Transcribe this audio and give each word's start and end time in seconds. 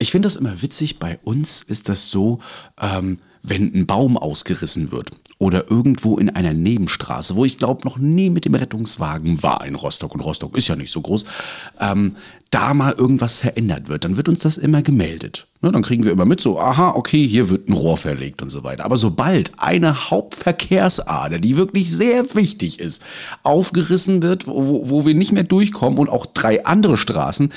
Ich 0.00 0.10
finde 0.10 0.26
das 0.26 0.36
immer 0.36 0.62
witzig. 0.62 0.98
Bei 0.98 1.18
uns 1.24 1.62
ist 1.62 1.90
das 1.90 2.10
so, 2.10 2.40
ähm, 2.80 3.18
wenn 3.42 3.72
ein 3.74 3.86
Baum 3.86 4.16
ausgerissen 4.16 4.92
wird 4.92 5.10
oder 5.38 5.70
irgendwo 5.70 6.16
in 6.18 6.30
einer 6.30 6.54
Nebenstraße, 6.54 7.36
wo 7.36 7.44
ich 7.44 7.58
glaube 7.58 7.86
noch 7.86 7.98
nie 7.98 8.30
mit 8.30 8.44
dem 8.46 8.54
Rettungswagen 8.54 9.42
war 9.42 9.64
in 9.64 9.74
Rostock 9.74 10.14
und 10.14 10.20
Rostock 10.20 10.56
ist 10.56 10.68
ja 10.68 10.76
nicht 10.76 10.90
so 10.90 11.00
groß, 11.00 11.24
ähm, 11.80 12.16
da 12.50 12.74
mal 12.74 12.92
irgendwas 12.92 13.38
verändert 13.38 13.88
wird, 13.88 14.04
dann 14.04 14.16
wird 14.16 14.28
uns 14.28 14.40
das 14.40 14.58
immer 14.58 14.82
gemeldet. 14.82 15.46
Ne, 15.62 15.70
dann 15.70 15.82
kriegen 15.82 16.04
wir 16.04 16.12
immer 16.12 16.24
mit 16.24 16.40
so, 16.40 16.58
aha, 16.58 16.94
okay, 16.96 17.26
hier 17.26 17.48
wird 17.48 17.68
ein 17.68 17.74
Rohr 17.74 17.96
verlegt 17.96 18.42
und 18.42 18.50
so 18.50 18.64
weiter. 18.64 18.84
Aber 18.84 18.96
sobald 18.96 19.52
eine 19.58 20.10
Hauptverkehrsader, 20.10 21.38
die 21.38 21.56
wirklich 21.56 21.90
sehr 21.90 22.34
wichtig 22.34 22.80
ist, 22.80 23.02
aufgerissen 23.42 24.22
wird, 24.22 24.46
wo, 24.46 24.88
wo 24.88 25.06
wir 25.06 25.14
nicht 25.14 25.32
mehr 25.32 25.44
durchkommen 25.44 25.98
und 25.98 26.08
auch 26.08 26.26
drei 26.26 26.64
andere 26.64 26.96
Straßen, 26.96 27.52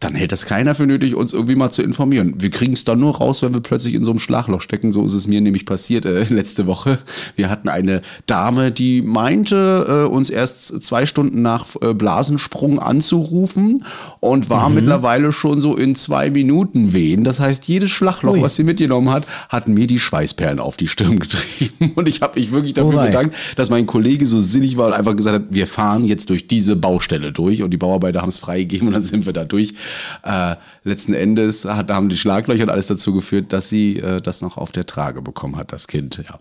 dann 0.00 0.14
hält 0.14 0.32
das 0.32 0.46
keiner 0.46 0.74
für 0.74 0.86
nötig, 0.86 1.14
uns 1.14 1.34
irgendwie 1.34 1.56
mal 1.56 1.70
zu 1.70 1.82
informieren. 1.82 2.34
Wir 2.38 2.48
kriegen 2.48 2.72
es 2.72 2.84
dann 2.84 3.00
nur 3.00 3.16
raus, 3.16 3.42
wenn 3.42 3.52
wir 3.52 3.60
plötzlich 3.60 3.94
in 3.94 4.02
so 4.02 4.12
einem 4.12 4.18
Schlagloch 4.18 4.62
stecken. 4.62 4.92
So 4.92 5.04
ist 5.04 5.12
es 5.12 5.26
mir 5.26 5.42
nämlich 5.42 5.66
passiert 5.66 6.06
äh, 6.06 6.24
letzte 6.30 6.66
Woche. 6.66 6.98
Wir 7.36 7.50
hatten 7.50 7.68
eine 7.68 8.00
Dame, 8.24 8.72
die 8.72 9.02
meinte, 9.02 10.06
äh, 10.08 10.10
uns 10.10 10.30
erst 10.30 10.82
zwei 10.82 11.04
Stunden 11.04 11.42
nach 11.42 11.66
äh, 11.82 11.92
Blasensprung 11.92 12.78
anzurufen 12.78 13.84
und 14.20 14.48
war 14.48 14.70
mhm. 14.70 14.76
mittlerweile 14.76 15.32
schon 15.32 15.60
so 15.60 15.76
in 15.76 15.94
zwei 15.94 16.30
Minuten 16.30 16.94
wehen. 16.94 17.22
Das 17.22 17.38
heißt, 17.38 17.68
jedes 17.68 17.90
Schlagloch, 17.90 18.32
Ui. 18.32 18.42
was 18.42 18.56
sie 18.56 18.64
mitgenommen 18.64 19.10
hat, 19.10 19.26
hat 19.50 19.68
mir 19.68 19.86
die 19.86 19.98
Schweißperlen 19.98 20.60
auf 20.60 20.78
die 20.78 20.88
Stirn 20.88 21.18
getrieben. 21.18 21.92
Und 21.94 22.08
ich 22.08 22.22
habe 22.22 22.40
mich 22.40 22.52
wirklich 22.52 22.72
dafür 22.72 23.00
oh 23.02 23.04
bedankt, 23.04 23.36
dass 23.56 23.68
mein 23.68 23.84
Kollege 23.84 24.24
so 24.24 24.40
sinnig 24.40 24.78
war 24.78 24.86
und 24.86 24.92
einfach 24.94 25.14
gesagt 25.14 25.34
hat, 25.34 25.42
wir 25.50 25.66
fahren 25.66 26.04
jetzt 26.04 26.30
durch 26.30 26.46
diese 26.46 26.76
Baustelle 26.76 27.32
durch. 27.32 27.62
Und 27.62 27.70
die 27.70 27.76
Bauarbeiter 27.76 28.22
haben 28.22 28.28
es 28.28 28.38
freigegeben 28.38 28.88
und 28.88 28.94
dann 28.94 29.02
sind 29.02 29.26
wir 29.26 29.32
da 29.32 29.44
durch. 29.44 29.74
Äh, 30.22 30.56
letzten 30.84 31.14
Endes 31.14 31.64
hat, 31.64 31.90
haben 31.90 32.08
die 32.08 32.16
Schlaglöcher 32.16 32.64
und 32.64 32.70
alles 32.70 32.86
dazu 32.86 33.12
geführt, 33.12 33.52
dass 33.52 33.68
sie 33.68 33.98
äh, 33.98 34.20
das 34.20 34.42
noch 34.42 34.56
auf 34.56 34.72
der 34.72 34.86
Trage 34.86 35.22
bekommen 35.22 35.56
hat, 35.56 35.72
das 35.72 35.86
Kind. 35.86 36.22
Ja. 36.28 36.38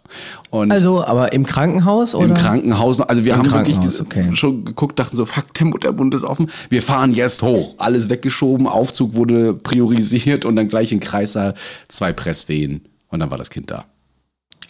Und 0.50 0.72
also, 0.72 1.04
aber 1.04 1.34
im 1.34 1.46
Krankenhaus 1.46 2.16
oder? 2.16 2.26
Im 2.26 2.34
Krankenhaus. 2.34 3.02
Also 3.02 3.26
wir 3.26 3.34
Im 3.34 3.40
haben 3.40 3.52
wirklich 3.52 3.78
okay. 4.02 4.30
schon 4.34 4.66
geguckt, 4.66 5.00
dachten 5.00 5.16
so, 5.16 5.26
fuck, 5.26 5.54
der 5.54 5.68
Mutterbund 5.68 6.14
ist 6.14 6.24
offen. 6.24 6.50
Wir 6.70 6.82
fahren 6.82 7.12
jetzt 7.14 7.42
hoch. 7.42 7.76
Alles 7.78 8.10
weggeschoben, 8.10 8.68
Aufzug 8.68 9.16
wurde 9.16 9.54
priorisiert 9.54 10.46
und 10.46 10.56
dann 10.56 10.68
gleich 10.68 10.92
in 10.92 11.00
Kreissaal 11.00 11.54
zwei 11.88 12.14
Presswehen 12.14 12.88
und 13.10 13.20
dann 13.20 13.32
war 13.32 13.38
das 13.38 13.50
Kind 13.50 13.72
da. 13.72 13.86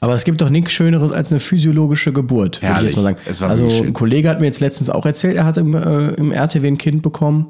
Aber 0.02 0.14
es 0.14 0.24
gibt 0.24 0.40
doch 0.42 0.50
nichts 0.50 0.72
Schöneres 0.72 1.12
als 1.12 1.32
eine 1.32 1.40
physiologische 1.40 2.14
Geburt, 2.14 2.62
würde 2.62 2.76
ich 2.78 2.82
jetzt 2.84 2.96
mal 2.96 3.04
sagen. 3.04 3.52
also 3.52 3.84
ein 3.84 3.94
Kollege 3.94 4.30
hat 4.30 4.40
mir 4.40 4.46
jetzt 4.46 4.62
letztens 4.62 4.90
auch 4.90 5.06
erzählt, 5.06 5.36
er 5.36 5.46
hat 5.46 5.58
im, 5.58 5.74
äh, 5.76 6.12
im 6.12 6.32
RTW 6.32 6.68
ein 6.68 6.78
Kind 6.78 7.02
bekommen. 7.02 7.48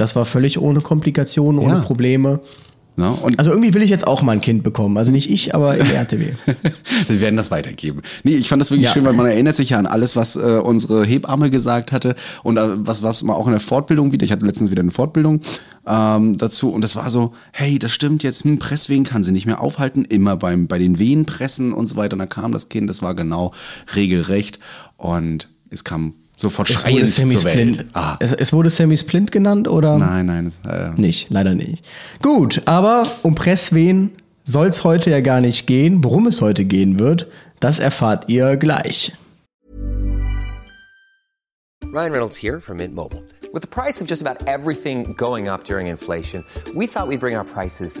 Das 0.00 0.16
war 0.16 0.24
völlig 0.24 0.58
ohne 0.58 0.80
Komplikationen, 0.80 1.60
ohne 1.60 1.74
ja. 1.74 1.80
Probleme. 1.80 2.40
Ja, 2.96 3.16
also 3.36 3.50
irgendwie 3.50 3.72
will 3.74 3.82
ich 3.82 3.90
jetzt 3.90 4.06
auch 4.06 4.22
mal 4.22 4.32
ein 4.32 4.40
Kind 4.40 4.62
bekommen. 4.62 4.96
Also 4.96 5.12
nicht 5.12 5.30
ich, 5.30 5.54
aber 5.54 5.76
im 5.76 5.86
RTW. 5.86 6.32
Wir 7.08 7.20
werden 7.20 7.36
das 7.36 7.50
weitergeben. 7.50 8.02
Nee, 8.24 8.36
ich 8.36 8.48
fand 8.48 8.60
das 8.60 8.70
wirklich 8.70 8.88
ja. 8.88 8.92
schön, 8.92 9.04
weil 9.04 9.12
man 9.12 9.26
erinnert 9.26 9.56
sich 9.56 9.70
ja 9.70 9.78
an 9.78 9.86
alles, 9.86 10.16
was 10.16 10.36
äh, 10.36 10.60
unsere 10.62 11.04
Hebamme 11.04 11.50
gesagt 11.50 11.92
hatte 11.92 12.14
und 12.42 12.56
äh, 12.56 12.86
was, 12.86 13.02
was 13.02 13.22
man 13.22 13.36
auch 13.36 13.46
in 13.46 13.52
der 13.52 13.60
Fortbildung 13.60 14.12
wieder, 14.12 14.24
ich 14.24 14.32
hatte 14.32 14.44
letztens 14.44 14.70
wieder 14.70 14.82
eine 14.82 14.90
Fortbildung 14.90 15.40
ähm, 15.86 16.36
dazu 16.36 16.72
und 16.72 16.82
das 16.82 16.96
war 16.96 17.08
so, 17.10 17.32
hey, 17.52 17.78
das 17.78 17.92
stimmt 17.92 18.22
jetzt, 18.22 18.44
hm, 18.44 18.58
Presswehen 18.58 19.04
kann 19.04 19.22
sie 19.22 19.32
nicht 19.32 19.46
mehr 19.46 19.60
aufhalten, 19.60 20.04
immer 20.04 20.36
beim, 20.36 20.66
bei 20.66 20.78
den 20.78 20.98
Wehen 20.98 21.26
pressen 21.26 21.72
und 21.72 21.86
so 21.86 21.96
weiter. 21.96 22.14
Und 22.14 22.20
dann 22.20 22.28
kam 22.28 22.52
das 22.52 22.68
Kind, 22.68 22.88
das 22.88 23.02
war 23.02 23.14
genau 23.14 23.52
regelrecht 23.94 24.60
und 24.96 25.48
es 25.70 25.84
kam 25.84 26.14
sofort 26.40 26.68
schreiend 26.68 27.08
zur 27.08 27.44
Welt. 27.44 27.86
Ah. 27.92 28.16
Es, 28.18 28.32
es, 28.32 28.52
wurde 28.52 28.70
Sammy 28.70 28.96
Splint 28.96 29.30
genannt, 29.30 29.68
oder? 29.68 29.98
Nein, 29.98 30.26
nein. 30.26 30.52
Äh. 30.66 30.90
Nicht, 31.00 31.28
leider 31.30 31.54
nicht. 31.54 31.84
Gut, 32.22 32.62
aber 32.64 33.06
um 33.22 33.34
Presswehen 33.34 34.12
soll 34.44 34.68
es 34.68 34.84
heute 34.84 35.10
ja 35.10 35.20
gar 35.20 35.40
nicht 35.40 35.66
gehen. 35.66 36.02
Worum 36.02 36.26
es 36.26 36.40
heute 36.40 36.64
gehen 36.64 36.98
wird, 36.98 37.26
das 37.60 37.78
erfahrt 37.78 38.28
ihr 38.28 38.56
gleich. 38.56 39.12
Ryan 41.92 42.12
Reynolds 42.12 42.36
hier 42.36 42.60
von 42.60 42.76
Mint 42.76 42.94
Mobile. 42.94 43.22
With 43.52 43.62
the 43.62 43.68
price 43.68 44.00
of 44.00 44.08
just 44.08 44.24
about 44.24 44.46
everything 44.46 45.16
going 45.16 45.48
up 45.48 45.64
during 45.64 45.88
inflation, 45.88 46.44
we 46.74 46.86
thought 46.86 47.08
we'd 47.08 47.18
bring 47.18 47.36
our 47.36 47.44
prices 47.44 48.00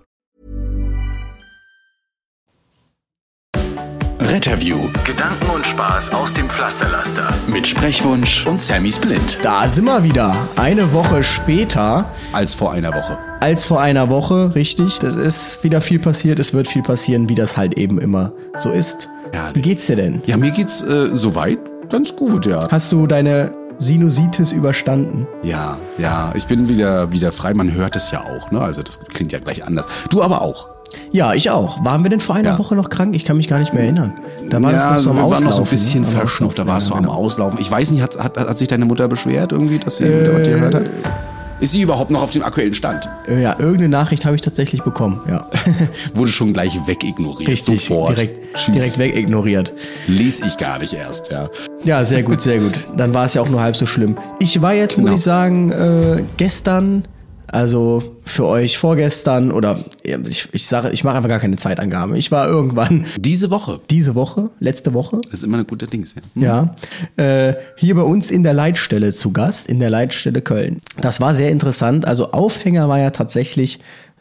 Retterview. 4.31 4.87
Gedanken 5.03 5.49
und 5.53 5.67
Spaß 5.67 6.13
aus 6.13 6.31
dem 6.31 6.49
Pflasterlaster. 6.49 7.33
Mit 7.47 7.67
Sprechwunsch 7.67 8.47
und 8.47 8.61
Sammy 8.61 8.89
Splint. 8.89 9.37
Da 9.43 9.67
sind 9.67 9.83
wir 9.83 10.05
wieder. 10.05 10.47
Eine 10.55 10.93
Woche 10.93 11.21
später. 11.21 12.09
Als 12.31 12.53
vor 12.53 12.71
einer 12.71 12.95
Woche. 12.95 13.17
Als 13.41 13.65
vor 13.65 13.81
einer 13.81 14.09
Woche, 14.09 14.55
richtig. 14.55 14.99
Das 14.99 15.17
ist 15.17 15.61
wieder 15.65 15.81
viel 15.81 15.99
passiert. 15.99 16.39
Es 16.39 16.53
wird 16.53 16.69
viel 16.69 16.81
passieren, 16.81 17.27
wie 17.27 17.35
das 17.35 17.57
halt 17.57 17.77
eben 17.77 17.99
immer 17.99 18.31
so 18.55 18.69
ist. 18.69 19.09
Ja, 19.33 19.49
wie 19.53 19.61
geht's 19.61 19.87
dir 19.87 19.97
denn? 19.97 20.23
Ja, 20.25 20.37
mir 20.37 20.51
geht's 20.51 20.81
äh, 20.81 21.13
soweit 21.13 21.59
ganz 21.89 22.15
gut, 22.15 22.45
ja. 22.45 22.69
Hast 22.71 22.89
du 22.93 23.07
deine 23.07 23.51
Sinusitis 23.79 24.53
überstanden. 24.53 25.27
Ja, 25.43 25.77
ja, 25.97 26.31
ich 26.35 26.45
bin 26.45 26.69
wieder, 26.69 27.11
wieder 27.11 27.33
frei. 27.33 27.53
Man 27.53 27.73
hört 27.73 27.97
es 27.97 28.11
ja 28.11 28.21
auch, 28.21 28.49
ne? 28.49 28.61
Also 28.61 28.81
das 28.81 28.97
klingt 29.09 29.33
ja 29.33 29.39
gleich 29.39 29.65
anders. 29.65 29.87
Du 30.09 30.23
aber 30.23 30.41
auch. 30.41 30.70
Ja, 31.11 31.33
ich 31.33 31.49
auch. 31.49 31.83
Waren 31.83 32.03
wir 32.03 32.09
denn 32.09 32.19
vor 32.19 32.35
einer 32.35 32.51
ja. 32.51 32.57
Woche 32.57 32.75
noch 32.75 32.89
krank? 32.89 33.15
Ich 33.15 33.25
kann 33.25 33.37
mich 33.37 33.47
gar 33.47 33.59
nicht 33.59 33.73
mehr 33.73 33.83
erinnern. 33.83 34.13
Da 34.49 34.61
war 34.61 34.71
ja, 34.71 34.77
das 34.77 34.85
noch 34.85 34.99
so 34.99 35.09
am 35.11 35.15
wir 35.17 35.23
Auslaufen. 35.23 35.45
waren 35.45 35.49
noch 35.49 35.53
so 35.53 35.61
ein 35.63 35.67
bisschen 35.67 36.01
ne? 36.01 36.07
verschnupft, 36.07 36.59
da 36.59 36.67
war 36.67 36.77
es 36.77 36.85
ja, 36.85 36.89
so 36.89 36.95
am 36.95 37.03
genau. 37.03 37.15
Auslaufen. 37.15 37.59
Ich 37.59 37.69
weiß 37.69 37.91
nicht, 37.91 38.01
hat, 38.01 38.17
hat, 38.17 38.37
hat 38.37 38.59
sich 38.59 38.67
deine 38.67 38.85
Mutter 38.85 39.07
beschwert 39.07 39.51
irgendwie, 39.51 39.79
dass 39.79 39.97
sie 39.97 40.05
äh, 40.05 40.33
mit 40.33 40.45
dir 40.45 40.53
gehört 40.53 40.75
hat? 40.75 40.83
Ist 41.61 41.73
sie 41.73 41.81
überhaupt 41.83 42.09
noch 42.09 42.23
auf 42.23 42.31
dem 42.31 42.41
aktuellen 42.41 42.73
Stand? 42.73 43.07
Äh, 43.27 43.43
ja, 43.43 43.51
irgendeine 43.59 43.89
Nachricht 43.89 44.25
habe 44.25 44.35
ich 44.35 44.41
tatsächlich 44.41 44.81
bekommen, 44.81 45.21
ja. 45.29 45.45
Wurde 46.15 46.31
schon 46.31 46.53
gleich 46.53 46.75
wegignoriert. 46.87 47.47
Richtig, 47.47 47.85
sofort. 47.85 48.17
Direkt, 48.17 48.67
direkt 48.73 48.97
wegignoriert. 48.97 49.71
Lies 50.07 50.39
ich 50.39 50.57
gar 50.57 50.79
nicht 50.79 50.93
erst, 50.93 51.29
ja. 51.31 51.49
Ja, 51.83 52.03
sehr 52.03 52.23
gut, 52.23 52.41
sehr 52.41 52.57
gut. 52.57 52.87
Dann 52.97 53.13
war 53.13 53.25
es 53.25 53.35
ja 53.35 53.43
auch 53.43 53.49
nur 53.49 53.61
halb 53.61 53.75
so 53.75 53.85
schlimm. 53.85 54.17
Ich 54.39 54.59
war 54.63 54.73
jetzt, 54.73 54.95
genau. 54.95 55.11
muss 55.11 55.19
ich 55.19 55.23
sagen, 55.23 55.71
äh, 55.71 56.23
gestern 56.37 57.03
also 57.51 58.15
für 58.23 58.45
euch 58.47 58.77
vorgestern 58.77 59.51
oder 59.51 59.83
ich, 60.03 60.47
ich 60.53 60.67
sage, 60.67 60.89
ich 60.91 61.03
mache 61.03 61.17
einfach 61.17 61.29
gar 61.29 61.39
keine 61.39 61.57
Zeitangabe. 61.57 62.17
Ich 62.17 62.31
war 62.31 62.47
irgendwann. 62.47 63.05
Diese 63.17 63.51
Woche. 63.51 63.81
Diese 63.89 64.15
Woche, 64.15 64.49
letzte 64.59 64.93
Woche. 64.93 65.19
Das 65.25 65.33
ist 65.33 65.43
immer 65.43 65.57
eine 65.57 65.65
gute 65.65 65.85
Dings, 65.85 66.15
ja. 66.15 66.21
Hm. 66.33 66.41
Ja. 67.17 67.49
Äh, 67.49 67.55
hier 67.75 67.95
bei 67.95 68.03
uns 68.03 68.31
in 68.31 68.43
der 68.43 68.53
Leitstelle 68.53 69.11
zu 69.11 69.33
Gast, 69.33 69.67
in 69.67 69.79
der 69.79 69.89
Leitstelle 69.89 70.41
Köln. 70.41 70.79
Das 71.01 71.19
war 71.19 71.35
sehr 71.35 71.51
interessant. 71.51 72.05
Also 72.05 72.31
Aufhänger 72.31 72.87
war 72.87 72.99
ja 72.99 73.11
tatsächlich, 73.11 73.79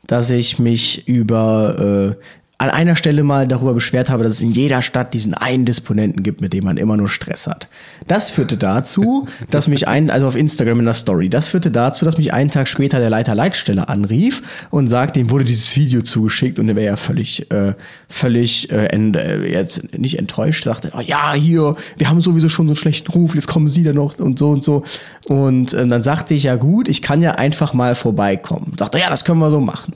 dass 0.08 0.28
ich 0.30 0.58
mich 0.58 1.06
über 1.06 2.16
äh, 2.18 2.24
an 2.60 2.68
einer 2.68 2.94
Stelle 2.94 3.22
mal 3.22 3.48
darüber 3.48 3.72
beschwert 3.72 4.10
habe, 4.10 4.22
dass 4.22 4.32
es 4.32 4.40
in 4.42 4.50
jeder 4.50 4.82
Stadt 4.82 5.14
diesen 5.14 5.32
einen 5.32 5.64
Disponenten 5.64 6.22
gibt, 6.22 6.42
mit 6.42 6.52
dem 6.52 6.64
man 6.64 6.76
immer 6.76 6.98
nur 6.98 7.08
Stress 7.08 7.46
hat. 7.46 7.68
Das 8.06 8.30
führte 8.30 8.58
dazu, 8.58 9.26
dass 9.50 9.66
mich 9.66 9.88
ein, 9.88 10.10
also 10.10 10.26
auf 10.26 10.36
Instagram 10.36 10.80
in 10.80 10.84
der 10.84 10.92
Story, 10.92 11.30
das 11.30 11.48
führte 11.48 11.70
dazu, 11.70 12.04
dass 12.04 12.18
mich 12.18 12.34
einen 12.34 12.50
Tag 12.50 12.68
später 12.68 12.98
der 12.98 13.08
Leiter 13.08 13.34
Leitstelle 13.34 13.88
anrief 13.88 14.42
und 14.68 14.88
sagte, 14.88 15.20
ihm 15.20 15.30
wurde 15.30 15.44
dieses 15.44 15.74
Video 15.74 16.02
zugeschickt 16.02 16.58
und 16.58 16.68
er 16.68 16.76
wäre 16.76 16.88
ja 16.88 16.96
völlig, 16.96 17.50
äh, 17.50 17.72
völlig 18.10 18.70
äh, 18.70 18.88
ent, 18.88 19.16
äh, 19.16 19.46
jetzt 19.46 19.96
nicht 19.98 20.18
enttäuscht, 20.18 20.64
sagte, 20.64 20.92
oh, 20.94 21.00
ja, 21.00 21.32
hier, 21.32 21.76
wir 21.96 22.10
haben 22.10 22.20
sowieso 22.20 22.50
schon 22.50 22.66
so 22.66 22.72
einen 22.72 22.76
schlechten 22.76 23.10
Ruf, 23.10 23.34
jetzt 23.34 23.48
kommen 23.48 23.70
Sie 23.70 23.84
da 23.84 23.94
noch 23.94 24.18
und 24.18 24.38
so 24.38 24.50
und 24.50 24.62
so. 24.62 24.84
Und 25.28 25.72
äh, 25.72 25.86
dann 25.88 26.02
sagte 26.02 26.34
ich, 26.34 26.42
ja 26.42 26.56
gut, 26.56 26.88
ich 26.88 27.00
kann 27.00 27.22
ja 27.22 27.36
einfach 27.36 27.72
mal 27.72 27.94
vorbeikommen. 27.94 28.74
Sagte, 28.78 28.98
ja, 28.98 29.08
das 29.08 29.24
können 29.24 29.38
wir 29.38 29.50
so 29.50 29.60
machen. 29.60 29.94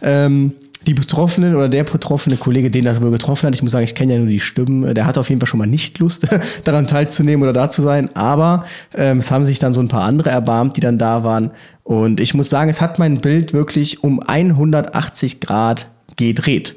Ähm, 0.00 0.52
die 0.86 0.94
Betroffenen 0.94 1.54
oder 1.54 1.68
der 1.68 1.84
betroffene 1.84 2.36
Kollege, 2.36 2.70
den 2.70 2.84
das 2.84 3.02
wohl 3.02 3.10
getroffen 3.10 3.46
hat, 3.46 3.54
ich 3.54 3.62
muss 3.62 3.72
sagen, 3.72 3.84
ich 3.84 3.94
kenne 3.94 4.14
ja 4.14 4.18
nur 4.18 4.28
die 4.28 4.40
Stimmen, 4.40 4.94
der 4.94 5.06
hat 5.06 5.18
auf 5.18 5.28
jeden 5.28 5.40
Fall 5.40 5.48
schon 5.48 5.58
mal 5.58 5.66
nicht 5.66 5.98
Lust, 5.98 6.26
daran 6.64 6.86
teilzunehmen 6.86 7.42
oder 7.42 7.52
da 7.52 7.70
zu 7.70 7.82
sein, 7.82 8.14
aber 8.14 8.64
ähm, 8.94 9.18
es 9.18 9.30
haben 9.30 9.44
sich 9.44 9.58
dann 9.58 9.74
so 9.74 9.80
ein 9.80 9.88
paar 9.88 10.04
andere 10.04 10.30
erbarmt, 10.30 10.76
die 10.76 10.80
dann 10.80 10.98
da 10.98 11.24
waren 11.24 11.50
und 11.82 12.20
ich 12.20 12.34
muss 12.34 12.48
sagen, 12.48 12.70
es 12.70 12.80
hat 12.80 12.98
mein 12.98 13.20
Bild 13.20 13.52
wirklich 13.52 14.02
um 14.02 14.20
180 14.20 15.40
Grad 15.40 15.86
gedreht. 16.16 16.76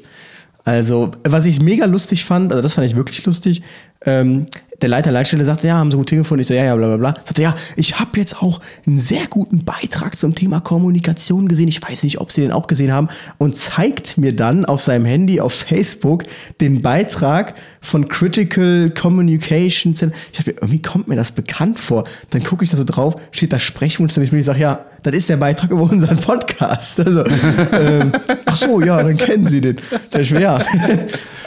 Also, 0.64 1.12
was 1.24 1.46
ich 1.46 1.62
mega 1.62 1.86
lustig 1.86 2.26
fand, 2.26 2.52
also 2.52 2.60
das 2.60 2.74
fand 2.74 2.86
ich 2.86 2.94
wirklich 2.94 3.24
lustig, 3.24 3.62
ähm, 4.04 4.44
der 4.80 4.88
Leiter 4.88 5.10
Leitstelle 5.10 5.44
sagte, 5.44 5.66
ja, 5.66 5.76
haben 5.76 5.90
sie 5.90 5.96
gut 5.96 6.10
hingefunden. 6.10 6.42
Ich 6.42 6.46
so, 6.46 6.54
ja, 6.54 6.64
ja, 6.64 6.76
bla 6.76 6.86
bla 6.86 6.96
bla. 6.96 7.14
Sagte, 7.24 7.42
ja, 7.42 7.54
ich 7.74 7.98
habe 7.98 8.18
jetzt 8.18 8.40
auch 8.40 8.60
einen 8.86 9.00
sehr 9.00 9.26
guten 9.26 9.64
Beitrag 9.64 10.16
zum 10.16 10.34
Thema 10.36 10.60
Kommunikation 10.60 11.48
gesehen. 11.48 11.68
Ich 11.68 11.82
weiß 11.82 12.04
nicht, 12.04 12.20
ob 12.20 12.30
Sie 12.30 12.42
den 12.42 12.52
auch 12.52 12.68
gesehen 12.68 12.92
haben. 12.92 13.08
Und 13.38 13.56
zeigt 13.56 14.18
mir 14.18 14.34
dann 14.34 14.64
auf 14.64 14.82
seinem 14.82 15.04
Handy 15.04 15.40
auf 15.40 15.52
Facebook 15.52 16.22
den 16.60 16.80
Beitrag 16.80 17.54
von 17.80 18.08
Critical 18.08 18.90
Communication 18.90 19.96
Center. 19.96 20.16
Ich 20.32 20.38
dachte, 20.38 20.52
irgendwie 20.52 20.80
kommt 20.80 21.08
mir 21.08 21.16
das 21.16 21.32
bekannt 21.32 21.80
vor. 21.80 22.04
Dann 22.30 22.44
gucke 22.44 22.62
ich 22.62 22.70
da 22.70 22.76
so 22.76 22.84
drauf, 22.84 23.16
steht 23.32 23.52
da 23.52 23.58
Sprechwunsch. 23.58 24.16
Und 24.16 24.32
ich 24.32 24.44
sage, 24.44 24.60
ja, 24.60 24.84
das 25.02 25.14
ist 25.14 25.28
der 25.28 25.38
Beitrag 25.38 25.70
über 25.72 25.82
unseren 25.82 26.18
Podcast. 26.18 27.00
Also, 27.00 27.24
ähm, 27.72 28.12
ach 28.44 28.56
so, 28.56 28.80
ja, 28.80 29.02
dann 29.02 29.16
kennen 29.16 29.46
Sie 29.46 29.60
den. 29.60 29.76
Der 30.12 30.20
ist, 30.20 30.30
ja. 30.30 30.62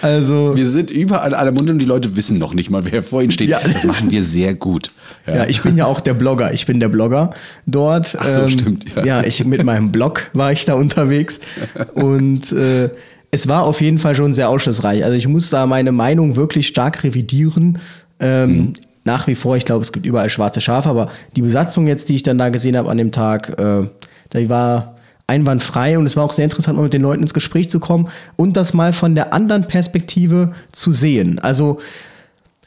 Also, 0.02 0.56
Wir 0.56 0.66
sind 0.66 0.90
überall 0.92 1.30
in 1.30 1.34
aller 1.36 1.52
Munde 1.52 1.72
und 1.74 1.80
die 1.80 1.86
Leute 1.86 2.16
wissen 2.16 2.38
noch 2.38 2.54
nicht 2.54 2.70
mal, 2.70 2.84
wer 2.92 3.04
vor 3.04 3.22
ihnen 3.22 3.32
steht. 3.32 3.50
Ja. 3.50 3.60
Das 3.64 3.84
machen 3.84 4.12
wir 4.12 4.24
sehr 4.24 4.54
gut. 4.54 4.92
Ja. 5.28 5.46
ich 5.48 5.62
bin 5.62 5.78
ja 5.78 5.86
auch 5.86 6.00
der 6.00 6.14
Blogger. 6.14 6.54
Ich 6.54 6.66
bin 6.66 6.80
der 6.80 6.90
Blogger 6.90 7.30
dort. 7.68 8.16
Ach 8.20 8.28
so, 8.28 8.48
stimmt, 8.48 8.86
ja. 8.98 9.06
Ja. 9.06 9.24
ich 9.24 9.44
mit 9.46 9.64
meinem 9.64 9.92
Blog 9.92 10.30
war 10.34 10.52
ich 10.52 10.66
da 10.66 10.74
unterwegs 10.74 11.40
und 11.94 12.52
äh, 12.52 12.90
es 13.30 13.48
war 13.48 13.64
auf 13.64 13.82
jeden 13.82 14.00
Fall 14.00 14.16
schon 14.16 14.34
sehr 14.34 14.50
aufschlussreich. 14.50 15.04
Also 15.04 15.16
ich 15.16 15.28
muss 15.28 15.50
da 15.50 15.66
meine 15.68 15.92
Meinung 15.92 16.36
wirklich 16.36 16.68
stark 16.68 17.04
revidieren. 17.04 17.80
Ähm, 18.20 18.52
Mhm. 18.52 18.74
Nach 19.04 19.26
wie 19.26 19.34
vor, 19.34 19.58
ich 19.58 19.66
glaube, 19.66 19.82
es 19.82 19.92
gibt 19.92 20.06
überall 20.06 20.30
schwarze 20.30 20.62
Schafe, 20.62 20.88
aber 20.88 21.10
die 21.36 21.42
Besatzung 21.42 21.88
jetzt, 21.88 22.08
die 22.08 22.14
ich 22.14 22.22
dann 22.22 22.38
da 22.38 22.50
gesehen 22.50 22.78
habe 22.78 22.88
an 22.92 23.00
dem 23.00 23.12
Tag, 23.12 23.50
äh, 23.60 23.88
die 24.34 24.48
war 24.48 24.96
einwandfrei 25.28 25.98
und 25.98 26.06
es 26.06 26.16
war 26.18 26.24
auch 26.24 26.34
sehr 26.34 26.46
interessant, 26.46 26.78
mal 26.78 26.84
mit 26.84 26.94
den 26.94 27.02
Leuten 27.02 27.22
ins 27.22 27.34
Gespräch 27.34 27.70
zu 27.70 27.80
kommen 27.80 28.10
und 28.36 28.58
das 28.58 28.74
mal 28.74 28.94
von 28.94 29.16
der 29.16 29.34
anderen 29.34 29.68
Perspektive 29.68 30.52
zu 30.72 30.92
sehen. 30.92 31.40
Also 31.40 31.80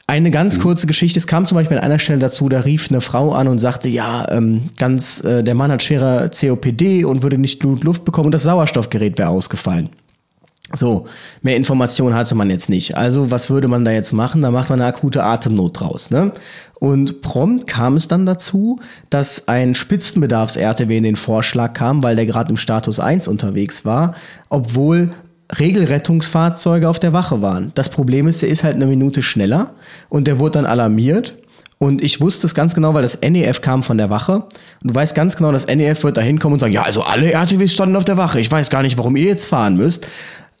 eine 0.07 0.29
ganz 0.29 0.59
kurze 0.59 0.85
Geschichte. 0.85 1.17
Es 1.17 1.27
kam 1.27 1.47
zum 1.47 1.55
Beispiel 1.55 1.77
an 1.77 1.83
einer 1.83 1.99
Stelle 1.99 2.19
dazu, 2.19 2.47
da 2.47 2.59
rief 2.59 2.89
eine 2.89 3.01
Frau 3.01 3.33
an 3.33 3.47
und 3.47 3.59
sagte, 3.59 3.87
ja, 3.87 4.29
ähm, 4.29 4.69
ganz, 4.77 5.23
äh, 5.23 5.43
der 5.43 5.55
Mann 5.55 5.71
hat 5.71 5.81
schwerer 5.81 6.29
COPD 6.29 7.05
und 7.05 7.23
würde 7.23 7.37
nicht 7.37 7.59
genug 7.59 7.83
Luft 7.83 8.05
bekommen 8.05 8.27
und 8.27 8.31
das 8.31 8.43
Sauerstoffgerät 8.43 9.17
wäre 9.17 9.29
ausgefallen. 9.29 9.89
So, 10.73 11.05
mehr 11.43 11.55
Informationen 11.55 12.15
hatte 12.15 12.33
man 12.33 12.49
jetzt 12.49 12.69
nicht. 12.69 12.97
Also, 12.97 13.29
was 13.29 13.49
würde 13.49 13.67
man 13.67 13.85
da 13.85 13.91
jetzt 13.91 14.13
machen? 14.13 14.41
Da 14.41 14.49
macht 14.49 14.69
man 14.69 14.81
eine 14.81 14.89
akute 14.89 15.23
Atemnot 15.23 15.79
draus. 15.79 16.09
Ne? 16.09 16.31
Und 16.73 17.21
prompt 17.21 17.67
kam 17.67 17.95
es 17.95 18.07
dann 18.07 18.25
dazu, 18.25 18.79
dass 19.09 19.47
ein 19.47 19.75
Spitzenbedarfs-RTW 19.75 20.97
in 20.97 21.03
den 21.03 21.15
Vorschlag 21.15 21.73
kam, 21.73 22.01
weil 22.01 22.15
der 22.15 22.25
gerade 22.25 22.49
im 22.49 22.57
Status 22.57 22.99
1 22.99 23.27
unterwegs 23.27 23.85
war, 23.85 24.15
obwohl 24.49 25.11
Regelrettungsfahrzeuge 25.59 26.89
auf 26.89 26.99
der 26.99 27.13
Wache 27.13 27.41
waren. 27.41 27.71
Das 27.75 27.89
Problem 27.89 28.27
ist, 28.27 28.41
der 28.41 28.49
ist 28.49 28.63
halt 28.63 28.75
eine 28.75 28.87
Minute 28.87 29.21
schneller 29.21 29.75
und 30.09 30.27
der 30.27 30.39
wurde 30.39 30.53
dann 30.53 30.65
alarmiert. 30.65 31.35
Und 31.77 32.01
ich 32.01 32.21
wusste 32.21 32.47
es 32.47 32.55
ganz 32.55 32.73
genau, 32.73 32.93
weil 32.93 33.01
das 33.01 33.19
NEF 33.21 33.61
kam 33.61 33.83
von 33.83 33.97
der 33.97 34.09
Wache. 34.09 34.35
Und 34.81 34.91
du 34.91 34.95
weißt 34.95 35.13
ganz 35.13 35.35
genau, 35.35 35.51
das 35.51 35.67
NEF 35.67 36.03
wird 36.03 36.17
da 36.17 36.21
hinkommen 36.21 36.53
und 36.53 36.59
sagen, 36.59 36.73
ja, 36.73 36.83
also 36.83 37.01
alle 37.01 37.31
RTWs 37.31 37.73
standen 37.73 37.95
auf 37.95 38.05
der 38.05 38.17
Wache. 38.17 38.39
Ich 38.39 38.49
weiß 38.49 38.69
gar 38.69 38.81
nicht, 38.81 38.97
warum 38.97 39.15
ihr 39.15 39.25
jetzt 39.25 39.47
fahren 39.47 39.75
müsst. 39.75 40.07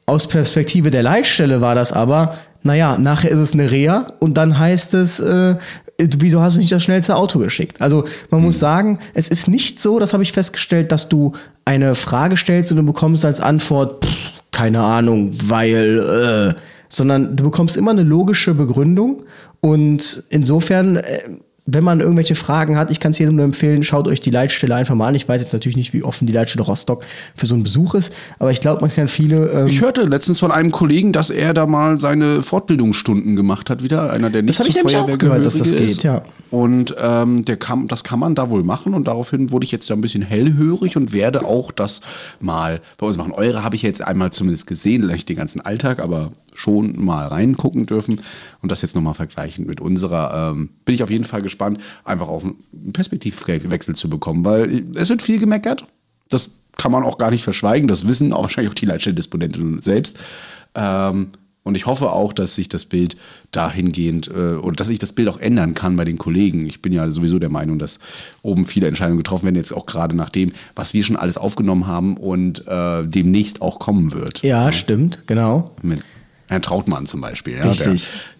Aus 0.05 0.27
Perspektive 0.27 0.91
der 0.91 1.03
Leitstelle 1.03 1.61
war 1.61 1.73
das 1.75 1.91
aber, 1.91 2.37
naja, 2.61 2.97
nachher 2.97 3.31
ist 3.31 3.39
es 3.39 3.53
eine 3.53 3.71
Reha 3.71 4.07
und 4.19 4.37
dann 4.37 4.57
heißt 4.57 4.93
es, 4.93 5.19
äh, 5.19 5.55
wieso 5.97 6.41
hast 6.41 6.55
du 6.55 6.59
nicht 6.59 6.71
das 6.71 6.83
schnellste 6.83 7.15
Auto 7.15 7.39
geschickt? 7.39 7.81
Also 7.81 8.05
man 8.29 8.41
muss 8.41 8.59
sagen, 8.59 8.99
es 9.13 9.29
ist 9.29 9.47
nicht 9.47 9.79
so, 9.79 9.99
das 9.99 10.13
habe 10.13 10.23
ich 10.23 10.31
festgestellt, 10.31 10.91
dass 10.91 11.09
du 11.09 11.33
eine 11.63 11.95
Frage 11.95 12.37
stellst 12.37 12.71
und 12.71 12.77
du 12.77 12.85
bekommst 12.85 13.25
als 13.25 13.39
Antwort, 13.39 14.05
pff, 14.05 14.31
keine 14.51 14.81
Ahnung, 14.81 15.31
weil, 15.43 16.53
äh, 16.55 16.59
sondern 16.89 17.35
du 17.35 17.43
bekommst 17.43 17.75
immer 17.75 17.91
eine 17.91 18.03
logische 18.03 18.53
Begründung 18.53 19.23
und 19.61 20.23
insofern, 20.29 20.97
äh, 20.97 21.19
wenn 21.67 21.83
man 21.83 21.99
irgendwelche 21.99 22.35
Fragen 22.35 22.77
hat, 22.77 22.91
ich 22.91 22.99
kann 22.99 23.11
es 23.11 23.17
jedem 23.17 23.37
nur 23.37 23.45
empfehlen, 23.45 23.83
schaut 23.83 24.07
euch 24.07 24.19
die 24.19 24.29
Leitstelle 24.29 24.75
einfach 24.75 24.93
mal 24.93 25.07
an. 25.07 25.15
Ich 25.15 25.27
weiß 25.27 25.41
jetzt 25.41 25.51
natürlich 25.51 25.75
nicht, 25.75 25.93
wie 25.93 26.03
offen 26.03 26.27
die 26.27 26.33
Leitstelle 26.33 26.63
Rostock 26.63 27.03
für 27.33 27.47
so 27.47 27.55
einen 27.55 27.63
Besuch 27.63 27.95
ist, 27.95 28.13
aber 28.37 28.51
ich 28.51 28.61
glaube, 28.61 28.81
man 28.81 28.91
kann 28.91 29.07
viele. 29.07 29.49
Ähm, 29.49 29.67
Ich 29.67 29.81
hörte 29.81 30.03
letztens 30.03 30.39
von 30.39 30.51
einem 30.51 30.71
Kollegen, 30.71 31.11
dass 31.11 31.31
er 31.31 31.55
da 31.55 31.65
mal 31.65 31.99
seine 31.99 32.43
Fortbildungsstunden 32.43 33.35
gemacht 33.35 33.71
hat, 33.71 33.81
wieder 33.81 34.11
einer, 34.11 34.29
der 34.29 34.43
nicht 34.43 34.59
hab 34.59 34.67
ich 34.67 34.73
zur 34.73 34.81
nämlich 34.81 34.95
auch 34.97 35.01
Feuerwehr 35.01 35.17
gehört, 35.17 35.45
dass 35.45 35.57
das 35.57 35.71
geht, 35.71 35.81
ist. 35.81 36.03
ja. 36.03 36.23
Und 36.51 36.95
ähm, 37.01 37.45
der 37.45 37.57
kann, 37.57 37.87
das 37.87 38.03
kann 38.03 38.19
man 38.19 38.35
da 38.35 38.51
wohl 38.51 38.63
machen 38.63 38.93
und 38.93 39.07
daraufhin 39.07 39.51
wurde 39.51 39.65
ich 39.65 39.71
jetzt 39.71 39.89
ja 39.89 39.95
ein 39.95 40.01
bisschen 40.01 40.21
hellhörig 40.21 40.95
und 40.95 41.13
werde 41.13 41.45
auch 41.45 41.71
das 41.71 42.01
mal 42.39 42.79
bei 42.99 43.07
uns 43.07 43.17
machen. 43.17 43.31
Eure 43.31 43.63
habe 43.63 43.75
ich 43.75 43.81
jetzt 43.81 44.03
einmal 44.03 44.31
zumindest 44.31 44.67
gesehen, 44.67 45.07
nicht 45.07 45.27
den 45.27 45.35
ganzen 45.35 45.61
Alltag, 45.61 45.99
aber 45.99 46.31
schon 46.55 47.03
mal 47.03 47.27
reingucken 47.27 47.85
dürfen 47.85 48.21
und 48.61 48.71
das 48.71 48.81
jetzt 48.81 48.95
nochmal 48.95 49.13
vergleichen 49.13 49.65
mit 49.65 49.81
unserer. 49.81 50.51
Ähm, 50.51 50.69
bin 50.85 50.95
ich 50.95 51.03
auf 51.03 51.11
jeden 51.11 51.23
Fall 51.23 51.41
gespannt, 51.41 51.79
einfach 52.03 52.27
auf 52.27 52.43
einen 52.43 52.93
Perspektivwechsel 52.93 53.95
zu 53.95 54.09
bekommen, 54.09 54.45
weil 54.45 54.85
es 54.95 55.09
wird 55.09 55.21
viel 55.21 55.39
gemeckert. 55.39 55.85
Das 56.29 56.51
kann 56.77 56.91
man 56.91 57.03
auch 57.03 57.17
gar 57.17 57.31
nicht 57.31 57.43
verschweigen. 57.43 57.87
Das 57.87 58.07
wissen 58.07 58.33
auch 58.33 58.43
wahrscheinlich 58.43 58.71
auch 58.71 58.75
die 58.75 58.85
Leitstellendisponentinnen 58.85 59.81
selbst. 59.81 60.17
Ähm, 60.73 61.29
und 61.65 61.75
ich 61.75 61.87
hoffe 61.87 62.11
auch, 62.11 62.31
dass 62.31 62.53
sich 62.53 62.69
das 62.69 62.85
Bild 62.85 63.17
dahingehend 63.51 64.27
äh, 64.27 64.53
oder 64.57 64.75
dass 64.75 64.87
sich 64.87 64.99
das 64.99 65.13
Bild 65.13 65.27
auch 65.29 65.39
ändern 65.39 65.73
kann 65.73 65.95
bei 65.95 66.05
den 66.05 66.19
Kollegen. 66.19 66.67
Ich 66.67 66.83
bin 66.83 66.93
ja 66.93 67.09
sowieso 67.09 67.39
der 67.39 67.49
Meinung, 67.49 67.79
dass 67.79 67.99
oben 68.43 68.65
viele 68.65 68.87
Entscheidungen 68.87 69.17
getroffen 69.17 69.45
werden, 69.45 69.55
jetzt 69.55 69.73
auch 69.73 69.87
gerade 69.87 70.15
nach 70.15 70.29
dem, 70.29 70.51
was 70.75 70.93
wir 70.93 71.03
schon 71.03 71.15
alles 71.15 71.37
aufgenommen 71.37 71.87
haben 71.87 72.17
und 72.17 72.67
äh, 72.67 73.03
demnächst 73.07 73.63
auch 73.63 73.79
kommen 73.79 74.13
wird. 74.13 74.43
ja, 74.43 74.71
stimmt, 74.71 75.23
genau. 75.25 75.71
Mit 75.81 76.01
Herrn 76.47 76.61
Trautmann 76.61 77.05
zum 77.05 77.21
Beispiel, 77.21 77.57
ja, 77.57 77.71
der 77.71 77.95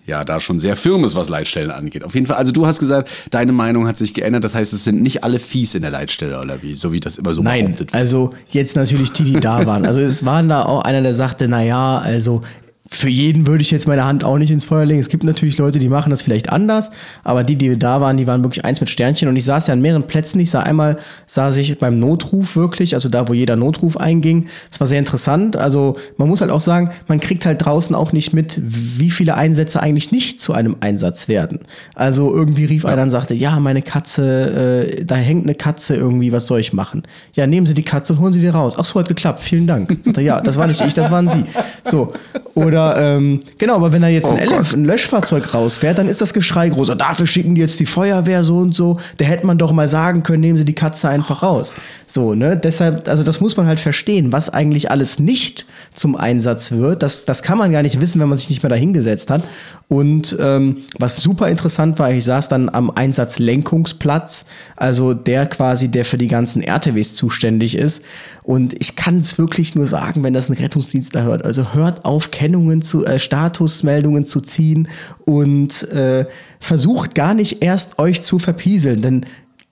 ja 0.05 0.23
da 0.23 0.39
schon 0.39 0.59
sehr 0.59 0.75
firm 0.75 1.03
ist, 1.03 1.15
was 1.15 1.29
Leitstellen 1.29 1.71
angeht. 1.71 2.03
Auf 2.03 2.13
jeden 2.13 2.27
Fall, 2.27 2.37
also 2.37 2.51
du 2.51 2.67
hast 2.67 2.79
gesagt, 2.79 3.09
deine 3.31 3.51
Meinung 3.51 3.87
hat 3.87 3.97
sich 3.97 4.13
geändert. 4.13 4.43
Das 4.43 4.53
heißt, 4.53 4.73
es 4.73 4.83
sind 4.83 5.01
nicht 5.01 5.23
alle 5.23 5.39
fies 5.39 5.73
in 5.73 5.81
der 5.81 5.89
Leitstelle 5.89 6.39
oder 6.39 6.61
wie, 6.61 6.75
so 6.75 6.91
wie 6.91 6.99
das 6.99 7.17
immer 7.17 7.33
so 7.33 7.41
Nein, 7.41 7.65
behauptet 7.65 7.91
wird. 7.91 7.99
also 7.99 8.33
jetzt 8.49 8.75
natürlich 8.75 9.11
die, 9.11 9.23
die 9.23 9.39
da 9.39 9.65
waren. 9.65 9.85
Also 9.85 9.99
es 9.99 10.23
waren 10.23 10.47
da 10.49 10.63
auch 10.63 10.83
einer, 10.83 11.01
der 11.01 11.13
sagte, 11.15 11.47
na 11.47 11.63
ja, 11.63 11.97
also 11.97 12.43
für 12.87 13.09
jeden 13.09 13.47
würde 13.47 13.63
ich 13.63 13.71
jetzt 13.71 13.87
meine 13.87 14.05
Hand 14.05 14.23
auch 14.23 14.37
nicht 14.37 14.51
ins 14.51 14.63
Feuer 14.63 14.85
legen. 14.85 14.99
Es 14.99 15.09
gibt 15.09 15.23
natürlich 15.23 15.57
Leute, 15.57 15.79
die 15.79 15.89
machen 15.89 16.11
das 16.11 16.21
vielleicht 16.21 16.51
anders, 16.51 16.91
aber 17.23 17.43
die, 17.43 17.55
die 17.55 17.77
da 17.77 17.99
waren, 17.99 18.15
die 18.15 18.27
waren 18.27 18.43
wirklich 18.43 18.63
eins 18.63 18.79
mit 18.79 18.89
Sternchen. 18.89 19.27
Und 19.27 19.35
ich 19.35 19.45
saß 19.45 19.67
ja 19.67 19.73
an 19.73 19.81
mehreren 19.81 20.03
Plätzen. 20.03 20.39
Ich 20.39 20.51
sah 20.51 20.61
einmal, 20.61 20.97
saß 21.25 21.57
ich 21.57 21.79
beim 21.79 21.99
Notruf 21.99 22.55
wirklich, 22.55 22.93
also 22.93 23.09
da, 23.09 23.27
wo 23.27 23.33
jeder 23.33 23.55
Notruf 23.55 23.97
einging. 23.97 24.47
Das 24.69 24.79
war 24.79 24.87
sehr 24.87 24.99
interessant. 24.99 25.57
Also 25.57 25.97
man 26.17 26.29
muss 26.29 26.41
halt 26.41 26.51
auch 26.51 26.61
sagen, 26.61 26.91
man 27.07 27.19
kriegt 27.19 27.45
halt 27.45 27.65
draußen 27.65 27.95
auch 27.95 28.11
nicht 28.11 28.33
mit, 28.33 28.59
wie 28.63 29.09
viele 29.09 29.33
Einsätze 29.33 29.81
eigentlich 29.81 30.11
nicht 30.11 30.39
zu 30.39 30.53
einem 30.53 30.75
Einsatz 30.79 31.27
werden. 31.27 31.61
Also 31.95 32.33
irgendwie 32.35 32.65
rief 32.65 32.85
einer 32.85 33.01
und 33.01 33.09
sagte, 33.09 33.33
ja, 33.33 33.59
meine 33.59 33.81
Katze, 33.81 34.85
äh, 34.99 35.05
da 35.05 35.15
hängt 35.15 35.43
eine 35.45 35.55
Katze 35.55 35.95
irgendwie, 35.95 36.31
was 36.31 36.45
soll 36.45 36.59
ich 36.59 36.71
machen? 36.71 37.01
Ja, 37.33 37.47
nehmen 37.47 37.65
Sie 37.65 37.73
die 37.73 37.83
Katze 37.83 38.13
und 38.13 38.19
holen 38.19 38.33
Sie 38.33 38.41
die 38.41 38.47
raus. 38.47 38.75
Ach 38.77 38.85
so, 38.85 38.99
hat 38.99 39.07
geklappt, 39.07 39.41
vielen 39.41 39.65
Dank. 39.65 39.97
Sagt 40.03 40.17
er, 40.17 40.23
ja, 40.23 40.41
das 40.41 40.57
war 40.57 40.67
nicht 40.67 40.81
ich, 40.81 40.93
das 40.93 41.09
waren 41.09 41.27
Sie. 41.27 41.45
So. 41.83 42.13
Oder, 42.53 42.74
ähm, 42.77 43.39
genau, 43.57 43.75
aber 43.75 43.93
wenn 43.93 44.01
da 44.01 44.07
jetzt 44.07 44.29
ein, 44.29 44.37
LF, 44.37 44.73
ein 44.73 44.85
Löschfahrzeug 44.85 45.53
rausfährt, 45.53 45.97
dann 45.97 46.07
ist 46.07 46.21
das 46.21 46.33
Geschrei 46.33 46.69
groß. 46.69 46.89
Und 46.89 47.01
dafür 47.01 47.27
schicken 47.27 47.55
die 47.55 47.61
jetzt 47.61 47.79
die 47.79 47.85
Feuerwehr 47.85 48.43
so 48.43 48.57
und 48.57 48.75
so. 48.75 48.99
Da 49.17 49.25
hätte 49.25 49.45
man 49.45 49.57
doch 49.57 49.71
mal 49.71 49.87
sagen 49.87 50.23
können, 50.23 50.41
nehmen 50.41 50.57
Sie 50.57 50.65
die 50.65 50.73
Katze 50.73 51.09
einfach 51.09 51.43
raus. 51.43 51.75
So, 52.07 52.35
ne? 52.35 52.55
Deshalb, 52.55 53.07
also 53.07 53.23
das 53.23 53.41
muss 53.41 53.57
man 53.57 53.67
halt 53.67 53.79
verstehen, 53.79 54.31
was 54.31 54.49
eigentlich 54.49 54.91
alles 54.91 55.19
nicht 55.19 55.65
zum 55.93 56.15
Einsatz 56.15 56.71
wird. 56.71 57.01
Das, 57.01 57.25
das 57.25 57.41
kann 57.41 57.57
man 57.57 57.71
gar 57.71 57.81
nicht 57.81 57.99
wissen, 57.99 58.21
wenn 58.21 58.29
man 58.29 58.37
sich 58.37 58.49
nicht 58.49 58.63
mehr 58.63 58.69
dahingesetzt 58.69 59.29
hat. 59.29 59.43
Und 59.87 60.35
ähm, 60.39 60.83
was 60.97 61.17
super 61.17 61.47
interessant 61.49 61.99
war, 61.99 62.11
ich 62.11 62.23
saß 62.25 62.47
dann 62.47 62.69
am 62.69 62.89
Einsatzlenkungsplatz, 62.89 64.45
also 64.75 65.13
der 65.13 65.45
quasi, 65.45 65.89
der 65.89 66.05
für 66.05 66.17
die 66.17 66.27
ganzen 66.27 66.61
RTWs 66.61 67.15
zuständig 67.15 67.77
ist. 67.77 68.01
Und 68.43 68.79
ich 68.79 68.95
kann 68.95 69.19
es 69.19 69.37
wirklich 69.37 69.75
nur 69.75 69.87
sagen, 69.87 70.23
wenn 70.23 70.33
das 70.33 70.49
ein 70.49 70.53
Rettungsdienstler 70.53 71.23
hört. 71.23 71.45
Also 71.45 71.73
hört 71.73 72.05
auf, 72.05 72.31
Kennungen 72.31 72.81
zu, 72.81 73.05
äh, 73.05 73.19
Statusmeldungen 73.19 74.25
zu 74.25 74.41
ziehen 74.41 74.87
und 75.25 75.83
äh, 75.89 76.25
versucht 76.59 77.13
gar 77.13 77.33
nicht 77.33 77.63
erst 77.63 77.99
euch 77.99 78.21
zu 78.21 78.39
verpieseln, 78.39 79.01
denn 79.01 79.25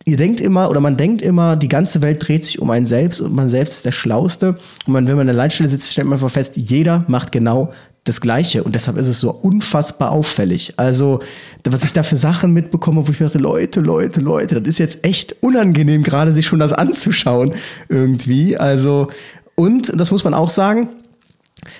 ihr 0.05 0.17
denkt 0.17 0.41
immer 0.41 0.69
oder 0.69 0.79
man 0.79 0.97
denkt 0.97 1.21
immer, 1.21 1.55
die 1.55 1.69
ganze 1.69 2.01
Welt 2.01 2.27
dreht 2.27 2.45
sich 2.45 2.59
um 2.59 2.69
einen 2.69 2.85
selbst 2.85 3.21
und 3.21 3.33
man 3.33 3.49
selbst 3.49 3.77
ist 3.77 3.85
der 3.85 3.91
Schlauste. 3.91 4.55
Und 4.85 4.93
man, 4.93 5.07
wenn 5.07 5.15
man 5.15 5.21
in 5.21 5.27
der 5.27 5.35
Leitstelle 5.35 5.69
sitzt, 5.69 5.91
stellt 5.91 6.07
man 6.07 6.17
einfach 6.17 6.31
fest, 6.31 6.53
jeder 6.55 7.05
macht 7.07 7.31
genau 7.31 7.71
das 8.03 8.19
Gleiche. 8.19 8.63
Und 8.63 8.75
deshalb 8.75 8.97
ist 8.97 9.07
es 9.07 9.19
so 9.19 9.31
unfassbar 9.31 10.11
auffällig. 10.11 10.73
Also, 10.77 11.19
was 11.63 11.83
ich 11.83 11.93
da 11.93 12.03
für 12.03 12.17
Sachen 12.17 12.53
mitbekomme, 12.53 13.07
wo 13.07 13.11
ich 13.11 13.19
mir 13.19 13.27
dachte, 13.27 13.39
Leute, 13.39 13.79
Leute, 13.79 14.19
Leute, 14.19 14.61
das 14.61 14.71
ist 14.71 14.79
jetzt 14.79 15.05
echt 15.05 15.41
unangenehm, 15.41 16.03
gerade 16.03 16.33
sich 16.33 16.45
schon 16.45 16.59
das 16.59 16.73
anzuschauen 16.73 17.53
irgendwie. 17.87 18.57
Also, 18.57 19.07
und 19.55 19.97
das 19.99 20.11
muss 20.11 20.23
man 20.23 20.33
auch 20.33 20.49
sagen, 20.49 20.89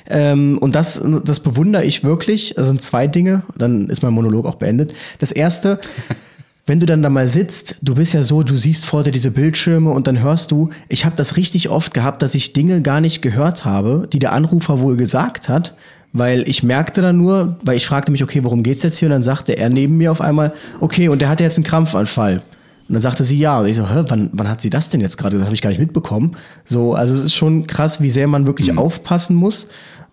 ähm, 0.10 0.58
und 0.60 0.76
das, 0.76 1.02
das 1.26 1.42
bewundere 1.42 1.84
ich 1.84 2.04
wirklich. 2.06 2.54
Das 2.56 2.68
sind 2.68 2.82
zwei 2.82 3.08
Dinge, 3.08 3.44
dann 3.58 3.90
ist 3.90 4.02
mein 4.02 4.14
Monolog 4.14 4.46
auch 4.46 4.56
beendet. 4.56 4.94
Das 5.20 5.32
erste, 5.32 5.80
wenn 6.66 6.80
du 6.80 6.86
dann 6.86 7.02
da 7.02 7.10
mal 7.10 7.28
sitzt, 7.28 7.76
du 7.82 7.96
bist 7.96 8.14
ja 8.14 8.24
so, 8.24 8.42
du 8.42 8.56
siehst 8.56 8.86
vor 8.86 9.04
dir 9.04 9.12
diese 9.12 9.32
Bildschirme 9.32 9.92
und 9.92 10.08
dann 10.08 10.22
hörst 10.22 10.52
du, 10.52 10.70
ich 10.88 11.04
habe 11.04 11.16
das 11.16 11.36
richtig 11.36 11.70
oft 11.70 11.94
gehabt, 11.94 12.22
dass 12.22 12.36
ich 12.36 12.54
Dinge 12.54 12.82
gar 12.82 13.02
nicht 13.02 13.22
gehört 13.22 13.66
habe, 13.66 14.08
die 14.12 14.20
der 14.20 14.32
Anrufer 14.32 14.80
wohl 14.80 14.96
gesagt 14.96 15.50
hat, 15.50 15.76
weil 16.14 16.48
ich 16.48 16.64
merkte 16.64 17.02
dann 17.02 17.18
nur, 17.18 17.58
weil 17.64 17.76
ich 17.76 17.86
fragte 17.86 18.12
mich, 18.12 18.24
okay, 18.24 18.44
worum 18.44 18.64
geht's 18.64 18.84
jetzt 18.84 18.98
hier? 18.98 19.08
Und 19.08 19.14
dann 19.14 19.24
sagte 19.24 19.58
er 19.58 19.70
neben 19.70 19.98
mir 19.98 20.12
auf 20.12 20.22
einmal, 20.22 20.54
okay, 20.80 21.10
und 21.10 21.20
der 21.20 21.28
hatte 21.28 21.44
jetzt 21.44 21.58
einen 21.58 21.66
Krampfanfall. 21.66 22.42
Und 22.88 22.94
dann 22.94 23.02
sagte 23.02 23.24
sie 23.24 23.38
ja. 23.38 23.60
Und 23.60 23.68
ich 23.68 23.76
so, 23.76 23.90
hä, 23.90 24.04
wann, 24.08 24.30
wann 24.34 24.48
hat 24.48 24.62
sie 24.62 24.70
das 24.70 24.90
denn 24.90 25.02
jetzt 25.02 25.18
gerade? 25.18 25.38
Das 25.38 25.46
habe 25.46 25.56
ich 25.56 25.62
gar 25.62 25.70
nicht 25.70 25.80
mitbekommen. 25.80 26.38
So, 26.66 26.94
also 26.94 27.14
es 27.14 27.24
ist 27.24 27.34
schon 27.34 27.66
krass, 27.66 28.00
wie 28.00 28.12
sehr 28.12 28.28
man 28.28 28.46
wirklich 28.46 28.78
aufpassen 28.78 29.36
muss. 29.36 29.68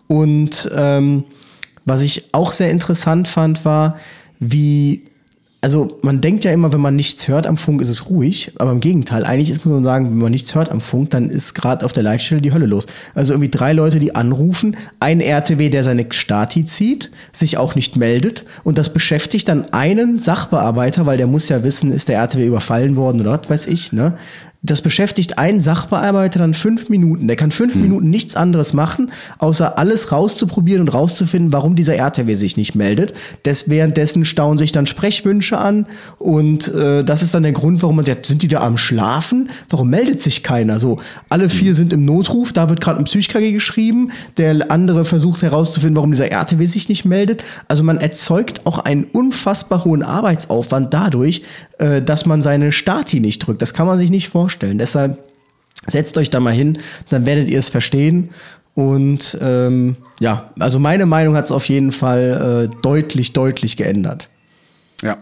Und 0.07 0.69
ähm, 0.75 1.25
was 1.85 2.01
ich 2.01 2.33
auch 2.33 2.51
sehr 2.51 2.71
interessant 2.71 3.27
fand, 3.27 3.63
war, 3.63 3.97
wie 4.39 5.03
also 5.63 5.99
man 6.01 6.21
denkt 6.21 6.43
ja 6.43 6.51
immer, 6.51 6.73
wenn 6.73 6.81
man 6.81 6.95
nichts 6.95 7.27
hört 7.27 7.45
am 7.45 7.55
Funk, 7.55 7.81
ist 7.81 7.89
es 7.89 8.09
ruhig. 8.09 8.51
Aber 8.57 8.71
im 8.71 8.79
Gegenteil, 8.79 9.23
eigentlich 9.23 9.51
ist 9.51 9.63
muss 9.63 9.75
man 9.75 9.83
sagen, 9.83 10.09
wenn 10.09 10.17
man 10.17 10.31
nichts 10.31 10.55
hört 10.55 10.71
am 10.71 10.81
Funk, 10.81 11.11
dann 11.11 11.29
ist 11.29 11.53
gerade 11.53 11.85
auf 11.85 11.93
der 11.93 12.01
Leitstelle 12.01 12.41
die 12.41 12.51
Hölle 12.51 12.65
los. 12.65 12.87
Also 13.13 13.33
irgendwie 13.33 13.51
drei 13.51 13.71
Leute, 13.71 13.99
die 13.99 14.15
anrufen, 14.15 14.75
ein 14.99 15.21
RTW, 15.21 15.69
der 15.69 15.83
seine 15.83 16.07
Stati 16.09 16.65
zieht, 16.65 17.11
sich 17.31 17.57
auch 17.57 17.75
nicht 17.75 17.95
meldet 17.95 18.43
und 18.63 18.79
das 18.79 18.91
beschäftigt 18.91 19.47
dann 19.47 19.71
einen 19.71 20.19
Sachbearbeiter, 20.19 21.05
weil 21.05 21.17
der 21.17 21.27
muss 21.27 21.47
ja 21.47 21.63
wissen, 21.63 21.91
ist 21.91 22.07
der 22.07 22.17
RTW 22.17 22.47
überfallen 22.47 22.95
worden 22.95 23.21
oder 23.21 23.39
was 23.39 23.49
weiß 23.49 23.67
ich, 23.67 23.93
ne? 23.93 24.17
Das 24.63 24.83
beschäftigt 24.83 25.39
einen 25.39 25.59
Sachbearbeiter 25.59 26.37
dann 26.37 26.53
fünf 26.53 26.89
Minuten. 26.89 27.27
Der 27.27 27.35
kann 27.35 27.51
fünf 27.51 27.73
Minuten 27.73 28.11
nichts 28.11 28.35
anderes 28.35 28.73
machen, 28.73 29.11
außer 29.39 29.79
alles 29.79 30.11
rauszuprobieren 30.11 30.81
und 30.81 30.93
rauszufinden, 30.93 31.51
warum 31.51 31.75
dieser 31.75 31.95
RTW 31.95 32.35
sich 32.35 32.57
nicht 32.57 32.75
meldet. 32.75 33.15
Des, 33.43 33.69
währenddessen 33.69 34.23
stauen 34.23 34.59
sich 34.59 34.71
dann 34.71 34.85
Sprechwünsche 34.85 35.57
an 35.57 35.87
und 36.19 36.67
äh, 36.75 37.03
das 37.03 37.23
ist 37.23 37.33
dann 37.33 37.41
der 37.41 37.53
Grund, 37.53 37.81
warum 37.81 37.95
man 37.95 38.05
sagt, 38.05 38.27
sind 38.27 38.43
die 38.43 38.47
da 38.47 38.61
am 38.61 38.77
Schlafen? 38.77 39.49
Warum 39.71 39.89
meldet 39.89 40.19
sich 40.19 40.43
keiner? 40.43 40.77
So, 40.77 40.99
alle 41.27 41.49
vier 41.49 41.73
sind 41.73 41.91
im 41.91 42.05
Notruf, 42.05 42.53
da 42.53 42.69
wird 42.69 42.81
gerade 42.81 42.99
ein 42.99 43.05
Psych-KG 43.05 43.53
geschrieben, 43.53 44.11
der 44.37 44.69
andere 44.69 45.05
versucht 45.05 45.41
herauszufinden, 45.41 45.95
warum 45.95 46.11
dieser 46.11 46.31
RTW 46.31 46.63
sich 46.67 46.87
nicht 46.87 47.03
meldet. 47.03 47.43
Also 47.67 47.81
man 47.81 47.97
erzeugt 47.97 48.67
auch 48.67 48.77
einen 48.77 49.05
unfassbar 49.05 49.85
hohen 49.85 50.03
Arbeitsaufwand 50.03 50.93
dadurch, 50.93 51.41
äh, 51.81 52.01
dass 52.01 52.25
man 52.25 52.41
seine 52.41 52.71
Stati 52.71 53.19
nicht 53.19 53.39
drückt. 53.39 53.61
Das 53.61 53.73
kann 53.73 53.87
man 53.87 53.97
sich 53.97 54.11
nicht 54.11 54.29
vorstellen. 54.29 54.77
Deshalb 54.77 55.17
setzt 55.87 56.15
euch 56.17 56.29
da 56.29 56.39
mal 56.39 56.53
hin, 56.53 56.77
dann 57.09 57.25
werdet 57.25 57.49
ihr 57.49 57.57
es 57.59 57.69
verstehen. 57.69 58.29
Und 58.75 59.37
ähm, 59.41 59.97
ja, 60.19 60.51
also 60.59 60.79
meine 60.79 61.05
Meinung 61.05 61.35
hat 61.35 61.45
es 61.45 61.51
auf 61.51 61.67
jeden 61.67 61.91
Fall 61.91 62.69
äh, 62.71 62.75
deutlich, 62.81 63.33
deutlich 63.33 63.77
geändert. 63.77 64.29
Ja, 65.01 65.17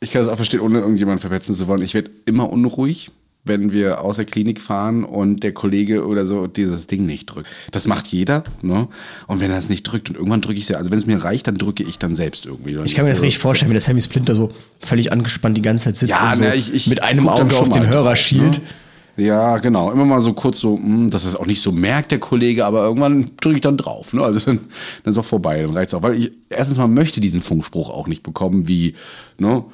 ich 0.00 0.10
kann 0.10 0.22
das 0.22 0.28
auch 0.30 0.36
verstehen, 0.36 0.60
ohne 0.60 0.80
irgendjemanden 0.80 1.20
verpetzen 1.20 1.54
zu 1.54 1.68
wollen. 1.68 1.82
Ich 1.82 1.94
werde 1.94 2.10
immer 2.26 2.50
unruhig, 2.50 3.12
wenn 3.44 3.72
wir 3.72 4.02
aus 4.02 4.16
der 4.16 4.26
Klinik 4.26 4.60
fahren 4.60 5.02
und 5.04 5.42
der 5.42 5.52
Kollege 5.52 6.06
oder 6.06 6.26
so 6.26 6.46
dieses 6.46 6.86
Ding 6.86 7.06
nicht 7.06 7.26
drückt. 7.26 7.48
Das 7.70 7.86
macht 7.86 8.08
jeder, 8.08 8.44
ne? 8.60 8.88
Und 9.26 9.40
wenn 9.40 9.50
er 9.50 9.56
es 9.56 9.68
nicht 9.70 9.82
drückt 9.84 10.10
und 10.10 10.16
irgendwann 10.16 10.42
drücke 10.42 10.56
ich 10.58 10.64
es 10.64 10.68
ja, 10.68 10.76
also 10.76 10.90
wenn 10.90 10.98
es 10.98 11.06
mir 11.06 11.22
reicht, 11.24 11.46
dann 11.46 11.54
drücke 11.56 11.82
ich 11.82 11.98
dann 11.98 12.14
selbst 12.14 12.44
irgendwie. 12.46 12.74
Dann 12.74 12.84
Ich 12.84 12.94
kann 12.94 13.04
mir 13.04 13.10
das 13.10 13.18
so- 13.18 13.24
richtig 13.24 13.40
vorstellen, 13.40 13.70
wie 13.70 13.74
der 13.74 13.80
Sammy 13.80 14.00
Splinter 14.02 14.34
so 14.34 14.50
völlig 14.82 15.10
angespannt 15.10 15.56
die 15.56 15.62
ganze 15.62 15.84
Zeit 15.86 15.96
sitzt 15.96 16.10
Ja, 16.10 16.30
und 16.30 16.36
so 16.36 16.44
na, 16.44 16.54
ich, 16.54 16.74
ich 16.74 16.86
mit 16.86 17.02
einem 17.02 17.28
Auge 17.28 17.56
auf 17.58 17.68
den 17.70 17.86
Hörer 17.88 18.04
drauf, 18.10 18.16
schielt. 18.16 18.58
Ne? 19.16 19.24
Ja, 19.24 19.58
genau. 19.58 19.90
Immer 19.90 20.04
mal 20.04 20.20
so 20.20 20.32
kurz 20.32 20.60
so, 20.60 20.76
mh, 20.76 21.10
dass 21.10 21.24
es 21.24 21.34
auch 21.36 21.44
nicht 21.46 21.60
so 21.60 21.72
merkt, 21.72 22.12
der 22.12 22.20
Kollege, 22.20 22.64
aber 22.64 22.84
irgendwann 22.84 23.30
drücke 23.40 23.56
ich 23.56 23.60
dann 23.62 23.76
drauf. 23.76 24.12
Ne? 24.12 24.22
Also 24.22 24.38
dann, 24.40 24.60
dann 25.02 25.10
ist 25.10 25.18
auch 25.18 25.24
vorbei, 25.24 25.60
dann 25.62 25.72
reicht's 25.72 25.92
auch. 25.94 26.02
Weil 26.02 26.14
ich 26.14 26.32
erstens 26.48 26.78
mal 26.78 26.86
möchte 26.88 27.20
diesen 27.20 27.42
Funkspruch 27.42 27.90
auch 27.90 28.06
nicht 28.06 28.22
bekommen, 28.22 28.68
wie, 28.68 28.94
ne? 29.38 29.64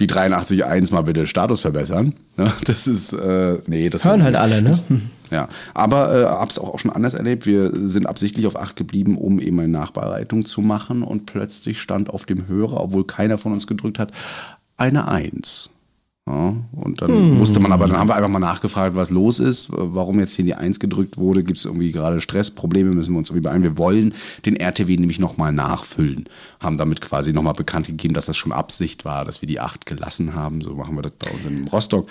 Die 0.00 0.08
83.1 0.08 0.92
mal 0.92 1.02
bitte 1.02 1.26
Status 1.26 1.60
verbessern. 1.60 2.14
Ne? 2.36 2.50
Das 2.64 2.86
ist, 2.86 3.12
äh, 3.12 3.58
nee, 3.66 3.90
das 3.90 4.04
Hören 4.04 4.22
halt 4.22 4.36
alle, 4.36 4.62
ne? 4.62 4.78
Ja, 5.30 5.48
aber 5.74 6.12
äh, 6.12 6.24
hab's 6.24 6.58
auch, 6.58 6.70
auch 6.70 6.80
schon 6.80 6.90
anders 6.90 7.14
erlebt. 7.14 7.46
Wir 7.46 7.70
sind 7.72 8.06
absichtlich 8.06 8.48
auf 8.48 8.56
Acht 8.56 8.74
geblieben, 8.74 9.16
um 9.16 9.38
eben 9.38 9.60
eine 9.60 9.68
Nachbereitung 9.68 10.44
zu 10.44 10.60
machen 10.60 11.04
und 11.04 11.26
plötzlich 11.26 11.80
stand 11.80 12.10
auf 12.10 12.24
dem 12.24 12.48
Hörer, 12.48 12.80
obwohl 12.80 13.06
keiner 13.06 13.38
von 13.38 13.52
uns 13.52 13.68
gedrückt 13.68 14.00
hat, 14.00 14.10
eine 14.76 15.06
Eins. 15.06 15.70
Ja, 16.28 16.54
und 16.72 17.02
dann 17.02 17.36
musste 17.38 17.60
man 17.60 17.72
aber, 17.72 17.86
dann 17.88 17.98
haben 17.98 18.08
wir 18.08 18.14
einfach 18.14 18.28
mal 18.28 18.38
nachgefragt, 18.38 18.94
was 18.94 19.10
los 19.10 19.40
ist, 19.40 19.68
warum 19.70 20.20
jetzt 20.20 20.36
hier 20.36 20.44
die 20.44 20.54
Eins 20.54 20.78
gedrückt 20.78 21.16
wurde. 21.16 21.42
Gibt 21.42 21.58
es 21.58 21.64
irgendwie 21.64 21.92
gerade 21.92 22.20
Stress, 22.20 22.50
Probleme, 22.50 22.90
müssen 22.90 23.12
wir 23.14 23.18
uns 23.18 23.30
irgendwie 23.30 23.48
beeilen. 23.48 23.62
Wir 23.62 23.78
wollen 23.78 24.14
den 24.44 24.56
RTW 24.56 24.96
nämlich 24.96 25.18
nochmal 25.18 25.52
nachfüllen. 25.52 26.26
Haben 26.60 26.76
damit 26.76 27.00
quasi 27.00 27.32
nochmal 27.32 27.54
bekannt 27.54 27.86
gegeben, 27.86 28.14
dass 28.14 28.26
das 28.26 28.36
schon 28.36 28.52
Absicht 28.52 29.04
war, 29.04 29.24
dass 29.24 29.42
wir 29.42 29.48
die 29.48 29.60
Acht 29.60 29.86
gelassen 29.86 30.34
haben. 30.34 30.60
So 30.60 30.74
machen 30.74 30.94
wir 30.94 31.02
das 31.02 31.12
bei 31.12 31.30
uns 31.30 31.46
in 31.46 31.66
Rostock. 31.68 32.08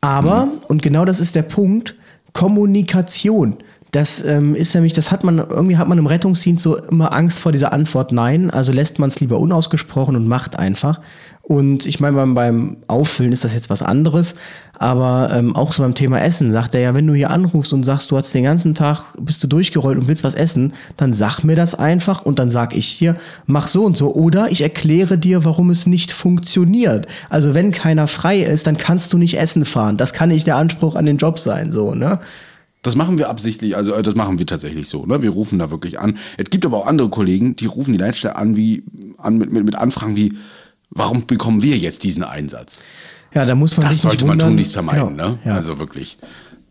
Aber, 0.00 0.48
und 0.68 0.82
genau 0.82 1.04
das 1.04 1.20
ist 1.20 1.34
der 1.34 1.42
Punkt, 1.42 1.94
Kommunikation. 2.32 3.56
Das 3.92 4.22
ähm, 4.22 4.54
ist 4.54 4.74
nämlich, 4.74 4.92
das 4.92 5.10
hat 5.10 5.24
man, 5.24 5.38
irgendwie 5.38 5.78
hat 5.78 5.88
man 5.88 5.96
im 5.96 6.06
Rettungsdienst 6.06 6.62
so 6.62 6.76
immer 6.76 7.14
Angst 7.14 7.38
vor 7.40 7.50
dieser 7.50 7.72
Antwort 7.72 8.12
Nein, 8.12 8.50
also 8.50 8.70
lässt 8.70 8.98
man 8.98 9.08
es 9.08 9.20
lieber 9.20 9.38
unausgesprochen 9.38 10.16
und 10.16 10.28
macht 10.28 10.58
einfach. 10.58 11.00
Und 11.48 11.86
ich 11.86 12.00
meine, 12.00 12.16
beim, 12.16 12.34
beim 12.34 12.76
Auffüllen 12.88 13.30
ist 13.30 13.44
das 13.44 13.54
jetzt 13.54 13.70
was 13.70 13.80
anderes, 13.80 14.34
aber 14.80 15.30
ähm, 15.32 15.54
auch 15.54 15.72
so 15.72 15.84
beim 15.84 15.94
Thema 15.94 16.20
Essen 16.20 16.50
sagt 16.50 16.74
er 16.74 16.80
ja, 16.80 16.92
wenn 16.92 17.06
du 17.06 17.14
hier 17.14 17.30
anrufst 17.30 17.72
und 17.72 17.84
sagst, 17.84 18.10
du 18.10 18.16
hast 18.16 18.34
den 18.34 18.42
ganzen 18.42 18.74
Tag, 18.74 19.04
bist 19.20 19.44
du 19.44 19.46
durchgerollt 19.46 19.96
und 19.96 20.08
willst 20.08 20.24
was 20.24 20.34
essen, 20.34 20.72
dann 20.96 21.14
sag 21.14 21.44
mir 21.44 21.54
das 21.54 21.76
einfach 21.76 22.22
und 22.22 22.40
dann 22.40 22.50
sag 22.50 22.74
ich 22.74 22.98
dir, 22.98 23.14
mach 23.46 23.68
so 23.68 23.84
und 23.84 23.96
so. 23.96 24.12
Oder 24.12 24.50
ich 24.50 24.60
erkläre 24.60 25.18
dir, 25.18 25.44
warum 25.44 25.70
es 25.70 25.86
nicht 25.86 26.10
funktioniert. 26.10 27.06
Also 27.30 27.54
wenn 27.54 27.70
keiner 27.70 28.08
frei 28.08 28.40
ist, 28.40 28.66
dann 28.66 28.76
kannst 28.76 29.12
du 29.12 29.18
nicht 29.18 29.38
Essen 29.38 29.64
fahren. 29.64 29.96
Das 29.96 30.12
kann 30.12 30.30
nicht 30.30 30.48
der 30.48 30.56
Anspruch 30.56 30.96
an 30.96 31.06
den 31.06 31.16
Job 31.16 31.38
sein, 31.38 31.70
so, 31.70 31.94
ne? 31.94 32.18
Das 32.82 32.96
machen 32.96 33.18
wir 33.18 33.28
absichtlich, 33.28 33.76
also 33.76 33.92
äh, 33.94 34.02
das 34.02 34.16
machen 34.16 34.40
wir 34.40 34.46
tatsächlich 34.46 34.88
so. 34.88 35.06
Ne? 35.06 35.22
Wir 35.22 35.30
rufen 35.30 35.60
da 35.60 35.70
wirklich 35.70 36.00
an. 36.00 36.18
Es 36.38 36.50
gibt 36.50 36.66
aber 36.66 36.78
auch 36.78 36.86
andere 36.88 37.08
Kollegen, 37.08 37.54
die 37.54 37.66
rufen 37.66 37.92
die 37.92 37.98
Leitstelle 37.98 38.34
an, 38.34 38.56
wie, 38.56 38.82
an 39.18 39.38
mit, 39.38 39.52
mit, 39.52 39.64
mit 39.64 39.76
Anfragen 39.76 40.16
wie, 40.16 40.32
warum 40.90 41.26
bekommen 41.26 41.62
wir 41.62 41.76
jetzt 41.76 42.04
diesen 42.04 42.24
Einsatz? 42.24 42.82
Ja, 43.34 43.44
da 43.44 43.54
muss 43.54 43.76
man 43.76 43.82
Das 43.86 43.92
sich 43.92 44.04
nicht 44.04 44.10
sollte 44.12 44.24
man 44.24 44.32
wundern. 44.34 44.48
tunlichst 44.50 44.72
vermeiden, 44.72 45.08
Genau, 45.16 45.28
ne? 45.30 45.38
Ja. 45.44 45.54
Also 45.54 45.78
wirklich. 45.78 46.16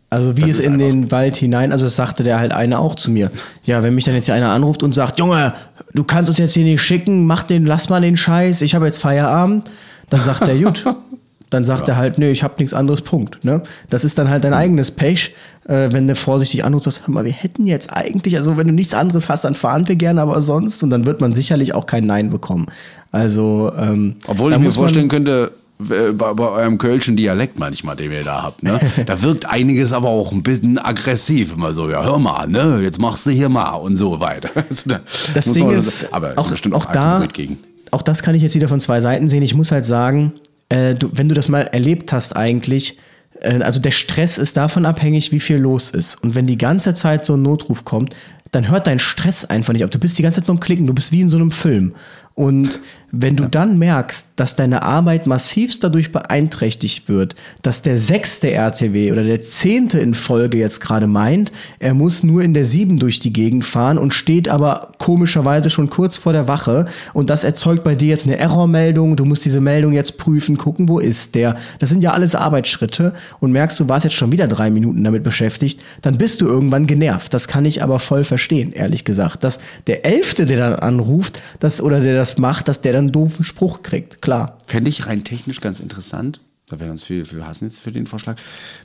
Also 0.08 0.36
wie 0.36 0.42
Das 0.42 0.50
es 0.50 0.60
in 0.60 0.78
den 0.78 1.10
Wald 1.10 1.36
hinein, 1.36 1.72
also 1.72 1.84
das 1.84 1.96
sagte 1.96 2.22
der 2.22 2.38
halt 2.38 2.52
eine 2.52 2.78
auch 2.78 2.94
zu 2.94 3.10
mir. 3.10 3.30
Ja, 3.64 3.82
wenn 3.82 3.94
mich 3.94 4.04
dann 4.04 4.14
jetzt 4.14 4.26
hier 4.26 4.34
einer 4.34 4.50
anruft 4.50 4.82
und 4.84 4.92
sagt, 4.92 5.18
Junge, 5.18 5.52
du 5.94 6.04
kannst 6.04 6.28
uns 6.28 6.38
jetzt 6.38 6.54
hier 6.54 6.64
nicht 6.64 6.80
schicken, 6.80 7.26
mach 7.26 7.42
den, 7.42 7.66
lass 7.66 7.88
mal 7.88 8.00
den 8.00 8.16
Scheiß, 8.16 8.62
ich 8.62 8.74
habe 8.76 8.86
jetzt 8.86 8.98
Feierabend, 8.98 9.64
dann 10.08 10.22
sagt 10.22 10.42
er, 10.42 10.56
gut. 10.58 10.84
Dann 11.50 11.64
sagt 11.64 11.88
er 11.88 11.96
halt, 11.96 12.18
nö, 12.18 12.28
ich 12.28 12.42
habe 12.42 12.54
nichts 12.58 12.74
anderes, 12.74 13.02
Punkt. 13.02 13.44
Ne? 13.44 13.62
Das 13.88 14.04
ist 14.04 14.18
dann 14.18 14.28
halt 14.28 14.42
dein 14.42 14.52
eigenes 14.52 14.90
Pech, 14.90 15.34
äh, 15.68 15.88
wenn 15.92 16.08
du 16.08 16.16
vorsichtig 16.16 16.64
anrufst, 16.64 16.84
sagst, 16.84 17.06
hör 17.06 17.14
mal, 17.14 17.24
wir 17.24 17.32
hätten 17.32 17.66
jetzt 17.66 17.92
eigentlich, 17.92 18.36
also 18.36 18.56
wenn 18.56 18.66
du 18.66 18.72
nichts 18.72 18.94
anderes 18.94 19.28
hast, 19.28 19.44
dann 19.44 19.54
fahren 19.54 19.86
wir 19.86 19.96
gerne, 19.96 20.22
aber 20.22 20.40
sonst, 20.40 20.82
und 20.82 20.90
dann 20.90 21.06
wird 21.06 21.20
man 21.20 21.34
sicherlich 21.34 21.74
auch 21.74 21.86
kein 21.86 22.04
Nein 22.06 22.30
bekommen. 22.30 22.66
Also, 23.12 23.72
ähm, 23.78 24.16
Obwohl 24.26 24.52
ich 24.52 24.58
mir 24.58 24.72
vorstellen 24.72 25.08
könnte, 25.08 25.52
äh, 25.78 26.12
bei, 26.12 26.32
bei 26.32 26.48
eurem 26.48 26.78
kölschen 26.78 27.16
Dialekt 27.16 27.58
manchmal, 27.58 27.96
den 27.96 28.10
ihr 28.10 28.24
da 28.24 28.42
habt, 28.42 28.62
ne? 28.62 28.80
da 29.06 29.22
wirkt 29.22 29.46
einiges 29.46 29.92
aber 29.92 30.08
auch 30.08 30.32
ein 30.32 30.42
bisschen 30.42 30.78
aggressiv. 30.78 31.54
Immer 31.54 31.74
so, 31.74 31.90
ja, 31.90 32.02
hör 32.02 32.18
mal, 32.18 32.46
ne? 32.48 32.80
Jetzt 32.82 32.98
machst 32.98 33.26
du 33.26 33.30
hier 33.30 33.48
mal 33.48 33.74
und 33.74 33.96
so 33.96 34.20
weiter. 34.20 34.50
Also 34.68 34.90
da 34.90 35.00
Das 35.34 35.52
Ding 35.52 35.70
ist, 35.70 36.12
aber 36.12 36.32
auch, 36.36 36.50
bestimmt 36.50 36.74
auch 36.74 36.86
auch, 36.86 36.92
da, 36.92 37.26
gegen. 37.32 37.58
auch 37.90 38.02
das 38.02 38.22
kann 38.22 38.34
ich 38.34 38.42
jetzt 38.42 38.54
wieder 38.54 38.68
von 38.68 38.80
zwei 38.80 39.00
Seiten 39.00 39.28
sehen. 39.28 39.42
Ich 39.42 39.54
muss 39.54 39.70
halt 39.70 39.84
sagen, 39.84 40.32
äh, 40.68 40.94
du, 40.94 41.10
wenn 41.12 41.28
du 41.28 41.34
das 41.34 41.48
mal 41.48 41.62
erlebt 41.62 42.12
hast 42.12 42.34
eigentlich, 42.34 42.98
äh, 43.40 43.60
also 43.60 43.80
der 43.80 43.90
Stress 43.90 44.38
ist 44.38 44.56
davon 44.56 44.86
abhängig, 44.86 45.32
wie 45.32 45.40
viel 45.40 45.56
los 45.56 45.90
ist. 45.90 46.22
Und 46.22 46.34
wenn 46.34 46.46
die 46.46 46.58
ganze 46.58 46.94
Zeit 46.94 47.24
so 47.24 47.34
ein 47.34 47.42
Notruf 47.42 47.84
kommt, 47.84 48.14
dann 48.52 48.68
hört 48.68 48.86
dein 48.86 48.98
Stress 48.98 49.44
einfach 49.44 49.72
nicht 49.72 49.84
auf. 49.84 49.90
Du 49.90 49.98
bist 49.98 50.18
die 50.18 50.22
ganze 50.22 50.40
Zeit 50.40 50.48
nur 50.48 50.56
am 50.56 50.60
Klicken, 50.60 50.86
du 50.86 50.94
bist 50.94 51.12
wie 51.12 51.20
in 51.20 51.30
so 51.30 51.36
einem 51.36 51.50
Film. 51.50 51.94
Und 52.34 52.80
wenn 53.12 53.36
du 53.36 53.48
dann 53.48 53.78
merkst, 53.78 54.32
dass 54.36 54.56
deine 54.56 54.82
Arbeit 54.82 55.26
massivst 55.26 55.84
dadurch 55.84 56.12
beeinträchtigt 56.12 57.08
wird, 57.08 57.36
dass 57.62 57.82
der 57.82 57.98
sechste 57.98 58.50
RTW 58.50 59.12
oder 59.12 59.22
der 59.22 59.40
zehnte 59.40 59.98
in 59.98 60.14
Folge 60.14 60.58
jetzt 60.58 60.80
gerade 60.80 61.06
meint, 61.06 61.52
er 61.78 61.94
muss 61.94 62.24
nur 62.24 62.42
in 62.42 62.52
der 62.52 62.64
sieben 62.64 62.98
durch 62.98 63.20
die 63.20 63.32
Gegend 63.32 63.64
fahren 63.64 63.96
und 63.96 64.12
steht 64.12 64.48
aber 64.48 64.92
komischerweise 64.98 65.70
schon 65.70 65.88
kurz 65.88 66.16
vor 66.16 66.32
der 66.32 66.48
Wache 66.48 66.86
und 67.14 67.30
das 67.30 67.44
erzeugt 67.44 67.84
bei 67.84 67.94
dir 67.94 68.08
jetzt 68.08 68.26
eine 68.26 68.38
Errormeldung, 68.38 69.16
du 69.16 69.24
musst 69.24 69.44
diese 69.44 69.60
Meldung 69.60 69.92
jetzt 69.92 70.18
prüfen, 70.18 70.58
gucken, 70.58 70.88
wo 70.88 70.98
ist 70.98 71.34
der. 71.34 71.56
Das 71.78 71.90
sind 71.90 72.02
ja 72.02 72.10
alles 72.10 72.34
Arbeitsschritte 72.34 73.12
und 73.38 73.52
merkst, 73.52 73.78
du 73.78 73.88
warst 73.88 74.04
jetzt 74.04 74.16
schon 74.16 74.32
wieder 74.32 74.48
drei 74.48 74.70
Minuten 74.70 75.04
damit 75.04 75.22
beschäftigt, 75.22 75.80
dann 76.02 76.18
bist 76.18 76.40
du 76.40 76.46
irgendwann 76.46 76.86
genervt. 76.86 77.32
Das 77.32 77.46
kann 77.46 77.64
ich 77.64 77.82
aber 77.82 78.00
voll 78.00 78.24
verstehen, 78.24 78.72
ehrlich 78.72 79.04
gesagt. 79.04 79.44
Dass 79.44 79.60
der 79.86 80.04
Elfte, 80.04 80.46
der 80.46 80.58
dann 80.58 80.74
anruft, 80.74 81.40
das, 81.60 81.80
oder 81.80 82.00
der 82.00 82.16
das 82.16 82.36
macht, 82.38 82.68
dass 82.68 82.80
der 82.80 82.95
dann 82.96 83.04
einen 83.04 83.12
doofen 83.12 83.44
Spruch 83.44 83.82
kriegt, 83.82 84.22
klar. 84.22 84.58
Fände 84.66 84.90
ich 84.90 85.06
rein 85.06 85.24
technisch 85.24 85.60
ganz 85.60 85.80
interessant, 85.80 86.40
da 86.68 86.80
wäre 86.80 86.90
uns 86.90 87.04
viel 87.04 87.24
für 87.24 87.46
hassen 87.46 87.64
jetzt 87.66 87.80
für 87.80 87.92
den 87.92 88.06
Vorschlag, 88.06 88.36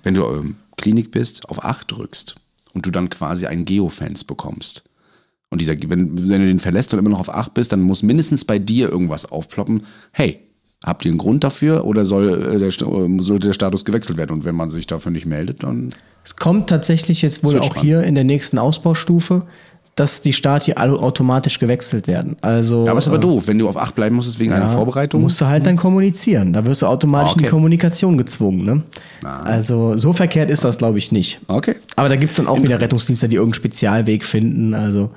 wenn 0.03 0.13
du 0.13 0.23
ähm, 0.25 0.55
Klinik 0.77 1.11
bist, 1.11 1.49
auf 1.49 1.63
8 1.63 1.91
drückst 1.91 2.35
und 2.73 2.85
du 2.85 2.91
dann 2.91 3.09
quasi 3.09 3.47
einen 3.47 3.65
Geofans 3.65 4.23
bekommst. 4.23 4.83
Und 5.49 5.59
dieser, 5.59 5.73
wenn, 5.87 6.29
wenn 6.29 6.41
du 6.41 6.47
den 6.47 6.59
verlässt 6.59 6.93
und 6.93 6.99
immer 6.99 7.09
noch 7.09 7.19
auf 7.19 7.29
8 7.33 7.53
bist, 7.53 7.71
dann 7.73 7.81
muss 7.81 8.03
mindestens 8.03 8.45
bei 8.45 8.57
dir 8.59 8.89
irgendwas 8.89 9.25
aufploppen. 9.25 9.83
Hey, 10.13 10.39
habt 10.85 11.03
ihr 11.05 11.11
einen 11.11 11.17
Grund 11.17 11.43
dafür 11.43 11.83
oder 11.85 12.05
soll 12.05 12.55
äh, 12.55 12.57
der, 12.59 12.71
St- 12.71 12.85
äh, 13.19 13.21
sollte 13.21 13.47
der 13.47 13.53
Status 13.53 13.83
gewechselt 13.83 14.17
werden? 14.17 14.31
Und 14.31 14.45
wenn 14.45 14.55
man 14.55 14.69
sich 14.69 14.87
dafür 14.87 15.11
nicht 15.11 15.25
meldet, 15.25 15.63
dann 15.63 15.89
Es 16.23 16.37
kommt 16.37 16.69
tatsächlich 16.69 17.21
jetzt 17.21 17.43
wohl 17.43 17.53
wird 17.53 17.63
auch 17.63 17.71
spannend. 17.71 17.85
hier 17.85 18.03
in 18.03 18.15
der 18.15 18.23
nächsten 18.23 18.57
Ausbaustufe, 18.59 19.45
dass 19.95 20.21
die 20.21 20.31
Start 20.33 20.63
hier 20.63 20.77
alle 20.77 20.93
automatisch 20.93 21.59
gewechselt 21.59 22.07
werden. 22.07 22.37
Also, 22.41 22.85
Ja, 22.85 22.91
aber 22.91 22.99
ist 22.99 23.07
aber 23.07 23.17
äh, 23.17 23.21
doof, 23.21 23.47
wenn 23.47 23.59
du 23.59 23.67
auf 23.67 23.75
8 23.77 23.93
bleiben 23.93 24.15
musstest 24.15 24.39
wegen 24.39 24.53
einer 24.53 24.69
Vorbereitung. 24.69 25.21
Musst 25.21 25.39
du 25.41 25.45
halt 25.47 25.65
dann 25.65 25.75
kommunizieren. 25.75 26.53
Da 26.53 26.65
wirst 26.65 26.81
du 26.81 26.85
automatisch 26.87 27.31
Ah, 27.31 27.35
okay. 27.35 27.43
in 27.45 27.49
Kommunikation 27.49 28.17
gezwungen. 28.17 28.63
Ne? 28.65 28.81
Also 29.43 29.97
so 29.97 30.13
verkehrt 30.13 30.49
ist 30.49 30.63
das, 30.63 30.77
glaube 30.77 30.97
ich, 30.97 31.11
nicht. 31.11 31.41
Okay. 31.47 31.75
Aber 31.97 32.07
da 32.09 32.15
gibt 32.15 32.31
es 32.31 32.37
dann 32.37 32.47
auch 32.47 32.61
wieder 32.61 32.79
Rettungsdienste, 32.79 33.27
die 33.27 33.35
irgendeinen 33.35 33.55
Spezialweg 33.55 34.23
finden. 34.23 34.73
Also 34.73 35.11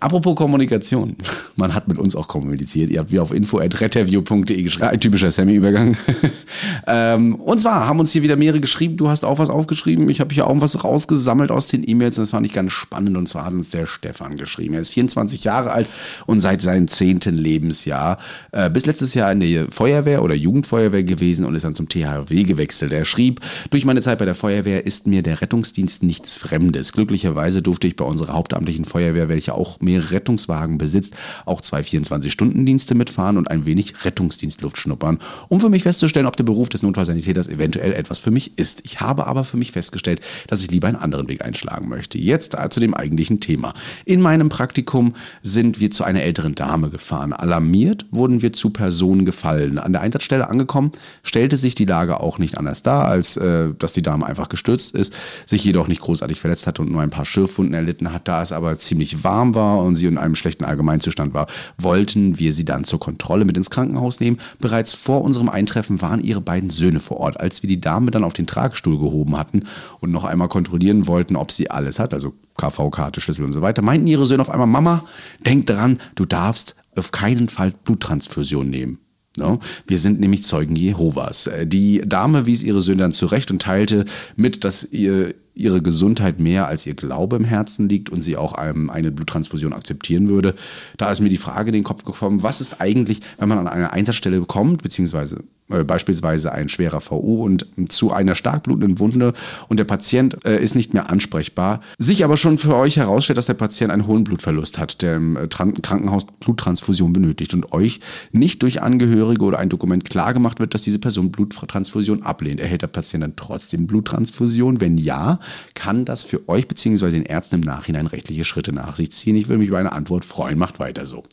Apropos 0.00 0.34
Kommunikation. 0.34 1.16
Man 1.56 1.74
hat 1.74 1.86
mit 1.86 1.98
uns 1.98 2.16
auch 2.16 2.26
kommuniziert. 2.26 2.88
Ihr 2.88 3.00
habt 3.00 3.12
wieder 3.12 3.22
auf 3.22 3.32
info.retterview.de 3.32 4.62
geschrieben. 4.62 4.98
Typischer 4.98 5.30
Sammy-Übergang. 5.30 5.94
ähm, 6.86 7.34
und 7.34 7.60
zwar 7.60 7.86
haben 7.86 8.00
uns 8.00 8.10
hier 8.10 8.22
wieder 8.22 8.36
mehrere 8.36 8.60
geschrieben. 8.60 8.96
Du 8.96 9.08
hast 9.08 9.26
auch 9.26 9.38
was 9.38 9.50
aufgeschrieben. 9.50 10.08
Ich 10.08 10.20
habe 10.20 10.34
hier 10.34 10.46
auch 10.46 10.60
was 10.60 10.82
rausgesammelt 10.82 11.50
aus 11.50 11.66
den 11.66 11.86
E-Mails. 11.86 12.16
Und 12.16 12.22
das 12.22 12.30
fand 12.30 12.46
ich 12.46 12.52
ganz 12.54 12.72
spannend. 12.72 13.18
Und 13.18 13.28
zwar 13.28 13.44
hat 13.44 13.52
uns 13.52 13.68
der 13.68 13.84
Stefan 13.84 14.36
geschrieben. 14.36 14.72
Er 14.72 14.80
ist 14.80 14.88
24 14.88 15.44
Jahre 15.44 15.70
alt 15.72 15.86
und 16.24 16.40
seit 16.40 16.62
seinem 16.62 16.88
zehnten 16.88 17.36
Lebensjahr 17.36 18.16
äh, 18.52 18.70
bis 18.70 18.86
letztes 18.86 19.12
Jahr 19.12 19.30
in 19.30 19.40
der 19.40 19.70
Feuerwehr 19.70 20.22
oder 20.22 20.34
Jugendfeuerwehr 20.34 21.04
gewesen 21.04 21.44
und 21.44 21.54
ist 21.54 21.66
dann 21.66 21.74
zum 21.74 21.90
THW 21.90 22.42
gewechselt. 22.44 22.92
Er 22.92 23.04
schrieb, 23.04 23.40
durch 23.68 23.84
meine 23.84 24.00
Zeit 24.00 24.18
bei 24.18 24.24
der 24.24 24.34
Feuerwehr 24.34 24.86
ist 24.86 25.06
mir 25.06 25.22
der 25.22 25.42
Rettungsdienst 25.42 26.02
nichts 26.02 26.36
Fremdes. 26.36 26.94
Glücklicherweise 26.94 27.60
durfte 27.60 27.86
ich 27.86 27.96
bei 27.96 28.04
unserer 28.06 28.32
hauptamtlichen 28.32 28.86
Feuerwehr, 28.86 29.28
welche 29.28 29.54
auch 29.54 29.78
mehrere 29.90 30.12
Rettungswagen 30.12 30.78
besitzt, 30.78 31.14
auch 31.44 31.60
zwei 31.60 31.80
24-Stunden-Dienste 31.80 32.94
mitfahren 32.94 33.36
und 33.36 33.50
ein 33.50 33.64
wenig 33.64 34.04
Rettungsdienstluft 34.04 34.78
schnuppern, 34.78 35.18
um 35.48 35.60
für 35.60 35.68
mich 35.68 35.82
festzustellen, 35.82 36.26
ob 36.26 36.36
der 36.36 36.44
Beruf 36.44 36.68
des 36.68 36.82
Notfallsanitäters 36.82 37.48
eventuell 37.48 37.92
etwas 37.92 38.18
für 38.18 38.30
mich 38.30 38.56
ist. 38.58 38.80
Ich 38.84 39.00
habe 39.00 39.26
aber 39.26 39.44
für 39.44 39.56
mich 39.56 39.72
festgestellt, 39.72 40.20
dass 40.46 40.62
ich 40.62 40.70
lieber 40.70 40.88
einen 40.88 40.96
anderen 40.96 41.28
Weg 41.28 41.44
einschlagen 41.44 41.88
möchte. 41.88 42.18
Jetzt 42.18 42.56
zu 42.70 42.80
dem 42.80 42.94
eigentlichen 42.94 43.40
Thema. 43.40 43.74
In 44.04 44.20
meinem 44.20 44.48
Praktikum 44.48 45.14
sind 45.42 45.80
wir 45.80 45.90
zu 45.90 46.04
einer 46.04 46.22
älteren 46.22 46.54
Dame 46.54 46.90
gefahren. 46.90 47.32
Alarmiert 47.32 48.06
wurden 48.10 48.42
wir 48.42 48.52
zu 48.52 48.70
Personen 48.70 49.24
gefallen. 49.24 49.78
An 49.78 49.92
der 49.92 50.02
Einsatzstelle 50.02 50.48
angekommen, 50.48 50.90
stellte 51.22 51.56
sich 51.56 51.74
die 51.74 51.84
Lage 51.84 52.20
auch 52.20 52.38
nicht 52.38 52.58
anders 52.58 52.82
dar, 52.82 53.06
als 53.06 53.36
äh, 53.36 53.70
dass 53.78 53.92
die 53.92 54.02
Dame 54.02 54.26
einfach 54.26 54.48
gestürzt 54.48 54.94
ist, 54.94 55.14
sich 55.46 55.64
jedoch 55.64 55.88
nicht 55.88 56.00
großartig 56.00 56.40
verletzt 56.40 56.66
hat 56.66 56.78
und 56.78 56.90
nur 56.90 57.02
ein 57.02 57.10
paar 57.10 57.24
Schürfwunden 57.24 57.74
erlitten 57.74 58.12
hat. 58.12 58.28
Da 58.28 58.42
es 58.42 58.52
aber 58.52 58.78
ziemlich 58.78 59.24
warm 59.24 59.54
war 59.54 59.79
und 59.82 59.96
sie 59.96 60.06
in 60.06 60.18
einem 60.18 60.34
schlechten 60.34 60.64
Allgemeinzustand 60.64 61.34
war, 61.34 61.46
wollten 61.78 62.38
wir 62.38 62.52
sie 62.52 62.64
dann 62.64 62.84
zur 62.84 63.00
Kontrolle 63.00 63.44
mit 63.44 63.56
ins 63.56 63.70
Krankenhaus 63.70 64.20
nehmen. 64.20 64.38
Bereits 64.58 64.94
vor 64.94 65.22
unserem 65.22 65.48
Eintreffen 65.48 66.00
waren 66.02 66.22
ihre 66.22 66.40
beiden 66.40 66.70
Söhne 66.70 67.00
vor 67.00 67.18
Ort. 67.18 67.40
Als 67.40 67.62
wir 67.62 67.68
die 67.68 67.80
Dame 67.80 68.10
dann 68.10 68.24
auf 68.24 68.32
den 68.32 68.46
Tragestuhl 68.46 68.98
gehoben 68.98 69.36
hatten 69.36 69.64
und 70.00 70.10
noch 70.10 70.24
einmal 70.24 70.48
kontrollieren 70.48 71.06
wollten, 71.06 71.36
ob 71.36 71.52
sie 71.52 71.70
alles 71.70 71.98
hat, 71.98 72.14
also 72.14 72.34
KV-Karte, 72.56 73.20
Schlüssel 73.20 73.44
und 73.44 73.52
so 73.52 73.62
weiter, 73.62 73.82
meinten 73.82 74.06
ihre 74.06 74.26
Söhne 74.26 74.42
auf 74.42 74.50
einmal, 74.50 74.66
Mama, 74.66 75.04
denk 75.44 75.66
dran, 75.66 75.98
du 76.14 76.24
darfst 76.24 76.76
auf 76.96 77.12
keinen 77.12 77.48
Fall 77.48 77.72
Bluttransfusion 77.84 78.68
nehmen. 78.68 78.98
No? 79.38 79.60
Wir 79.86 79.98
sind 79.98 80.20
nämlich 80.20 80.42
Zeugen 80.42 80.76
Jehovas. 80.76 81.46
Äh, 81.46 81.66
Die 81.66 82.02
Dame 82.04 82.46
wies 82.46 82.62
ihre 82.62 82.80
Söhne 82.80 83.02
dann 83.02 83.12
zurecht 83.12 83.50
und 83.50 83.62
teilte 83.62 84.04
mit, 84.36 84.64
dass 84.64 84.84
ihr 84.84 85.34
ihre 85.54 85.82
Gesundheit 85.82 86.40
mehr 86.40 86.66
als 86.66 86.86
ihr 86.86 86.94
Glaube 86.94 87.36
im 87.36 87.44
Herzen 87.44 87.88
liegt 87.88 88.10
und 88.10 88.22
sie 88.22 88.36
auch 88.36 88.52
einem 88.52 88.90
eine 88.90 89.10
Bluttransfusion 89.10 89.72
akzeptieren 89.72 90.28
würde. 90.28 90.54
Da 90.96 91.10
ist 91.10 91.20
mir 91.20 91.28
die 91.28 91.36
Frage 91.36 91.68
in 91.68 91.74
den 91.74 91.84
Kopf 91.84 92.04
gekommen, 92.04 92.42
was 92.42 92.60
ist 92.60 92.80
eigentlich, 92.80 93.20
wenn 93.38 93.48
man 93.48 93.58
an 93.58 93.68
eine 93.68 93.92
Einsatzstelle 93.92 94.40
kommt, 94.42 94.82
beziehungsweise 94.82 95.44
äh, 95.70 95.84
beispielsweise 95.84 96.52
ein 96.52 96.68
schwerer 96.68 97.00
VU 97.00 97.44
und 97.44 97.66
zu 97.88 98.12
einer 98.12 98.34
stark 98.34 98.64
blutenden 98.64 98.98
Wunde 98.98 99.32
und 99.68 99.78
der 99.78 99.84
Patient 99.84 100.44
äh, 100.44 100.60
ist 100.62 100.74
nicht 100.74 100.94
mehr 100.94 101.10
ansprechbar, 101.10 101.80
sich 101.98 102.24
aber 102.24 102.36
schon 102.36 102.58
für 102.58 102.74
euch 102.76 102.96
herausstellt, 102.96 103.38
dass 103.38 103.46
der 103.46 103.54
Patient 103.54 103.90
einen 103.90 104.06
hohen 104.06 104.24
Blutverlust 104.24 104.78
hat, 104.78 105.02
der 105.02 105.16
im 105.16 105.36
äh, 105.36 105.46
Krankenhaus 105.48 106.26
Bluttransfusion 106.40 107.12
benötigt 107.12 107.54
und 107.54 107.72
euch 107.72 108.00
nicht 108.32 108.62
durch 108.62 108.82
Angehörige 108.82 109.44
oder 109.44 109.58
ein 109.58 109.68
Dokument 109.68 110.08
klargemacht 110.08 110.60
wird, 110.60 110.74
dass 110.74 110.82
diese 110.82 110.98
Person 110.98 111.30
Bluttransfusion 111.30 112.22
ablehnt. 112.22 112.60
Erhält 112.60 112.82
der 112.82 112.88
Patient 112.88 113.22
dann 113.22 113.36
trotzdem 113.36 113.86
Bluttransfusion? 113.86 114.80
Wenn 114.80 114.98
ja, 114.98 115.39
kann 115.74 116.04
das 116.04 116.24
für 116.24 116.48
euch 116.48 116.68
bzw. 116.68 117.10
den 117.10 117.24
Ärzten 117.24 117.56
im 117.56 117.60
Nachhinein 117.60 118.06
rechtliche 118.06 118.44
Schritte 118.44 118.72
nach 118.72 118.96
sich 118.96 119.12
ziehen? 119.12 119.36
Ich 119.36 119.48
würde 119.48 119.58
mich 119.58 119.68
über 119.68 119.78
eine 119.78 119.92
Antwort 119.92 120.24
freuen. 120.24 120.58
Macht 120.58 120.78
weiter 120.78 121.06
so. 121.06 121.24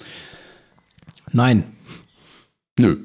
nein, 1.32 1.64
Nö. 2.80 2.98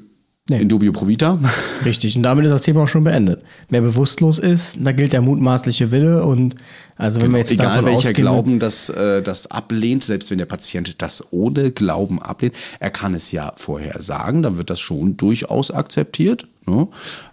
Nee. 0.49 0.59
In 0.59 0.67
dubio 0.67 0.91
pro 0.91 1.07
vita. 1.07 1.39
richtig. 1.85 2.17
Und 2.17 2.23
damit 2.23 2.43
ist 2.43 2.51
das 2.51 2.63
Thema 2.63 2.83
auch 2.83 2.87
schon 2.89 3.05
beendet. 3.05 3.41
Wer 3.69 3.79
bewusstlos 3.79 4.39
ist, 4.39 4.77
da 4.81 4.91
gilt 4.91 5.13
der 5.13 5.21
mutmaßliche 5.21 5.89
Wille. 5.89 6.25
Und 6.25 6.55
also 6.97 7.21
wenn 7.21 7.31
wir 7.31 7.37
jetzt 7.37 7.51
Egal 7.51 7.67
davon 7.67 7.85
welcher 7.85 7.97
ausgehen, 8.09 8.15
Glauben 8.15 8.59
das, 8.59 8.89
äh, 8.89 9.21
das 9.21 9.49
ablehnt, 9.49 10.03
selbst 10.03 10.31
wenn 10.31 10.39
der 10.39 10.45
Patient 10.45 11.01
das 11.01 11.23
ohne 11.31 11.71
Glauben 11.71 12.21
ablehnt, 12.21 12.55
er 12.81 12.89
kann 12.89 13.13
es 13.13 13.31
ja 13.31 13.53
vorher 13.55 14.01
sagen, 14.01 14.43
dann 14.43 14.57
wird 14.57 14.69
das 14.69 14.81
schon 14.81 15.15
durchaus 15.15 15.71
akzeptiert. 15.71 16.45
Ne? 16.65 16.89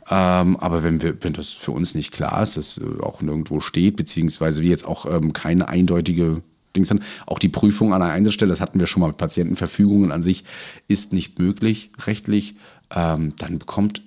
Ähm, 0.09 0.57
aber 0.59 0.85
wenn, 0.85 1.03
wir, 1.03 1.17
wenn 1.21 1.33
das 1.33 1.49
für 1.49 1.73
uns 1.73 1.97
nicht 1.97 2.13
klar 2.13 2.41
ist, 2.43 2.57
dass 2.57 2.79
äh, 2.79 3.03
auch 3.03 3.23
nirgendwo 3.23 3.59
steht, 3.59 3.97
beziehungsweise 3.97 4.63
wir 4.63 4.71
jetzt 4.71 4.87
auch 4.87 5.07
ähm, 5.07 5.33
keine 5.33 5.69
eindeutige 5.69 6.43
Dings 6.77 6.91
haben, 6.91 7.01
auch 7.27 7.39
die 7.39 7.49
Prüfung 7.49 7.93
an 7.93 8.03
einer 8.03 8.13
Einsatzstelle, 8.13 8.51
das 8.51 8.61
hatten 8.61 8.79
wir 8.81 8.87
schon 8.87 9.01
mal 9.01 9.09
mit 9.09 9.17
Patientenverfügungen 9.17 10.13
an 10.13 10.23
sich, 10.23 10.45
ist 10.89 11.13
nicht 11.13 11.39
möglich 11.39 11.91
rechtlich, 12.07 12.55
ähm, 12.95 13.35
dann 13.39 13.59
bekommt 13.59 14.03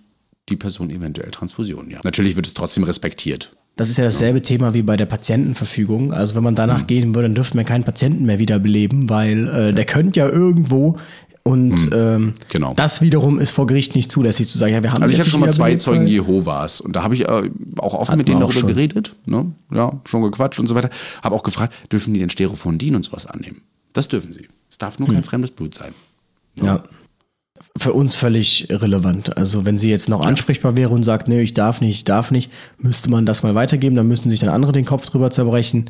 die 0.49 0.55
Person 0.57 0.89
eventuell 0.89 1.31
Transfusion. 1.31 1.89
Ja. 1.89 1.99
Natürlich 2.03 2.35
wird 2.35 2.47
es 2.47 2.53
trotzdem 2.53 2.83
respektiert. 2.83 3.51
Das 3.75 3.89
ist 3.89 3.97
ja 3.97 4.03
dasselbe 4.03 4.41
Thema 4.41 4.73
wie 4.75 4.83
bei 4.83 4.97
der 4.97 5.07
Patientenverfügung. 5.07 6.13
Also 6.13 6.35
wenn 6.35 6.43
man 6.43 6.53
danach 6.53 6.81
Hm. 6.81 6.87
gehen 6.87 7.15
würde, 7.15 7.27
dann 7.27 7.35
dürften 7.35 7.57
wir 7.57 7.65
keinen 7.65 7.83
Patienten 7.83 8.25
mehr 8.25 8.37
wiederbeleben, 8.39 9.09
weil 9.09 9.47
äh, 9.47 9.73
der 9.73 9.85
könnte 9.85 10.19
ja 10.19 10.29
irgendwo 10.29 10.97
und 11.45 11.89
ähm, 11.93 12.35
genau. 12.49 12.73
das 12.73 13.01
wiederum 13.01 13.37
ist 13.37 13.51
vor 13.51 13.67
Gericht 13.67 13.95
nicht 13.95 14.09
zulässig 14.09 14.47
zu 14.47 14.57
sagen, 14.57 14.73
ja, 14.73 14.81
wir 14.81 14.93
haben 14.93 15.03
Also 15.03 15.13
ich 15.13 15.19
habe 15.19 15.29
schon 15.29 15.41
mal 15.41 15.51
zwei 15.51 15.75
Zeugen 15.75 16.07
Jehovas 16.07 16.79
und 16.79 16.95
da 16.95 17.03
habe 17.03 17.15
ich 17.15 17.27
äh, 17.27 17.49
auch 17.77 17.93
offen 17.93 18.17
mit 18.17 18.29
denen 18.29 18.39
darüber 18.39 18.59
schon. 18.59 18.67
geredet, 18.67 19.13
ne? 19.25 19.51
ja, 19.73 19.91
schon 20.05 20.23
gequatscht 20.23 20.59
und 20.59 20.67
so 20.67 20.75
weiter. 20.75 20.89
Habe 21.21 21.35
auch 21.35 21.43
gefragt, 21.43 21.73
dürfen 21.91 22.13
die 22.13 22.21
denn 22.21 22.29
Sterophondin 22.29 22.95
und 22.95 23.03
sowas 23.03 23.25
annehmen? 23.25 23.61
Das 23.91 24.07
dürfen 24.07 24.31
sie. 24.31 24.47
Es 24.69 24.77
darf 24.77 24.99
nur 24.99 25.07
kein 25.09 25.17
Hm. 25.17 25.23
fremdes 25.23 25.51
Blut 25.51 25.75
sein. 25.75 25.93
Ja. 26.61 26.81
Für 27.77 27.93
uns 27.93 28.15
völlig 28.15 28.69
irrelevant. 28.69 29.35
Also 29.35 29.65
wenn 29.65 29.77
sie 29.77 29.89
jetzt 29.89 30.07
noch 30.07 30.25
ansprechbar 30.25 30.77
wäre 30.77 30.91
und 30.91 31.03
sagt, 31.03 31.27
nee, 31.27 31.41
ich 31.41 31.53
darf 31.53 31.81
nicht, 31.81 31.95
ich 31.95 32.03
darf 32.05 32.31
nicht, 32.31 32.51
müsste 32.77 33.09
man 33.09 33.25
das 33.25 33.43
mal 33.43 33.53
weitergeben, 33.53 33.95
dann 33.95 34.07
müssten 34.07 34.29
sich 34.29 34.39
dann 34.39 34.49
andere 34.49 34.71
den 34.71 34.85
Kopf 34.85 35.07
drüber 35.07 35.29
zerbrechen. 35.29 35.89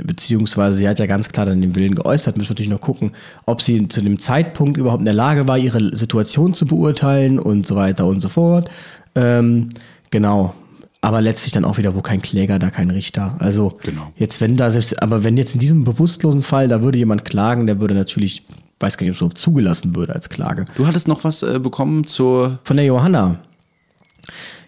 Beziehungsweise 0.00 0.78
sie 0.78 0.88
hat 0.88 1.00
ja 1.00 1.06
ganz 1.06 1.28
klar 1.28 1.46
dann 1.46 1.60
den 1.60 1.74
Willen 1.74 1.96
geäußert, 1.96 2.36
müssen 2.36 2.50
wir 2.50 2.54
natürlich 2.54 2.70
noch 2.70 2.80
gucken, 2.80 3.10
ob 3.46 3.60
sie 3.60 3.88
zu 3.88 4.00
dem 4.00 4.20
Zeitpunkt 4.20 4.78
überhaupt 4.78 5.00
in 5.00 5.06
der 5.06 5.14
Lage 5.14 5.48
war, 5.48 5.58
ihre 5.58 5.96
Situation 5.96 6.54
zu 6.54 6.66
beurteilen 6.66 7.40
und 7.40 7.66
so 7.66 7.74
weiter 7.74 8.06
und 8.06 8.20
so 8.20 8.28
fort. 8.28 8.70
Ähm, 9.16 9.70
genau. 10.10 10.54
Aber 11.00 11.20
letztlich 11.20 11.52
dann 11.52 11.64
auch 11.64 11.78
wieder, 11.78 11.94
wo 11.96 12.00
kein 12.00 12.22
Kläger, 12.22 12.58
da 12.58 12.70
kein 12.70 12.90
Richter. 12.90 13.36
Also 13.40 13.78
Genau. 13.84 14.12
jetzt, 14.16 14.40
wenn 14.40 14.56
da 14.56 14.70
selbst, 14.70 15.02
aber 15.02 15.24
wenn 15.24 15.36
jetzt 15.36 15.54
in 15.54 15.60
diesem 15.60 15.84
bewusstlosen 15.84 16.42
Fall, 16.42 16.68
da 16.68 16.82
würde 16.82 16.98
jemand 16.98 17.24
klagen, 17.24 17.66
der 17.66 17.80
würde 17.80 17.94
natürlich, 17.94 18.44
weiß 18.80 18.98
gar 18.98 19.04
nicht, 19.04 19.10
ob 19.10 19.14
es 19.14 19.20
überhaupt 19.20 19.38
zugelassen 19.38 19.96
würde 19.96 20.14
als 20.14 20.28
Klage. 20.28 20.64
Du 20.76 20.86
hattest 20.86 21.08
noch 21.08 21.24
was 21.24 21.42
äh, 21.42 21.58
bekommen 21.58 22.06
zur. 22.06 22.60
Von 22.62 22.76
der 22.76 22.86
Johanna. 22.86 23.40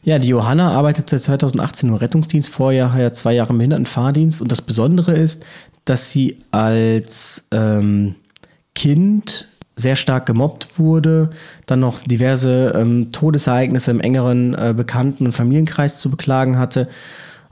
Ja, 0.02 0.18
die 0.18 0.28
Johanna 0.28 0.70
arbeitet 0.70 1.10
seit 1.10 1.22
2018 1.22 1.88
im 1.88 1.94
Rettungsdienst, 1.94 2.50
vorher 2.50 3.12
zwei 3.12 3.34
Jahre 3.34 3.50
im 3.50 3.58
Behindertenfahrdienst. 3.58 4.40
Und 4.40 4.50
das 4.50 4.62
Besondere 4.62 5.12
ist, 5.12 5.44
dass 5.84 6.10
sie 6.10 6.38
als 6.50 7.44
ähm, 7.50 8.14
Kind 8.74 9.46
sehr 9.76 9.96
stark 9.96 10.26
gemobbt 10.26 10.78
wurde, 10.78 11.30
dann 11.66 11.80
noch 11.80 12.02
diverse 12.02 12.72
ähm, 12.76 13.12
Todesereignisse 13.12 13.90
im 13.90 14.00
engeren 14.00 14.54
äh, 14.54 14.74
Bekannten- 14.76 15.26
und 15.26 15.32
Familienkreis 15.32 15.98
zu 15.98 16.10
beklagen 16.10 16.58
hatte 16.58 16.88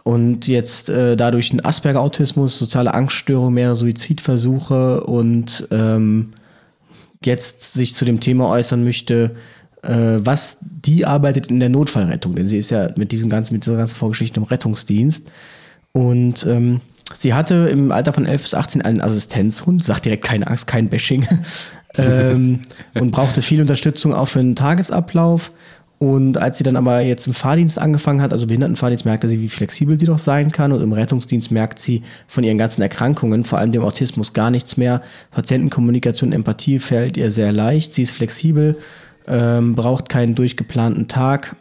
und 0.09 0.47
jetzt 0.47 0.89
äh, 0.89 1.17
dadurch 1.17 1.51
einen 1.51 1.65
Asperger-Autismus, 1.65 2.59
soziale 2.59 2.95
Angststörung, 2.95 3.53
mehrere 3.53 3.75
Suizidversuche 3.75 5.03
und 5.03 5.69
ähm, 5.71 6.31
jetzt 7.23 7.75
sich 7.75 7.95
zu 7.95 8.05
dem 8.05 8.21
Thema 8.21 8.49
äußern 8.49 8.85
möchte, 8.85 9.37
was 9.83 10.59
die 10.61 11.07
arbeitet 11.07 11.47
in 11.47 11.61
der 11.61 11.69
Notfallrettung, 11.69 12.35
denn 12.35 12.49
sie 12.49 12.59
ist 12.59 12.71
ja 12.71 12.89
mit 12.97 13.13
diesem 13.13 13.31
ganzen, 13.31 13.55
mit 13.55 13.65
dieser 13.65 13.77
ganzen 13.77 13.95
Vorgeschichte 13.95 14.41
im 14.41 14.45
Rettungsdienst 14.45 15.29
und 15.93 16.45
ähm, 16.47 16.81
sie 17.15 17.33
hatte 17.33 17.69
im 17.71 17.93
Alter 17.93 18.13
von 18.13 18.27
11 18.27 18.43
bis 18.43 18.55
18 18.55 18.83
einen 18.83 19.01
Assistenzhund, 19.01 19.85
sagt 19.85 20.05
direkt 20.05 20.25
keine 20.25 20.49
Angst, 20.49 20.67
kein 20.67 20.89
Bashing 20.89 21.27
ähm, 21.97 22.63
und 22.95 23.13
brauchte 23.13 23.41
viel 23.41 23.61
Unterstützung 23.61 24.13
auch 24.15 24.27
für 24.27 24.41
den 24.41 24.57
Tagesablauf 24.57 25.53
und 25.99 26.39
als 26.39 26.59
sie 26.59 26.65
dann 26.65 26.77
aber 26.77 27.01
jetzt 27.01 27.27
im 27.27 27.35
Fahrdienst 27.35 27.79
angefangen 27.79 28.23
hat, 28.23 28.33
also 28.33 28.47
Behindertenfahrdienst, 28.47 29.05
merkte 29.05 29.27
sie, 29.27 29.41
wie 29.41 29.49
flexibel 29.49 29.99
sie 29.99 30.07
doch 30.07 30.19
sein 30.19 30.53
kann. 30.53 30.71
Und 30.71 30.81
im 30.81 30.93
Rettungsdienst 30.93 31.51
merkt 31.51 31.81
sie 31.81 32.03
von 32.29 32.45
ihren 32.45 32.57
ganzen 32.57 32.83
Erkrankungen, 32.83 33.43
vor 33.43 33.59
allem 33.59 33.73
dem 33.73 33.83
Autismus, 33.83 34.33
gar 34.33 34.53
nichts 34.53 34.77
mehr. 34.77 35.03
Patientenkommunikation, 35.33 36.33
Empathie 36.33 36.79
fällt 36.79 37.17
ihr 37.17 37.33
sehr 37.33 37.51
leicht. 37.51 37.93
Sie 37.93 38.03
ist 38.03 38.13
flexibel, 38.13 38.77
ähm, 39.29 39.75
braucht 39.75 40.09
keinen 40.09 40.35
durchgeplanten 40.35 41.09
Tag, 41.09 41.55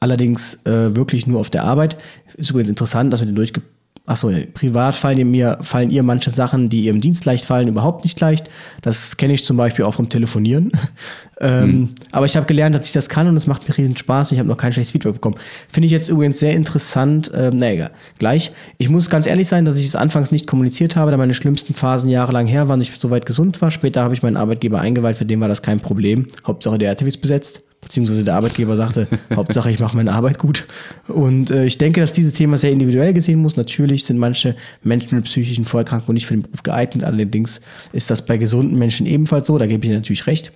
allerdings 0.00 0.54
äh, 0.64 0.96
wirklich 0.96 1.26
nur 1.26 1.40
auf 1.40 1.50
der 1.50 1.64
Arbeit. 1.64 1.96
Ist 2.36 2.50
übrigens 2.50 2.70
interessant, 2.70 3.12
dass 3.12 3.20
mit 3.20 3.28
dem 3.28 3.36
durchge 3.36 3.62
Achso, 4.10 4.32
privat 4.54 4.96
fallen 4.96 5.30
mir 5.30 5.58
fallen 5.60 5.92
ihr 5.92 6.02
manche 6.02 6.30
Sachen, 6.30 6.68
die 6.68 6.80
ihrem 6.80 7.00
Dienst 7.00 7.26
leicht 7.26 7.44
fallen, 7.44 7.68
überhaupt 7.68 8.02
nicht 8.02 8.18
leicht. 8.18 8.50
Das 8.82 9.16
kenne 9.16 9.34
ich 9.34 9.44
zum 9.44 9.56
Beispiel 9.56 9.84
auch 9.84 9.94
vom 9.94 10.08
Telefonieren. 10.08 10.72
ähm, 11.40 11.62
hm. 11.62 11.88
Aber 12.10 12.26
ich 12.26 12.36
habe 12.36 12.44
gelernt, 12.44 12.74
dass 12.74 12.86
ich 12.86 12.92
das 12.92 13.08
kann 13.08 13.28
und 13.28 13.36
es 13.36 13.46
macht 13.46 13.68
mir 13.68 13.78
riesen 13.78 13.96
Spaß 13.96 14.30
und 14.30 14.34
ich 14.34 14.40
habe 14.40 14.48
noch 14.48 14.56
kein 14.56 14.72
schlechtes 14.72 14.90
Feedback 14.90 15.12
bekommen. 15.12 15.36
Finde 15.68 15.86
ich 15.86 15.92
jetzt 15.92 16.08
übrigens 16.08 16.40
sehr 16.40 16.56
interessant. 16.56 17.30
Ähm, 17.32 17.58
na 17.58 17.70
egal, 17.70 17.92
gleich. 18.18 18.50
Ich 18.78 18.88
muss 18.88 19.10
ganz 19.10 19.28
ehrlich 19.28 19.46
sein, 19.46 19.64
dass 19.64 19.78
ich 19.78 19.86
es 19.86 19.94
anfangs 19.94 20.32
nicht 20.32 20.48
kommuniziert 20.48 20.96
habe, 20.96 21.12
da 21.12 21.16
meine 21.16 21.34
schlimmsten 21.34 21.74
Phasen 21.74 22.10
jahrelang 22.10 22.48
her 22.48 22.66
waren 22.66 22.80
und 22.80 22.88
ich 22.88 22.98
soweit 22.98 23.26
gesund 23.26 23.62
war. 23.62 23.70
Später 23.70 24.02
habe 24.02 24.14
ich 24.14 24.24
meinen 24.24 24.36
Arbeitgeber 24.36 24.80
eingeweiht, 24.80 25.18
für 25.18 25.24
den 25.24 25.40
war 25.40 25.46
das 25.46 25.62
kein 25.62 25.78
Problem. 25.78 26.26
Hauptsache 26.44 26.78
der 26.78 26.88
RTW 26.88 27.06
ist 27.06 27.18
besetzt 27.18 27.62
beziehungsweise 27.90 28.22
der 28.22 28.36
Arbeitgeber 28.36 28.76
sagte, 28.76 29.08
Hauptsache 29.34 29.68
ich 29.68 29.80
mache 29.80 29.96
meine 29.96 30.12
Arbeit 30.12 30.38
gut. 30.38 30.66
Und 31.08 31.50
äh, 31.50 31.64
ich 31.64 31.76
denke, 31.76 32.00
dass 32.00 32.12
dieses 32.12 32.34
Thema 32.34 32.56
sehr 32.56 32.70
individuell 32.70 33.12
gesehen 33.12 33.42
muss. 33.42 33.56
Natürlich 33.56 34.04
sind 34.04 34.16
manche 34.16 34.54
Menschen 34.84 35.16
mit 35.16 35.24
psychischen 35.24 35.64
Vorerkrankungen 35.64 36.14
nicht 36.14 36.26
für 36.26 36.34
den 36.34 36.42
Beruf 36.42 36.62
geeignet. 36.62 37.02
Allerdings 37.02 37.60
ist 37.92 38.08
das 38.08 38.24
bei 38.24 38.36
gesunden 38.36 38.78
Menschen 38.78 39.06
ebenfalls 39.06 39.48
so. 39.48 39.58
Da 39.58 39.66
gebe 39.66 39.84
ich 39.84 39.90
natürlich 39.90 40.28
recht. 40.28 40.52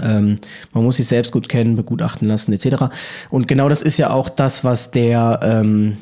Ähm, 0.00 0.36
man 0.72 0.84
muss 0.84 0.96
sich 0.96 1.08
selbst 1.08 1.32
gut 1.32 1.48
kennen, 1.48 1.74
begutachten 1.74 2.28
lassen 2.28 2.52
etc. 2.52 2.94
Und 3.28 3.48
genau 3.48 3.68
das 3.68 3.82
ist 3.82 3.98
ja 3.98 4.10
auch 4.10 4.28
das, 4.28 4.62
was 4.62 4.92
der 4.92 5.40
ähm, 5.42 5.96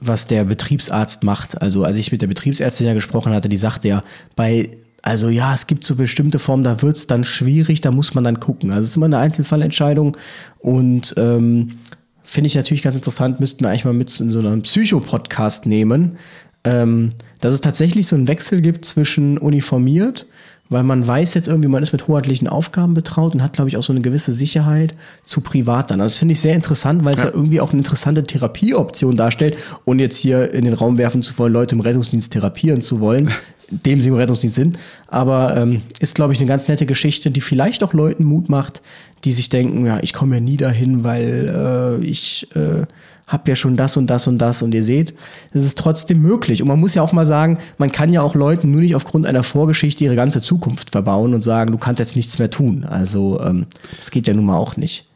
was 0.00 0.26
der 0.26 0.44
Betriebsarzt 0.44 1.22
macht. 1.22 1.60
Also 1.60 1.84
als 1.84 1.98
ich 1.98 2.10
mit 2.10 2.22
der 2.22 2.28
Betriebsärztin 2.28 2.86
ja 2.86 2.94
gesprochen 2.94 3.32
hatte, 3.32 3.50
die 3.50 3.58
sagte 3.58 3.88
ja, 3.88 4.04
bei 4.36 4.70
also 5.02 5.28
ja, 5.28 5.52
es 5.52 5.66
gibt 5.66 5.82
so 5.82 5.96
bestimmte 5.96 6.38
Formen, 6.38 6.62
da 6.62 6.80
wird 6.80 6.96
es 6.96 7.08
dann 7.08 7.24
schwierig, 7.24 7.80
da 7.80 7.90
muss 7.90 8.14
man 8.14 8.22
dann 8.22 8.38
gucken. 8.38 8.70
Also 8.70 8.82
es 8.82 8.90
ist 8.90 8.96
immer 8.96 9.06
eine 9.06 9.18
Einzelfallentscheidung 9.18 10.16
und 10.60 11.14
ähm, 11.16 11.78
finde 12.22 12.46
ich 12.46 12.54
natürlich 12.54 12.82
ganz 12.82 12.96
interessant, 12.96 13.40
müssten 13.40 13.64
wir 13.64 13.70
eigentlich 13.70 13.84
mal 13.84 13.94
mit 13.94 14.18
in 14.20 14.30
so 14.30 14.38
einem 14.38 14.62
Psycho-Podcast 14.62 15.66
nehmen, 15.66 16.18
ähm, 16.62 17.12
dass 17.40 17.52
es 17.52 17.60
tatsächlich 17.60 18.06
so 18.06 18.14
einen 18.14 18.28
Wechsel 18.28 18.60
gibt 18.60 18.84
zwischen 18.84 19.38
uniformiert, 19.38 20.26
weil 20.68 20.84
man 20.84 21.04
weiß 21.04 21.34
jetzt 21.34 21.48
irgendwie, 21.48 21.68
man 21.68 21.82
ist 21.82 21.92
mit 21.92 22.06
hoheitlichen 22.06 22.46
Aufgaben 22.46 22.94
betraut 22.94 23.34
und 23.34 23.42
hat, 23.42 23.54
glaube 23.54 23.68
ich, 23.68 23.76
auch 23.76 23.82
so 23.82 23.92
eine 23.92 24.02
gewisse 24.02 24.30
Sicherheit 24.30 24.94
zu 25.24 25.40
privat 25.40 25.90
dann. 25.90 26.00
Also 26.00 26.14
das 26.14 26.18
finde 26.18 26.32
ich 26.32 26.40
sehr 26.40 26.54
interessant, 26.54 27.04
weil 27.04 27.14
es 27.14 27.20
ja. 27.20 27.26
ja 27.26 27.34
irgendwie 27.34 27.60
auch 27.60 27.70
eine 27.70 27.78
interessante 27.78 28.22
Therapieoption 28.22 29.16
darstellt 29.16 29.58
und 29.84 29.98
jetzt 29.98 30.16
hier 30.16 30.54
in 30.54 30.64
den 30.64 30.74
Raum 30.74 30.96
werfen 30.96 31.22
zu 31.22 31.36
wollen, 31.38 31.52
Leute 31.52 31.74
im 31.74 31.80
Rettungsdienst 31.80 32.32
therapieren 32.32 32.82
zu 32.82 33.00
wollen 33.00 33.32
dem 33.70 34.00
sie 34.00 34.08
im 34.08 34.14
Rettungsdienst 34.14 34.56
sind. 34.56 34.78
Aber 35.08 35.56
ähm, 35.56 35.82
ist, 36.00 36.14
glaube 36.14 36.32
ich, 36.32 36.40
eine 36.40 36.48
ganz 36.48 36.68
nette 36.68 36.86
Geschichte, 36.86 37.30
die 37.30 37.40
vielleicht 37.40 37.82
auch 37.82 37.92
Leuten 37.92 38.24
Mut 38.24 38.48
macht, 38.48 38.82
die 39.24 39.32
sich 39.32 39.48
denken, 39.48 39.86
ja, 39.86 40.00
ich 40.02 40.12
komme 40.12 40.36
ja 40.36 40.40
nie 40.40 40.56
dahin, 40.56 41.04
weil 41.04 42.00
äh, 42.02 42.04
ich 42.04 42.48
äh, 42.54 42.86
habe 43.26 43.50
ja 43.50 43.56
schon 43.56 43.76
das 43.76 43.96
und 43.96 44.08
das 44.08 44.26
und 44.26 44.38
das 44.38 44.62
und 44.62 44.74
ihr 44.74 44.82
seht, 44.82 45.14
es 45.52 45.64
ist 45.64 45.78
trotzdem 45.78 46.20
möglich. 46.20 46.60
Und 46.60 46.68
man 46.68 46.80
muss 46.80 46.94
ja 46.94 47.02
auch 47.02 47.12
mal 47.12 47.24
sagen, 47.24 47.58
man 47.78 47.92
kann 47.92 48.12
ja 48.12 48.20
auch 48.20 48.34
Leuten 48.34 48.70
nur 48.70 48.80
nicht 48.80 48.94
aufgrund 48.94 49.26
einer 49.26 49.42
Vorgeschichte 49.42 50.04
ihre 50.04 50.16
ganze 50.16 50.42
Zukunft 50.42 50.90
verbauen 50.90 51.32
und 51.32 51.42
sagen, 51.42 51.72
du 51.72 51.78
kannst 51.78 52.00
jetzt 52.00 52.16
nichts 52.16 52.38
mehr 52.38 52.50
tun. 52.50 52.84
Also 52.84 53.40
ähm, 53.40 53.66
das 53.96 54.10
geht 54.10 54.26
ja 54.26 54.34
nun 54.34 54.44
mal 54.44 54.56
auch 54.56 54.76
nicht. 54.76 55.06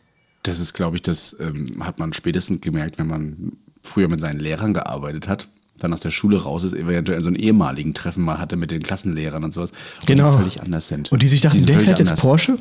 Das 0.44 0.60
ist, 0.60 0.72
glaube 0.72 0.96
ich, 0.96 1.02
das 1.02 1.36
ähm, 1.40 1.84
hat 1.84 1.98
man 1.98 2.12
spätestens 2.12 2.60
gemerkt, 2.60 2.98
wenn 2.98 3.08
man 3.08 3.52
früher 3.82 4.08
mit 4.08 4.20
seinen 4.20 4.40
Lehrern 4.40 4.72
gearbeitet 4.72 5.28
hat 5.28 5.48
dann 5.78 5.92
aus 5.92 6.00
der 6.00 6.10
Schule 6.10 6.42
raus 6.42 6.64
ist, 6.64 6.74
eventuell 6.74 7.20
so 7.20 7.28
einen 7.28 7.36
ehemaligen 7.36 7.94
Treffen 7.94 8.24
mal 8.24 8.38
hatte 8.38 8.56
mit 8.56 8.70
den 8.70 8.82
Klassenlehrern 8.82 9.44
und 9.44 9.52
sowas. 9.52 9.72
Genau. 10.06 10.32
Die 10.32 10.38
völlig 10.38 10.62
anders 10.62 10.88
sind. 10.88 11.12
Und 11.12 11.22
die 11.22 11.28
sich 11.28 11.40
dachten, 11.40 11.58
die 11.58 11.66
der 11.66 11.80
fährt 11.80 11.98
jetzt 11.98 12.16
Porsche? 12.16 12.58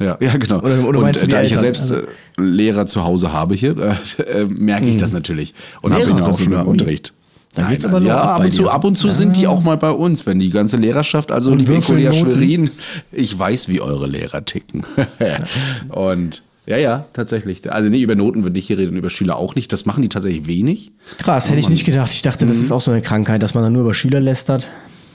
Ja, 0.00 0.18
ja 0.20 0.36
genau. 0.36 0.58
Oder, 0.58 0.88
oder 0.88 0.98
und 1.00 1.16
äh, 1.16 1.28
da 1.28 1.42
ich 1.42 1.52
ja 1.52 1.58
selbst 1.58 1.82
also, 1.82 2.02
Lehrer 2.36 2.86
zu 2.86 3.04
Hause 3.04 3.32
habe 3.32 3.54
hier, 3.54 3.76
äh, 3.78 4.22
äh, 4.22 4.44
merke 4.46 4.86
ich 4.86 4.94
mhm. 4.94 4.98
das 4.98 5.12
natürlich. 5.12 5.54
Und 5.82 5.92
habe 5.92 6.02
ihn 6.02 6.20
auch 6.20 6.36
schon 6.36 6.52
im 6.52 6.66
Unterricht. 6.66 7.12
Da 7.54 7.68
geht's 7.68 7.84
aber 7.84 8.00
ja, 8.00 8.20
ab 8.20 8.44
und, 8.44 8.52
zu, 8.52 8.68
ab 8.68 8.84
und 8.84 8.96
zu 8.96 9.06
ja. 9.06 9.12
sind 9.12 9.36
die 9.36 9.46
auch 9.46 9.62
mal 9.62 9.76
bei 9.76 9.92
uns, 9.92 10.26
wenn 10.26 10.40
die 10.40 10.50
ganze 10.50 10.76
Lehrerschaft, 10.76 11.30
also 11.30 11.54
liebe 11.54 11.78
Kollega 11.80 12.12
Schwerin, 12.12 12.70
ich 13.12 13.38
weiß, 13.38 13.68
wie 13.68 13.80
eure 13.80 14.08
Lehrer 14.08 14.44
ticken. 14.44 14.82
und 15.88 16.42
ja, 16.66 16.76
ja, 16.76 17.04
tatsächlich. 17.12 17.70
Also 17.70 17.90
nee, 17.90 18.00
über 18.00 18.14
Noten 18.14 18.42
würde 18.42 18.58
ich 18.58 18.66
hier 18.66 18.78
reden, 18.78 18.96
über 18.96 19.10
Schüler 19.10 19.36
auch 19.36 19.54
nicht. 19.54 19.72
Das 19.72 19.84
machen 19.86 20.02
die 20.02 20.08
tatsächlich 20.08 20.46
wenig. 20.46 20.92
Krass, 21.18 21.48
hätte 21.48 21.60
ich 21.60 21.68
nicht 21.68 21.84
gedacht. 21.84 22.10
Ich 22.12 22.22
dachte, 22.22 22.46
das 22.46 22.56
mhm. 22.56 22.62
ist 22.62 22.72
auch 22.72 22.80
so 22.80 22.90
eine 22.90 23.02
Krankheit, 23.02 23.42
dass 23.42 23.54
man 23.54 23.64
dann 23.64 23.72
nur 23.72 23.82
über 23.82 23.94
Schüler 23.94 24.20
lästert. 24.20 24.70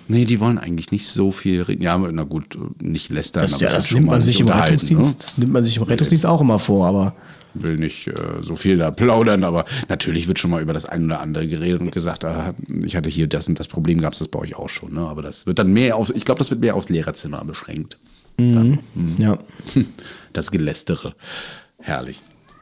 Nee, 0.07 0.25
die 0.25 0.39
wollen 0.39 0.57
eigentlich 0.57 0.91
nicht 0.91 1.07
so 1.07 1.31
viel 1.31 1.62
reden. 1.62 1.83
Ja, 1.83 1.97
na 1.97 2.23
gut, 2.23 2.57
nicht 2.81 3.12
lästern. 3.12 3.43
Das, 3.43 3.53
aber 3.53 3.63
ja, 3.63 3.69
das 3.71 3.91
nimmt 3.91 4.07
man 4.07 4.21
sich 4.21 4.39
im 4.39 4.47
Rettungsdienst, 4.47 5.19
ne? 5.19 5.23
das 5.23 5.38
nimmt 5.38 5.53
man 5.53 5.63
sich 5.63 5.77
im 5.77 5.83
Rettungsdienst 5.83 6.25
auch 6.25 6.41
immer 6.41 6.59
vor, 6.59 6.88
aber. 6.88 7.13
Will 7.53 7.77
nicht 7.77 8.07
äh, 8.07 8.13
so 8.41 8.55
viel 8.55 8.77
da 8.77 8.91
plaudern, 8.91 9.43
aber 9.43 9.65
natürlich 9.88 10.27
wird 10.27 10.39
schon 10.39 10.51
mal 10.51 10.62
über 10.62 10.73
das 10.73 10.85
eine 10.85 11.05
oder 11.05 11.21
andere 11.21 11.47
geredet 11.47 11.81
und 11.81 11.91
gesagt, 11.91 12.23
ah, 12.25 12.53
ich 12.83 12.95
hatte 12.95 13.09
hier 13.09 13.27
das 13.27 13.47
und 13.47 13.59
das 13.59 13.67
Problem, 13.67 13.99
gab 13.99 14.13
es 14.13 14.19
das 14.19 14.27
bei 14.27 14.39
euch 14.39 14.55
auch 14.55 14.69
schon. 14.69 14.93
Ne? 14.93 15.01
Aber 15.01 15.21
das 15.21 15.45
wird 15.45 15.59
dann 15.59 15.73
mehr 15.73 15.95
auf, 15.95 16.15
ich 16.15 16.25
glaube, 16.25 16.39
das 16.39 16.51
wird 16.51 16.62
mehr 16.62 16.75
aufs 16.75 16.89
Lehrerzimmer 16.89 17.43
beschränkt. 17.43 17.97
Mhm. 18.38 18.53
Dann, 18.53 18.79
mhm. 18.95 19.15
Ja. 19.19 19.38
Das 20.31 20.51
Gelästere. 20.51 21.15
Herrlich. 21.79 22.21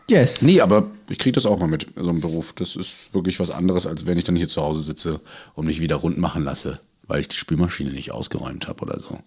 Yes. 0.09 0.41
Nee, 0.41 0.61
aber 0.61 0.85
ich 1.09 1.19
kriege 1.19 1.33
das 1.33 1.45
auch 1.45 1.59
mal 1.59 1.67
mit, 1.67 1.87
so 1.97 2.09
einem 2.09 2.21
Beruf. 2.21 2.53
Das 2.53 2.77
ist 2.77 3.13
wirklich 3.13 3.39
was 3.41 3.51
anderes, 3.51 3.85
als 3.85 4.05
wenn 4.05 4.17
ich 4.17 4.23
dann 4.23 4.37
hier 4.37 4.47
zu 4.47 4.61
Hause 4.61 4.81
sitze 4.81 5.19
und 5.53 5.65
mich 5.65 5.81
wieder 5.81 5.97
rund 5.97 6.17
machen 6.17 6.43
lasse, 6.43 6.79
weil 7.07 7.19
ich 7.19 7.27
die 7.27 7.35
Spülmaschine 7.35 7.91
nicht 7.91 8.11
ausgeräumt 8.11 8.69
habe 8.69 8.83
oder 8.83 8.99
so. 8.99 9.19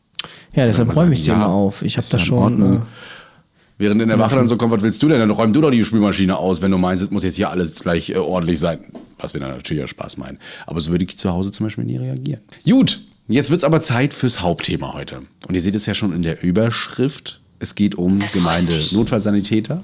Ja, 0.55 0.65
deshalb 0.67 0.97
räume 0.97 1.13
ich 1.13 1.23
sie 1.23 1.29
ja, 1.29 1.35
immer 1.35 1.49
auf. 1.49 1.83
Ich 1.83 1.97
habe 1.97 2.07
das 2.11 2.23
schon. 2.23 2.77
Äh, 2.77 2.81
Während 3.81 4.03
in 4.03 4.09
der 4.09 4.19
Wache 4.19 4.35
dann 4.35 4.47
so 4.47 4.59
kommt, 4.59 4.73
was 4.73 4.83
willst 4.83 5.03
du 5.03 5.09
denn? 5.09 5.21
Dann 5.21 5.31
räum 5.31 5.55
du 5.55 5.63
doch 5.63 5.71
die 5.71 5.83
Spülmaschine 5.83 6.37
aus, 6.37 6.61
wenn 6.61 6.71
du 6.71 6.77
meinst, 6.77 7.03
es 7.03 7.11
muss 7.11 7.25
jetzt 7.25 7.37
hier 7.37 7.49
alles 7.49 7.81
gleich 7.81 8.11
äh, 8.11 8.17
ordentlich 8.17 8.59
sein. 8.59 8.79
Was 9.19 9.33
wir 9.33 9.41
dann 9.41 9.53
natürlich 9.53 9.83
auch 9.83 9.89
Spaß 9.89 10.19
meinen. 10.19 10.39
Aber 10.67 10.83
so 10.83 10.91
würde 10.91 11.07
ich 11.07 11.17
zu 11.17 11.33
Hause 11.33 11.51
zum 11.51 11.65
Beispiel 11.65 11.85
nie 11.85 11.97
reagieren. 11.97 12.43
Gut, 12.69 13.01
jetzt 13.27 13.49
wird 13.49 13.61
es 13.61 13.65
aber 13.65 13.81
Zeit 13.81 14.13
fürs 14.13 14.43
Hauptthema 14.43 14.93
heute. 14.93 15.23
Und 15.49 15.55
ihr 15.55 15.63
seht 15.63 15.75
es 15.75 15.87
ja 15.87 15.95
schon 15.95 16.13
in 16.13 16.21
der 16.21 16.43
Überschrift. 16.43 17.41
Es 17.59 17.75
geht 17.75 17.95
um 17.95 18.19
Gemeinde 18.35 18.79
Notfallsanitäter 18.93 19.83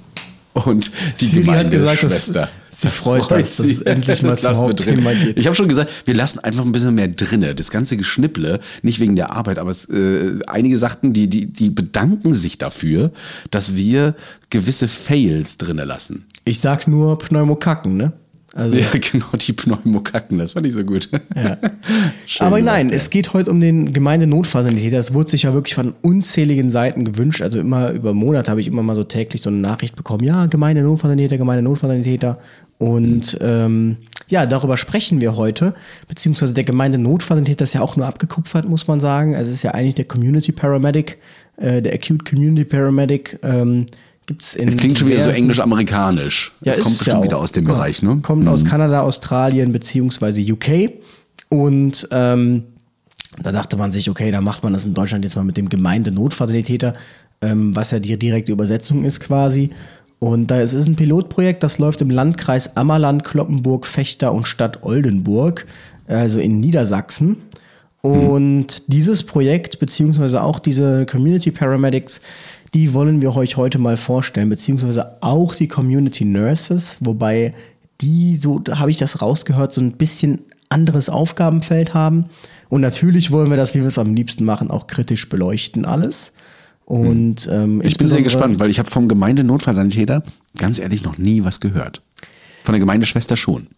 und 0.65 0.91
die 1.21 1.27
Siri 1.27 1.45
Gemeindeschwester. 1.45 2.49
Sie 2.71 2.89
freut, 2.89 3.23
freut 3.23 3.41
dass 3.41 3.57
sie. 3.57 3.73
es 3.73 3.83
endlich 3.83 4.23
mal 4.23 4.37
zum 4.39 4.55
Hauptthema 4.55 5.13
geht. 5.15 5.39
Ich 5.39 5.47
habe 5.47 5.57
schon 5.57 5.69
gesagt, 5.69 5.91
wir 6.05 6.15
lassen 6.15 6.41
einfach 6.41 6.63
ein 6.63 6.73
bisschen 6.73 6.95
mehr 6.95 7.09
drinne. 7.09 7.55
Das 7.55 7.71
ganze 7.71 7.97
Geschnipple, 7.97 8.61
nicht 8.83 9.01
wegen 9.01 9.17
der 9.17 9.31
Arbeit, 9.31 9.59
aber 9.59 9.71
es, 9.71 9.87
äh, 9.87 10.39
einige 10.47 10.77
sagten, 10.77 11.15
die, 11.15 11.29
die, 11.29 11.47
die 11.47 11.71
bedanken 11.71 12.35
sich 12.35 12.59
dafür, 12.59 13.13
dass 13.51 13.77
wir 13.77 14.15
gewisse 14.51 14.89
Fails 14.89 15.57
drinne 15.57 15.85
lassen. 15.85 16.27
Ich 16.45 16.61
sag 16.61 16.87
nur 16.87 17.19
Pneumokacken, 17.19 17.97
ne? 17.97 18.13
Also, 18.57 18.79
ja, 18.79 18.87
genau, 19.13 19.27
die 19.39 19.53
Pneumokacken, 19.53 20.39
das 20.39 20.53
fand 20.53 20.67
ich 20.67 20.73
so 20.73 20.83
gut. 20.83 21.11
Ja. 21.35 21.59
Aber 22.39 22.61
nein, 22.63 22.89
es 22.89 23.11
geht 23.11 23.35
heute 23.35 23.51
um 23.51 23.61
den 23.61 23.93
Gemeindenotfallsanitäter. 23.93 24.97
Das 24.97 25.13
wurde 25.13 25.29
sich 25.29 25.43
ja 25.43 25.53
wirklich 25.53 25.75
von 25.75 25.95
unzähligen 26.01 26.71
Seiten 26.71 27.05
gewünscht. 27.05 27.43
Also 27.43 27.61
immer 27.61 27.91
über 27.91 28.15
Monate 28.15 28.51
habe 28.51 28.63
ich 28.63 28.67
immer 28.67 28.83
mal 28.83 28.97
so 28.97 29.05
täglich 29.05 29.43
so 29.43 29.51
eine 29.51 29.59
Nachricht 29.59 29.95
bekommen. 29.95 30.25
Ja, 30.25 30.47
Gemeindenotfallsanitäter, 30.47 31.37
Gemeindenotfallsanitäter. 31.37 32.39
Und 32.79 33.35
mhm. 33.35 33.47
ähm, 33.47 33.97
ja, 34.29 34.47
darüber 34.47 34.79
sprechen 34.79 35.21
wir 35.21 35.37
heute. 35.37 35.75
Beziehungsweise 36.09 36.55
der 36.55 36.65
Gemeindenotfallsanitäter 36.65 37.65
ist 37.65 37.75
ja 37.75 37.83
auch 37.83 37.97
nur 37.97 38.07
abgekupfert, 38.07 38.67
muss 38.67 38.89
man 38.89 39.01
sagen. 39.01 39.37
Also 39.37 39.51
es 39.51 39.57
ist 39.57 39.63
ja 39.65 39.73
eigentlich 39.73 39.97
der 39.97 40.07
Community 40.07 40.53
Paramedic, 40.53 41.19
äh, 41.59 41.83
der 41.83 41.93
Acute 41.93 42.25
Community 42.25 42.65
Paramedic. 42.65 43.39
Ähm, 43.43 43.85
Gibt's 44.27 44.55
in 44.55 44.69
es 44.69 44.77
klingt 44.77 44.99
schon 44.99 45.09
wieder 45.09 45.21
so 45.21 45.31
englisch-amerikanisch. 45.31 46.53
Ja, 46.61 46.73
es 46.73 46.81
kommt 46.81 46.99
bestimmt 46.99 47.19
ja 47.19 47.23
wieder 47.23 47.39
aus 47.39 47.53
dem 47.53 47.65
genau. 47.65 47.77
Bereich, 47.77 48.03
ne? 48.03 48.19
Kommt 48.23 48.43
mhm. 48.43 48.49
aus 48.49 48.65
Kanada, 48.65 49.03
Australien 49.03 49.73
beziehungsweise 49.73 50.43
UK. 50.43 50.91
Und 51.49 52.09
ähm, 52.11 52.65
da 53.41 53.53
dachte 53.53 53.77
man 53.77 53.93
sich, 53.93 54.11
okay, 54.11 54.33
da 54.33 54.41
macht 54.41 54.65
man 54.65 54.73
das 54.73 54.85
in 54.85 54.95
Deutschland 54.95 55.25
jetzt 55.25 55.37
mal 55.37 55.45
mit 55.45 55.57
dem 55.57 55.69
Gemeindenotfazilitäter, 55.69 56.95
ähm, 57.41 57.77
was 57.77 57.93
ja 57.93 58.01
die 58.01 58.19
direkte 58.19 58.51
Übersetzung 58.51 59.05
ist 59.05 59.21
quasi. 59.21 59.71
Und 60.19 60.51
da 60.51 60.61
ist 60.61 60.73
es 60.73 60.87
ein 60.87 60.97
Pilotprojekt, 60.97 61.63
das 61.63 61.79
läuft 61.79 62.01
im 62.01 62.11
Landkreis 62.11 62.77
Ammerland, 62.77 63.23
Kloppenburg, 63.23 63.87
Fechter 63.87 64.33
und 64.33 64.49
Stadt 64.49 64.83
Oldenburg, 64.83 65.67
also 66.09 66.39
in 66.41 66.59
Niedersachsen. 66.59 67.37
Und 68.01 68.81
mhm. 68.81 68.83
dieses 68.87 69.23
Projekt, 69.25 69.79
beziehungsweise 69.79 70.43
auch 70.43 70.59
diese 70.59 71.07
Community 71.07 71.51
Paramedics, 71.51 72.21
die 72.77 72.93
wollen 72.93 73.23
wir 73.23 73.35
euch 73.35 73.57
heute 73.57 73.79
mal 73.79 73.97
vorstellen, 73.97 74.51
beziehungsweise 74.51 75.23
auch 75.23 75.55
die 75.55 75.67
Community 75.67 76.27
Nurses, 76.27 76.99
wobei 77.01 77.55
die, 78.03 78.37
so 78.37 78.63
habe 78.71 78.91
ich 78.91 78.99
das 78.99 79.23
rausgehört, 79.23 79.73
so 79.73 79.81
ein 79.81 79.93
bisschen 79.93 80.43
anderes 80.69 81.09
Aufgabenfeld 81.09 81.95
haben. 81.95 82.27
Und 82.69 82.83
natürlich 82.83 83.31
wollen 83.31 83.49
wir 83.49 83.57
das, 83.57 83.75
wie 83.75 83.81
wir 83.81 83.87
es 83.87 83.97
am 83.97 84.15
liebsten 84.15 84.45
machen, 84.45 84.71
auch 84.71 84.89
kritisch 84.89 85.31
beleuchten 85.31 85.87
alles. 85.87 86.33
Und 86.85 87.49
ähm, 87.51 87.81
ich 87.83 87.97
bin 87.97 88.09
sehr 88.09 88.21
gespannt, 88.21 88.61
weil 88.61 88.71
ich 88.71 88.79
habe 88.79 88.91
vom 88.91 89.09
Gemeindenotfallsanitäter 89.09 90.23
ganz 90.59 90.79
ehrlich 90.79 91.03
noch 91.03 91.17
nie 91.17 91.45
was 91.45 91.61
gehört. 91.61 92.03
Von 92.65 92.75
der 92.75 92.81
Gemeindeschwester 92.81 93.37
schon. 93.39 93.69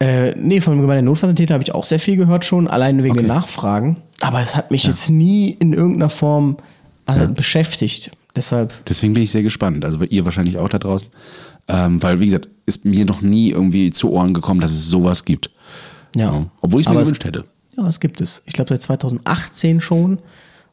Äh, 0.00 0.32
nee, 0.32 0.60
vom 0.60 0.78
Gemeindenotfallsanitäter 0.82 1.54
habe 1.54 1.64
ich 1.64 1.74
auch 1.74 1.84
sehr 1.86 1.98
viel 1.98 2.16
gehört 2.16 2.44
schon, 2.44 2.68
allein 2.68 3.02
wegen 3.02 3.12
okay. 3.12 3.22
den 3.22 3.28
Nachfragen. 3.28 4.02
Aber 4.20 4.42
es 4.42 4.54
hat 4.54 4.70
mich 4.70 4.84
ja. 4.84 4.90
jetzt 4.90 5.08
nie 5.08 5.56
in 5.58 5.72
irgendeiner 5.72 6.10
Form 6.10 6.58
äh, 7.08 7.16
ja. 7.16 7.26
beschäftigt. 7.26 8.10
Deshalb. 8.36 8.72
Deswegen 8.86 9.14
bin 9.14 9.22
ich 9.22 9.30
sehr 9.30 9.42
gespannt. 9.42 9.84
Also 9.84 10.02
ihr 10.02 10.24
wahrscheinlich 10.24 10.58
auch 10.58 10.68
da 10.68 10.78
draußen. 10.78 11.08
Ähm, 11.68 12.02
weil, 12.02 12.20
wie 12.20 12.26
gesagt, 12.26 12.48
ist 12.66 12.84
mir 12.84 13.04
noch 13.04 13.22
nie 13.22 13.50
irgendwie 13.50 13.90
zu 13.90 14.10
Ohren 14.10 14.34
gekommen, 14.34 14.60
dass 14.60 14.72
es 14.72 14.86
sowas 14.86 15.24
gibt. 15.24 15.50
Ja. 16.14 16.46
Obwohl 16.60 16.80
ich 16.80 16.86
es 16.86 16.92
mir 16.92 17.00
gewünscht 17.00 17.24
hätte. 17.24 17.44
Ja, 17.76 17.88
es 17.88 18.00
gibt 18.00 18.20
es. 18.20 18.42
Ich 18.46 18.52
glaube 18.52 18.68
seit 18.68 18.82
2018 18.82 19.80
schon. 19.80 20.18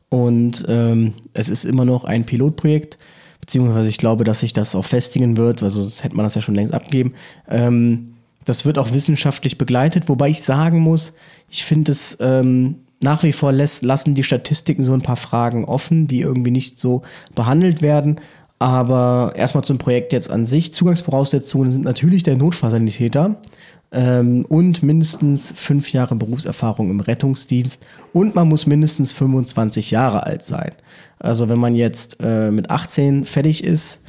Und 0.09 0.65
ähm, 0.67 1.13
es 1.33 1.47
ist 1.47 1.63
immer 1.63 1.85
noch 1.85 2.03
ein 2.03 2.25
Pilotprojekt, 2.25 2.97
beziehungsweise 3.39 3.87
ich 3.87 3.97
glaube, 3.97 4.25
dass 4.25 4.41
sich 4.41 4.51
das 4.51 4.75
auch 4.75 4.83
festigen 4.83 5.37
wird, 5.37 5.63
also 5.63 5.79
sonst 5.79 6.03
hätte 6.03 6.17
man 6.17 6.25
das 6.25 6.35
ja 6.35 6.41
schon 6.41 6.53
längst 6.53 6.73
abgegeben. 6.73 7.13
Ähm, 7.47 8.15
das 8.43 8.65
wird 8.65 8.77
auch 8.77 8.91
wissenschaftlich 8.91 9.57
begleitet, 9.57 10.09
wobei 10.09 10.29
ich 10.29 10.41
sagen 10.41 10.81
muss, 10.81 11.13
ich 11.49 11.63
finde 11.63 11.93
es 11.93 12.17
ähm, 12.19 12.75
nach 13.03 13.23
wie 13.23 13.31
vor 13.31 13.51
lässt, 13.51 13.83
lassen 13.83 14.15
die 14.15 14.23
Statistiken 14.23 14.83
so 14.83 14.93
ein 14.93 15.01
paar 15.01 15.15
Fragen 15.15 15.65
offen, 15.65 16.07
die 16.07 16.21
irgendwie 16.21 16.51
nicht 16.51 16.79
so 16.79 17.01
behandelt 17.35 17.81
werden. 17.81 18.19
Aber 18.59 19.33
erstmal 19.35 19.63
zum 19.63 19.79
Projekt 19.79 20.13
jetzt 20.13 20.29
an 20.29 20.45
sich. 20.45 20.71
Zugangsvoraussetzungen 20.71 21.71
sind 21.71 21.83
natürlich 21.83 22.21
der 22.21 22.37
Notfallsanitäter 22.37 23.37
ähm, 23.91 24.45
und 24.47 24.83
mindestens 24.83 25.51
fünf 25.55 25.91
Jahre 25.91 26.15
Berufserfahrung 26.15 26.91
im 26.91 26.99
Rettungsdienst 26.99 27.83
und 28.13 28.35
man 28.35 28.47
muss 28.47 28.67
mindestens 28.67 29.13
25 29.13 29.91
Jahre 29.91 30.27
alt 30.27 30.45
sein. 30.45 30.73
Also 31.17 31.49
wenn 31.49 31.59
man 31.59 31.75
jetzt 31.75 32.17
äh, 32.21 32.51
mit 32.51 32.69
18 32.69 33.25
fertig 33.25 33.63
ist, 33.63 34.01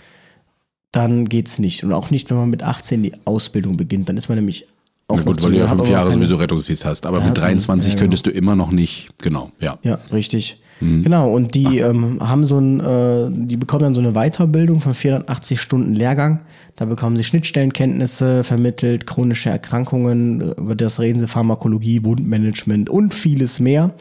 dann 0.93 1.29
geht's 1.29 1.59
nicht. 1.59 1.83
Und 1.85 1.93
auch 1.93 2.11
nicht, 2.11 2.31
wenn 2.31 2.37
man 2.37 2.51
mit 2.51 2.63
18 2.63 3.03
die 3.03 3.15
Ausbildung 3.25 3.79
beginnt. 3.79 4.09
Dann 4.09 4.19
ist 4.19 4.29
man 4.29 4.37
nämlich 4.37 4.67
auch 5.13 5.17
Na 5.19 5.23
gut, 5.23 5.43
weil 5.43 5.53
du 5.53 5.59
ja 5.59 5.69
fünf 5.69 5.89
Jahre 5.89 6.11
sowieso 6.11 6.37
Rettungsdienst 6.37 6.85
hast. 6.85 7.07
Aber 7.07 7.21
Ja, 7.21 7.27
mit 7.27 7.39
23 7.39 7.93
ja, 7.93 7.95
genau. 7.95 8.03
könntest 8.03 8.27
du 8.27 8.31
immer 8.31 8.57
noch 8.57 8.71
nicht, 8.71 9.11
genau, 9.19 9.51
ja. 9.61 9.79
Ja, 9.83 9.99
richtig. 10.13 10.59
Genau, 10.83 11.33
und 11.33 11.55
die 11.55 11.79
ähm, 11.79 12.19
haben 12.21 12.45
so 12.45 12.59
ein, 12.59 12.81
äh, 12.81 13.29
die 13.31 13.57
bekommen 13.57 13.85
dann 13.85 13.95
so 13.95 14.01
eine 14.01 14.13
Weiterbildung 14.15 14.81
von 14.81 14.95
480 14.95 15.61
Stunden 15.61 15.95
Lehrgang. 15.95 16.41
Da 16.75 16.87
bekommen 16.87 17.17
sie 17.17 17.23
Schnittstellenkenntnisse 17.23 18.43
vermittelt, 18.43 19.07
chronische 19.07 19.49
Erkrankungen, 19.49 20.41
äh, 20.41 20.61
über 20.61 20.75
das 20.75 20.99
reden 20.99 21.21
sie 21.21 21.29
Pharmakologie, 21.29 22.05
Wundmanagement 22.05 22.91
und 22.91 23.15
vieles 23.15 23.61
mehr. 23.61 23.95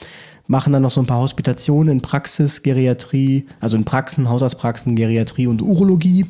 Machen 0.48 0.74
dann 0.74 0.82
noch 0.82 0.90
so 0.90 1.02
ein 1.02 1.06
paar 1.06 1.20
Hospitationen 1.20 1.98
in 1.98 2.02
Praxis, 2.02 2.64
Geriatrie, 2.64 3.46
also 3.60 3.78
in 3.78 3.86
Praxen, 3.86 4.28
Hausarztpraxen, 4.28 4.96
Geriatrie 4.96 5.46
und 5.46 5.62
Urologie. 5.62 6.26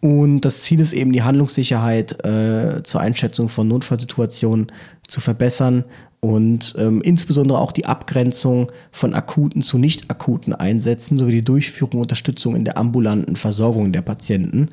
Und 0.00 0.42
das 0.42 0.62
Ziel 0.62 0.78
ist 0.80 0.92
eben, 0.92 1.12
die 1.12 1.22
Handlungssicherheit 1.22 2.24
äh, 2.24 2.82
zur 2.84 3.00
Einschätzung 3.00 3.48
von 3.48 3.66
Notfallsituationen 3.66 4.70
zu 5.08 5.20
verbessern 5.20 5.84
und 6.20 6.74
ähm, 6.78 7.00
insbesondere 7.02 7.58
auch 7.58 7.72
die 7.72 7.86
Abgrenzung 7.86 8.70
von 8.90 9.14
akuten 9.14 9.62
zu 9.62 9.78
nicht 9.78 10.10
akuten 10.10 10.52
Einsätzen 10.52 11.18
sowie 11.18 11.32
die 11.32 11.44
Durchführung 11.44 11.94
und 11.94 12.02
Unterstützung 12.02 12.56
in 12.56 12.64
der 12.64 12.76
ambulanten 12.76 13.36
Versorgung 13.36 13.92
der 13.92 14.02
Patienten. 14.02 14.70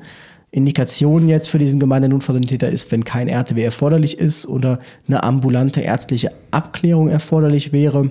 Indikation 0.50 1.28
jetzt 1.28 1.48
für 1.48 1.58
diesen 1.58 1.80
gemeinen 1.80 2.10
Notfallsanitäter 2.10 2.70
ist, 2.70 2.90
wenn 2.90 3.04
kein 3.04 3.28
RTW 3.28 3.62
erforderlich 3.62 4.18
ist 4.18 4.46
oder 4.46 4.78
eine 5.06 5.22
ambulante 5.22 5.80
ärztliche 5.80 6.32
Abklärung 6.50 7.08
erforderlich 7.08 7.72
wäre. 7.72 8.10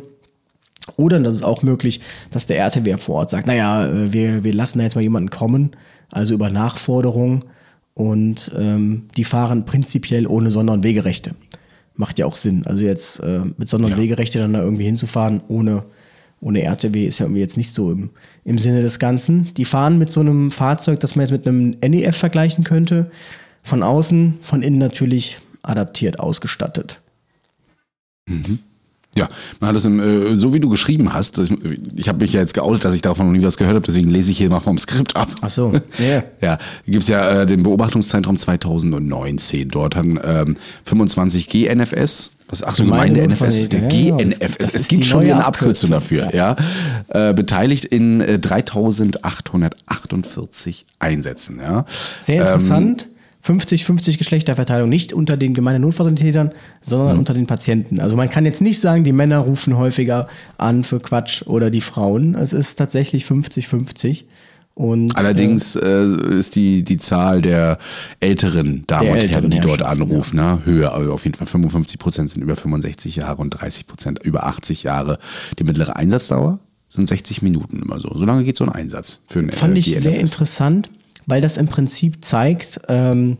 Oder 0.97 1.19
das 1.19 1.33
ist 1.33 1.43
auch 1.43 1.63
möglich, 1.63 2.01
dass 2.31 2.45
der 2.45 2.57
RTW 2.57 2.97
vor 2.97 3.15
Ort 3.15 3.31
sagt, 3.31 3.47
naja, 3.47 3.87
äh, 3.87 4.13
wir, 4.13 4.43
wir 4.43 4.53
lassen 4.53 4.77
da 4.77 4.83
jetzt 4.83 4.95
mal 4.95 5.01
jemanden 5.01 5.29
kommen, 5.29 5.71
also 6.11 6.33
über 6.33 6.49
Nachforderung 6.49 7.45
und 7.93 8.51
ähm, 8.57 9.03
die 9.15 9.23
fahren 9.23 9.65
prinzipiell 9.65 10.27
ohne 10.27 10.51
Sonder- 10.51 10.73
und 10.73 10.83
Wegerechte. 10.83 11.31
Macht 11.95 12.19
ja 12.19 12.25
auch 12.25 12.35
Sinn. 12.35 12.65
Also 12.65 12.83
jetzt 12.83 13.19
äh, 13.21 13.39
mit 13.57 13.69
Sonder- 13.69 13.87
und 13.87 13.97
Wegerechte 13.97 14.39
dann 14.39 14.53
da 14.53 14.61
irgendwie 14.61 14.83
hinzufahren 14.83 15.41
ohne, 15.47 15.85
ohne 16.41 16.61
RTW 16.61 17.05
ist 17.05 17.19
ja 17.19 17.25
irgendwie 17.25 17.41
jetzt 17.41 17.55
nicht 17.55 17.73
so 17.73 17.91
im, 17.91 18.09
im 18.43 18.57
Sinne 18.57 18.81
des 18.81 18.99
Ganzen. 18.99 19.53
Die 19.55 19.63
fahren 19.63 19.97
mit 19.97 20.11
so 20.11 20.19
einem 20.19 20.51
Fahrzeug, 20.51 20.99
das 20.99 21.15
man 21.15 21.23
jetzt 21.25 21.31
mit 21.31 21.47
einem 21.47 21.77
NEF 21.81 22.17
vergleichen 22.17 22.65
könnte. 22.65 23.09
Von 23.63 23.81
außen, 23.81 24.39
von 24.41 24.61
innen 24.61 24.77
natürlich 24.77 25.39
adaptiert 25.63 26.19
ausgestattet. 26.19 27.01
Ja, 29.17 29.29
man 29.61 29.69
hat 29.69 29.77
es 29.77 29.85
im, 29.85 29.99
äh, 29.99 30.35
so 30.35 30.53
wie 30.53 30.59
du 30.59 30.67
geschrieben 30.67 31.13
hast, 31.13 31.37
ich, 31.37 31.49
ich 31.95 32.09
habe 32.09 32.19
mich 32.19 32.33
ja 32.33 32.41
jetzt 32.41 32.53
geoutet, 32.53 32.83
dass 32.83 32.93
ich 32.93 33.01
davon 33.01 33.27
noch 33.27 33.33
nie 33.33 33.43
was 33.43 33.55
gehört 33.55 33.75
habe, 33.75 33.85
deswegen 33.85 34.09
lese 34.09 34.31
ich 34.31 34.37
hier 34.37 34.49
mal 34.49 34.59
vom 34.59 34.77
Skript 34.77 35.15
ab. 35.15 35.29
Ach 35.41 35.49
so, 35.49 35.71
ja. 35.97 36.23
Ja, 36.41 36.57
gibt's 36.85 37.07
ja 37.07 37.43
äh, 37.43 37.45
den 37.45 37.63
Beobachtungszeitraum 37.63 38.37
2019. 38.37 39.69
Dort 39.69 39.95
haben 39.95 40.19
ähm, 40.21 40.57
25 40.83 41.47
GNFS, 41.47 42.31
was 42.49 42.61
ach 42.61 42.75
so 42.75 42.83
Gemeinde 42.83 43.21
Gemeinde 43.21 43.45
NFS, 43.45 43.69
ja, 43.71 43.87
GNFS, 43.87 44.73
es 44.73 44.89
gibt 44.89 45.05
schon 45.05 45.21
eine 45.21 45.45
Abkürzung 45.45 45.93
Abkürzung, 45.93 45.95
dafür, 46.25 46.35
ja, 46.35 46.57
äh, 47.07 47.33
beteiligt 47.33 47.85
in 47.85 48.19
äh, 48.19 48.37
3848 48.37 50.85
Einsätzen, 50.99 51.59
ja. 51.59 51.85
Sehr 52.19 52.41
interessant. 52.41 53.07
50-50 53.45 54.17
Geschlechterverteilung, 54.17 54.89
nicht 54.89 55.13
unter 55.13 55.37
den 55.37 55.53
gemeinen 55.53 55.81
Notfallsanitätern, 55.81 56.51
sondern 56.81 57.19
unter 57.19 57.33
den 57.33 57.45
Patienten. 57.45 57.99
Also 57.99 58.15
man 58.15 58.29
kann 58.29 58.45
jetzt 58.45 58.61
nicht 58.61 58.79
sagen, 58.79 59.03
die 59.03 59.11
Männer 59.11 59.39
rufen 59.39 59.77
häufiger 59.77 60.27
an 60.57 60.83
für 60.83 60.99
Quatsch 60.99 61.43
oder 61.43 61.69
die 61.69 61.81
Frauen. 61.81 62.35
Es 62.35 62.53
ist 62.53 62.75
tatsächlich 62.75 63.25
50-50. 63.25 64.23
Und 64.73 65.15
Allerdings 65.15 65.77
äh, 65.77 66.05
ist 66.37 66.57
die, 66.57 66.83
die 66.83 66.97
Zahl 66.97 67.41
der 67.41 67.77
älteren 68.19 68.83
Damen 68.87 69.05
Der 69.05 69.13
und 69.13 69.29
Herren, 69.29 69.49
die 69.49 69.61
dort 69.61 69.81
anrufen, 69.81 70.35
ne, 70.35 70.59
höher. 70.65 70.93
Also 70.93 71.13
auf 71.13 71.23
jeden 71.23 71.37
Fall 71.37 71.47
55 71.47 71.97
Prozent 71.97 72.29
sind 72.31 72.41
über 72.41 72.57
65 72.57 73.15
Jahre 73.15 73.41
und 73.41 73.51
30 73.51 73.87
Prozent 73.87 74.23
über 74.23 74.45
80 74.45 74.83
Jahre. 74.83 75.17
Die 75.59 75.63
mittlere 75.63 75.95
Einsatzdauer 75.95 76.59
sind 76.89 77.07
60 77.07 77.41
Minuten 77.41 77.81
immer 77.81 78.01
so. 78.01 78.11
So 78.17 78.25
lange 78.25 78.43
geht 78.43 78.57
so 78.57 78.65
ein 78.65 78.71
Einsatz 78.71 79.21
für 79.27 79.39
einen 79.39 79.51
Fand 79.51 79.75
äh, 79.75 79.79
ich 79.79 79.97
sehr 79.97 80.19
interessant, 80.19 80.89
weil 81.25 81.41
das 81.41 81.57
im 81.57 81.67
Prinzip 81.67 82.23
zeigt, 82.23 82.81
ähm, 82.87 83.37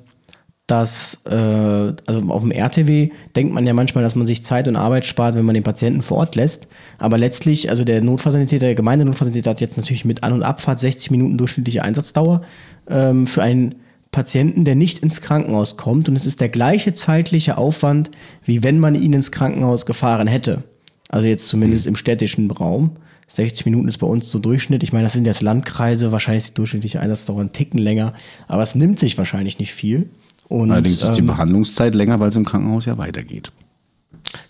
dass 0.68 1.22
äh, 1.26 1.36
also 1.36 2.30
auf 2.30 2.42
dem 2.42 2.52
RTW 2.52 3.10
denkt 3.36 3.54
man 3.54 3.68
ja 3.68 3.74
manchmal, 3.74 4.04
dass 4.04 4.16
man 4.16 4.26
sich 4.26 4.44
Zeit 4.44 4.68
und 4.68 4.76
Arbeit 4.76 5.06
spart, 5.06 5.36
wenn 5.36 5.46
man 5.46 5.54
den 5.54 5.64
Patienten 5.64 6.02
vor 6.02 6.18
Ort 6.18 6.36
lässt. 6.36 6.68
Aber 6.98 7.18
letztlich, 7.18 7.70
also 7.70 7.84
der 7.84 8.02
Notfallsanitäter, 8.02 8.66
der 8.66 8.76
Gemeindenotfallsanitäter 8.76 9.52
hat 9.52 9.62
jetzt 9.62 9.78
natürlich 9.78 10.06
mit 10.06 10.24
An- 10.24 10.34
und 10.34 10.44
Abfahrt 10.44 10.80
60 10.80 11.12
Minuten 11.12 11.38
durchschnittliche 11.38 11.84
Einsatzdauer 11.84 12.42
ähm, 12.90 13.28
für 13.28 13.44
einen 13.44 13.76
Patienten, 14.12 14.66
der 14.66 14.76
nicht 14.76 15.00
ins 15.00 15.22
Krankenhaus 15.22 15.78
kommt. 15.78 16.10
Und 16.10 16.16
es 16.16 16.26
ist 16.26 16.42
der 16.42 16.50
gleiche 16.50 16.94
zeitliche 16.94 17.60
Aufwand, 17.60 18.10
wie 18.44 18.64
wenn 18.64 18.80
man 18.80 18.96
ihn 18.96 19.14
ins 19.14 19.32
Krankenhaus 19.32 19.86
gefahren 19.86 20.28
hätte. 20.28 20.64
Also 21.10 21.28
jetzt 21.28 21.48
zumindest 21.48 21.86
im 21.86 21.96
städtischen 21.96 22.50
Raum. 22.50 22.98
60 23.28 23.66
Minuten 23.66 23.88
ist 23.88 23.98
bei 23.98 24.08
uns 24.08 24.30
so 24.30 24.40
Durchschnitt. 24.40 24.84
Ich 24.84 24.94
meine, 24.94 25.04
das 25.04 25.14
sind 25.14 25.26
jetzt 25.26 25.42
Landkreise, 25.42 26.12
wahrscheinlich 26.12 26.44
ist 26.44 26.50
die 26.52 26.54
durchschnittliche 26.56 27.00
Einsatzdauer 27.00 27.40
einen 27.40 27.54
Ticken 27.54 27.80
länger, 27.80 28.14
aber 28.48 28.62
es 28.62 28.76
nimmt 28.76 29.00
sich 29.00 29.18
wahrscheinlich 29.18 29.60
nicht 29.60 29.74
viel. 29.74 30.10
Und, 30.48 30.72
Allerdings 30.72 31.02
ist 31.02 31.14
die 31.14 31.22
ähm, 31.22 31.28
Behandlungszeit 31.28 31.96
länger, 31.96 32.20
weil 32.20 32.30
es 32.30 32.36
im 32.36 32.46
Krankenhaus 32.46 32.86
ja 32.86 32.98
weitergeht. 32.98 33.52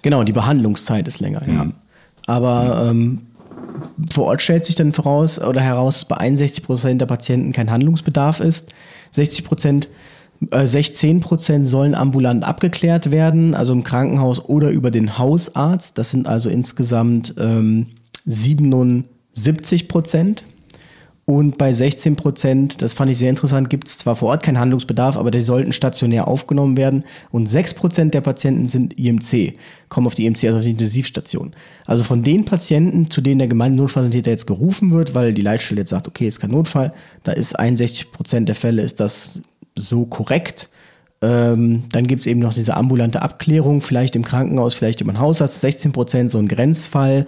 Genau, 0.02 0.24
die 0.24 0.34
Behandlungszeit 0.34 1.08
ist 1.08 1.20
länger, 1.20 1.42
ja. 1.48 1.68
Aber 2.28 2.90
ähm, 2.90 3.22
vor 4.12 4.26
Ort 4.26 4.42
stellt 4.42 4.66
sich 4.66 4.76
dann 4.76 4.94
voraus 4.94 5.40
oder 5.40 5.62
heraus, 5.62 5.96
dass 5.96 6.06
bei 6.06 6.18
61 6.18 6.64
Prozent 6.64 7.02
der 7.02 7.06
Patienten 7.06 7.54
kein 7.54 7.72
Handlungsbedarf 7.72 8.40
ist. 8.40 8.74
60 9.12 9.46
Prozent, 9.46 9.90
äh, 10.52 10.66
16 10.66 11.22
Prozent 11.22 11.68
sollen 11.68 11.96
ambulant 11.96 12.44
abgeklärt 12.44 13.12
werden, 13.12 13.54
also 13.54 13.74
im 13.74 13.84
Krankenhaus 13.84 14.44
oder 14.44 14.72
über 14.72 14.92
den 14.92 15.18
Hausarzt. 15.18 15.98
Das 15.98 16.10
sind 16.10 16.28
also 16.28 16.50
insgesamt 16.50 17.36
ähm, 17.38 17.88
77 18.26 19.88
Prozent. 19.88 20.44
Und 21.28 21.58
bei 21.58 21.74
16 21.74 22.16
Prozent, 22.16 22.84
das 22.84 22.94
fand 22.94 23.12
ich 23.12 23.18
sehr 23.18 23.32
interessant, 23.32 23.72
gibt 23.72 23.88
es 23.88 23.98
zwar 23.98 24.16
vor 24.16 24.30
Ort 24.30 24.44
keinen 24.44 24.60
Handlungsbedarf, 24.60 25.18
aber 25.18 25.32
die 25.32 25.42
sollten 25.42 25.74
stationär 25.74 26.28
aufgenommen 26.28 26.78
werden. 26.78 27.04
Und 27.32 27.48
6 27.48 27.74
Prozent 27.74 28.14
der 28.14 28.22
Patienten 28.22 28.68
sind 28.68 28.94
IMC, 29.00 29.56
kommen 29.90 30.06
auf 30.06 30.14
die 30.14 30.28
IMC, 30.28 30.44
also 30.46 30.60
auf 30.60 30.64
die 30.64 30.72
Intensivstation. 30.72 31.56
Also 31.88 32.04
von 32.04 32.22
den 32.22 32.46
Patienten, 32.46 33.10
zu 33.10 33.22
denen 33.22 33.40
der 33.40 33.48
gemeine 33.48 33.76
Notfallsanitäter 33.76 34.30
jetzt 34.30 34.46
gerufen 34.46 34.92
wird, 34.92 35.16
weil 35.16 35.34
die 35.34 35.42
Leitstelle 35.42 35.82
jetzt 35.82 35.90
sagt, 35.90 36.08
okay, 36.08 36.28
ist 36.28 36.42
kein 36.42 36.52
Notfall, 36.52 36.94
da 37.24 37.32
ist 37.32 37.58
61 37.58 38.12
Prozent 38.12 38.48
der 38.48 38.56
Fälle, 38.56 38.84
ist 38.84 39.00
das 39.00 39.42
so 39.76 40.06
korrekt. 40.06 40.70
Ähm, 41.24 41.84
dann 41.92 42.06
gibt 42.06 42.20
es 42.22 42.28
eben 42.28 42.40
noch 42.40 42.54
diese 42.54 42.78
ambulante 42.78 43.24
Abklärung, 43.24 43.82
vielleicht 43.82 44.16
im 44.16 44.24
Krankenhaus, 44.24 44.76
vielleicht 44.76 45.02
über 45.02 45.12
den 45.12 45.20
Hausarzt, 45.20 45.60
16 45.62 45.92
Prozent, 45.92 46.30
so 46.30 46.38
ein 46.38 46.48
Grenzfall. 46.48 47.26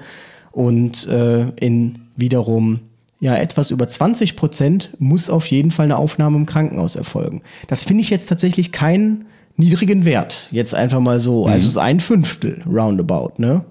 Und 0.58 1.06
äh, 1.06 1.50
in 1.60 2.00
wiederum 2.16 2.80
ja, 3.20 3.36
etwas 3.36 3.70
über 3.70 3.88
20 3.88 4.36
Prozent 4.36 4.90
muss 4.98 5.30
auf 5.30 5.46
jeden 5.46 5.70
Fall 5.70 5.84
eine 5.84 5.98
Aufnahme 5.98 6.36
im 6.36 6.48
Krankenhaus 6.48 6.96
erfolgen. 6.96 7.44
Das 7.68 7.84
finde 7.84 8.02
ich 8.02 8.10
jetzt 8.10 8.28
tatsächlich 8.28 8.72
keinen 8.72 9.26
niedrigen 9.56 10.04
Wert. 10.04 10.48
Jetzt 10.50 10.74
einfach 10.74 11.00
mal 11.00 11.20
so. 11.20 11.46
Also 11.46 11.68
es 11.68 11.74
ist 11.74 11.78
ein 11.78 12.00
Fünftel 12.00 12.64
roundabout, 12.66 13.34
ne? 13.38 13.66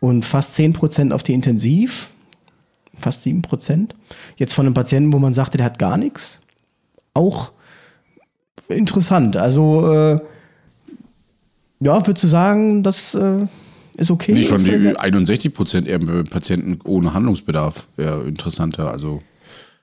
Und 0.00 0.24
fast 0.24 0.56
10 0.56 0.72
Prozent 0.72 1.12
auf 1.12 1.22
die 1.22 1.32
Intensiv. 1.32 2.10
Fast 2.96 3.22
7 3.22 3.42
Prozent. 3.42 3.94
Jetzt 4.36 4.54
von 4.54 4.66
einem 4.66 4.74
Patienten, 4.74 5.12
wo 5.12 5.20
man 5.20 5.32
sagte, 5.32 5.58
der 5.58 5.66
hat 5.66 5.78
gar 5.78 5.96
nichts. 5.96 6.40
Auch 7.14 7.52
interessant. 8.66 9.36
Also, 9.36 9.92
äh, 9.92 10.20
ja, 11.78 12.04
würdest 12.04 12.24
du 12.24 12.28
sagen, 12.28 12.82
das 12.82 13.14
äh, 13.14 13.46
ist 13.96 14.10
okay? 14.10 14.34
Die 14.34 14.44
von 14.44 14.64
die 14.64 14.96
61 14.96 15.54
Prozent 15.54 16.30
Patienten 16.30 16.78
ohne 16.84 17.14
Handlungsbedarf 17.14 17.86
wäre 17.96 18.22
interessanter. 18.24 18.90
Also 18.90 19.22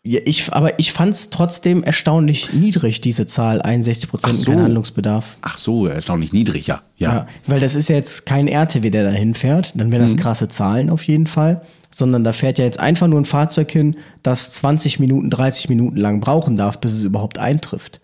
Ja, 0.04 0.20
ich, 0.26 0.52
aber 0.52 0.80
ich 0.80 0.92
fand 0.94 1.14
es 1.14 1.30
trotzdem 1.30 1.84
erstaunlich 1.84 2.54
niedrig, 2.54 3.02
diese 3.02 3.26
Zahl, 3.26 3.62
61 3.62 4.10
Prozent 4.10 4.36
so. 4.36 4.52
kein 4.52 4.64
Handlungsbedarf. 4.64 5.38
Ach 5.42 5.58
so, 5.58 5.86
erstaunlich 5.88 6.34
niedrig, 6.34 6.68
ja. 6.68 6.82
Ja. 6.98 7.14
Ja, 7.14 7.28
weil 7.48 7.60
das 7.60 7.76
ist 7.76 7.90
ja 7.90 7.96
jetzt 7.96 8.26
kein 8.26 8.48
RTW, 8.48 8.90
der 8.90 9.04
da 9.04 9.12
hinfährt, 9.12 9.74
dann 9.76 9.92
wären 9.92 10.02
das 10.02 10.18
krasse 10.18 10.48
Zahlen 10.48 10.90
auf 10.90 11.04
jeden 11.04 11.28
Fall, 11.28 11.62
sondern 11.94 12.24
da 12.24 12.34
fährt 12.34 12.58
ja 12.58 12.66
jetzt 12.66 12.80
einfach 12.80 13.08
nur 13.08 13.20
ein 13.20 13.26
Fahrzeug 13.26 13.72
hin, 13.72 13.96
das 14.24 14.54
20 14.54 15.00
Minuten, 15.00 15.30
30 15.30 15.70
Minuten 15.70 15.98
lang 15.98 16.20
brauchen 16.20 16.56
darf, 16.56 16.80
bis 16.80 16.94
es 16.94 17.04
überhaupt 17.04 17.38
eintrifft. 17.38 18.02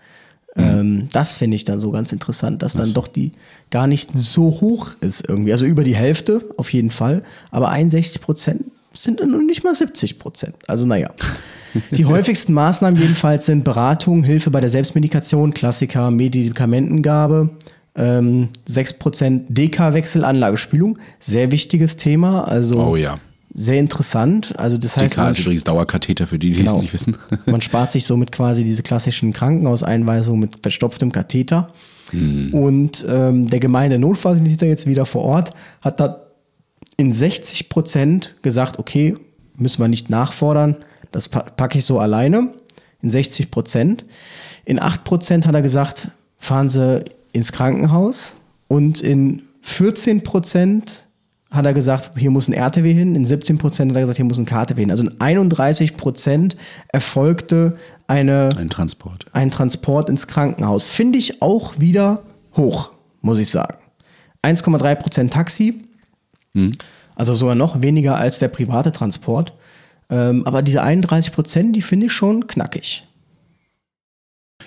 Ähm, 0.57 1.09
das 1.11 1.35
finde 1.35 1.55
ich 1.55 1.65
dann 1.65 1.79
so 1.79 1.91
ganz 1.91 2.11
interessant, 2.11 2.61
dass 2.61 2.73
dann 2.73 2.93
doch 2.93 3.07
die 3.07 3.33
gar 3.71 3.87
nicht 3.87 4.15
so 4.15 4.61
hoch 4.61 4.91
ist 5.01 5.27
irgendwie. 5.27 5.51
Also 5.51 5.65
über 5.65 5.83
die 5.83 5.95
Hälfte 5.95 6.41
auf 6.57 6.71
jeden 6.71 6.91
Fall, 6.91 7.23
aber 7.51 7.69
61 7.69 8.21
Prozent 8.21 8.65
sind 8.93 9.19
dann 9.19 9.31
noch 9.31 9.41
nicht 9.41 9.63
mal 9.63 9.75
70 9.75 10.19
Prozent. 10.19 10.55
Also 10.67 10.85
naja. 10.85 11.09
Die 11.91 12.05
häufigsten 12.05 12.53
Maßnahmen 12.53 12.99
jedenfalls 12.99 13.45
sind 13.45 13.65
Beratung, 13.65 14.23
Hilfe 14.23 14.49
bei 14.49 14.61
der 14.61 14.69
Selbstmedikation, 14.69 15.53
Klassiker, 15.53 16.09
Medikamentengabe, 16.11 17.49
ähm, 17.95 18.49
6% 18.69 19.41
DK-Wechsel, 19.49 20.23
Anlagespülung. 20.23 20.97
Sehr 21.19 21.51
wichtiges 21.51 21.97
Thema, 21.97 22.47
also 22.47 22.81
Oh 22.81 22.95
ja. 22.95 23.19
Sehr 23.57 23.79
interessant. 23.79 24.53
Also 24.59 24.77
das 24.77 24.97
heißt, 24.97 25.13
DK 25.13 25.17
man, 25.17 25.31
ist 25.31 25.39
übrigens 25.39 25.63
Dauerkatheter 25.63 26.27
für 26.27 26.37
die, 26.37 26.51
die 26.51 26.59
Genau. 26.59 26.75
es 26.75 26.81
nicht 26.81 26.93
wissen. 26.93 27.15
man 27.45 27.61
spart 27.61 27.89
sich 27.89 28.05
somit 28.05 28.31
quasi 28.31 28.63
diese 28.65 28.83
klassischen 28.83 29.31
Krankenhauseinweisungen 29.33 30.39
mit 30.41 30.57
verstopftem 30.61 31.11
Katheter. 31.11 31.71
Und 32.51 33.05
ähm, 33.09 33.47
der 33.47 33.59
gemeine 33.59 33.97
Notfallsanitäter 33.97 34.67
jetzt 34.67 34.85
wieder 34.87 35.05
vor 35.05 35.23
Ort 35.23 35.51
hat 35.81 35.99
da 35.99 36.21
in 36.97 37.11
60 37.11 37.67
Prozent 37.67 38.35
gesagt, 38.41 38.77
okay, 38.79 39.15
müssen 39.57 39.81
wir 39.81 39.87
nicht 39.87 40.09
nachfordern, 40.09 40.77
das 41.11 41.29
pa- 41.29 41.41
packe 41.41 41.79
ich 41.79 41.85
so 41.85 41.99
alleine. 41.99 42.53
In 43.01 43.09
60 43.09 43.51
Prozent. 43.51 44.05
In 44.65 44.79
8 44.81 45.03
Prozent 45.03 45.45
hat 45.47 45.55
er 45.55 45.61
gesagt, 45.61 46.09
fahren 46.37 46.69
Sie 46.69 47.03
ins 47.33 47.51
Krankenhaus. 47.51 48.33
Und 48.67 49.01
in 49.01 49.41
14 49.61 50.21
Prozent 50.23 51.04
hat 51.55 51.65
er 51.65 51.73
gesagt, 51.73 52.11
hier 52.17 52.31
muss 52.31 52.47
ein 52.47 52.53
RTW 52.53 52.93
hin. 52.93 53.15
In 53.15 53.25
17 53.25 53.57
Prozent 53.57 53.91
hat 53.91 53.97
er 53.97 54.01
gesagt, 54.01 54.17
hier 54.17 54.25
muss 54.25 54.37
ein 54.37 54.45
KTW 54.45 54.79
hin. 54.81 54.91
Also 54.91 55.03
in 55.03 55.19
31 55.19 55.97
Prozent 55.97 56.55
erfolgte 56.89 57.77
eine 58.07 58.49
Ein 58.57 58.69
Transport. 58.69 59.25
ein 59.33 59.49
Transport 59.51 60.09
ins 60.09 60.27
Krankenhaus. 60.27 60.87
Finde 60.87 61.17
ich 61.17 61.41
auch 61.41 61.79
wieder 61.79 62.21
hoch, 62.55 62.91
muss 63.21 63.39
ich 63.39 63.49
sagen. 63.49 63.77
1,3 64.43 64.95
Prozent 64.95 65.33
Taxi, 65.33 65.83
also 67.15 67.33
sogar 67.33 67.55
noch 67.55 67.81
weniger 67.81 68.17
als 68.17 68.37
der 68.39 68.47
private 68.49 68.91
Transport. 68.91 69.53
Ähm, 70.09 70.45
aber 70.45 70.61
diese 70.61 70.83
31 70.83 71.33
Prozent, 71.33 71.75
die 71.75 71.81
finde 71.81 72.05
ich 72.05 72.13
schon 72.13 72.45
knackig. 72.45 73.07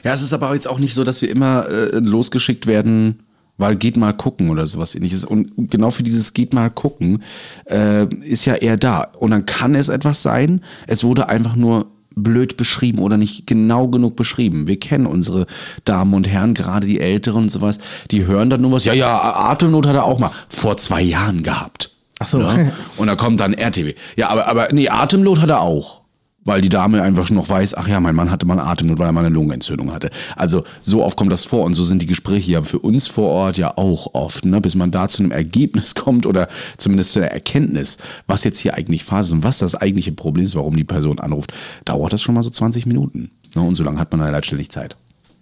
Ja, 0.04 0.12
es 0.12 0.22
ist 0.22 0.32
aber 0.32 0.52
jetzt 0.54 0.68
auch 0.68 0.78
nicht 0.78 0.94
so, 0.94 1.04
dass 1.04 1.22
wir 1.22 1.30
immer 1.30 1.66
äh, 1.68 1.98
losgeschickt 1.98 2.66
werden, 2.66 3.20
weil 3.58 3.76
geht 3.76 3.96
mal 3.96 4.14
gucken 4.14 4.48
oder 4.50 4.66
sowas 4.66 4.94
ähnliches. 4.94 5.24
Und 5.24 5.70
genau 5.70 5.90
für 5.90 6.02
dieses 6.02 6.32
geht 6.32 6.54
mal 6.54 6.70
gucken 6.70 7.22
äh, 7.66 8.06
ist 8.24 8.46
ja 8.46 8.54
eher 8.54 8.76
da. 8.76 9.08
Und 9.18 9.32
dann 9.32 9.44
kann 9.44 9.74
es 9.74 9.88
etwas 9.88 10.22
sein, 10.22 10.62
es 10.86 11.04
wurde 11.04 11.28
einfach 11.28 11.56
nur 11.56 11.86
blöd 12.14 12.56
beschrieben 12.56 12.98
oder 12.98 13.16
nicht 13.16 13.46
genau 13.46 13.88
genug 13.88 14.16
beschrieben. 14.16 14.66
Wir 14.66 14.78
kennen 14.80 15.06
unsere 15.06 15.46
Damen 15.84 16.14
und 16.14 16.28
Herren, 16.28 16.54
gerade 16.54 16.86
die 16.86 17.00
Älteren 17.00 17.44
und 17.44 17.48
sowas, 17.48 17.78
die 18.10 18.26
hören 18.26 18.50
dann 18.50 18.60
nur 18.62 18.72
was, 18.72 18.84
ja, 18.84 18.92
ja, 18.92 19.20
Atemnot 19.20 19.86
hat 19.86 19.94
er 19.94 20.04
auch 20.04 20.18
mal 20.18 20.32
vor 20.48 20.76
zwei 20.76 21.02
Jahren 21.02 21.42
gehabt. 21.42 21.90
Ach 22.18 22.26
so. 22.26 22.38
Ne? 22.38 22.72
Und 22.96 23.06
da 23.06 23.14
kommt 23.14 23.40
dann 23.40 23.54
RTW. 23.54 23.94
Ja, 24.16 24.30
aber, 24.30 24.48
aber 24.48 24.68
nee, 24.72 24.88
Atemnot 24.88 25.40
hat 25.40 25.50
er 25.50 25.60
auch. 25.60 26.02
Weil 26.48 26.62
die 26.62 26.70
Dame 26.70 27.02
einfach 27.02 27.28
noch 27.28 27.50
weiß, 27.50 27.74
ach 27.74 27.88
ja, 27.88 28.00
mein 28.00 28.14
Mann 28.14 28.30
hatte 28.30 28.46
mal 28.46 28.58
Atemnot, 28.58 28.98
weil 28.98 29.06
er 29.06 29.12
mal 29.12 29.22
eine 29.22 29.34
Lungenentzündung 29.34 29.92
hatte. 29.92 30.08
Also 30.34 30.64
so 30.80 31.04
oft 31.04 31.14
kommt 31.14 31.30
das 31.30 31.44
vor 31.44 31.64
und 31.64 31.74
so 31.74 31.82
sind 31.82 32.00
die 32.00 32.06
Gespräche 32.06 32.52
ja 32.52 32.62
für 32.62 32.78
uns 32.78 33.06
vor 33.06 33.28
Ort 33.28 33.58
ja 33.58 33.76
auch 33.76 34.14
oft, 34.14 34.46
ne? 34.46 34.58
bis 34.58 34.74
man 34.74 34.90
da 34.90 35.08
zu 35.08 35.22
einem 35.22 35.30
Ergebnis 35.30 35.94
kommt 35.94 36.24
oder 36.24 36.48
zumindest 36.78 37.12
zu 37.12 37.18
der 37.18 37.32
Erkenntnis, 37.32 37.98
was 38.26 38.44
jetzt 38.44 38.60
hier 38.60 38.72
eigentlich 38.72 39.04
Phase 39.04 39.28
ist 39.28 39.34
und 39.34 39.44
was 39.44 39.58
das 39.58 39.74
eigentliche 39.74 40.12
Problem 40.12 40.46
ist, 40.46 40.56
warum 40.56 40.74
die 40.74 40.84
Person 40.84 41.18
anruft, 41.18 41.52
dauert 41.84 42.14
das 42.14 42.22
schon 42.22 42.34
mal 42.34 42.42
so 42.42 42.48
20 42.48 42.86
Minuten. 42.86 43.30
Ne? 43.54 43.60
Und 43.60 43.74
so 43.74 43.84
lange 43.84 44.00
hat 44.00 44.10
man 44.10 44.22
dann 44.22 44.32
letztendlich 44.32 44.70
Zeit. 44.70 44.96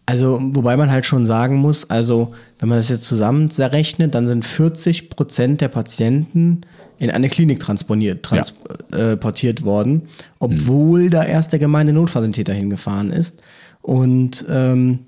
Also, 0.07 0.41
wobei 0.43 0.77
man 0.77 0.91
halt 0.91 1.07
schon 1.07 1.25
sagen 1.25 1.57
muss, 1.57 1.89
also, 1.89 2.31
wenn 2.59 2.69
man 2.69 2.79
das 2.79 2.89
jetzt 2.89 3.05
zusammen 3.05 3.49
rechnet, 3.57 4.17
dann 4.17 4.27
sind 4.27 4.45
40 4.45 5.11
Prozent 5.11 5.61
der 5.61 5.69
Patienten 5.69 6.63
in 6.99 7.11
eine 7.11 7.29
Klinik 7.29 7.61
transponiert, 7.61 8.25
transportiert 8.25 9.65
worden, 9.65 10.03
obwohl 10.39 11.11
da 11.11 11.25
erst 11.25 11.53
der 11.53 11.59
gemeine 11.59 11.93
Notfallsanitäter 11.93 12.55
hingefahren 12.55 13.11
ist. 13.11 13.41
Und 13.83 14.45
ähm, 14.49 15.01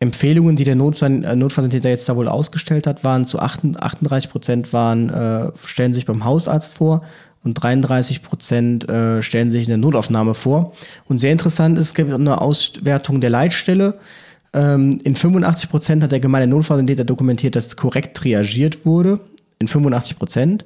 Empfehlungen, 0.00 0.56
die 0.56 0.64
der 0.64 0.74
äh, 0.74 1.36
Notfallsanitäter 1.36 1.88
jetzt 1.88 2.08
da 2.08 2.16
wohl 2.16 2.28
ausgestellt 2.28 2.86
hat, 2.86 3.04
waren 3.04 3.24
zu 3.24 3.38
38 3.38 4.30
Prozent 4.30 4.72
waren, 4.72 5.08
äh, 5.08 5.50
stellen 5.64 5.94
sich 5.94 6.04
beim 6.04 6.24
Hausarzt 6.24 6.74
vor 6.74 7.02
und 7.42 7.54
33 7.54 8.22
Prozent 8.22 8.88
äh, 8.88 9.22
stellen 9.22 9.50
sich 9.50 9.64
in 9.64 9.68
der 9.68 9.78
Notaufnahme 9.78 10.34
vor. 10.34 10.72
Und 11.06 11.18
sehr 11.18 11.32
interessant 11.32 11.78
ist, 11.78 11.86
es 11.86 11.94
gibt 11.94 12.12
eine 12.12 12.40
Auswertung 12.40 13.20
der 13.20 13.30
Leitstelle. 13.30 13.98
Ähm, 14.52 15.00
in 15.04 15.14
85 15.14 15.70
Prozent 15.70 16.02
hat 16.02 16.12
der 16.12 16.20
gemeine 16.20 16.46
Notfallsanitäter 16.46 17.04
dokumentiert, 17.04 17.54
dass 17.54 17.76
korrekt 17.76 18.16
triagiert 18.16 18.86
wurde. 18.86 19.20
In 19.58 19.68
85 19.68 20.18
Prozent. 20.18 20.64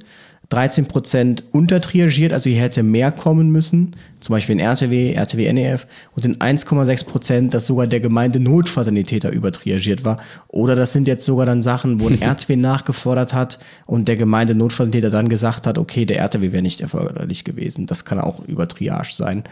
13 0.50 0.86
Prozent 0.86 1.44
untertriagiert, 1.52 2.32
also 2.32 2.48
hier 2.48 2.62
hätte 2.62 2.82
mehr 2.82 3.10
kommen 3.12 3.50
müssen, 3.50 3.94
zum 4.20 4.32
Beispiel 4.32 4.54
in 4.54 4.60
RTW, 4.60 5.12
RTW 5.12 5.52
NEF 5.52 5.86
und 6.14 6.24
in 6.24 6.36
1,6 6.36 7.04
Prozent, 7.04 7.54
dass 7.54 7.66
sogar 7.66 7.86
der 7.86 8.00
gemeinde 8.00 8.40
Notfallsanitäter 8.40 9.30
übertriagiert 9.30 10.06
war. 10.06 10.18
Oder 10.48 10.74
das 10.74 10.94
sind 10.94 11.06
jetzt 11.06 11.26
sogar 11.26 11.44
dann 11.44 11.60
Sachen, 11.60 12.00
wo 12.00 12.08
ein 12.08 12.22
RTW 12.22 12.56
nachgefordert 12.56 13.34
hat 13.34 13.58
und 13.84 14.08
der 14.08 14.16
gemeinde 14.16 14.54
Notfallsanitäter 14.54 15.10
dann 15.10 15.28
gesagt 15.28 15.66
hat, 15.66 15.76
okay, 15.76 16.06
der 16.06 16.18
RTW 16.20 16.52
wäre 16.52 16.62
nicht 16.62 16.80
erforderlich 16.80 17.44
gewesen. 17.44 17.86
Das 17.86 18.06
kann 18.06 18.18
auch 18.18 18.42
über 18.46 18.66
Triage 18.66 19.12
sein. 19.14 19.44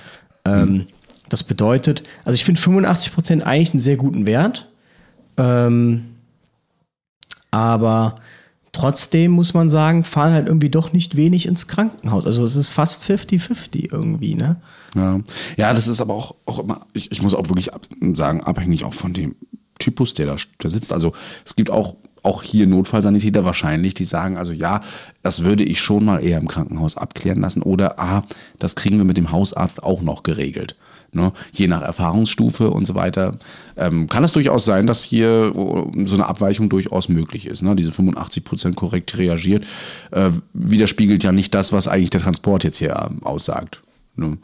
Ähm, 0.47 0.87
das 1.29 1.45
bedeutet, 1.45 2.05
also 2.25 2.35
ich 2.35 2.45
finde 2.45 2.61
85 2.61 3.13
Prozent 3.13 3.47
eigentlich 3.47 3.73
einen 3.73 3.81
sehr 3.81 3.97
guten 3.97 4.25
Wert. 4.25 4.71
Ähm, 5.37 6.07
aber 7.51 8.17
trotzdem 8.77 9.33
muss 9.33 9.55
man 9.55 9.71
sagen, 9.71 10.05
fahren 10.05 10.35
halt 10.35 10.49
irgendwie 10.49 10.69
doch 10.69 10.93
nicht 10.93 11.17
wenig 11.17 11.47
ins 11.47 11.67
Krankenhaus. 11.67 12.27
Also 12.27 12.45
es 12.45 12.57
ist 12.57 12.71
fast 12.71 13.03
50-50 13.05 13.91
irgendwie, 13.91 14.35
ne? 14.35 14.57
Ja, 14.95 15.21
ja 15.57 15.73
das 15.73 15.89
ist 15.89 16.03
aber 16.03 16.13
auch, 16.13 16.35
auch 16.45 16.59
immer, 16.59 16.83
ich, 16.93 17.11
ich 17.11 17.23
muss 17.23 17.35
auch 17.35 17.49
wirklich 17.49 17.71
sagen, 18.13 18.43
abhängig 18.43 18.85
auch 18.85 18.93
von 18.93 19.15
dem 19.15 19.35
Typus, 19.79 20.13
der 20.13 20.27
da, 20.27 20.37
da 20.59 20.69
sitzt. 20.69 20.93
Also 20.93 21.13
es 21.43 21.57
gibt 21.57 21.71
auch, 21.71 21.97
auch 22.23 22.43
hier 22.43 22.67
Notfallsanitäter 22.67 23.47
wahrscheinlich, 23.47 23.95
die 23.95 24.05
sagen, 24.05 24.37
also 24.37 24.53
ja, 24.53 24.83
das 25.23 25.43
würde 25.43 25.65
ich 25.65 25.81
schon 25.81 26.05
mal 26.05 26.23
eher 26.23 26.39
im 26.39 26.49
Krankenhaus 26.49 26.99
abklären 26.99 27.41
lassen 27.41 27.63
oder 27.63 27.99
ah, 27.99 28.25
das 28.59 28.77
kriegen 28.77 28.99
wir 28.99 29.07
mit 29.07 29.17
dem 29.17 29.33
Hausarzt 29.33 29.83
auch 29.83 30.03
noch 30.03 30.23
geregelt. 30.23 30.77
Ne? 31.17 31.33
Je 31.51 31.67
nach 31.67 31.83
Erfahrungsstufe 31.83 32.71
und 32.71 32.87
so 32.87 32.95
weiter 32.95 33.39
ähm, 33.77 34.07
kann 34.09 34.23
es 34.23 34.33
durchaus 34.33 34.65
sein, 34.65 34.87
dass 34.87 35.03
hier 35.03 35.53
so 35.55 36.15
eine 36.15 36.27
Abweichung 36.27 36.69
durchaus 36.69 37.09
möglich 37.09 37.47
ist. 37.47 37.63
Ne? 37.63 37.75
Diese 37.75 37.91
85 37.91 38.45
Prozent 38.45 38.77
korrekt 38.77 39.17
reagiert, 39.19 39.65
äh, 40.11 40.31
widerspiegelt 40.53 41.25
ja 41.25 41.33
nicht 41.33 41.55
das, 41.55 41.73
was 41.73 41.89
eigentlich 41.89 42.11
der 42.11 42.21
Transport 42.21 42.65
jetzt 42.65 42.77
hier 42.77 43.09
ähm, 43.11 43.23
aussagt. 43.25 43.81
Ne? 44.15 44.37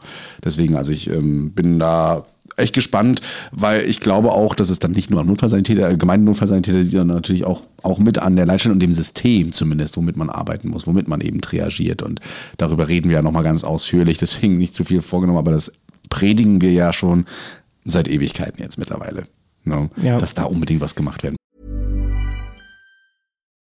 Deswegen, 0.43 0.75
also 0.75 0.91
ich 0.91 1.09
ähm, 1.09 1.51
bin 1.51 1.77
da 1.79 2.25
echt 2.55 2.73
gespannt, 2.73 3.21
weil 3.51 3.87
ich 3.89 3.99
glaube 3.99 4.31
auch, 4.31 4.55
dass 4.55 4.69
es 4.69 4.79
dann 4.79 4.91
nicht 4.91 5.09
nur 5.09 5.19
am 5.19 5.27
Notfallsanitäter, 5.27 5.85
allgemeinen 5.85 6.23
Notfallsanitäter, 6.23 6.83
die 6.83 6.91
dann 6.91 7.07
natürlich 7.07 7.45
auch, 7.45 7.61
auch 7.81 7.99
mit 7.99 8.19
an 8.19 8.35
der 8.35 8.45
Leitstelle 8.45 8.73
und 8.73 8.79
dem 8.79 8.91
System 8.91 9.51
zumindest, 9.51 9.97
womit 9.97 10.17
man 10.17 10.29
arbeiten 10.29 10.69
muss, 10.69 10.87
womit 10.87 11.07
man 11.07 11.21
eben 11.21 11.41
triagiert. 11.41 12.01
Und 12.01 12.19
darüber 12.57 12.87
reden 12.87 13.09
wir 13.09 13.17
ja 13.17 13.21
nochmal 13.21 13.43
ganz 13.43 13.63
ausführlich, 13.63 14.17
deswegen 14.17 14.57
nicht 14.57 14.75
zu 14.75 14.85
viel 14.85 15.01
vorgenommen, 15.01 15.39
aber 15.39 15.51
das 15.51 15.71
predigen 16.13 16.61
wir 16.61 16.71
ja 16.71 16.93
schon 16.93 17.25
seit 17.85 18.07
Ewigkeiten 18.07 18.61
jetzt 18.61 18.77
mittlerweile. 18.77 19.23
Ne? 19.63 19.89
Ja. 19.97 20.19
Dass 20.19 20.35
da 20.35 20.43
unbedingt 20.43 20.79
was 20.79 20.93
gemacht 20.93 21.23
werden 21.23 21.37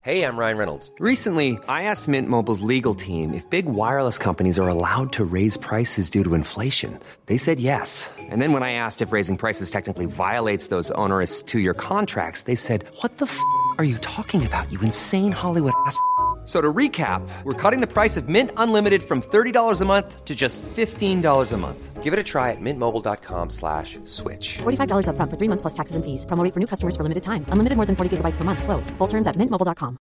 Hey, 0.04 0.26
I'm 0.26 0.36
Ryan 0.36 0.58
Reynolds. 0.58 0.92
Recently, 0.98 1.60
I 1.70 1.84
asked 1.84 2.08
Mint 2.08 2.28
Mobile's 2.28 2.62
legal 2.62 2.96
team 2.96 3.36
if 3.36 3.48
big 3.52 3.68
wireless 3.68 4.18
companies 4.18 4.58
are 4.58 4.68
allowed 4.68 5.14
to 5.14 5.24
raise 5.24 5.58
prices 5.58 6.10
due 6.10 6.24
to 6.24 6.34
inflation. 6.34 6.98
They 7.28 7.38
said 7.38 7.60
yes. 7.60 8.10
And 8.18 8.42
then 8.42 8.52
when 8.52 8.64
I 8.64 8.74
asked 8.74 9.04
if 9.04 9.12
raising 9.12 9.38
prices 9.38 9.70
technically 9.70 10.08
violates 10.08 10.70
those 10.70 10.90
onerous 10.98 11.44
two 11.44 11.60
year 11.60 11.76
contracts, 11.76 12.46
they 12.50 12.56
said, 12.56 12.84
What 13.02 13.20
the 13.20 13.28
f 13.28 13.40
are 13.78 13.86
you 13.86 14.00
talking 14.00 14.44
about, 14.44 14.72
you 14.72 14.80
insane 14.82 15.32
Hollywood 15.32 15.74
ass? 15.86 16.02
So 16.44 16.60
to 16.60 16.74
recap, 16.74 17.22
we're 17.44 17.54
cutting 17.54 17.82
the 17.82 17.88
price 17.88 18.18
of 18.18 18.28
Mint 18.28 18.50
Unlimited 18.58 19.04
from 19.04 19.22
$30 19.22 19.80
a 19.80 19.86
month 19.86 20.26
to 20.26 20.34
just 20.34 20.60
$15 20.64 21.52
a 21.52 21.58
month. 21.58 22.02
Give 22.02 22.14
it 22.14 22.18
a 22.18 22.24
try 22.24 22.50
at 22.50 22.58
mintmobile.com 22.60 23.52
slash 23.52 24.00
switch. 24.06 24.58
$45 24.64 25.06
upfront 25.06 25.30
for 25.30 25.38
three 25.38 25.48
months 25.48 25.62
plus 25.62 25.74
taxes 25.74 25.96
and 25.96 26.04
fees. 26.04 26.26
Promo 26.26 26.44
rate 26.44 26.54
for 26.56 26.60
new 26.60 26.66
customers 26.66 26.96
for 26.96 27.04
limited 27.04 27.22
time. 27.22 27.46
Unlimited 27.50 27.78
more 27.78 27.86
than 27.86 27.96
40 27.96 28.18
gigabytes 28.18 28.38
per 28.38 28.44
month. 28.44 28.64
Slows. 28.64 28.90
Full 28.98 29.08
terms 29.08 29.28
at 29.28 29.38
mintmobile.com. 29.38 29.98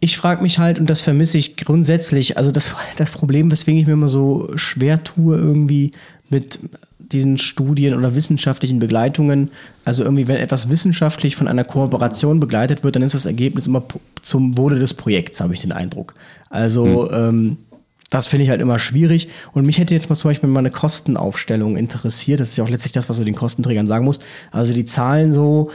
ich 0.00 0.16
frage 0.16 0.42
mich 0.42 0.58
halt, 0.58 0.78
und 0.78 0.88
das 0.88 1.00
vermisse 1.00 1.38
ich 1.38 1.56
grundsätzlich, 1.56 2.36
also 2.36 2.52
das, 2.52 2.74
das 2.96 3.10
Problem, 3.10 3.50
weswegen 3.50 3.80
ich 3.80 3.86
mir 3.86 3.94
immer 3.94 4.08
so 4.08 4.50
schwer 4.56 5.02
tue, 5.02 5.36
irgendwie 5.36 5.92
mit 6.28 6.60
diesen 7.12 7.38
Studien 7.38 7.94
oder 7.94 8.14
wissenschaftlichen 8.14 8.78
Begleitungen, 8.78 9.50
also 9.84 10.04
irgendwie, 10.04 10.28
wenn 10.28 10.36
etwas 10.36 10.68
wissenschaftlich 10.68 11.36
von 11.36 11.48
einer 11.48 11.64
Kooperation 11.64 12.40
begleitet 12.40 12.84
wird, 12.84 12.96
dann 12.96 13.02
ist 13.02 13.14
das 13.14 13.26
Ergebnis 13.26 13.66
immer 13.66 13.84
zum 14.22 14.56
Wohle 14.58 14.78
des 14.78 14.94
Projekts, 14.94 15.40
habe 15.40 15.54
ich 15.54 15.60
den 15.60 15.72
Eindruck. 15.72 16.14
Also, 16.50 17.10
hm. 17.10 17.14
ähm, 17.14 17.56
das 18.10 18.26
finde 18.28 18.44
ich 18.44 18.50
halt 18.50 18.60
immer 18.60 18.78
schwierig. 18.78 19.28
Und 19.52 19.66
mich 19.66 19.78
hätte 19.78 19.94
jetzt 19.94 20.08
mal 20.08 20.16
zum 20.16 20.30
Beispiel 20.30 20.48
mal 20.48 20.60
eine 20.60 20.70
Kostenaufstellung 20.70 21.76
interessiert. 21.76 22.38
Das 22.38 22.50
ist 22.50 22.56
ja 22.56 22.64
auch 22.64 22.68
letztlich 22.68 22.92
das, 22.92 23.08
was 23.08 23.18
du 23.18 23.24
den 23.24 23.34
Kostenträgern 23.34 23.88
sagen 23.88 24.04
musst. 24.04 24.24
Also 24.52 24.74
die 24.74 24.84
Zahlen 24.84 25.32
so, 25.32 25.70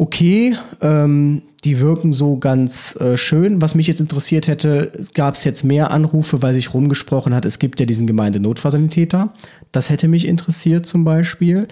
okay, 0.00 0.56
ähm, 0.80 1.42
die 1.62 1.78
wirken 1.78 2.14
so 2.14 2.38
ganz 2.38 2.96
äh, 2.96 3.18
schön. 3.18 3.60
Was 3.60 3.74
mich 3.74 3.86
jetzt 3.86 4.00
interessiert 4.00 4.46
hätte, 4.46 4.90
gab 5.12 5.34
es 5.34 5.44
jetzt 5.44 5.62
mehr 5.62 5.90
Anrufe, 5.90 6.40
weil 6.40 6.54
sich 6.54 6.72
rumgesprochen 6.72 7.34
hat, 7.34 7.44
es 7.44 7.58
gibt 7.58 7.80
ja 7.80 7.86
diesen 7.86 8.06
Gemeindenotfallsanitäter. 8.06 9.34
Das 9.72 9.90
hätte 9.90 10.08
mich 10.08 10.26
interessiert 10.26 10.86
zum 10.86 11.04
Beispiel. 11.04 11.68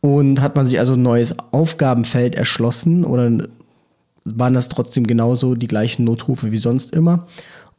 Und 0.00 0.40
hat 0.40 0.56
man 0.56 0.66
sich 0.66 0.80
also 0.80 0.94
ein 0.94 1.02
neues 1.02 1.36
Aufgabenfeld 1.52 2.34
erschlossen 2.34 3.04
oder 3.04 3.46
waren 4.24 4.54
das 4.54 4.68
trotzdem 4.68 5.06
genauso 5.06 5.54
die 5.54 5.68
gleichen 5.68 6.02
Notrufe 6.04 6.50
wie 6.50 6.58
sonst 6.58 6.92
immer? 6.92 7.28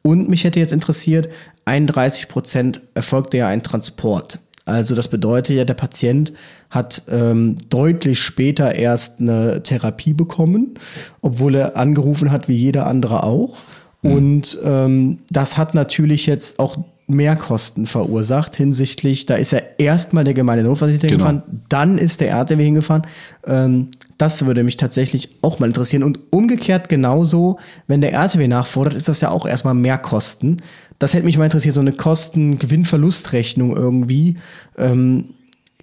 Und 0.01 0.29
mich 0.29 0.45
hätte 0.45 0.61
jetzt 0.61 0.71
interessiert, 0.71 1.27
31 1.65 2.29
Prozent 2.29 2.79
erfolgte 2.93 3.37
ja 3.37 3.49
ein 3.49 3.63
Transport. 3.63 4.39
Also 4.63 4.95
das 4.95 5.09
bedeutet 5.09 5.57
ja, 5.57 5.65
der 5.65 5.73
Patient 5.73 6.31
hat 6.69 7.03
ähm, 7.09 7.55
deutlich 7.69 8.19
später 8.19 8.75
erst 8.75 9.19
eine 9.19 9.63
Therapie 9.63 10.13
bekommen, 10.13 10.75
obwohl 11.21 11.55
er 11.55 11.75
angerufen 11.75 12.31
hat 12.31 12.47
wie 12.47 12.55
jeder 12.55 12.87
andere 12.87 13.23
auch. 13.23 13.57
Mhm. 14.01 14.11
Und 14.11 14.59
ähm, 14.63 15.19
das 15.29 15.57
hat 15.57 15.73
natürlich 15.73 16.25
jetzt 16.25 16.59
auch 16.59 16.77
Mehrkosten 17.09 17.87
verursacht 17.87 18.55
hinsichtlich, 18.55 19.25
da 19.25 19.33
ist 19.33 19.51
ja 19.51 19.59
erstmal 19.79 20.23
der 20.23 20.35
gemeine 20.35 20.61
Notfallsanitäter 20.61 21.15
genau. 21.15 21.27
gefahren, 21.27 21.63
dann 21.67 21.97
ist 21.97 22.21
der 22.21 22.29
RTW 22.29 22.63
hingefahren. 22.63 23.07
Ähm, 23.47 23.87
das 24.19 24.45
würde 24.45 24.63
mich 24.63 24.77
tatsächlich 24.77 25.37
auch 25.41 25.59
mal 25.59 25.65
interessieren. 25.65 26.03
Und 26.03 26.19
umgekehrt 26.29 26.87
genauso, 26.87 27.57
wenn 27.87 28.01
der 28.01 28.13
RTW 28.13 28.47
nachfordert, 28.47 28.93
ist 28.93 29.07
das 29.07 29.21
ja 29.21 29.31
auch 29.31 29.47
erstmal 29.47 29.73
Mehrkosten. 29.73 30.61
Das 30.99 31.15
hätte 31.15 31.25
mich 31.25 31.37
mal 31.39 31.45
interessiert, 31.45 31.73
so 31.73 31.81
eine 31.81 31.93
Kosten-Gewinn-Verlust-Rechnung 31.93 33.75
irgendwie. 33.75 34.37
Ähm, 34.77 35.29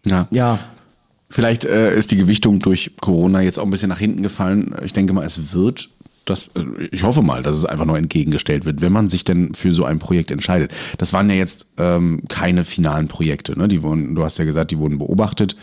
ja. 0.05 0.29
ja. 0.31 0.61
Vielleicht 1.29 1.65
äh, 1.65 1.97
ist 1.97 2.11
die 2.13 2.17
Gewichtung 2.17 2.61
durch 2.61 2.93
Corona 3.01 3.41
jetzt 3.41 3.59
auch 3.59 3.65
ein 3.65 3.71
bisschen 3.71 3.89
nach 3.89 3.99
hinten 3.99 4.23
gefallen. 4.23 4.75
Ich 4.85 4.93
denke 4.93 5.13
mal, 5.13 5.25
es 5.25 5.53
wird 5.53 5.89
das, 6.27 6.49
äh, 6.55 6.87
ich 6.91 7.03
hoffe 7.03 7.23
mal, 7.23 7.43
dass 7.43 7.57
es 7.57 7.65
einfach 7.65 7.87
nur 7.87 7.97
entgegengestellt 7.97 8.65
wird, 8.65 8.81
wenn 8.81 8.93
man 8.93 9.09
sich 9.09 9.25
denn 9.25 9.55
für 9.55 9.73
so 9.73 9.85
ein 9.85 9.99
Projekt 9.99 10.31
entscheidet. 10.31 10.73
Das 10.99 11.13
waren 11.13 11.31
ja 11.31 11.37
jetzt 11.37 11.67
ähm, 11.79 12.23
keine 12.29 12.65
finalen 12.65 13.09
Projekte, 13.09 13.59
ne? 13.59 13.69
Die 13.69 13.83
wurden, 13.83 14.15
du 14.15 14.23
hast 14.23 14.39
ja 14.39 14.45
gesagt, 14.45 14.71
die 14.71 14.79
wurden 14.79 14.99
beobachtet. 14.99 15.57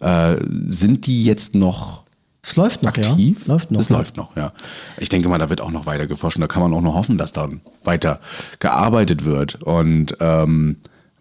Äh, 0.00 0.36
sind 0.66 1.06
die 1.06 1.24
jetzt 1.24 1.54
noch 1.54 2.04
es 2.42 2.54
läuft 2.54 2.84
noch, 2.84 2.90
aktiv? 2.90 3.46
Ja. 3.46 3.54
Läuft 3.54 3.72
noch. 3.72 3.80
Es 3.80 3.88
ja. 3.88 3.96
läuft 3.96 4.16
noch, 4.16 4.36
ja. 4.36 4.52
Ich 4.98 5.08
denke 5.08 5.28
mal, 5.28 5.38
da 5.38 5.50
wird 5.50 5.60
auch 5.60 5.72
noch 5.72 5.84
weiter 5.84 6.06
geforscht 6.06 6.36
und 6.36 6.42
da 6.42 6.46
kann 6.46 6.62
man 6.62 6.72
auch 6.74 6.80
noch 6.80 6.94
hoffen, 6.94 7.18
dass 7.18 7.32
dann 7.32 7.60
weiter 7.82 8.20
gearbeitet 8.60 9.24
wird. 9.24 9.62
Und 9.64 10.16
ähm, 10.20 10.76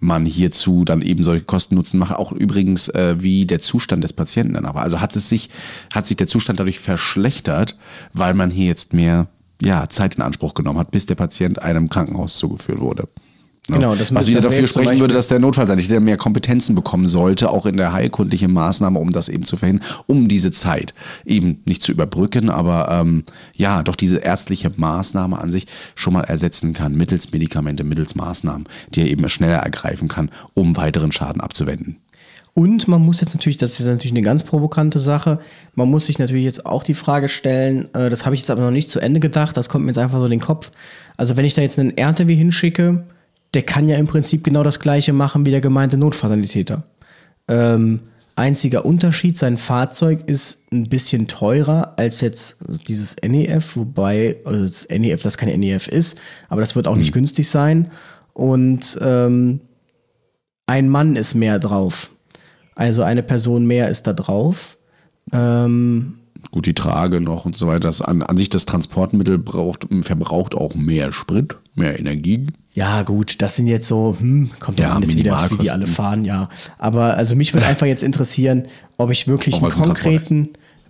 man 0.06 0.26
hierzu 0.26 0.86
dann 0.86 1.02
eben 1.02 1.24
solche 1.24 1.46
Kosten-Nutzen 1.46 2.00
macht. 2.00 2.16
Auch 2.16 2.32
übrigens, 2.32 2.88
äh, 2.90 3.16
wie 3.20 3.46
der 3.46 3.60
Zustand 3.60 4.04
des 4.04 4.14
Patienten 4.14 4.54
dann 4.54 4.66
aber. 4.66 4.82
Also 4.82 5.02
hat 5.02 5.16
es 5.16 5.28
sich, 5.28 5.50
hat 5.94 6.06
sich 6.06 6.18
der 6.18 6.28
Zustand 6.28 6.60
dadurch 6.60 6.80
verschlechtert, 6.80 7.76
weil 8.14 8.34
man 8.34 8.52
hier 8.52 8.68
jetzt 8.68 8.94
mehr 8.94 9.28
ja, 9.62 9.88
Zeit 9.90 10.16
in 10.16 10.22
Anspruch 10.22 10.54
genommen 10.54 10.80
hat, 10.80 10.92
bis 10.92 11.06
der 11.06 11.16
Patient 11.16 11.62
einem 11.62 11.90
Krankenhaus 11.90 12.38
zugeführt 12.38 12.80
wurde. 12.80 13.08
Genau, 13.68 13.96
das 13.96 14.14
Was 14.14 14.28
wieder 14.28 14.42
das 14.42 14.52
dafür 14.52 14.68
sprechen 14.68 15.00
würde, 15.00 15.16
dass 15.16 15.26
der 15.26 15.40
Notfallsanitäter 15.40 16.00
mehr 16.00 16.18
Kompetenzen 16.18 16.76
bekommen 16.76 17.08
sollte, 17.08 17.50
auch 17.50 17.66
in 17.66 17.78
der 17.78 17.94
heilkundlichen 17.94 18.54
Maßnahme, 18.54 19.00
um 19.00 19.12
das 19.12 19.28
eben 19.28 19.44
zu 19.44 19.58
verhindern, 19.58 19.88
um 20.06 20.28
diese 20.28 20.52
Zeit 20.52 20.94
eben 21.26 21.62
nicht 21.66 21.82
zu 21.82 21.92
überbrücken, 21.92 22.52
aber 22.52 22.90
ähm, 22.92 23.24
ja, 23.56 23.82
doch 23.82 23.96
diese 23.96 24.18
ärztliche 24.18 24.72
Maßnahme 24.76 25.40
an 25.40 25.52
sich 25.52 25.66
schon 25.96 26.14
mal 26.14 26.22
ersetzen 26.22 26.74
kann, 26.74 26.96
mittels 26.96 27.32
Medikamente, 27.32 27.84
mittels 27.84 28.14
Maßnahmen, 28.14 28.68
die 28.94 29.02
er 29.02 29.08
eben 29.08 29.28
schneller 29.30 29.58
ergreifen 29.58 30.10
kann, 30.10 30.30
um 30.54 30.78
weiteren 30.78 31.12
Schaden 31.12 31.42
abzuwenden. 31.42 31.98
Und 32.54 32.88
man 32.88 33.02
muss 33.02 33.20
jetzt 33.20 33.34
natürlich, 33.34 33.58
das 33.58 33.80
ist 33.80 33.86
natürlich 33.86 34.14
eine 34.14 34.22
ganz 34.22 34.44
provokante 34.44 35.00
Sache, 35.00 35.40
man 35.74 35.90
muss 35.90 36.06
sich 36.06 36.20
natürlich 36.20 36.46
jetzt 36.46 36.66
auch 36.66 36.84
die 36.84 36.94
Frage 36.94 37.30
stellen, 37.30 37.94
äh, 37.94 38.10
das 38.10 38.26
habe 38.26 38.36
ich 38.36 38.42
jetzt 38.42 38.50
aber 38.52 38.62
noch 38.62 38.72
nicht 38.72 38.90
zu 38.90 39.00
Ende 39.00 39.20
gedacht, 39.20 39.58
das 39.58 39.70
kommt 39.70 39.86
mir 39.86 39.92
jetzt 39.92 39.98
einfach 39.98 40.20
so 40.20 40.26
in 40.26 40.32
den 40.32 40.40
Kopf. 40.40 40.72
Also 41.18 41.36
wenn 41.36 41.46
ich 41.46 41.54
da 41.54 41.62
jetzt 41.62 41.80
einen 41.80 41.98
RTW 41.98 42.34
hinschicke, 42.34 43.04
der 43.54 43.64
kann 43.64 43.88
ja 43.88 43.98
im 43.98 44.08
Prinzip 44.08 44.44
genau 44.44 44.64
das 44.64 44.80
gleiche 44.80 45.14
machen 45.14 45.46
wie 45.46 45.52
der 45.52 45.62
gemeinte 45.62 45.98
Notfallsanitäter. 45.98 46.84
Ähm, 47.48 48.02
einziger 48.36 48.86
Unterschied, 48.86 49.38
sein 49.38 49.58
Fahrzeug 49.58 50.28
ist 50.28 50.64
ein 50.72 50.84
bisschen 50.84 51.28
teurer 51.28 51.94
als 51.98 52.22
jetzt 52.22 52.58
dieses 52.88 53.16
NEF, 53.22 53.78
wobei 53.78 54.38
also 54.44 54.66
das 54.66 54.88
NEF 54.90 55.24
das 55.24 55.38
kein 55.38 55.60
NEF 55.60 55.88
ist, 55.88 56.18
aber 56.50 56.62
das 56.62 56.76
wird 56.76 56.88
auch 56.88 56.98
nicht 56.98 57.12
mhm. 57.12 57.20
günstig 57.20 57.50
sein. 57.50 57.92
Und 58.34 58.98
ähm, 59.02 59.62
ein 60.68 60.90
Mann 60.90 61.16
ist 61.16 61.36
mehr 61.36 61.60
drauf. 61.60 62.12
Also 62.76 63.04
eine 63.04 63.24
Person 63.24 63.66
mehr 63.66 63.90
ist 63.90 64.08
da 64.08 64.14
drauf. 64.14 64.78
Ähm, 65.32 66.16
Gut, 66.52 66.66
die 66.66 66.74
Trage 66.74 67.22
noch 67.22 67.46
und 67.46 67.58
so 67.58 67.68
weiter. 67.68 67.80
Das 67.80 68.02
an, 68.02 68.22
an 68.22 68.38
sich 68.38 68.50
das 68.50 68.66
Transportmittel 68.66 69.38
braucht, 69.38 69.88
verbraucht 70.02 70.54
auch 70.54 70.76
mehr 70.76 71.14
Sprit, 71.14 71.58
mehr 71.74 71.98
Energie. 71.98 72.48
Ja, 72.76 73.04
gut, 73.04 73.42
das 73.42 73.56
sind 73.56 73.68
jetzt 73.68 73.88
so, 73.88 74.18
hm, 74.20 74.52
kommt 74.60 74.82
ja 74.82 74.94
alles 74.94 75.16
wieder, 75.16 75.50
wie 75.50 75.58
die 75.64 75.72
alle 75.72 75.88
fahren, 75.88 76.26
ja. 76.26 76.50
Aber 76.78 77.16
also 77.16 77.34
mich 77.34 77.54
würde 77.54 77.66
einfach 77.68 77.88
jetzt 77.88 78.04
interessieren, 78.04 78.66
ob 78.98 79.12
ich 79.12 79.30
wirklich 79.30 79.56
einen 79.56 79.72
konkreten 79.72 80.50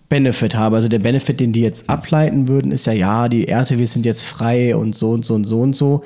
Benefit 0.09 0.55
habe. 0.55 0.77
Also 0.77 0.87
der 0.87 0.97
Benefit, 0.97 1.39
den 1.39 1.53
die 1.53 1.61
jetzt 1.61 1.87
ableiten 1.87 2.47
würden, 2.47 2.71
ist 2.71 2.87
ja, 2.87 2.93
ja, 2.93 3.29
die 3.29 3.47
RTWs 3.47 3.91
sind 3.91 4.03
jetzt 4.03 4.23
frei 4.23 4.75
und 4.75 4.95
so 4.95 5.11
und 5.11 5.27
so 5.27 5.35
und 5.35 5.45
so 5.45 5.61
und 5.61 5.75
so. 5.75 6.03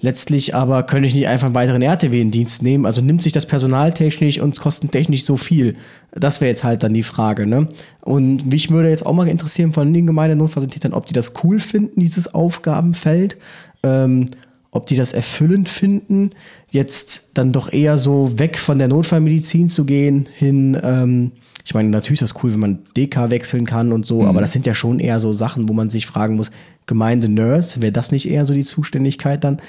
Letztlich 0.00 0.54
aber 0.54 0.82
könnte 0.82 1.06
ich 1.06 1.14
nicht 1.14 1.28
einfach 1.28 1.46
einen 1.46 1.54
weiteren 1.54 1.80
RTW 1.80 2.20
in 2.20 2.30
Dienst 2.30 2.62
nehmen. 2.62 2.84
Also 2.84 3.00
nimmt 3.00 3.22
sich 3.22 3.32
das 3.32 3.46
personaltechnisch 3.46 4.38
und 4.38 4.60
kostentechnisch 4.60 5.24
so 5.24 5.38
viel? 5.38 5.76
Das 6.10 6.42
wäre 6.42 6.50
jetzt 6.50 6.62
halt 6.62 6.82
dann 6.82 6.92
die 6.92 7.04
Frage, 7.04 7.46
ne? 7.46 7.68
Und 8.02 8.50
mich 8.50 8.70
würde 8.70 8.90
jetzt 8.90 9.06
auch 9.06 9.14
mal 9.14 9.28
interessieren 9.28 9.72
von 9.72 9.94
den 9.94 10.06
Gemeindenotfallsanitätern, 10.06 10.92
ob 10.92 11.06
die 11.06 11.14
das 11.14 11.32
cool 11.42 11.58
finden, 11.58 12.00
dieses 12.00 12.34
Aufgabenfeld. 12.34 13.38
Ähm, 13.82 14.28
ob 14.72 14.86
die 14.86 14.96
das 14.96 15.12
erfüllend 15.12 15.68
finden, 15.68 16.30
jetzt 16.70 17.28
dann 17.34 17.52
doch 17.52 17.72
eher 17.72 17.98
so 17.98 18.38
weg 18.38 18.58
von 18.58 18.78
der 18.78 18.88
Notfallmedizin 18.88 19.68
zu 19.68 19.84
gehen, 19.84 20.26
hin, 20.34 20.76
ähm, 20.82 21.32
ich 21.64 21.74
meine, 21.74 21.90
natürlich 21.90 22.20
ist 22.22 22.34
das 22.34 22.42
cool, 22.42 22.52
wenn 22.52 22.58
man 22.58 22.78
DK 22.96 23.30
wechseln 23.30 23.66
kann 23.66 23.92
und 23.92 24.06
so, 24.06 24.22
mhm. 24.22 24.28
aber 24.28 24.40
das 24.40 24.50
sind 24.50 24.66
ja 24.66 24.74
schon 24.74 24.98
eher 24.98 25.20
so 25.20 25.32
Sachen, 25.32 25.68
wo 25.68 25.74
man 25.74 25.90
sich 25.90 26.06
fragen 26.06 26.36
muss, 26.36 26.50
Gemeinde 26.86 27.28
Nurse, 27.28 27.80
wäre 27.82 27.92
das 27.92 28.10
nicht 28.10 28.28
eher 28.28 28.44
so 28.46 28.54
die 28.54 28.64
Zuständigkeit 28.64 29.44
dann? 29.44 29.60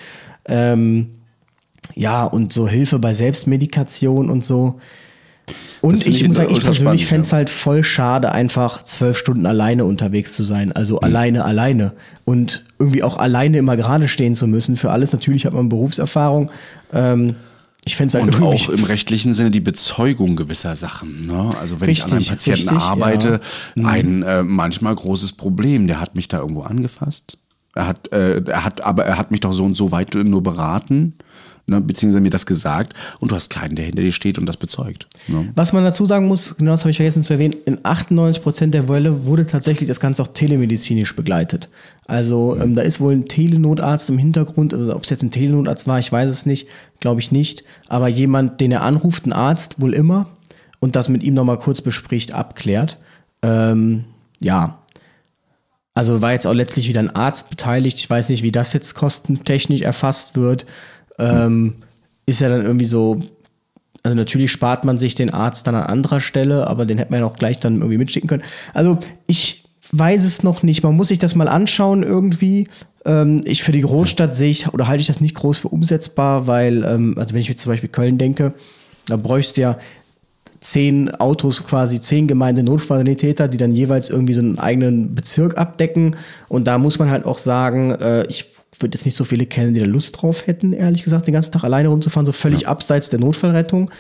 Ähm, 0.46 1.10
ja, 1.96 2.24
und 2.24 2.54
so 2.54 2.68
Hilfe 2.68 2.98
bei 2.98 3.14
Selbstmedikation 3.14 4.30
und 4.30 4.44
so. 4.44 4.80
Und 5.82 6.06
ich, 6.06 6.22
ich 6.22 6.28
muss 6.28 6.38
sagen, 6.38 6.54
ich 6.54 6.62
persönlich 6.62 7.06
fände 7.06 7.28
es 7.28 7.34
halt 7.34 7.50
voll 7.50 7.84
schade, 7.84 8.32
einfach 8.32 8.84
zwölf 8.84 9.18
Stunden 9.18 9.46
alleine 9.46 9.84
unterwegs 9.84 10.34
zu 10.34 10.44
sein. 10.44 10.72
Also 10.72 10.96
mhm. 10.96 11.04
alleine, 11.04 11.46
alleine. 11.46 11.94
Und 12.24 12.64
irgendwie 12.80 13.04
auch 13.04 13.18
alleine 13.18 13.58
immer 13.58 13.76
gerade 13.76 14.08
stehen 14.08 14.36
zu 14.36 14.48
müssen. 14.48 14.78
Für 14.78 14.92
alles 14.92 15.12
natürlich 15.12 15.46
hat 15.46 15.54
man 15.54 15.68
Berufserfahrung. 15.68 16.52
Ähm, 16.94 17.36
ich 17.86 17.98
fände 17.98 18.08
es 18.18 18.24
halt 18.24 18.36
Und 18.36 18.42
auch 18.42 18.70
im 18.70 18.86
rechtlichen 18.86 19.34
Sinne 19.34 19.52
die 19.52 19.60
Bezeugung 19.60 20.38
gewisser 20.38 20.78
Sachen. 20.78 21.26
Ne? 21.28 21.50
Also 21.60 21.82
wenn 21.82 21.90
richtig, 21.90 22.06
ich 22.06 22.12
an 22.12 22.18
einem 22.18 22.28
Patienten 22.28 22.70
richtig, 22.70 22.88
arbeite, 22.88 23.30
ja. 23.30 23.40
Mhm. 23.76 23.86
ein 23.86 24.24
äh, 24.24 24.44
manchmal 24.44 24.96
großes 24.96 25.34
Problem. 25.34 25.88
Der 25.88 26.00
hat 26.00 26.16
mich 26.16 26.30
da 26.30 26.40
irgendwo 26.40 26.62
angefasst. 26.62 27.38
Er 27.76 27.88
hat, 27.88 28.10
äh, 28.14 28.42
er 28.46 28.64
hat, 28.64 28.82
aber 28.82 29.06
er 29.06 29.18
hat 29.18 29.32
mich 29.32 29.42
doch 29.42 29.52
so 29.52 29.66
und 29.66 29.76
so 29.76 29.92
weit 29.92 30.14
nur 30.16 30.44
beraten 30.44 31.14
ne, 31.68 31.82
beziehungsweise 31.82 32.22
mir 32.22 32.30
das 32.30 32.46
gesagt 32.46 32.94
und 33.20 33.32
du 33.32 33.36
hast 33.36 33.50
keinen, 33.50 33.76
der 33.76 33.86
hinter 33.86 34.02
dir 34.02 34.12
steht 34.12 34.38
und 34.38 34.46
das 34.46 34.58
bezeugt. 34.58 35.08
Ne? 35.28 35.52
Was 35.56 35.74
man 35.74 35.84
dazu 35.84 36.06
sagen 36.06 36.28
muss, 36.28 36.56
genau 36.58 36.72
das 36.72 36.82
habe 36.82 36.92
ich 36.92 36.98
vergessen 36.98 37.24
zu 37.24 37.34
erwähnen, 37.34 37.56
in 37.66 37.80
98 37.84 38.44
Prozent 38.44 38.74
der 38.74 38.86
Fälle 38.88 39.26
wurde 39.26 39.46
tatsächlich 39.46 39.88
das 39.88 40.00
Ganze 40.00 40.22
auch 40.22 40.28
telemedizinisch 40.28 41.16
begleitet. 41.16 41.70
Also 42.06 42.58
ähm, 42.60 42.76
da 42.76 42.82
ist 42.82 43.00
wohl 43.00 43.14
ein 43.14 43.28
Telenotarzt 43.28 44.10
im 44.10 44.18
Hintergrund, 44.18 44.74
also 44.74 44.96
ob 44.96 45.04
es 45.04 45.10
jetzt 45.10 45.24
ein 45.24 45.32
Telenotarzt 45.32 45.88
war, 45.88 46.00
ich 46.00 46.12
weiß 46.12 46.30
es 46.30 46.46
nicht, 46.46 46.68
glaube 47.00 47.22
ich 47.22 47.32
nicht, 47.32 47.64
aber 47.88 48.08
jemand, 48.08 48.60
den 48.60 48.72
er 48.72 48.84
anruft, 48.84 49.26
ein 49.26 49.34
Arzt 49.34 49.80
wohl 49.80 49.94
immer 49.94 50.28
und 50.80 50.96
das 50.96 51.08
mit 51.08 51.24
ihm 51.24 51.34
nochmal 51.34 51.58
kurz 51.58 51.82
bespricht, 51.82 52.34
abklärt. 52.34 52.98
Ähm, 53.42 54.06
ja, 54.40 54.80
also 55.94 56.22
war 56.22 56.34
jetzt 56.34 56.48
auch 56.48 56.54
letztlich 56.54 56.90
wieder 56.90 57.00
ein 57.02 57.16
Arzt 57.16 57.50
beteiligt. 57.50 58.00
Ich 58.00 58.10
weiß 58.10 58.30
nicht, 58.30 58.42
wie 58.42 58.52
das 58.52 58.74
jetzt 58.74 58.96
kostentechnisch 58.96 59.82
erfasst 59.82 60.36
wird 60.36 60.66
ähm, 61.20 61.76
ist 62.26 62.42
ja 62.42 62.50
dann 62.50 62.66
irgendwie 62.66 62.86
so, 62.86 63.22
also 64.04 64.18
natürlich 64.18 64.52
spart 64.52 64.86
man 64.86 64.98
sich 64.98 65.16
den 65.16 65.34
Arzt 65.34 65.68
dann 65.68 65.76
an 65.76 65.84
anderer 65.84 66.20
Stelle, 66.20 66.68
aber 66.68 66.86
den 66.86 66.98
hätte 66.98 67.12
man 67.12 67.22
ja 67.22 67.26
auch 67.26 67.36
gleich 67.36 67.60
dann 67.60 67.76
irgendwie 67.76 67.98
mitschicken 67.98 68.28
können. 68.28 68.44
Also 68.74 69.00
ich 69.28 69.64
weiß 69.92 70.24
es 70.24 70.44
noch 70.44 70.64
nicht. 70.64 70.84
Man 70.84 70.96
muss 70.96 71.10
sich 71.10 71.20
das 71.20 71.36
mal 71.36 71.48
anschauen 71.48 72.04
irgendwie. 72.04 72.68
Ähm, 73.06 73.42
ich 73.46 73.64
für 73.64 73.72
die 73.72 73.82
Großstadt 73.82 74.36
sehe 74.36 74.50
ich 74.50 74.68
oder 74.74 74.88
halte 74.88 75.02
ich 75.02 75.08
das 75.08 75.22
nicht 75.22 75.36
groß 75.36 75.60
für 75.60 75.70
umsetzbar, 75.70 76.48
weil, 76.48 76.84
ähm, 76.84 77.16
also 77.18 77.34
wenn 77.34 77.42
ich 77.42 77.48
jetzt 77.48 77.62
zum 77.62 77.72
Beispiel 77.72 77.90
Köln 77.90 78.18
denke, 78.18 78.54
da 79.08 79.18
bräuchst 79.18 79.58
du 79.58 79.62
ja 79.62 79.78
zehn 80.60 81.14
Autos, 81.16 81.66
quasi 81.66 82.00
zehn 82.00 82.28
Gemeinde-Notfallsanitäter, 82.28 83.48
die 83.50 83.58
dann 83.58 83.74
jeweils 83.74 84.10
irgendwie 84.10 84.34
so 84.34 84.42
einen 84.42 84.60
eigenen 84.60 85.14
Bezirk 85.14 85.58
abdecken. 85.58 86.16
Und 86.48 86.68
da 86.68 86.78
muss 86.78 87.00
man 87.00 87.12
halt 87.12 87.26
auch 87.26 87.38
sagen, 87.38 87.92
äh, 87.92 88.26
ich 88.28 88.53
würde 88.82 88.98
jetzt 88.98 89.06
nicht 89.06 89.16
so 89.16 89.24
viele 89.24 89.46
kennen, 89.46 89.74
die 89.74 89.80
da 89.80 89.86
Lust 89.86 90.22
drauf 90.22 90.48
hätten, 90.48 90.74
ehrlich 90.74 91.04
gesagt, 91.04 91.28
den 91.28 91.34
ganzen 91.34 91.52
Tag 91.52 91.64
alleine 91.64 91.90
rumzufahren, 91.90 92.26
so 92.26 92.32
völlig 92.32 92.62
ja. 92.62 92.68
abseits 92.70 93.10
der 93.10 93.20
Notfallrettung. 93.20 93.92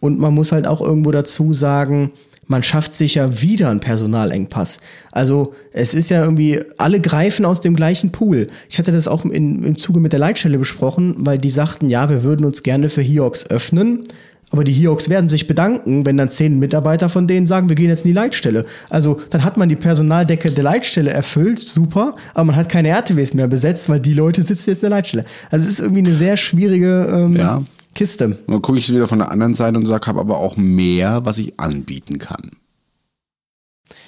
Und 0.00 0.18
man 0.18 0.34
muss 0.34 0.52
halt 0.52 0.66
auch 0.66 0.80
irgendwo 0.80 1.10
dazu 1.10 1.52
sagen, 1.52 2.12
man 2.46 2.62
schafft 2.62 2.92
sich 2.92 3.14
ja 3.14 3.40
wieder 3.40 3.70
einen 3.70 3.80
Personalengpass. 3.80 4.78
Also 5.10 5.54
es 5.72 5.94
ist 5.94 6.10
ja 6.10 6.22
irgendwie, 6.22 6.60
alle 6.76 7.00
greifen 7.00 7.44
aus 7.44 7.60
dem 7.60 7.76
gleichen 7.76 8.12
Pool. 8.12 8.48
Ich 8.68 8.78
hatte 8.78 8.92
das 8.92 9.08
auch 9.08 9.24
in, 9.24 9.62
im 9.62 9.78
Zuge 9.78 10.00
mit 10.00 10.12
der 10.12 10.18
Leitstelle 10.18 10.58
besprochen, 10.58 11.14
weil 11.18 11.38
die 11.38 11.50
sagten, 11.50 11.88
ja, 11.88 12.10
wir 12.10 12.24
würden 12.24 12.44
uns 12.44 12.62
gerne 12.62 12.88
für 12.88 13.00
Hiox 13.00 13.46
öffnen. 13.46 14.04
Aber 14.52 14.64
die 14.64 14.72
Hiox 14.72 15.08
werden 15.08 15.28
sich 15.28 15.46
bedanken, 15.46 16.06
wenn 16.06 16.18
dann 16.18 16.30
zehn 16.30 16.58
Mitarbeiter 16.58 17.08
von 17.08 17.26
denen 17.26 17.46
sagen, 17.46 17.68
wir 17.68 17.76
gehen 17.76 17.88
jetzt 17.88 18.04
in 18.04 18.10
die 18.10 18.14
Leitstelle. 18.14 18.66
Also 18.90 19.20
dann 19.30 19.44
hat 19.44 19.56
man 19.56 19.68
die 19.68 19.76
Personaldecke 19.76 20.52
der 20.52 20.62
Leitstelle 20.62 21.10
erfüllt, 21.10 21.58
super, 21.58 22.14
aber 22.34 22.44
man 22.44 22.56
hat 22.56 22.68
keine 22.68 22.88
RTWs 22.88 23.34
mehr 23.34 23.48
besetzt, 23.48 23.88
weil 23.88 23.98
die 23.98 24.12
Leute 24.12 24.42
sitzen 24.42 24.70
jetzt 24.70 24.82
in 24.82 24.90
der 24.90 24.98
Leitstelle. 24.98 25.24
Also 25.50 25.64
es 25.64 25.72
ist 25.72 25.80
irgendwie 25.80 26.04
eine 26.06 26.14
sehr 26.14 26.36
schwierige 26.36 27.08
ähm, 27.10 27.36
ja. 27.36 27.62
Kiste. 27.94 28.38
Dann 28.46 28.62
gucke 28.62 28.78
ich 28.78 28.88
wieder 28.90 29.08
von 29.08 29.18
der 29.18 29.30
anderen 29.30 29.54
Seite 29.54 29.78
und 29.78 29.86
sage, 29.86 30.06
habe 30.06 30.20
aber 30.20 30.38
auch 30.38 30.56
mehr, 30.56 31.24
was 31.24 31.38
ich 31.38 31.58
anbieten 31.58 32.18
kann. 32.18 32.50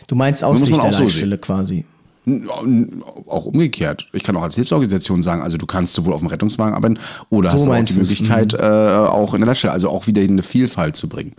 Du 0.06 0.14
meinst 0.14 0.44
aus 0.44 0.60
Sicht 0.60 0.82
der 0.82 0.92
Leitstelle 0.92 1.36
so 1.36 1.40
quasi. 1.40 1.86
Auch 2.26 3.46
umgekehrt. 3.46 4.08
Ich 4.12 4.22
kann 4.22 4.36
auch 4.36 4.42
als 4.42 4.54
Hilfsorganisation 4.54 5.22
sagen, 5.22 5.42
also 5.42 5.58
du 5.58 5.66
kannst 5.66 5.94
sowohl 5.94 6.14
auf 6.14 6.20
dem 6.20 6.28
Rettungswagen 6.28 6.74
arbeiten 6.74 6.98
oder 7.28 7.50
so 7.50 7.72
hast 7.72 7.80
auch 7.80 7.84
die 7.84 8.00
Möglichkeit, 8.00 8.52
mhm. 8.54 8.60
äh, 8.60 8.64
auch 8.64 9.34
in 9.34 9.40
der 9.40 9.48
Leitstelle, 9.48 9.72
also 9.72 9.90
auch 9.90 10.06
wieder 10.06 10.22
eine 10.22 10.42
Vielfalt 10.42 10.96
zu 10.96 11.08
bringen. 11.08 11.32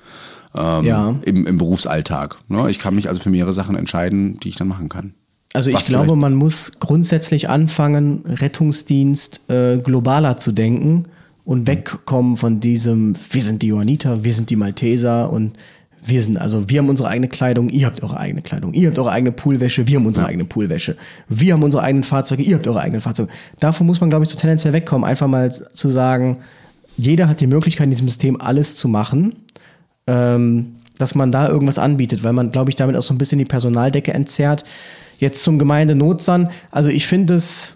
Ähm, 0.57 0.85
ja. 0.85 1.15
im, 1.23 1.45
im 1.45 1.57
Berufsalltag. 1.57 2.37
Ne? 2.47 2.69
Ich 2.69 2.79
kann 2.79 2.95
mich 2.95 3.09
also 3.09 3.19
für 3.19 3.29
mehrere 3.29 3.51
Sachen 3.51 3.75
entscheiden, 3.75 4.39
die 4.39 4.47
ich 4.47 4.55
dann 4.55 4.69
machen 4.69 4.87
kann. 4.87 5.13
Also 5.53 5.69
ich 5.69 5.75
Was 5.75 5.87
glaube, 5.87 6.05
vielleicht? 6.05 6.21
man 6.21 6.35
muss 6.35 6.73
grundsätzlich 6.79 7.49
anfangen, 7.49 8.23
Rettungsdienst 8.25 9.41
äh, 9.49 9.77
globaler 9.77 10.37
zu 10.37 10.53
denken 10.53 11.05
und 11.45 11.67
wegkommen 11.67 12.37
von 12.37 12.59
diesem, 12.59 13.15
wir 13.31 13.41
sind 13.41 13.61
die 13.61 13.67
Johanniter, 13.67 14.23
wir 14.23 14.33
sind 14.33 14.49
die 14.49 14.55
Malteser 14.55 15.31
und 15.31 15.53
wir 16.05 16.21
sind, 16.21 16.37
also 16.37 16.69
wir 16.69 16.79
haben 16.79 16.89
unsere 16.89 17.09
eigene 17.09 17.27
Kleidung, 17.27 17.69
ihr 17.69 17.87
habt 17.87 18.03
eure 18.03 18.17
eigene 18.17 18.41
Kleidung, 18.41 18.73
ihr 18.73 18.89
habt 18.89 18.99
eure 18.99 19.11
eigene 19.11 19.31
Poolwäsche, 19.31 19.87
wir 19.87 19.97
haben 19.97 20.05
unsere 20.05 20.25
ja. 20.25 20.29
eigene 20.29 20.45
Poolwäsche, 20.45 20.95
wir 21.27 21.53
haben 21.53 21.63
unsere 21.63 21.83
eigenen 21.83 22.03
Fahrzeuge, 22.03 22.43
ihr 22.43 22.55
habt 22.55 22.67
eure 22.67 22.81
eigenen 22.81 23.01
Fahrzeuge. 23.01 23.31
Davon 23.59 23.87
muss 23.87 24.01
man, 24.01 24.09
glaube 24.09 24.23
ich, 24.23 24.29
so 24.29 24.37
tendenziell 24.37 24.73
wegkommen, 24.73 25.07
einfach 25.07 25.27
mal 25.27 25.51
zu 25.51 25.89
sagen, 25.89 26.37
jeder 26.97 27.27
hat 27.27 27.41
die 27.41 27.47
Möglichkeit, 27.47 27.85
in 27.85 27.91
diesem 27.91 28.07
System 28.07 28.39
alles 28.39 28.75
zu 28.75 28.87
machen, 28.87 29.35
ähm, 30.07 30.75
dass 30.97 31.15
man 31.15 31.31
da 31.31 31.49
irgendwas 31.49 31.77
anbietet, 31.77 32.23
weil 32.23 32.33
man, 32.33 32.51
glaube 32.51 32.69
ich, 32.69 32.75
damit 32.75 32.95
auch 32.95 33.03
so 33.03 33.13
ein 33.13 33.17
bisschen 33.17 33.39
die 33.39 33.45
Personaldecke 33.45 34.13
entzerrt. 34.13 34.63
Jetzt 35.17 35.43
zum 35.43 35.59
Gemeindenotsan, 35.59 36.49
also 36.71 36.89
ich 36.89 37.07
finde 37.07 37.35
es, 37.35 37.73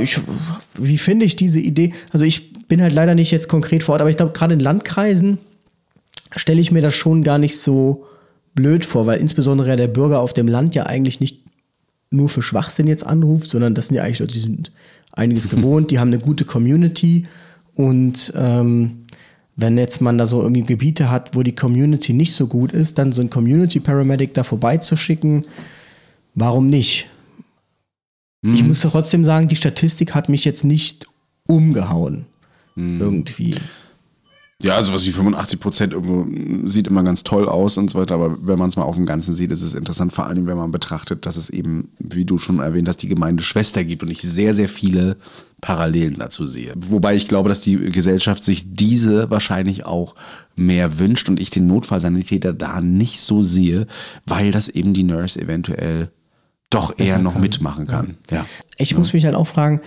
ich, 0.00 0.20
wie 0.74 0.98
finde 0.98 1.24
ich 1.24 1.36
diese 1.36 1.60
Idee? 1.60 1.92
Also 2.12 2.24
ich 2.24 2.66
bin 2.66 2.82
halt 2.82 2.92
leider 2.92 3.14
nicht 3.14 3.30
jetzt 3.30 3.48
konkret 3.48 3.82
vor 3.82 3.94
Ort, 3.94 4.00
aber 4.00 4.10
ich 4.10 4.16
glaube, 4.16 4.32
gerade 4.32 4.54
in 4.54 4.60
Landkreisen, 4.60 5.38
stelle 6.36 6.60
ich 6.60 6.70
mir 6.70 6.82
das 6.82 6.94
schon 6.94 7.22
gar 7.22 7.38
nicht 7.38 7.58
so 7.58 8.06
blöd 8.54 8.84
vor, 8.84 9.06
weil 9.06 9.20
insbesondere 9.20 9.76
der 9.76 9.88
Bürger 9.88 10.20
auf 10.20 10.34
dem 10.34 10.48
Land 10.48 10.74
ja 10.74 10.86
eigentlich 10.86 11.20
nicht 11.20 11.44
nur 12.10 12.28
für 12.28 12.42
Schwachsinn 12.42 12.86
jetzt 12.86 13.06
anruft, 13.06 13.50
sondern 13.50 13.74
das 13.74 13.88
sind 13.88 13.96
ja 13.96 14.02
eigentlich 14.02 14.18
Leute, 14.20 14.34
die 14.34 14.40
sind 14.40 14.72
einiges 15.12 15.48
gewohnt, 15.50 15.90
die 15.90 15.98
haben 15.98 16.08
eine 16.08 16.18
gute 16.18 16.44
Community 16.44 17.26
und 17.74 18.32
ähm, 18.36 19.04
wenn 19.56 19.76
jetzt 19.76 20.00
man 20.00 20.18
da 20.18 20.26
so 20.26 20.42
irgendwie 20.42 20.62
Gebiete 20.62 21.10
hat, 21.10 21.34
wo 21.34 21.42
die 21.42 21.54
Community 21.54 22.12
nicht 22.12 22.32
so 22.32 22.46
gut 22.46 22.72
ist, 22.72 22.96
dann 22.98 23.12
so 23.12 23.20
ein 23.20 23.30
Community 23.30 23.80
Paramedic 23.80 24.34
da 24.34 24.44
vorbeizuschicken, 24.44 25.44
warum 26.34 26.68
nicht? 26.68 27.08
Mhm. 28.42 28.54
Ich 28.54 28.64
muss 28.64 28.80
trotzdem 28.80 29.24
sagen, 29.24 29.48
die 29.48 29.56
Statistik 29.56 30.14
hat 30.14 30.28
mich 30.28 30.44
jetzt 30.44 30.64
nicht 30.64 31.06
umgehauen. 31.46 32.26
Mhm. 32.76 33.00
Irgendwie. 33.00 33.54
Ja, 34.60 34.82
sowas 34.82 35.06
wie 35.06 35.12
85 35.12 35.60
Prozent 35.60 35.92
irgendwo 35.92 36.26
sieht 36.66 36.88
immer 36.88 37.04
ganz 37.04 37.22
toll 37.22 37.48
aus 37.48 37.78
und 37.78 37.90
so 37.90 37.98
weiter, 37.98 38.16
aber 38.16 38.44
wenn 38.44 38.58
man 38.58 38.68
es 38.68 38.74
mal 38.74 38.82
auf 38.82 38.96
dem 38.96 39.06
Ganzen 39.06 39.32
sieht, 39.32 39.52
ist 39.52 39.62
es 39.62 39.76
interessant, 39.76 40.12
vor 40.12 40.26
allem 40.26 40.48
wenn 40.48 40.56
man 40.56 40.72
betrachtet, 40.72 41.26
dass 41.26 41.36
es 41.36 41.48
eben, 41.48 41.92
wie 42.00 42.24
du 42.24 42.38
schon 42.38 42.58
erwähnt 42.58 42.88
hast, 42.88 42.96
die 42.96 43.06
Gemeinde 43.06 43.44
Schwester 43.44 43.84
gibt 43.84 44.02
und 44.02 44.10
ich 44.10 44.20
sehr, 44.20 44.54
sehr 44.54 44.68
viele 44.68 45.16
Parallelen 45.60 46.16
dazu 46.18 46.48
sehe. 46.48 46.72
Wobei 46.74 47.14
ich 47.14 47.28
glaube, 47.28 47.48
dass 47.48 47.60
die 47.60 47.76
Gesellschaft 47.76 48.42
sich 48.42 48.72
diese 48.72 49.30
wahrscheinlich 49.30 49.86
auch 49.86 50.16
mehr 50.56 50.98
wünscht 50.98 51.28
und 51.28 51.38
ich 51.38 51.50
den 51.50 51.68
Notfallsanitäter 51.68 52.52
da 52.52 52.80
nicht 52.80 53.20
so 53.20 53.44
sehe, 53.44 53.86
weil 54.26 54.50
das 54.50 54.68
eben 54.68 54.92
die 54.92 55.04
Nurse 55.04 55.40
eventuell 55.40 56.10
doch 56.68 56.98
eher 56.98 57.18
noch 57.18 57.34
kann. 57.34 57.42
mitmachen 57.42 57.86
kann. 57.86 58.16
Ja. 58.28 58.44
Ich 58.76 58.90
ja. 58.90 58.98
muss 58.98 59.12
mich 59.12 59.24
halt 59.24 59.36
auch 59.36 59.46
fragen, 59.46 59.80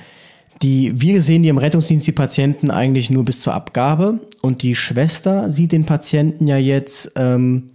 die, 0.61 0.99
wir 0.99 1.21
sehen 1.21 1.43
die 1.43 1.49
im 1.49 1.57
Rettungsdienst 1.57 2.05
die 2.05 2.11
Patienten 2.11 2.71
eigentlich 2.71 3.09
nur 3.09 3.25
bis 3.25 3.39
zur 3.39 3.53
Abgabe 3.53 4.19
und 4.41 4.61
die 4.61 4.75
Schwester 4.75 5.49
sieht 5.49 5.71
den 5.71 5.85
Patienten 5.85 6.47
ja 6.47 6.57
jetzt 6.57 7.11
ähm, 7.15 7.71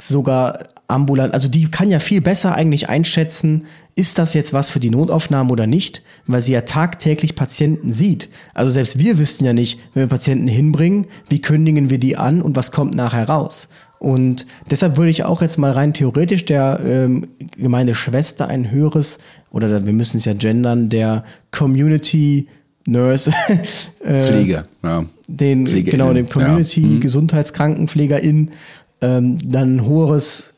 sogar 0.00 0.60
ambulant. 0.88 1.34
Also 1.34 1.48
die 1.48 1.70
kann 1.70 1.90
ja 1.90 1.98
viel 1.98 2.20
besser 2.20 2.54
eigentlich 2.54 2.88
einschätzen, 2.88 3.66
ist 3.94 4.18
das 4.18 4.34
jetzt 4.34 4.52
was 4.52 4.70
für 4.70 4.80
die 4.80 4.90
Notaufnahme 4.90 5.52
oder 5.52 5.66
nicht, 5.66 6.02
weil 6.26 6.40
sie 6.40 6.52
ja 6.52 6.62
tagtäglich 6.62 7.36
Patienten 7.36 7.92
sieht. 7.92 8.28
Also 8.52 8.70
selbst 8.70 8.98
wir 8.98 9.18
wissen 9.18 9.44
ja 9.44 9.52
nicht, 9.52 9.78
wenn 9.92 10.02
wir 10.02 10.08
Patienten 10.08 10.48
hinbringen, 10.48 11.06
wie 11.28 11.40
kündigen 11.40 11.90
wir 11.90 11.98
die 11.98 12.16
an 12.16 12.42
und 12.42 12.56
was 12.56 12.72
kommt 12.72 12.94
nachher 12.94 13.28
raus. 13.28 13.68
Und 14.00 14.46
deshalb 14.70 14.96
würde 14.98 15.10
ich 15.10 15.24
auch 15.24 15.40
jetzt 15.40 15.56
mal 15.56 15.72
rein 15.72 15.94
theoretisch 15.94 16.44
der 16.44 16.80
ähm, 16.84 17.28
Gemeindeschwester 17.56 18.48
ein 18.48 18.70
höheres, 18.70 19.18
oder 19.54 19.86
wir 19.86 19.92
müssen 19.92 20.16
es 20.16 20.24
ja 20.24 20.34
gendern, 20.34 20.88
der 20.88 21.24
Community 21.52 22.48
Nurse. 22.86 23.32
äh, 24.04 24.20
Pflege, 24.20 24.64
ja. 24.82 25.04
Den, 25.28 25.64
genau, 25.64 26.12
dem 26.12 26.28
Community 26.28 26.80
ja. 26.80 26.86
Mhm. 26.88 27.00
Gesundheitskrankenpflegerin 27.00 28.50
ähm, 29.00 29.38
dann 29.38 29.76
ein 29.76 29.86
höheres 29.86 30.50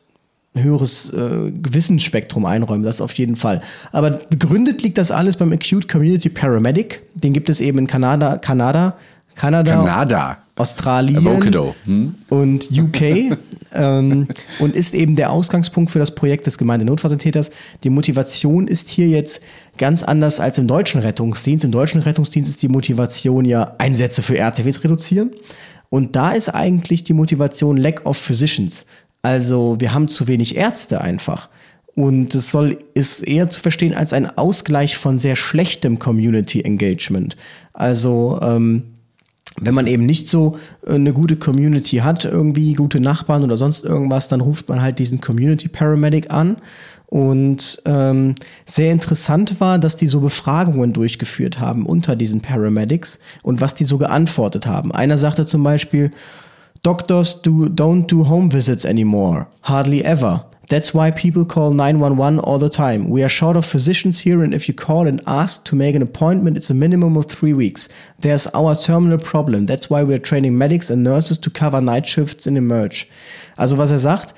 höheres 0.55 1.12
äh, 1.12 1.51
Gewissensspektrum 1.51 2.47
einräumen, 2.47 2.82
das 2.82 3.03
auf 3.03 3.12
jeden 3.12 3.36
Fall. 3.36 3.61
Aber 3.92 4.12
begründet 4.12 4.82
liegt 4.82 4.97
das 4.97 5.11
alles 5.11 5.36
beim 5.36 5.53
Acute 5.53 5.86
Community 5.86 6.30
Paramedic. 6.30 7.03
Den 7.12 7.34
gibt 7.34 7.51
es 7.51 7.61
eben 7.61 7.78
in 7.80 7.86
Kanada, 7.86 8.38
Kanada, 8.38 8.97
Kanada, 9.37 9.76
Kanada. 9.76 10.39
Australien 10.57 11.22
hm? 11.84 12.14
und 12.30 12.70
UK 12.72 13.03
ähm, 13.74 14.26
und 14.59 14.74
ist 14.74 14.95
eben 14.95 15.14
der 15.14 15.30
Ausgangspunkt 15.30 15.91
für 15.91 15.99
das 15.99 16.14
Projekt 16.14 16.47
des 16.47 16.57
Gemeindenotfallsanitäters. 16.57 17.51
Die 17.84 17.91
Motivation 17.91 18.66
ist 18.66 18.89
hier 18.89 19.09
jetzt 19.09 19.43
ganz 19.76 20.03
anders 20.03 20.41
als 20.41 20.57
im 20.57 20.66
deutschen 20.66 21.01
Rettungsdienst. 21.01 21.64
Im 21.64 21.72
deutschen 21.72 22.01
Rettungsdienst 22.01 22.49
ist 22.49 22.62
die 22.62 22.68
Motivation 22.68 23.45
ja 23.45 23.74
Einsätze 23.76 24.22
für 24.22 24.39
RTWs 24.39 24.82
reduzieren. 24.82 25.32
Und 25.91 26.16
da 26.16 26.32
ist 26.32 26.49
eigentlich 26.49 27.05
die 27.05 27.12
Motivation 27.12 27.76
Lack 27.76 28.07
of 28.07 28.16
Physicians. 28.16 28.87
Also 29.20 29.76
wir 29.78 29.93
haben 29.93 30.09
zu 30.09 30.26
wenig 30.26 30.57
Ärzte 30.57 31.03
einfach. 31.03 31.51
Und 31.95 32.34
es 32.34 32.51
soll 32.51 32.78
ist 32.95 33.20
eher 33.20 33.51
zu 33.51 33.61
verstehen 33.61 33.95
als 33.95 34.12
ein 34.12 34.39
Ausgleich 34.39 34.97
von 34.97 35.18
sehr 35.18 35.37
schlechtem 35.37 35.99
Community 35.99 36.62
Engagement. 36.62 37.37
Also 37.72 38.39
ähm, 38.43 38.95
wenn 39.61 39.74
man 39.74 39.86
eben 39.86 40.07
nicht 40.07 40.28
so 40.28 40.59
äh, 40.86 40.94
eine 40.94 41.12
gute 41.12 41.36
Community 41.36 41.98
hat, 41.98 42.24
irgendwie 42.24 42.74
gute 42.74 43.00
Nachbarn 43.00 43.42
oder 43.42 43.57
sonst 43.57 43.84
irgendwas, 43.84 44.28
dann 44.28 44.40
ruft 44.40 44.68
man 44.68 44.82
halt 44.82 44.98
diesen 44.98 45.20
Community 45.20 45.68
Paramedic 45.68 46.30
an. 46.30 46.57
Und 47.07 47.80
ähm, 47.84 48.34
sehr 48.66 48.90
interessant 48.90 49.61
war, 49.61 49.78
dass 49.78 49.96
die 49.96 50.09
so 50.09 50.20
Befragungen 50.20 50.92
durchgeführt 50.92 51.61
haben 51.61 51.86
unter 51.86 52.16
diesen 52.16 52.40
Paramedics 52.40 53.20
und 53.42 53.61
was 53.61 53.74
die 53.74 53.84
so 53.84 53.96
geantwortet 53.96 54.66
haben. 54.66 54.90
Einer 54.90 55.16
sagte 55.16 55.46
zum 55.46 55.62
Beispiel, 55.62 56.11
Doctors 56.82 57.42
do, 57.42 57.66
don't 57.66 58.07
do 58.07 58.28
home 58.28 58.52
visits 58.52 58.84
anymore, 58.84 59.46
hardly 59.62 60.02
ever. 60.02 60.46
That's 60.68 60.92
why 60.92 61.12
people 61.12 61.44
call 61.44 61.70
911 61.70 62.40
all 62.40 62.58
the 62.58 62.68
time. 62.68 63.08
We 63.08 63.22
are 63.22 63.28
short 63.28 63.56
of 63.56 63.64
physicians 63.64 64.20
here, 64.20 64.42
and 64.42 64.52
if 64.52 64.66
you 64.66 64.74
call 64.74 65.06
and 65.06 65.22
ask 65.24 65.64
to 65.66 65.76
make 65.76 65.94
an 65.94 66.02
appointment, 66.02 66.56
it's 66.56 66.70
a 66.70 66.74
minimum 66.74 67.16
of 67.16 67.26
three 67.26 67.52
weeks. 67.52 67.88
There's 68.18 68.48
our 68.48 68.74
terminal 68.74 69.18
problem. 69.18 69.66
That's 69.66 69.88
why 69.88 70.02
we 70.02 70.12
are 70.14 70.18
training 70.18 70.58
medics 70.58 70.90
and 70.90 71.04
nurses 71.04 71.38
to 71.38 71.50
cover 71.50 71.80
night 71.80 72.06
shifts 72.06 72.48
in 72.48 72.56
Emerge. 72.56 73.08
Also 73.56 73.76
was 73.76 73.92
er 73.92 73.98
sagt, 73.98 74.34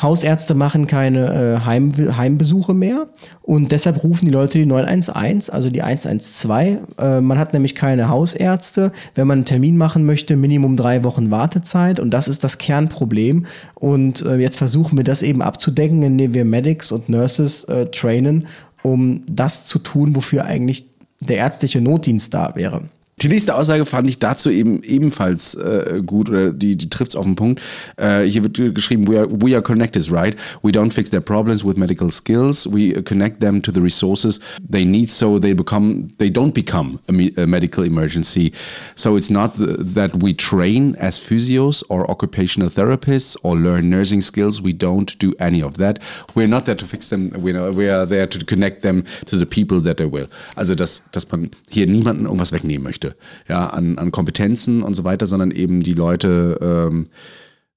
Hausärzte 0.00 0.54
machen 0.54 0.86
keine 0.86 1.58
äh, 1.60 1.64
Heim, 1.64 1.92
Heimbesuche 2.16 2.72
mehr 2.72 3.08
und 3.42 3.72
deshalb 3.72 4.02
rufen 4.02 4.24
die 4.24 4.32
Leute 4.32 4.58
die 4.58 4.66
911, 4.66 5.52
also 5.52 5.68
die 5.68 5.82
112. 5.82 6.78
Äh, 6.98 7.20
man 7.20 7.38
hat 7.38 7.52
nämlich 7.52 7.74
keine 7.74 8.08
Hausärzte. 8.08 8.90
Wenn 9.14 9.26
man 9.26 9.38
einen 9.38 9.44
Termin 9.44 9.76
machen 9.76 10.06
möchte, 10.06 10.36
Minimum 10.36 10.76
drei 10.76 11.04
Wochen 11.04 11.30
Wartezeit 11.30 12.00
und 12.00 12.10
das 12.10 12.28
ist 12.28 12.42
das 12.42 12.58
Kernproblem. 12.58 13.46
Und 13.74 14.22
äh, 14.22 14.36
jetzt 14.36 14.56
versuchen 14.56 14.96
wir 14.96 15.04
das 15.04 15.20
eben 15.20 15.42
abzudecken, 15.42 16.02
indem 16.02 16.32
wir 16.32 16.44
Medics 16.44 16.90
und 16.90 17.08
Nurses 17.08 17.64
äh, 17.64 17.86
trainen 17.86 18.46
um 18.82 19.22
das 19.28 19.64
zu 19.64 19.78
tun, 19.78 20.14
wofür 20.14 20.44
eigentlich 20.44 20.86
der 21.20 21.36
ärztliche 21.36 21.80
Notdienst 21.80 22.34
da 22.34 22.54
wäre. 22.54 22.82
Die 23.22 23.28
nächste 23.28 23.54
Aussage 23.54 23.84
fand 23.84 24.10
ich 24.10 24.18
dazu 24.18 24.50
eben 24.50 24.82
ebenfalls 24.82 25.54
äh, 25.54 26.02
gut 26.04 26.28
oder 26.28 26.50
die, 26.50 26.74
die 26.74 26.88
trifft 26.90 27.12
es 27.12 27.16
auf 27.16 27.24
den 27.24 27.36
Punkt. 27.36 27.60
Äh, 27.96 28.24
hier 28.24 28.42
wird 28.42 28.74
geschrieben, 28.74 29.06
we 29.06 29.16
are, 29.16 29.28
we 29.30 29.54
are 29.54 29.62
connected, 29.62 30.10
right? 30.10 30.34
We 30.62 30.72
don't 30.72 30.90
fix 30.90 31.08
their 31.10 31.20
problems 31.20 31.64
with 31.64 31.76
medical 31.76 32.10
skills. 32.10 32.66
We 32.66 33.00
connect 33.02 33.38
them 33.38 33.62
to 33.62 33.70
the 33.70 33.80
resources 33.80 34.40
they 34.68 34.84
need 34.84 35.08
so 35.08 35.38
they 35.38 35.54
become 35.54 36.08
they 36.18 36.30
don't 36.30 36.52
become 36.52 36.98
a, 37.08 37.12
me 37.12 37.32
a 37.36 37.46
medical 37.46 37.84
emergency. 37.84 38.52
So 38.96 39.16
it's 39.16 39.30
not 39.30 39.54
the, 39.54 39.76
that 39.94 40.20
we 40.20 40.34
train 40.34 40.96
as 40.96 41.20
physios 41.20 41.84
or 41.88 42.10
occupational 42.10 42.70
therapists 42.70 43.36
or 43.44 43.54
learn 43.54 43.88
nursing 43.88 44.20
skills. 44.20 44.60
We 44.60 44.72
don't 44.72 45.16
do 45.20 45.32
any 45.38 45.62
of 45.62 45.74
that. 45.78 46.00
We're 46.34 46.48
not 46.48 46.64
there 46.64 46.74
to 46.74 46.86
fix 46.86 47.10
them. 47.10 47.30
We, 47.36 47.52
we 47.52 47.88
are 47.88 48.04
there 48.04 48.26
to 48.26 48.44
connect 48.44 48.82
them 48.82 49.04
to 49.26 49.36
the 49.36 49.46
people 49.46 49.80
that 49.82 49.98
they 49.98 50.06
will. 50.06 50.28
Also 50.56 50.74
dass, 50.74 51.02
dass 51.12 51.30
man 51.30 51.50
hier 51.70 51.86
niemanden 51.86 52.24
irgendwas 52.24 52.50
wegnehmen 52.50 52.82
möchte 52.82 53.11
ja, 53.48 53.68
an, 53.68 53.98
an 53.98 54.10
Kompetenzen 54.12 54.82
und 54.82 54.94
so 54.94 55.04
weiter, 55.04 55.26
sondern 55.26 55.50
eben 55.50 55.82
die 55.82 55.94
Leute 55.94 56.58
ähm, 56.60 57.08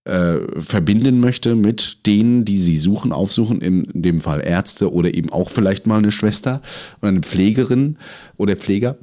äh, 0.06 0.38
verbinden 0.60 1.20
möchte 1.20 1.56
mit 1.56 2.06
denen, 2.06 2.46
die 2.46 2.58
sie 2.58 2.78
suchen, 2.78 3.12
aufsuchen, 3.12 3.62
in, 3.62 3.86
in 3.86 4.02
dem 4.04 4.22
Fall 4.22 4.42
Ärzte 4.42 4.94
oder 4.94 5.14
eben 5.14 5.32
auch 5.32 5.50
vielleicht 5.50 5.88
mal 5.88 5.98
eine 5.98 6.12
Schwester 6.12 6.62
oder 7.02 7.10
eine 7.10 7.22
Pflegerin 7.22 7.98
oder 8.38 8.56
Pfleger. 8.56 8.98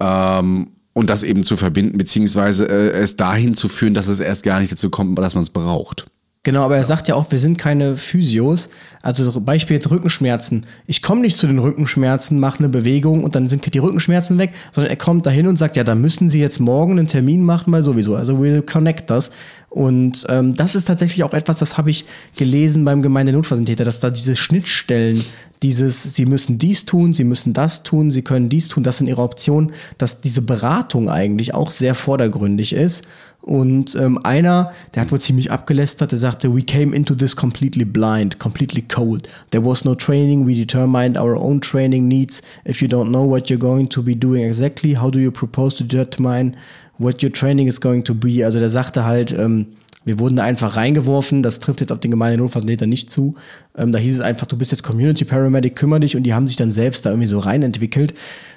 Ähm, 0.00 0.68
und 0.92 1.10
das 1.10 1.24
eben 1.24 1.42
zu 1.42 1.56
verbinden, 1.56 1.98
beziehungsweise 1.98 2.68
äh, 2.68 2.90
es 3.00 3.16
dahin 3.16 3.54
zu 3.54 3.68
führen, 3.68 3.94
dass 3.94 4.06
es 4.06 4.20
erst 4.20 4.44
gar 4.44 4.60
nicht 4.60 4.70
dazu 4.70 4.88
kommt, 4.90 5.18
dass 5.18 5.34
man 5.34 5.42
es 5.42 5.50
braucht. 5.50 6.06
Genau, 6.44 6.62
aber 6.62 6.76
er 6.76 6.84
sagt 6.84 7.08
ja 7.08 7.14
auch, 7.14 7.30
wir 7.30 7.38
sind 7.38 7.56
keine 7.56 7.96
Physios. 7.96 8.68
Also 9.00 9.40
Beispiel 9.40 9.76
jetzt 9.76 9.90
Rückenschmerzen. 9.90 10.66
Ich 10.86 11.00
komme 11.00 11.22
nicht 11.22 11.38
zu 11.38 11.46
den 11.46 11.58
Rückenschmerzen, 11.58 12.38
mache 12.38 12.58
eine 12.58 12.68
Bewegung 12.68 13.24
und 13.24 13.34
dann 13.34 13.48
sind 13.48 13.72
die 13.72 13.78
Rückenschmerzen 13.78 14.38
weg, 14.38 14.52
sondern 14.70 14.90
er 14.90 14.96
kommt 14.96 15.24
dahin 15.24 15.46
und 15.46 15.56
sagt, 15.56 15.76
ja, 15.76 15.84
da 15.84 15.94
müssen 15.94 16.28
Sie 16.28 16.40
jetzt 16.40 16.60
morgen 16.60 16.98
einen 16.98 17.06
Termin 17.06 17.42
machen, 17.42 17.72
weil 17.72 17.80
sowieso. 17.80 18.14
Also 18.14 18.36
we'll 18.36 18.60
connect 18.60 19.08
das. 19.08 19.30
Und 19.70 20.26
ähm, 20.28 20.54
das 20.54 20.76
ist 20.76 20.84
tatsächlich 20.84 21.24
auch 21.24 21.32
etwas, 21.32 21.58
das 21.58 21.78
habe 21.78 21.90
ich 21.90 22.04
gelesen 22.36 22.84
beim 22.84 23.00
Gemeindenotfallsanitäter, 23.00 23.84
dass 23.84 23.98
da 23.98 24.10
diese 24.10 24.36
Schnittstellen, 24.36 25.24
dieses, 25.62 26.14
Sie 26.14 26.26
müssen 26.26 26.58
dies 26.58 26.84
tun, 26.84 27.14
Sie 27.14 27.24
müssen 27.24 27.54
das 27.54 27.82
tun, 27.82 28.10
Sie 28.10 28.22
können 28.22 28.50
dies 28.50 28.68
tun, 28.68 28.84
das 28.84 28.98
sind 28.98 29.06
Ihre 29.06 29.22
Optionen, 29.22 29.72
dass 29.98 30.20
diese 30.20 30.42
Beratung 30.42 31.08
eigentlich 31.08 31.54
auch 31.54 31.70
sehr 31.70 31.94
vordergründig 31.94 32.74
ist. 32.74 33.04
Und 33.44 33.94
ähm, 33.96 34.18
einer, 34.22 34.72
der 34.94 35.02
hat 35.02 35.12
wohl 35.12 35.20
ziemlich 35.20 35.50
abgelästert, 35.50 36.12
der 36.12 36.18
sagte, 36.18 36.56
we 36.56 36.62
came 36.62 36.96
into 36.96 37.14
this 37.14 37.36
completely 37.36 37.84
blind, 37.84 38.38
completely 38.38 38.80
cold. 38.80 39.28
There 39.50 39.62
was 39.62 39.84
no 39.84 39.94
training, 39.94 40.46
we 40.46 40.54
determined 40.54 41.18
our 41.18 41.36
own 41.36 41.60
training 41.60 42.08
needs. 42.08 42.40
If 42.66 42.80
you 42.80 42.88
don't 42.88 43.08
know 43.08 43.28
what 43.28 43.50
you're 43.50 43.58
going 43.58 43.90
to 43.90 44.02
be 44.02 44.16
doing 44.16 44.44
exactly, 44.44 44.96
how 44.98 45.10
do 45.10 45.18
you 45.18 45.30
propose 45.30 45.76
to 45.76 45.84
determine 45.84 46.56
what 46.96 47.22
your 47.22 47.30
training 47.30 47.66
is 47.66 47.78
going 47.78 48.02
to 48.04 48.14
be? 48.14 48.42
Also 48.46 48.58
der 48.58 48.70
sagte 48.70 49.04
halt, 49.04 49.32
ähm, 49.32 49.66
wir 50.06 50.18
wurden 50.18 50.36
da 50.36 50.44
einfach 50.44 50.76
reingeworfen, 50.76 51.42
das 51.42 51.60
trifft 51.60 51.80
jetzt 51.80 51.92
auf 51.92 52.00
den 52.00 52.12
gemeinen 52.12 52.38
Notfallsanitäter 52.38 52.86
nicht 52.86 53.10
zu. 53.10 53.34
Ähm, 53.76 53.92
da 53.92 53.98
hieß 53.98 54.14
es 54.14 54.20
einfach, 54.22 54.46
du 54.46 54.56
bist 54.56 54.70
jetzt 54.70 54.84
Community 54.84 55.26
Paramedic, 55.26 55.76
kümmere 55.76 56.00
dich 56.00 56.16
und 56.16 56.22
die 56.22 56.32
haben 56.32 56.46
sich 56.46 56.56
dann 56.56 56.72
selbst 56.72 57.04
da 57.04 57.10
irgendwie 57.10 57.28
so 57.28 57.40
reinentwickelt. 57.40 58.14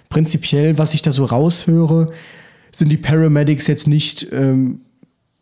Prinzipiell, 0.08 0.78
was 0.78 0.94
ich 0.94 1.02
da 1.02 1.12
so 1.12 1.26
raushöre, 1.26 2.12
sind 2.78 2.90
die 2.90 2.98
Paramedics 2.98 3.66
jetzt 3.66 3.88
nicht 3.88 4.28
ähm, 4.32 4.82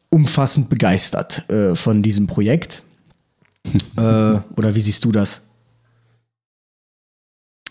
umfassend 0.10 0.70
begeistert 0.70 1.50
äh, 1.50 1.76
von 1.76 2.02
diesem 2.02 2.28
Projekt. 2.28 2.82
äh, 3.98 4.00
oder 4.00 4.74
wie 4.76 4.82
siehst 4.82 5.04
du 5.04 5.12
das? 5.12 5.42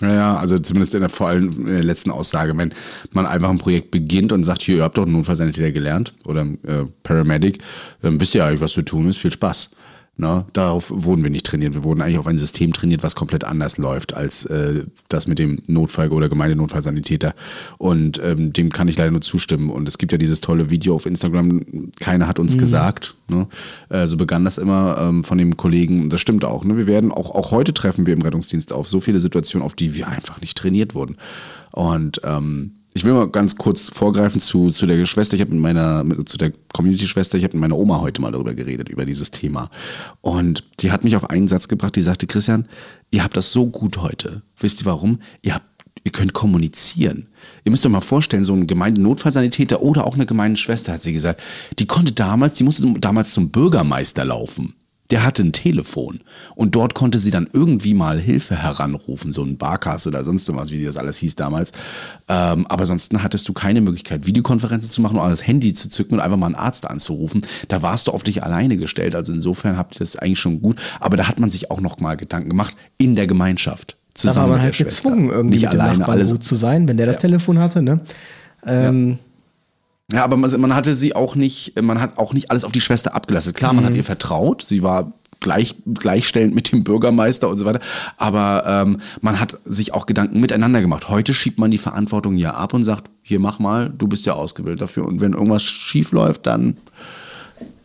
Ja, 0.02 0.36
also 0.36 0.58
zumindest 0.58 0.94
in 0.94 1.00
der, 1.00 1.08
vor 1.08 1.28
allem 1.28 1.66
in 1.66 1.66
der 1.66 1.84
letzten 1.84 2.10
Aussage, 2.10 2.54
wenn 2.58 2.74
man 3.12 3.26
einfach 3.26 3.48
ein 3.48 3.58
Projekt 3.58 3.90
beginnt 3.90 4.32
und 4.32 4.44
sagt, 4.44 4.62
hier, 4.62 4.76
ihr 4.76 4.82
habt 4.82 4.98
doch 4.98 5.04
einen 5.04 5.12
Notfallsanitäter 5.12 5.70
gelernt 5.70 6.12
oder 6.26 6.42
äh, 6.42 6.84
Paramedic, 7.02 7.58
dann 8.02 8.20
wisst 8.20 8.34
ihr 8.34 8.44
eigentlich, 8.44 8.60
was 8.60 8.72
zu 8.72 8.82
tun 8.82 9.08
ist, 9.08 9.18
viel 9.18 9.32
Spaß. 9.32 9.70
Ne? 10.16 10.44
Darauf 10.52 10.92
wurden 10.94 11.24
wir 11.24 11.30
nicht 11.30 11.44
trainiert. 11.44 11.74
Wir 11.74 11.82
wurden 11.82 12.00
eigentlich 12.00 12.18
auf 12.18 12.28
ein 12.28 12.38
System 12.38 12.72
trainiert, 12.72 13.02
was 13.02 13.16
komplett 13.16 13.42
anders 13.42 13.78
läuft 13.78 14.14
als 14.14 14.44
äh, 14.44 14.84
das 15.08 15.26
mit 15.26 15.40
dem 15.40 15.60
Notfall- 15.66 16.12
oder 16.12 16.28
Gemeindenotfallsanitäter. 16.28 17.34
Und 17.78 18.20
ähm, 18.22 18.52
dem 18.52 18.70
kann 18.70 18.86
ich 18.86 18.96
leider 18.96 19.10
nur 19.10 19.22
zustimmen. 19.22 19.70
Und 19.70 19.88
es 19.88 19.98
gibt 19.98 20.12
ja 20.12 20.18
dieses 20.18 20.40
tolle 20.40 20.70
Video 20.70 20.94
auf 20.94 21.06
Instagram, 21.06 21.90
keiner 21.98 22.28
hat 22.28 22.38
uns 22.38 22.54
mhm. 22.54 22.60
gesagt. 22.60 23.16
Ne? 23.26 23.48
Äh, 23.88 24.06
so 24.06 24.16
begann 24.16 24.44
das 24.44 24.56
immer 24.56 24.98
ähm, 25.00 25.24
von 25.24 25.36
dem 25.36 25.56
Kollegen. 25.56 26.08
Das 26.10 26.20
stimmt 26.20 26.44
auch. 26.44 26.64
Ne? 26.64 26.76
Wir 26.76 26.86
werden 26.86 27.10
auch, 27.10 27.34
auch 27.34 27.50
heute 27.50 27.74
treffen 27.74 28.06
wir 28.06 28.14
im 28.14 28.22
Rettungsdienst 28.22 28.72
auf 28.72 28.86
so 28.86 29.00
viele 29.00 29.18
Situationen, 29.18 29.66
auf 29.66 29.74
die 29.74 29.94
wir 29.94 30.06
einfach 30.06 30.40
nicht 30.40 30.56
trainiert 30.56 30.94
wurden. 30.94 31.16
Und 31.72 32.20
ähm, 32.22 32.74
ich 32.96 33.04
will 33.04 33.12
mal 33.12 33.28
ganz 33.28 33.56
kurz 33.56 33.90
vorgreifen 33.90 34.40
zu, 34.40 34.70
zu 34.70 34.86
der 34.86 35.04
Schwester. 35.04 35.34
Ich 35.34 35.40
habe 35.40 35.50
mit 35.50 35.60
meiner, 35.60 36.04
mit, 36.04 36.28
zu 36.28 36.38
der 36.38 36.52
Community-Schwester, 36.72 37.36
ich 37.36 37.44
habe 37.44 37.54
mit 37.56 37.62
meiner 37.62 37.76
Oma 37.76 38.00
heute 38.00 38.22
mal 38.22 38.30
darüber 38.30 38.54
geredet, 38.54 38.88
über 38.88 39.04
dieses 39.04 39.32
Thema. 39.32 39.68
Und 40.20 40.64
die 40.80 40.92
hat 40.92 41.02
mich 41.02 41.16
auf 41.16 41.28
einen 41.28 41.48
Satz 41.48 41.66
gebracht, 41.66 41.96
die 41.96 42.02
sagte, 42.02 42.28
Christian, 42.28 42.68
ihr 43.10 43.24
habt 43.24 43.36
das 43.36 43.52
so 43.52 43.66
gut 43.66 43.98
heute. 43.98 44.42
Wisst 44.58 44.80
ihr 44.82 44.86
warum? 44.86 45.18
Ihr 45.42 45.56
habt 45.56 45.66
ihr 46.06 46.12
könnt 46.12 46.34
kommunizieren. 46.34 47.28
Ihr 47.64 47.70
müsst 47.70 47.86
euch 47.86 47.92
mal 47.92 48.00
vorstellen, 48.00 48.44
so 48.44 48.52
ein 48.52 48.66
Gemeindenotfallsanitäter 48.66 49.80
oder 49.80 50.06
auch 50.06 50.14
eine 50.14 50.26
Gemeindeschwester, 50.26 50.92
hat 50.92 51.02
sie 51.02 51.14
gesagt, 51.14 51.40
die 51.78 51.86
konnte 51.86 52.12
damals, 52.12 52.58
die 52.58 52.64
musste 52.64 52.86
damals 53.00 53.32
zum 53.32 53.50
Bürgermeister 53.50 54.24
laufen 54.24 54.74
der 55.10 55.24
hatte 55.24 55.42
ein 55.42 55.52
Telefon 55.52 56.20
und 56.54 56.74
dort 56.74 56.94
konnte 56.94 57.18
sie 57.18 57.30
dann 57.30 57.48
irgendwie 57.52 57.94
mal 57.94 58.18
Hilfe 58.18 58.56
heranrufen, 58.56 59.32
so 59.32 59.42
ein 59.42 59.58
Barkas 59.58 60.06
oder 60.06 60.24
sonst 60.24 60.52
was, 60.54 60.70
wie 60.70 60.84
das 60.84 60.96
alles 60.96 61.18
hieß 61.18 61.36
damals. 61.36 61.72
Ähm, 62.28 62.66
aber 62.68 62.86
sonst 62.86 63.12
hattest 63.22 63.48
du 63.48 63.52
keine 63.52 63.80
Möglichkeit, 63.80 64.26
Videokonferenzen 64.26 64.90
zu 64.90 65.02
machen 65.02 65.18
oder 65.18 65.28
das 65.28 65.46
Handy 65.46 65.72
zu 65.72 65.90
zücken 65.90 66.14
und 66.14 66.20
einfach 66.20 66.38
mal 66.38 66.46
einen 66.46 66.54
Arzt 66.54 66.88
anzurufen. 66.88 67.42
Da 67.68 67.82
warst 67.82 68.06
du 68.06 68.12
auf 68.12 68.22
dich 68.22 68.42
alleine 68.42 68.76
gestellt. 68.76 69.14
Also 69.14 69.32
insofern 69.32 69.76
habt 69.76 69.96
ihr 69.96 70.00
das 70.00 70.16
eigentlich 70.16 70.40
schon 70.40 70.62
gut. 70.62 70.80
Aber 71.00 71.16
da 71.16 71.28
hat 71.28 71.38
man 71.38 71.50
sich 71.50 71.70
auch 71.70 71.80
noch 71.80 72.00
mal 72.00 72.16
Gedanken 72.16 72.48
gemacht 72.48 72.76
in 72.98 73.14
der 73.14 73.26
Gemeinschaft. 73.26 73.96
Zusammen 74.14 74.34
da 74.34 74.40
war 74.42 74.48
man 74.48 74.62
halt 74.62 74.76
gezwungen, 74.76 75.28
irgendwie 75.28 75.56
Nicht 75.56 75.72
mit 75.72 75.80
alleine 75.80 76.08
alles 76.08 76.30
gut 76.30 76.44
zu 76.44 76.54
sein, 76.54 76.86
wenn 76.88 76.96
der 76.96 77.06
das 77.06 77.16
ja. 77.16 77.22
Telefon 77.22 77.58
hatte. 77.58 77.82
Ne? 77.82 78.00
Ähm, 78.64 79.10
ja. 79.10 79.16
Ja, 80.12 80.22
aber 80.24 80.36
man, 80.36 80.60
man, 80.60 80.74
hatte 80.74 80.94
sie 80.94 81.16
auch 81.16 81.34
nicht, 81.34 81.80
man 81.80 82.00
hat 82.00 82.18
auch 82.18 82.34
nicht 82.34 82.50
alles 82.50 82.64
auf 82.64 82.72
die 82.72 82.80
Schwester 82.80 83.14
abgelastet. 83.14 83.56
Klar, 83.56 83.72
mhm. 83.72 83.76
man 83.76 83.84
hat 83.86 83.92
mhm. 83.92 83.98
ihr 83.98 84.04
vertraut, 84.04 84.62
sie 84.62 84.82
war 84.82 85.12
gleich, 85.40 85.74
gleichstellend 85.92 86.54
mit 86.54 86.72
dem 86.72 86.84
Bürgermeister 86.84 87.48
und 87.48 87.58
so 87.58 87.64
weiter, 87.64 87.80
aber 88.16 88.64
ähm, 88.66 88.98
man 89.20 89.40
hat 89.40 89.58
sich 89.64 89.92
auch 89.92 90.06
Gedanken 90.06 90.40
miteinander 90.40 90.80
gemacht. 90.80 91.08
Heute 91.08 91.34
schiebt 91.34 91.58
man 91.58 91.70
die 91.70 91.78
Verantwortung 91.78 92.36
ja 92.36 92.54
ab 92.54 92.74
und 92.74 92.82
sagt, 92.82 93.10
hier 93.22 93.40
mach 93.40 93.58
mal, 93.58 93.90
du 93.90 94.08
bist 94.08 94.26
ja 94.26 94.34
ausgebildet 94.34 94.82
dafür 94.82 95.06
und 95.06 95.20
wenn 95.20 95.32
irgendwas 95.32 95.62
schief 95.62 96.12
läuft, 96.12 96.46
dann 96.46 96.76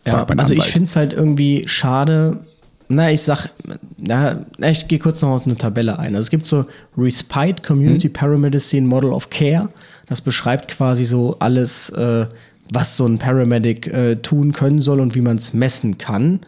ja, 0.06 0.24
also 0.24 0.54
ich 0.54 0.64
finde 0.66 0.86
es 0.86 0.96
halt 0.96 1.14
irgendwie 1.14 1.64
schade, 1.68 2.40
na, 2.88 3.12
ich 3.12 3.22
sag, 3.22 3.50
na, 3.98 4.46
ich 4.58 4.88
gehe 4.88 4.98
kurz 4.98 5.22
noch 5.22 5.30
auf 5.30 5.46
eine 5.46 5.56
Tabelle 5.56 6.00
ein. 6.00 6.16
Also 6.16 6.26
es 6.26 6.30
gibt 6.32 6.48
so 6.48 6.66
Respite 6.98 7.62
Community 7.62 8.08
hm. 8.08 8.14
Paramedicine 8.14 8.88
Model 8.88 9.12
of 9.12 9.30
Care. 9.30 9.70
Das 10.10 10.22
beschreibt 10.22 10.68
quasi 10.68 11.06
so 11.06 11.38
alles, 11.40 11.90
äh, 11.92 12.26
was 12.72 12.98
so 12.98 13.06
ein 13.06 13.20
Paramedic 13.20 13.88
äh, 13.88 14.16
tun 14.18 14.54
können 14.54 14.82
soll 14.82 15.00
und 15.00 15.16
wie 15.16 15.22
man 15.22 15.38
es 15.38 15.54
messen 15.54 15.98
kann 15.98 16.42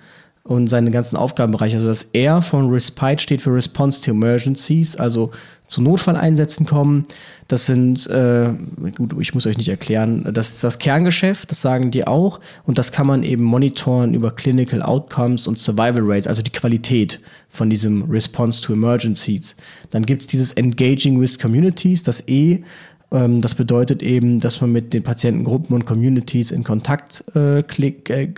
und 0.43 0.67
seine 0.67 0.89
ganzen 0.89 1.15
Aufgabenbereiche. 1.15 1.75
Also 1.75 1.87
das 1.87 2.07
R 2.13 2.41
von 2.41 2.69
Respite 2.69 3.21
steht 3.21 3.41
für 3.41 3.53
Response 3.53 4.01
to 4.01 4.11
Emergencies, 4.11 4.95
also 4.95 5.31
zu 5.65 5.81
Notfalleinsätzen 5.81 6.65
kommen. 6.65 7.05
Das 7.47 7.67
sind, 7.67 8.07
äh, 8.07 8.49
gut, 8.97 9.15
ich 9.19 9.33
muss 9.33 9.45
euch 9.45 9.57
nicht 9.57 9.69
erklären, 9.69 10.27
das 10.33 10.49
ist 10.49 10.63
das 10.63 10.79
Kerngeschäft, 10.79 11.51
das 11.51 11.61
sagen 11.61 11.91
die 11.91 12.07
auch. 12.07 12.39
Und 12.65 12.79
das 12.79 12.91
kann 12.91 13.05
man 13.05 13.21
eben 13.23 13.43
monitoren 13.43 14.15
über 14.15 14.31
Clinical 14.31 14.81
Outcomes 14.81 15.47
und 15.47 15.59
Survival 15.59 16.01
Rates, 16.01 16.27
also 16.27 16.41
die 16.41 16.51
Qualität 16.51 17.21
von 17.49 17.69
diesem 17.69 18.03
Response 18.09 18.61
to 18.61 18.73
Emergencies. 18.73 19.55
Dann 19.91 20.05
gibt 20.05 20.21
es 20.21 20.27
dieses 20.27 20.53
Engaging 20.53 21.21
with 21.21 21.37
Communities, 21.37 22.01
das 22.01 22.27
E 22.27 22.63
das 23.11 23.55
bedeutet 23.55 24.01
eben, 24.01 24.39
dass 24.39 24.61
man 24.61 24.71
mit 24.71 24.93
den 24.93 25.03
Patientengruppen 25.03 25.75
und 25.75 25.85
Communities 25.85 26.51
in 26.51 26.63
Kontakt, 26.63 27.25
äh, 27.35 27.61
klick, 27.61 28.09
äh, 28.09 28.31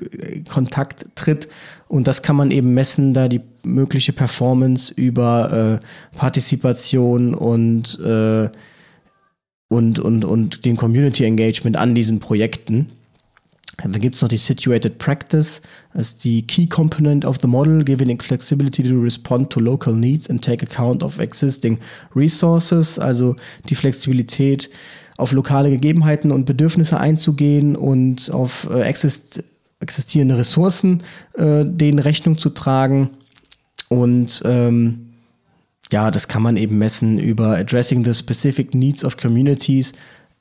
Kontakt 0.50 1.06
tritt. 1.14 1.48
Und 1.88 2.08
das 2.08 2.24
kann 2.24 2.36
man 2.36 2.50
eben 2.50 2.74
messen, 2.74 3.14
da 3.14 3.28
die 3.28 3.42
mögliche 3.64 4.14
Performance 4.14 4.92
über 4.92 5.80
äh, 5.80 6.18
Partizipation 6.18 7.36
und, 7.36 8.00
äh, 8.00 8.50
und, 9.70 10.00
und, 10.00 10.26
und 10.26 10.66
den 10.66 10.76
Community 10.76 11.24
Engagement 11.24 11.78
an 11.78 11.94
diesen 11.94 12.20
Projekten. 12.20 12.88
Dann 13.78 14.00
gibt 14.00 14.16
es 14.16 14.22
noch 14.22 14.30
die 14.30 14.38
Situated 14.38 15.00
Practice 15.00 15.62
als 15.94 16.16
die 16.16 16.46
Key 16.46 16.68
Component 16.68 17.26
of 17.26 17.38
the 17.42 17.48
Model, 17.48 17.84
giving 17.84 18.20
flexibility 18.22 18.84
to 18.84 19.00
respond 19.00 19.50
to 19.50 19.60
local 19.60 19.94
needs 19.94 20.30
and 20.30 20.44
take 20.44 20.64
account 20.64 21.04
of 21.04 21.20
existing 21.20 21.80
resources, 22.16 23.00
also 23.00 23.36
die 23.70 23.76
Flexibilität 23.76 24.70
auf 25.18 25.32
lokale 25.32 25.72
Gegebenheiten 25.72 26.32
und 26.32 26.46
Bedürfnisse 26.46 27.00
einzugehen 27.00 27.76
und 27.76 28.32
auf 28.32 28.68
äh, 28.72 28.82
exist 28.82 29.44
existierende 29.80 30.38
Ressourcen 30.38 31.04
äh, 31.34 31.66
denen 31.66 32.00
Rechnung 32.00 32.38
zu 32.38 32.50
tragen. 32.52 33.10
Und 33.90 34.42
ähm, 34.46 35.14
ja, 35.92 36.10
das 36.10 36.28
kann 36.28 36.42
man 36.42 36.58
eben 36.58 36.78
messen 36.78 37.20
über 37.20 37.58
Addressing 37.58 38.06
the 38.06 38.14
Specific 38.14 38.74
Needs 38.74 39.04
of 39.04 39.18
Communities, 39.18 39.92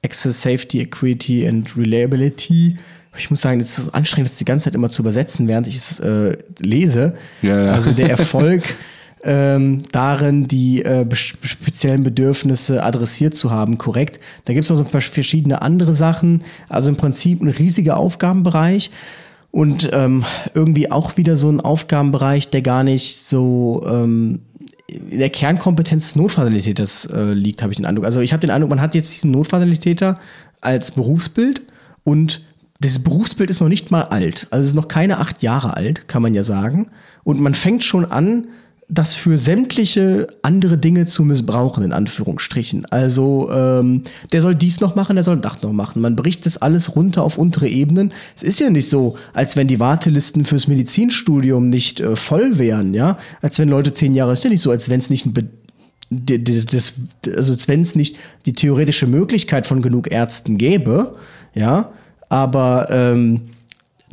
Access, 0.04 0.40
Safety, 0.40 0.80
Equity 0.80 1.46
and 1.46 1.76
Reliability. 1.76 2.78
Ich 3.16 3.30
muss 3.30 3.40
sagen, 3.40 3.60
es 3.60 3.78
ist 3.78 3.88
anstrengend, 3.90 4.30
das 4.30 4.38
die 4.38 4.44
ganze 4.44 4.64
Zeit 4.64 4.74
immer 4.74 4.88
zu 4.88 5.02
übersetzen, 5.02 5.48
während 5.48 5.66
ich 5.66 5.76
es 5.76 6.00
äh, 6.00 6.36
lese. 6.60 7.14
Ja, 7.42 7.66
ja. 7.66 7.72
Also 7.72 7.92
der 7.92 8.10
Erfolg 8.10 8.62
ähm, 9.22 9.78
darin, 9.92 10.48
die 10.48 10.82
äh, 10.82 11.06
speziellen 11.14 12.02
Bedürfnisse 12.02 12.82
adressiert 12.82 13.34
zu 13.34 13.50
haben, 13.50 13.78
korrekt. 13.78 14.18
Da 14.46 14.54
gibt 14.54 14.64
es 14.64 14.70
noch 14.70 14.76
so 14.76 14.84
verschiedene 14.84 15.62
andere 15.62 15.92
Sachen. 15.92 16.42
Also 16.68 16.88
im 16.88 16.96
Prinzip 16.96 17.40
ein 17.42 17.48
riesiger 17.48 17.98
Aufgabenbereich 17.98 18.90
und 19.50 19.90
ähm, 19.92 20.24
irgendwie 20.54 20.90
auch 20.90 21.16
wieder 21.18 21.36
so 21.36 21.50
ein 21.50 21.60
Aufgabenbereich, 21.60 22.48
der 22.48 22.62
gar 22.62 22.82
nicht 22.82 23.24
so 23.24 23.84
ähm, 23.86 24.40
in 24.86 25.18
der 25.18 25.30
Kernkompetenz 25.30 26.06
des 26.06 26.16
Notfazilitäters 26.16 27.06
äh, 27.06 27.32
liegt, 27.32 27.62
habe 27.62 27.72
ich 27.72 27.76
den 27.76 27.86
Eindruck. 27.86 28.04
Also 28.04 28.20
ich 28.20 28.32
habe 28.32 28.40
den 28.40 28.50
Eindruck, 28.50 28.70
man 28.70 28.80
hat 28.80 28.94
jetzt 28.94 29.14
diesen 29.14 29.30
Notfazilitäter 29.30 30.18
als 30.60 30.90
Berufsbild 30.90 31.62
und 32.04 32.42
das 32.82 32.98
Berufsbild 32.98 33.50
ist 33.50 33.60
noch 33.60 33.68
nicht 33.68 33.90
mal 33.90 34.02
alt. 34.02 34.46
Also 34.50 34.62
es 34.62 34.68
ist 34.68 34.74
noch 34.74 34.88
keine 34.88 35.18
acht 35.18 35.42
Jahre 35.42 35.76
alt, 35.76 36.08
kann 36.08 36.22
man 36.22 36.34
ja 36.34 36.42
sagen. 36.42 36.88
Und 37.24 37.40
man 37.40 37.54
fängt 37.54 37.84
schon 37.84 38.04
an, 38.04 38.48
das 38.88 39.14
für 39.14 39.38
sämtliche 39.38 40.26
andere 40.42 40.76
Dinge 40.76 41.06
zu 41.06 41.22
missbrauchen, 41.22 41.82
in 41.82 41.92
Anführungsstrichen. 41.92 42.84
Also 42.86 43.50
ähm, 43.50 44.02
der 44.32 44.42
soll 44.42 44.54
dies 44.54 44.80
noch 44.80 44.96
machen, 44.96 45.16
der 45.16 45.24
soll 45.24 45.40
das 45.40 45.62
noch 45.62 45.72
machen. 45.72 46.02
Man 46.02 46.14
bricht 46.14 46.44
das 46.44 46.58
alles 46.58 46.94
runter 46.94 47.22
auf 47.22 47.38
untere 47.38 47.68
Ebenen. 47.68 48.12
Es 48.36 48.42
ist 48.42 48.60
ja 48.60 48.68
nicht 48.68 48.90
so, 48.90 49.16
als 49.32 49.56
wenn 49.56 49.66
die 49.66 49.80
Wartelisten 49.80 50.44
fürs 50.44 50.68
Medizinstudium 50.68 51.70
nicht 51.70 52.00
äh, 52.00 52.16
voll 52.16 52.58
wären, 52.58 52.92
ja. 52.92 53.16
Als 53.40 53.58
wenn 53.58 53.70
Leute 53.70 53.94
zehn 53.94 54.14
Jahre, 54.14 54.34
ist 54.34 54.44
ja 54.44 54.50
nicht 54.50 54.60
so, 54.60 54.70
als 54.70 54.90
wenn 54.90 55.00
es 55.00 55.08
nicht 55.08 55.24
ein 55.24 55.32
Be 55.32 55.48
das, 56.14 56.92
also 57.34 57.56
wenn 57.68 57.80
es 57.80 57.94
nicht 57.94 58.18
die 58.44 58.52
theoretische 58.52 59.06
Möglichkeit 59.06 59.66
von 59.66 59.80
genug 59.80 60.12
Ärzten 60.12 60.58
gäbe, 60.58 61.16
ja, 61.54 61.90
aber 62.32 62.88
ähm, 62.90 63.42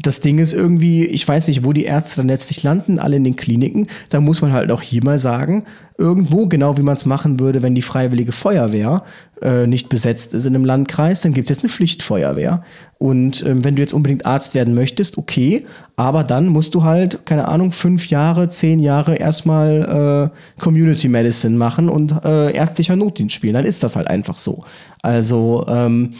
das 0.01 0.20
Ding 0.20 0.39
ist 0.39 0.53
irgendwie, 0.53 1.05
ich 1.05 1.26
weiß 1.26 1.47
nicht, 1.47 1.63
wo 1.63 1.72
die 1.72 1.86
Ärzte 1.86 2.17
dann 2.17 2.28
letztlich 2.28 2.63
landen, 2.63 2.99
alle 2.99 3.15
in 3.15 3.24
den 3.24 3.38
Kliniken. 3.38 3.88
Da 4.09 4.20
muss 4.20 4.41
man 4.41 4.51
halt 4.51 4.74
auch 4.74 4.82
hier 4.82 5.01
mal 5.03 5.20
sagen, 5.20 5.63
irgendwo, 5.97 6.47
genau 6.47 6.78
wie 6.78 6.82
man 6.82 6.97
es 6.97 7.05
machen 7.05 7.39
würde, 7.39 7.61
wenn 7.61 7.76
die 7.76 7.82
freiwillige 7.82 8.34
Feuerwehr 8.34 9.03
äh, 9.41 9.67
nicht 9.67 9.88
besetzt 9.88 10.34
ist 10.34 10.45
in 10.45 10.55
einem 10.55 10.65
Landkreis, 10.65 11.22
dann 11.22 11.34
gibt 11.34 11.49
es 11.49 11.57
jetzt 11.57 11.63
eine 11.63 11.72
Pflichtfeuerwehr. 11.72 12.63
Und 12.97 13.45
ähm, 13.45 13.63
wenn 13.63 13.76
du 13.76 13.82
jetzt 13.82 13.93
unbedingt 13.93 14.26
Arzt 14.26 14.53
werden 14.53 14.74
möchtest, 14.74 15.17
okay, 15.17 15.65
aber 15.95 16.24
dann 16.26 16.47
musst 16.47 16.76
du 16.76 16.84
halt, 16.84 17.26
keine 17.26 17.47
Ahnung, 17.47 17.72
fünf 17.72 18.09
Jahre, 18.09 18.49
zehn 18.49 18.80
Jahre 18.80 19.15
erstmal 19.15 20.32
äh, 20.57 20.61
Community 20.61 21.07
Medicine 21.07 21.57
machen 21.57 21.88
und 21.88 22.24
äh, 22.26 22.51
ärztlicher 22.53 22.95
Notdienst 22.97 23.36
spielen. 23.36 23.53
Dann 23.53 23.65
ist 23.65 23.84
das 23.84 23.95
halt 23.95 24.09
einfach 24.09 24.38
so. 24.38 24.63
Also 25.01 25.65
ähm, 25.70 26.11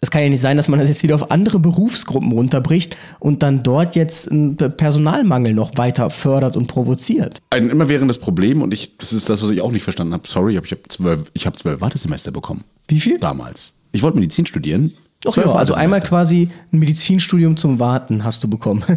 es 0.00 0.10
kann 0.10 0.22
ja 0.22 0.28
nicht 0.28 0.40
sein, 0.40 0.56
dass 0.56 0.68
man 0.68 0.78
das 0.78 0.88
jetzt 0.88 1.02
wieder 1.02 1.14
auf 1.14 1.30
andere 1.30 1.58
Berufsgruppen 1.58 2.32
runterbricht 2.32 2.96
und 3.20 3.42
dann 3.42 3.62
dort 3.62 3.96
jetzt 3.96 4.30
einen 4.30 4.56
Personalmangel 4.56 5.54
noch 5.54 5.76
weiter 5.76 6.10
fördert 6.10 6.56
und 6.56 6.66
provoziert. 6.66 7.40
Ein 7.50 7.70
immerwährendes 7.70 8.18
Problem 8.18 8.62
und 8.62 8.74
ich, 8.74 8.96
das 8.98 9.12
ist 9.12 9.28
das, 9.28 9.42
was 9.42 9.50
ich 9.50 9.60
auch 9.60 9.72
nicht 9.72 9.84
verstanden 9.84 10.12
habe. 10.12 10.28
Sorry, 10.28 10.52
ich 10.52 10.72
habe 10.72 10.82
zwölf, 10.88 11.30
ich 11.32 11.46
habe 11.46 11.56
zwölf 11.56 11.80
Wartesemester 11.80 12.32
bekommen. 12.32 12.64
Wie 12.88 13.00
viel? 13.00 13.18
Damals. 13.18 13.72
Ich 13.92 14.02
wollte 14.02 14.18
Medizin 14.18 14.46
studieren 14.46 14.92
Ach 15.26 15.36
ja, 15.36 15.44
also 15.54 15.74
einmal 15.74 16.00
quasi 16.00 16.48
ein 16.72 16.78
Medizinstudium 16.78 17.56
zum 17.56 17.78
Warten 17.78 18.24
hast 18.24 18.42
du 18.44 18.48
bekommen. 18.48 18.84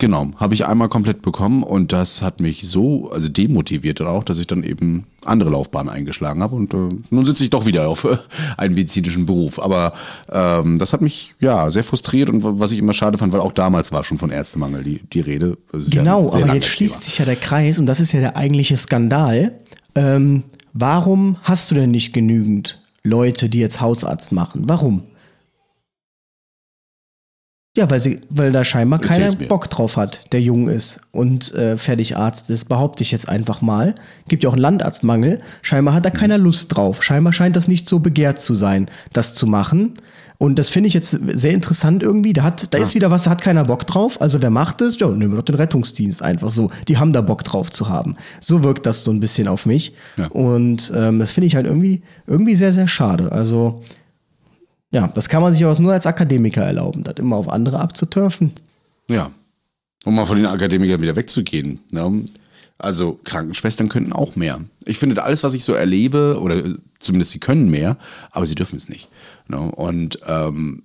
Genau, 0.00 0.30
habe 0.36 0.54
ich 0.54 0.64
einmal 0.64 0.88
komplett 0.88 1.20
bekommen 1.20 1.62
und 1.62 1.92
das 1.92 2.22
hat 2.22 2.40
mich 2.40 2.66
so 2.66 3.10
also 3.10 3.28
demotiviert 3.28 4.00
auch, 4.00 4.24
dass 4.24 4.38
ich 4.38 4.46
dann 4.46 4.64
eben 4.64 5.04
andere 5.26 5.50
Laufbahnen 5.50 5.92
eingeschlagen 5.92 6.42
habe 6.42 6.56
und 6.56 6.72
äh, 6.72 6.88
nun 7.10 7.26
sitze 7.26 7.44
ich 7.44 7.50
doch 7.50 7.66
wieder 7.66 7.86
auf 7.86 8.04
äh, 8.04 8.16
einen 8.56 8.74
medizinischen 8.74 9.26
Beruf. 9.26 9.60
Aber 9.62 9.92
ähm, 10.32 10.78
das 10.78 10.94
hat 10.94 11.02
mich 11.02 11.34
ja 11.38 11.68
sehr 11.68 11.84
frustriert 11.84 12.30
und 12.30 12.40
was 12.42 12.72
ich 12.72 12.78
immer 12.78 12.94
schade 12.94 13.18
fand, 13.18 13.34
weil 13.34 13.40
auch 13.40 13.52
damals 13.52 13.92
war 13.92 14.02
schon 14.02 14.16
von 14.16 14.30
Ärztemangel 14.30 14.82
die, 14.84 15.02
die 15.12 15.20
Rede. 15.20 15.58
Genau, 15.90 16.32
aber 16.32 16.54
jetzt 16.54 16.68
schließt 16.68 16.94
Thema. 16.94 17.04
sich 17.04 17.18
ja 17.18 17.26
der 17.26 17.36
Kreis 17.36 17.78
und 17.78 17.84
das 17.84 18.00
ist 18.00 18.12
ja 18.12 18.20
der 18.20 18.36
eigentliche 18.36 18.78
Skandal. 18.78 19.52
Ähm, 19.94 20.44
warum 20.72 21.36
hast 21.42 21.70
du 21.70 21.74
denn 21.74 21.90
nicht 21.90 22.14
genügend 22.14 22.80
Leute, 23.02 23.50
die 23.50 23.58
jetzt 23.58 23.82
Hausarzt 23.82 24.32
machen? 24.32 24.62
Warum? 24.64 25.02
Ja, 27.76 27.88
weil, 27.88 28.00
sie, 28.00 28.20
weil 28.30 28.50
da 28.50 28.64
scheinbar 28.64 28.98
keiner 28.98 29.32
Bock 29.32 29.70
drauf 29.70 29.96
hat, 29.96 30.24
der 30.32 30.40
jung 30.40 30.68
ist 30.68 31.00
und 31.12 31.54
äh, 31.54 31.76
fertig 31.76 32.16
Arzt 32.16 32.50
ist, 32.50 32.64
behaupte 32.64 33.04
ich 33.04 33.12
jetzt 33.12 33.28
einfach 33.28 33.62
mal. 33.62 33.94
Gibt 34.26 34.42
ja 34.42 34.48
auch 34.48 34.54
einen 34.54 34.62
Landarztmangel. 34.62 35.40
Scheinbar 35.62 35.94
hat 35.94 36.04
da 36.04 36.10
keiner 36.10 36.36
Lust 36.36 36.74
drauf. 36.74 37.04
Scheinbar 37.04 37.32
scheint 37.32 37.54
das 37.54 37.68
nicht 37.68 37.88
so 37.88 38.00
begehrt 38.00 38.40
zu 38.40 38.54
sein, 38.54 38.90
das 39.12 39.34
zu 39.34 39.46
machen. 39.46 39.94
Und 40.36 40.58
das 40.58 40.70
finde 40.70 40.88
ich 40.88 40.94
jetzt 40.94 41.10
sehr 41.10 41.52
interessant 41.52 42.02
irgendwie. 42.02 42.32
Da, 42.32 42.42
hat, 42.42 42.74
da 42.74 42.78
ja. 42.78 42.82
ist 42.82 42.96
wieder 42.96 43.12
was, 43.12 43.24
da 43.24 43.30
hat 43.30 43.42
keiner 43.42 43.64
Bock 43.64 43.86
drauf. 43.86 44.20
Also 44.20 44.42
wer 44.42 44.50
macht 44.50 44.80
es? 44.80 44.98
Ja, 44.98 45.06
nehmen 45.08 45.32
wir 45.32 45.36
doch 45.36 45.44
den 45.44 45.54
Rettungsdienst 45.54 46.22
einfach 46.22 46.50
so. 46.50 46.70
Die 46.88 46.96
haben 46.98 47.12
da 47.12 47.20
Bock 47.20 47.44
drauf 47.44 47.70
zu 47.70 47.88
haben. 47.88 48.16
So 48.40 48.64
wirkt 48.64 48.84
das 48.86 49.04
so 49.04 49.12
ein 49.12 49.20
bisschen 49.20 49.46
auf 49.46 49.64
mich. 49.66 49.94
Ja. 50.16 50.26
Und 50.28 50.92
ähm, 50.96 51.20
das 51.20 51.32
finde 51.32 51.46
ich 51.46 51.54
halt 51.54 51.66
irgendwie, 51.66 52.02
irgendwie 52.26 52.56
sehr, 52.56 52.72
sehr 52.72 52.88
schade. 52.88 53.30
Also 53.30 53.82
ja, 54.90 55.08
das 55.08 55.28
kann 55.28 55.42
man 55.42 55.52
sich 55.52 55.64
auch 55.64 55.78
nur 55.78 55.92
als 55.92 56.06
Akademiker 56.06 56.62
erlauben, 56.62 57.04
das 57.04 57.14
immer 57.18 57.36
auf 57.36 57.48
andere 57.48 57.80
abzuturfen. 57.80 58.52
Ja. 59.08 59.30
Um 60.04 60.14
mal 60.14 60.26
von 60.26 60.36
den 60.36 60.46
Akademikern 60.46 61.02
wieder 61.02 61.16
wegzugehen. 61.16 61.80
Ne? 61.90 62.24
Also 62.78 63.20
Krankenschwestern 63.24 63.88
könnten 63.88 64.12
auch 64.12 64.34
mehr. 64.34 64.60
Ich 64.86 64.98
finde, 64.98 65.22
alles, 65.22 65.44
was 65.44 65.52
ich 65.52 65.62
so 65.62 65.74
erlebe, 65.74 66.38
oder 66.40 66.62
zumindest 66.98 67.32
sie 67.32 67.38
können 67.38 67.70
mehr, 67.70 67.98
aber 68.30 68.46
sie 68.46 68.54
dürfen 68.54 68.76
es 68.76 68.88
nicht. 68.88 69.08
Ne? 69.48 69.60
Und 69.60 70.18
ähm, 70.26 70.84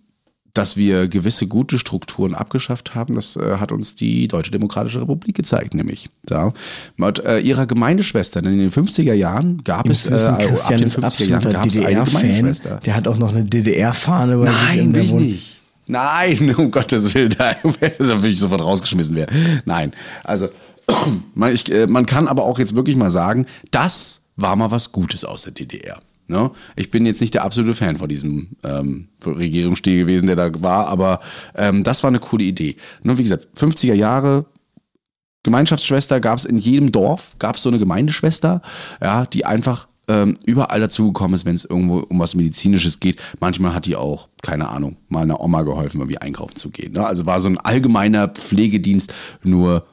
dass 0.56 0.78
wir 0.78 1.08
gewisse 1.08 1.47
gute 1.47 1.78
Strukturen 1.78 2.34
abgeschafft 2.34 2.95
haben, 2.95 3.16
das 3.16 3.36
äh, 3.36 3.58
hat 3.60 3.72
uns 3.72 3.95
die 3.95 4.28
Deutsche 4.28 4.51
Demokratische 4.51 5.01
Republik 5.01 5.36
gezeigt, 5.36 5.74
nämlich. 5.74 6.10
Ja. 6.30 6.53
Mit 6.97 7.20
äh, 7.20 7.39
ihrer 7.39 7.68
Gemeindeschwester 7.68 8.39
in 8.39 8.58
den 8.58 8.72
50er 8.72 9.14
Jahren 9.14 9.64
gab 9.64 9.88
es, 9.89 10.08
äh, 10.08 10.12
Christian 10.12 10.58
ab 10.58 10.80
den 10.80 10.88
50er 10.89 11.28
Jahren 11.28 11.51
gab 11.51 11.66
es 11.68 11.78
eine 11.78 12.03
Gemeindeschwester. 12.06 12.80
Der 12.86 12.95
hat 12.95 13.08
auch 13.08 13.18
noch 13.18 13.30
eine 13.30 13.43
DDR-Fahne 13.43 14.38
bei 14.38 14.45
Nein, 14.45 14.68
sich 14.72 14.80
in 14.82 14.93
der 14.93 15.03
ich 15.03 15.14
nicht. 15.14 15.62
Nein, 15.88 16.56
um 16.56 16.72
Gottes 16.72 17.14
Willen, 17.14 17.36
da 17.38 17.56
will 17.64 18.32
ich 18.32 18.39
sofort 18.39 18.62
rausgeschmissen 18.62 19.16
werden. 19.16 19.62
Nein, 19.66 19.91
also 20.24 20.47
man, 21.36 21.53
ich, 21.53 21.72
äh, 21.72 21.86
man 21.86 22.06
kann 22.06 22.28
aber 22.28 22.43
auch 22.43 22.60
jetzt 22.60 22.76
wirklich 22.76 22.95
mal 22.95 23.12
sagen, 23.12 23.45
das 23.72 24.22
war 24.38 24.56
mal 24.56 24.72
was 24.72 24.93
Gutes 24.93 25.26
aus 25.26 25.43
der 25.43 25.53
DDR. 25.53 26.01
Ne? 26.28 26.51
Ich 26.76 26.89
bin 26.89 27.05
jetzt 27.05 27.21
nicht 27.21 27.34
der 27.34 27.43
absolute 27.43 27.73
Fan 27.73 27.97
von 27.97 28.09
diesem 28.09 28.55
ähm, 28.63 29.09
Regierungsstil 29.26 29.97
gewesen, 29.97 30.28
der 30.28 30.36
da 30.36 30.51
war, 30.61 30.88
aber 30.88 31.19
ähm, 31.55 31.84
das 31.84 32.03
war 32.03 32.09
eine 32.09 32.19
coole 32.19 32.43
Idee. 32.43 32.76
Nur 33.03 33.17
wie 33.17 33.23
gesagt, 33.23 33.47
50er 33.57 33.93
Jahre, 33.93 34.45
Gemeinschaftsschwester 35.43 36.19
gab 36.19 36.39
es 36.39 36.45
in 36.45 36.57
jedem 36.57 36.91
Dorf, 36.91 37.36
gab 37.38 37.57
es 37.57 37.61
so 37.61 37.69
eine 37.69 37.78
Gemeindeschwester, 37.78 38.61
ja, 39.01 39.26
die 39.28 39.45
einfach 39.45 39.88
ähm, 40.07 40.38
überall 40.45 40.80
dazugekommen 40.80 41.36
ist, 41.36 41.45
wenn 41.45 41.55
es 41.55 41.65
irgendwo 41.65 41.99
um 41.99 42.19
was 42.19 42.36
Medizinisches 42.36 42.99
geht. 42.99 43.21
Manchmal 43.39 43.73
hat 43.73 43.86
die 43.86 43.95
auch, 43.95 44.30
keine 44.41 44.69
Ahnung, 44.69 44.97
mal 45.07 45.21
einer 45.21 45.41
Oma 45.41 45.63
geholfen, 45.63 45.99
irgendwie 45.99 46.17
einkaufen 46.17 46.55
zu 46.55 46.69
gehen. 46.69 46.93
Ne? 46.93 47.05
Also 47.05 47.26
war 47.26 47.39
so 47.39 47.47
ein 47.47 47.57
allgemeiner 47.57 48.28
Pflegedienst, 48.28 49.13
nur 49.43 49.86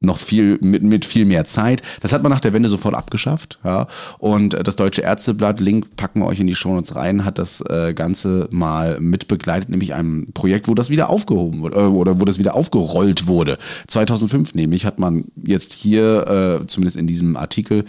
noch 0.00 0.18
viel 0.18 0.58
mit, 0.60 0.82
mit 0.82 1.04
viel 1.04 1.24
mehr 1.24 1.44
Zeit. 1.44 1.82
Das 2.00 2.12
hat 2.12 2.22
man 2.22 2.30
nach 2.30 2.40
der 2.40 2.52
Wende 2.52 2.68
sofort 2.68 2.94
abgeschafft. 2.94 3.58
Ja. 3.64 3.88
Und 4.18 4.56
das 4.66 4.76
Deutsche 4.76 5.02
Ärzteblatt, 5.02 5.58
Link 5.58 5.96
packen 5.96 6.20
wir 6.20 6.26
euch 6.26 6.38
in 6.38 6.46
die 6.46 6.54
Shownotes 6.54 6.94
rein, 6.94 7.24
hat 7.24 7.38
das 7.38 7.60
äh, 7.68 7.94
Ganze 7.94 8.48
mal 8.50 9.00
mitbegleitet, 9.00 9.70
nämlich 9.70 9.94
ein 9.94 10.28
Projekt, 10.34 10.68
wo 10.68 10.74
das 10.74 10.90
wieder 10.90 11.10
aufgehoben 11.10 11.60
wurde, 11.60 11.78
äh, 11.78 11.86
oder 11.86 12.20
wo 12.20 12.24
das 12.24 12.38
wieder 12.38 12.54
aufgerollt 12.54 13.26
wurde. 13.26 13.58
2005 13.88 14.54
nämlich 14.54 14.86
hat 14.86 15.00
man 15.00 15.24
jetzt 15.44 15.72
hier, 15.72 16.60
äh, 16.62 16.66
zumindest 16.66 16.96
in 16.96 17.08
diesem 17.08 17.36
Artikel, 17.36 17.84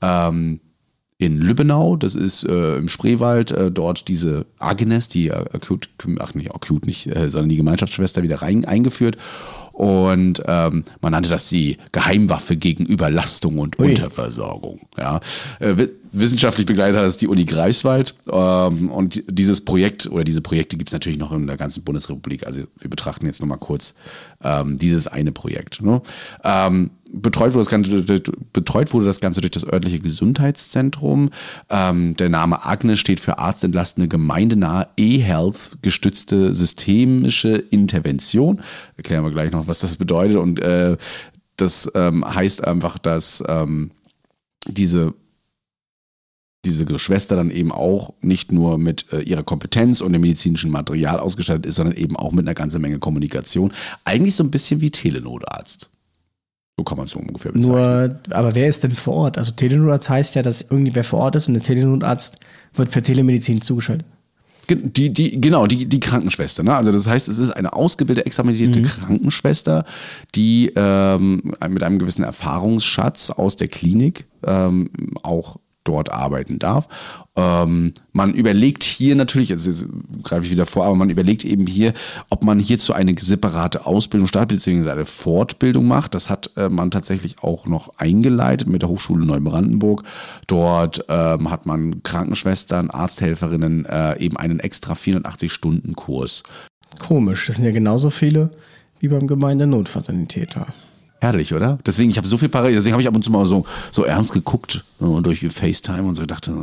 ähm, 0.00 0.60
in 1.18 1.38
Lübbenau, 1.38 1.96
das 1.96 2.14
ist 2.14 2.44
äh, 2.44 2.76
im 2.76 2.88
Spreewald, 2.88 3.50
äh, 3.50 3.70
dort 3.70 4.08
diese 4.08 4.46
Agnes, 4.58 5.08
die 5.08 5.30
akut, 5.30 5.90
ach 6.18 6.32
nicht, 6.32 6.54
akut 6.54 6.86
nicht, 6.86 7.14
äh, 7.14 7.28
sondern 7.28 7.50
die 7.50 7.58
Gemeinschaftsschwester 7.58 8.22
wieder 8.22 8.40
rein 8.40 8.64
eingeführt. 8.64 9.18
Und 9.72 10.42
ähm, 10.46 10.84
man 11.00 11.12
nannte 11.12 11.30
das 11.30 11.48
die 11.48 11.78
Geheimwaffe 11.92 12.56
gegen 12.56 12.84
Überlastung 12.84 13.58
und 13.58 13.78
Ui. 13.78 13.90
Unterversorgung. 13.90 14.80
Ja. 14.98 15.20
Äh, 15.58 15.88
wissenschaftlich 16.12 16.66
begleitet 16.66 16.98
hat 16.98 17.06
es 17.06 17.16
die 17.16 17.28
Uni 17.28 17.44
Greifswald. 17.44 18.14
Ähm, 18.30 18.90
und 18.90 19.22
dieses 19.28 19.64
Projekt 19.64 20.06
oder 20.06 20.24
diese 20.24 20.40
Projekte 20.40 20.76
gibt 20.76 20.90
es 20.90 20.92
natürlich 20.92 21.18
noch 21.18 21.32
in 21.32 21.46
der 21.46 21.56
ganzen 21.56 21.84
Bundesrepublik. 21.84 22.46
Also 22.46 22.62
wir 22.78 22.90
betrachten 22.90 23.26
jetzt 23.26 23.40
nochmal 23.40 23.58
kurz 23.58 23.94
ähm, 24.42 24.76
dieses 24.76 25.06
eine 25.06 25.32
Projekt. 25.32 25.82
Ne? 25.82 26.02
Ähm, 26.44 26.90
betreut, 27.12 27.54
wurde 27.54 27.64
das 27.64 27.70
Ganze, 27.70 28.02
betreut 28.52 28.92
wurde 28.92 29.06
das 29.06 29.20
Ganze 29.20 29.40
durch 29.40 29.50
das 29.50 29.66
örtliche 29.66 30.00
Gesundheitszentrum. 30.00 31.30
Ähm, 31.68 32.16
der 32.16 32.28
Name 32.28 32.64
Agnes 32.64 32.98
steht 32.98 33.20
für 33.20 33.38
arztentlastende 33.38 34.08
gemeindenahe 34.08 34.88
E-Health 34.96 35.78
gestützte 35.82 36.54
systemische 36.54 37.56
Intervention. 37.56 38.60
Erklären 38.96 39.24
wir 39.24 39.30
gleich 39.30 39.52
noch, 39.52 39.66
was 39.66 39.80
das 39.80 39.96
bedeutet. 39.96 40.36
Und 40.36 40.60
äh, 40.60 40.96
das 41.56 41.90
ähm, 41.94 42.24
heißt 42.24 42.66
einfach, 42.66 42.98
dass 42.98 43.42
ähm, 43.48 43.90
diese 44.66 45.14
diese 46.64 46.98
Schwester 46.98 47.36
dann 47.36 47.50
eben 47.50 47.72
auch 47.72 48.12
nicht 48.20 48.52
nur 48.52 48.76
mit 48.76 49.10
äh, 49.12 49.22
ihrer 49.22 49.42
Kompetenz 49.42 50.02
und 50.02 50.12
dem 50.12 50.20
medizinischen 50.20 50.70
Material 50.70 51.18
ausgestattet 51.18 51.64
ist, 51.64 51.76
sondern 51.76 51.96
eben 51.96 52.16
auch 52.16 52.32
mit 52.32 52.46
einer 52.46 52.54
ganzen 52.54 52.82
Menge 52.82 52.98
Kommunikation. 52.98 53.72
Eigentlich 54.04 54.34
so 54.34 54.44
ein 54.44 54.50
bisschen 54.50 54.82
wie 54.82 54.90
Telenotarzt. 54.90 55.88
So 56.80 56.84
kann 56.84 56.96
man 56.96 57.04
es 57.04 57.12
so 57.12 57.18
ungefähr 57.18 57.52
bezeichnen. 57.52 57.76
Nur, 57.76 58.20
aber 58.30 58.54
wer 58.54 58.66
ist 58.66 58.82
denn 58.82 58.92
vor 58.92 59.12
Ort? 59.12 59.36
Also 59.36 59.52
Telenotarzt 59.52 60.08
heißt 60.08 60.34
ja, 60.34 60.40
dass 60.40 60.62
irgendwer 60.62 61.04
vor 61.04 61.18
Ort 61.18 61.36
ist 61.36 61.46
und 61.46 61.52
der 61.52 61.62
Telenotarzt 61.62 62.36
wird 62.74 62.90
per 62.90 63.02
Telemedizin 63.02 63.60
zugeschaltet. 63.60 64.06
Die, 64.70 65.12
die, 65.12 65.38
genau, 65.38 65.66
die, 65.66 65.86
die 65.86 66.00
Krankenschwester. 66.00 66.62
Ne? 66.62 66.74
Also 66.74 66.90
das 66.90 67.06
heißt, 67.06 67.28
es 67.28 67.38
ist 67.38 67.50
eine 67.50 67.74
ausgebildete, 67.74 68.24
examinierte 68.24 68.78
mhm. 68.78 68.84
Krankenschwester, 68.84 69.84
die 70.34 70.72
ähm, 70.74 71.52
mit 71.68 71.82
einem 71.82 71.98
gewissen 71.98 72.22
Erfahrungsschatz 72.22 73.28
aus 73.28 73.56
der 73.56 73.68
Klinik 73.68 74.24
ähm, 74.46 74.88
auch 75.22 75.58
dort 75.90 76.12
arbeiten 76.12 76.58
darf. 76.60 76.86
Ähm, 77.36 77.92
man 78.12 78.32
überlegt 78.32 78.84
hier 78.84 79.16
natürlich, 79.16 79.48
jetzt, 79.48 79.66
jetzt 79.66 79.86
greife 80.22 80.44
ich 80.44 80.50
wieder 80.50 80.66
vor, 80.66 80.84
aber 80.84 80.94
man 80.94 81.10
überlegt 81.10 81.44
eben 81.44 81.66
hier, 81.66 81.92
ob 82.28 82.44
man 82.44 82.60
hierzu 82.60 82.92
eine 82.92 83.14
separate 83.18 83.86
Ausbildung 83.86 84.28
startet, 84.28 84.58
beziehungsweise 84.58 84.92
eine 84.92 85.04
Fortbildung 85.04 85.86
macht. 85.86 86.14
Das 86.14 86.30
hat 86.30 86.50
äh, 86.56 86.68
man 86.68 86.92
tatsächlich 86.92 87.42
auch 87.42 87.66
noch 87.66 87.90
eingeleitet 87.96 88.68
mit 88.68 88.82
der 88.82 88.88
Hochschule 88.88 89.26
Neubrandenburg. 89.26 90.04
Dort 90.46 91.04
ähm, 91.08 91.50
hat 91.50 91.66
man 91.66 92.02
Krankenschwestern, 92.04 92.90
Arzthelferinnen 92.90 93.84
äh, 93.86 94.18
eben 94.18 94.36
einen 94.36 94.60
extra 94.60 94.92
480-Stunden-Kurs. 94.92 96.44
Komisch, 96.98 97.46
das 97.46 97.56
sind 97.56 97.64
ja 97.64 97.72
genauso 97.72 98.10
viele 98.10 98.50
wie 99.00 99.08
beim 99.08 99.26
Gemeindenotfallsanitäter. 99.26 100.66
Herrlich, 101.20 101.52
oder? 101.52 101.78
Deswegen, 101.84 102.08
ich 102.08 102.16
habe 102.16 102.26
so 102.26 102.38
viel 102.38 102.48
Parallel, 102.48 102.76
deswegen 102.76 102.92
habe 102.94 103.02
ich 103.02 103.08
ab 103.08 103.14
und 103.14 103.22
zu 103.22 103.30
mal 103.30 103.44
so, 103.44 103.66
so 103.90 104.04
ernst 104.04 104.32
geguckt 104.32 104.84
so, 104.98 105.20
durch 105.20 105.40
FaceTime 105.40 106.04
und 106.04 106.14
so 106.14 106.24
dachte, 106.24 106.54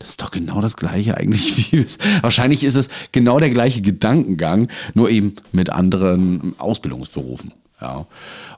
das 0.00 0.10
ist 0.10 0.22
doch 0.22 0.32
genau 0.32 0.60
das 0.60 0.76
Gleiche 0.76 1.16
eigentlich 1.16 1.72
wie 1.72 1.78
es. 1.78 1.98
Wahrscheinlich 2.20 2.64
ist 2.64 2.74
es 2.74 2.88
genau 3.12 3.38
der 3.38 3.50
gleiche 3.50 3.80
Gedankengang, 3.80 4.66
nur 4.94 5.08
eben 5.08 5.34
mit 5.52 5.70
anderen 5.70 6.54
Ausbildungsberufen. 6.58 7.52
Ja. 7.80 8.06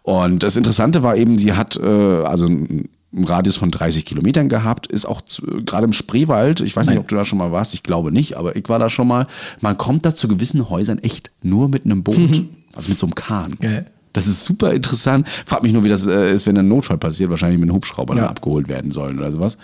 Und 0.02 0.42
das 0.42 0.56
Interessante 0.56 1.02
war 1.02 1.14
eben, 1.16 1.38
sie 1.38 1.52
hat 1.52 1.76
äh, 1.76 1.82
also 1.82 2.46
einen 2.46 2.88
Radius 3.12 3.56
von 3.56 3.70
30 3.70 4.06
Kilometern 4.06 4.48
gehabt, 4.48 4.86
ist 4.86 5.04
auch 5.04 5.20
gerade 5.66 5.84
im 5.84 5.92
Spreewald, 5.92 6.62
ich 6.62 6.74
weiß 6.74 6.86
Nein. 6.86 6.94
nicht, 6.94 7.02
ob 7.02 7.08
du 7.08 7.16
da 7.16 7.26
schon 7.26 7.38
mal 7.38 7.52
warst, 7.52 7.74
ich 7.74 7.82
glaube 7.82 8.12
nicht, 8.12 8.36
aber 8.36 8.56
ich 8.56 8.68
war 8.70 8.78
da 8.78 8.88
schon 8.88 9.08
mal. 9.08 9.26
Man 9.60 9.76
kommt 9.76 10.06
da 10.06 10.14
zu 10.14 10.26
gewissen 10.26 10.70
Häusern 10.70 11.00
echt 11.00 11.32
nur 11.42 11.68
mit 11.68 11.84
einem 11.84 12.02
Boot, 12.02 12.16
mhm. 12.16 12.48
also 12.74 12.88
mit 12.88 12.98
so 12.98 13.06
einem 13.06 13.14
Kahn. 13.14 13.56
Geil. 13.60 13.90
Das 14.14 14.26
ist 14.26 14.44
super 14.44 14.72
interessant. 14.72 15.28
Frag 15.28 15.62
mich 15.62 15.72
nur, 15.72 15.84
wie 15.84 15.88
das 15.90 16.06
äh, 16.06 16.32
ist, 16.32 16.46
wenn 16.46 16.56
ein 16.56 16.68
Notfall 16.68 16.96
passiert. 16.96 17.28
Wahrscheinlich 17.28 17.60
mit 17.60 17.68
einem 17.68 17.76
Hubschrauber 17.76 18.14
ja. 18.14 18.22
dann 18.22 18.30
abgeholt 18.30 18.68
werden 18.68 18.90
sollen 18.90 19.18
oder 19.18 19.30
sowas. 19.30 19.58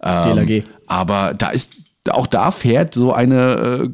Ähm, 0.00 0.36
DLRG. 0.36 0.64
Aber 0.86 1.34
da 1.36 1.48
ist, 1.48 1.72
auch 2.10 2.28
da 2.28 2.52
fährt 2.52 2.94
so 2.94 3.12
eine 3.12 3.82
äh, 3.84 3.88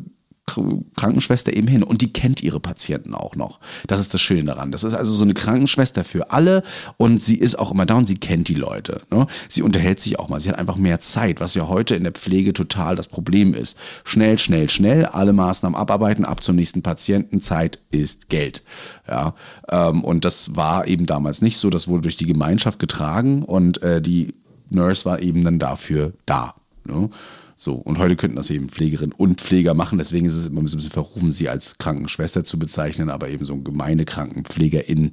Krankenschwester 0.96 1.54
eben 1.54 1.68
hin 1.68 1.82
und 1.82 2.02
die 2.02 2.12
kennt 2.12 2.42
ihre 2.42 2.60
Patienten 2.60 3.14
auch 3.14 3.36
noch. 3.36 3.60
Das 3.86 4.00
ist 4.00 4.14
das 4.14 4.20
Schöne 4.20 4.44
daran. 4.44 4.72
Das 4.72 4.84
ist 4.84 4.94
also 4.94 5.12
so 5.12 5.24
eine 5.24 5.34
Krankenschwester 5.34 6.04
für 6.04 6.30
alle 6.30 6.62
und 6.96 7.22
sie 7.22 7.36
ist 7.36 7.58
auch 7.58 7.72
immer 7.72 7.86
da 7.86 7.94
und 7.94 8.06
sie 8.06 8.16
kennt 8.16 8.48
die 8.48 8.54
Leute. 8.54 9.02
Ne? 9.10 9.26
Sie 9.48 9.62
unterhält 9.62 10.00
sich 10.00 10.18
auch 10.18 10.28
mal. 10.28 10.40
Sie 10.40 10.48
hat 10.48 10.58
einfach 10.58 10.76
mehr 10.76 11.00
Zeit, 11.00 11.40
was 11.40 11.54
ja 11.54 11.68
heute 11.68 11.94
in 11.94 12.04
der 12.04 12.12
Pflege 12.12 12.52
total 12.52 12.96
das 12.96 13.08
Problem 13.08 13.54
ist. 13.54 13.76
Schnell, 14.04 14.38
schnell, 14.38 14.68
schnell, 14.68 15.06
alle 15.06 15.32
Maßnahmen 15.32 15.78
abarbeiten, 15.78 16.24
ab 16.24 16.42
zum 16.42 16.56
nächsten 16.56 16.82
Patienten. 16.82 17.40
Zeit 17.40 17.78
ist 17.90 18.28
Geld. 18.28 18.62
Ja, 19.08 19.34
ähm, 19.70 20.04
und 20.04 20.24
das 20.24 20.56
war 20.56 20.86
eben 20.86 21.06
damals 21.06 21.42
nicht 21.42 21.58
so. 21.58 21.70
Das 21.70 21.88
wurde 21.88 22.02
durch 22.02 22.16
die 22.16 22.26
Gemeinschaft 22.26 22.78
getragen 22.78 23.42
und 23.42 23.82
äh, 23.82 24.00
die 24.00 24.34
Nurse 24.70 25.04
war 25.04 25.20
eben 25.20 25.44
dann 25.44 25.58
dafür 25.58 26.12
da. 26.26 26.54
Ne? 26.84 27.10
So, 27.62 27.74
und 27.74 27.98
heute 27.98 28.16
könnten 28.16 28.36
das 28.36 28.48
eben 28.48 28.70
Pflegerin 28.70 29.12
und 29.12 29.38
Pfleger 29.42 29.74
machen. 29.74 29.98
Deswegen 29.98 30.24
ist 30.24 30.34
es 30.34 30.46
immer 30.46 30.62
ein 30.62 30.64
bisschen 30.64 30.80
verrufen, 30.80 31.30
sie 31.30 31.50
als 31.50 31.76
Krankenschwester 31.76 32.42
zu 32.42 32.58
bezeichnen, 32.58 33.10
aber 33.10 33.28
eben 33.28 33.44
so 33.44 33.52
ein 33.52 33.64
gemeine 33.64 34.06
Krankenpflegerin 34.06 35.10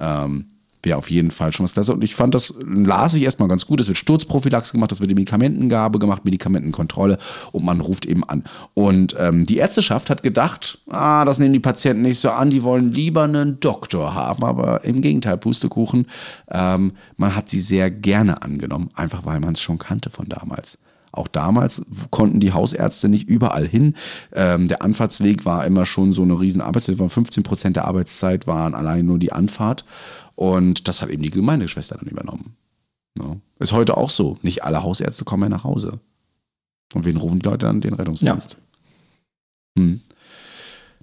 ähm, 0.00 0.46
wäre 0.82 0.96
auf 0.96 1.10
jeden 1.10 1.30
Fall 1.30 1.52
schon 1.52 1.64
was 1.64 1.74
klasse. 1.74 1.92
Und 1.92 2.02
ich 2.02 2.14
fand 2.14 2.34
das, 2.34 2.54
las 2.64 3.12
ich 3.12 3.24
erstmal 3.24 3.50
ganz 3.50 3.66
gut. 3.66 3.78
Es 3.78 3.88
wird 3.88 3.98
Sturzprophylaxe 3.98 4.72
gemacht, 4.72 4.90
es 4.90 5.00
wird 5.00 5.10
Medikamentengabe 5.10 5.98
gemacht, 5.98 6.24
Medikamentenkontrolle 6.24 7.18
und 7.52 7.62
man 7.62 7.82
ruft 7.82 8.06
eben 8.06 8.24
an. 8.24 8.44
Und 8.72 9.14
ähm, 9.18 9.44
die 9.44 9.58
Ärzteschaft 9.58 10.08
hat 10.08 10.22
gedacht, 10.22 10.78
ah, 10.88 11.26
das 11.26 11.38
nehmen 11.38 11.52
die 11.52 11.60
Patienten 11.60 12.00
nicht 12.00 12.20
so 12.20 12.30
an, 12.30 12.48
die 12.48 12.62
wollen 12.62 12.90
lieber 12.90 13.24
einen 13.24 13.60
Doktor 13.60 14.14
haben. 14.14 14.44
Aber 14.44 14.82
im 14.82 15.02
Gegenteil, 15.02 15.36
Pustekuchen, 15.36 16.06
ähm, 16.50 16.92
man 17.18 17.36
hat 17.36 17.50
sie 17.50 17.60
sehr 17.60 17.90
gerne 17.90 18.40
angenommen, 18.40 18.88
einfach 18.94 19.26
weil 19.26 19.40
man 19.40 19.52
es 19.52 19.60
schon 19.60 19.76
kannte 19.76 20.08
von 20.08 20.26
damals. 20.26 20.78
Auch 21.12 21.28
damals 21.28 21.84
konnten 22.10 22.40
die 22.40 22.52
Hausärzte 22.52 23.08
nicht 23.08 23.28
überall 23.28 23.68
hin. 23.68 23.94
Ähm, 24.32 24.68
der 24.68 24.82
Anfahrtsweg 24.82 25.44
war 25.44 25.66
immer 25.66 25.84
schon 25.84 26.12
so 26.14 26.22
eine 26.22 26.40
riesen 26.40 26.62
Arbeitszeit. 26.62 26.96
15 26.96 27.42
Prozent 27.42 27.76
der 27.76 27.84
Arbeitszeit 27.84 28.46
waren 28.46 28.74
allein 28.74 29.06
nur 29.06 29.18
die 29.18 29.32
Anfahrt. 29.32 29.84
Und 30.34 30.88
das 30.88 31.02
hat 31.02 31.10
eben 31.10 31.22
die 31.22 31.30
Gemeindeschwester 31.30 31.96
dann 31.96 32.08
übernommen. 32.08 32.56
Ja. 33.18 33.36
Ist 33.58 33.72
heute 33.72 33.96
auch 33.96 34.10
so. 34.10 34.38
Nicht 34.42 34.64
alle 34.64 34.82
Hausärzte 34.82 35.24
kommen 35.24 35.40
mehr 35.40 35.48
nach 35.50 35.64
Hause. 35.64 36.00
Und 36.94 37.04
wen 37.04 37.18
rufen 37.18 37.38
die 37.38 37.46
Leute 37.46 37.66
dann? 37.66 37.80
Den 37.82 37.94
Rettungsdienst. 37.94 38.56
Ja. 39.76 39.82
Hm. 39.82 40.00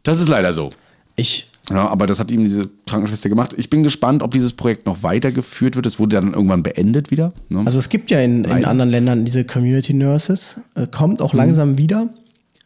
Das 0.03 0.19
ist 0.19 0.27
leider 0.27 0.53
so. 0.53 0.71
Ich 1.15 1.48
ja, 1.69 1.87
aber 1.87 2.07
das 2.07 2.19
hat 2.19 2.31
ihm 2.31 2.43
diese 2.43 2.69
Krankenschwester 2.87 3.29
gemacht. 3.29 3.53
Ich 3.57 3.69
bin 3.69 3.83
gespannt, 3.83 4.23
ob 4.23 4.31
dieses 4.31 4.53
Projekt 4.53 4.85
noch 4.85 5.03
weitergeführt 5.03 5.75
wird. 5.75 5.85
Es 5.85 5.99
wurde 5.99 6.15
dann 6.15 6.33
irgendwann 6.33 6.63
beendet 6.63 7.11
wieder. 7.11 7.33
Ne? 7.49 7.63
Also 7.65 7.79
es 7.79 7.89
gibt 7.89 8.11
ja 8.11 8.19
in, 8.21 8.43
in 8.43 8.65
anderen 8.65 8.89
Ländern 8.89 9.25
diese 9.25 9.43
Community 9.43 9.93
Nurses. 9.93 10.57
Äh, 10.75 10.87
kommt 10.87 11.21
auch 11.21 11.33
mhm. 11.33 11.39
langsam 11.39 11.77
wieder. 11.77 12.09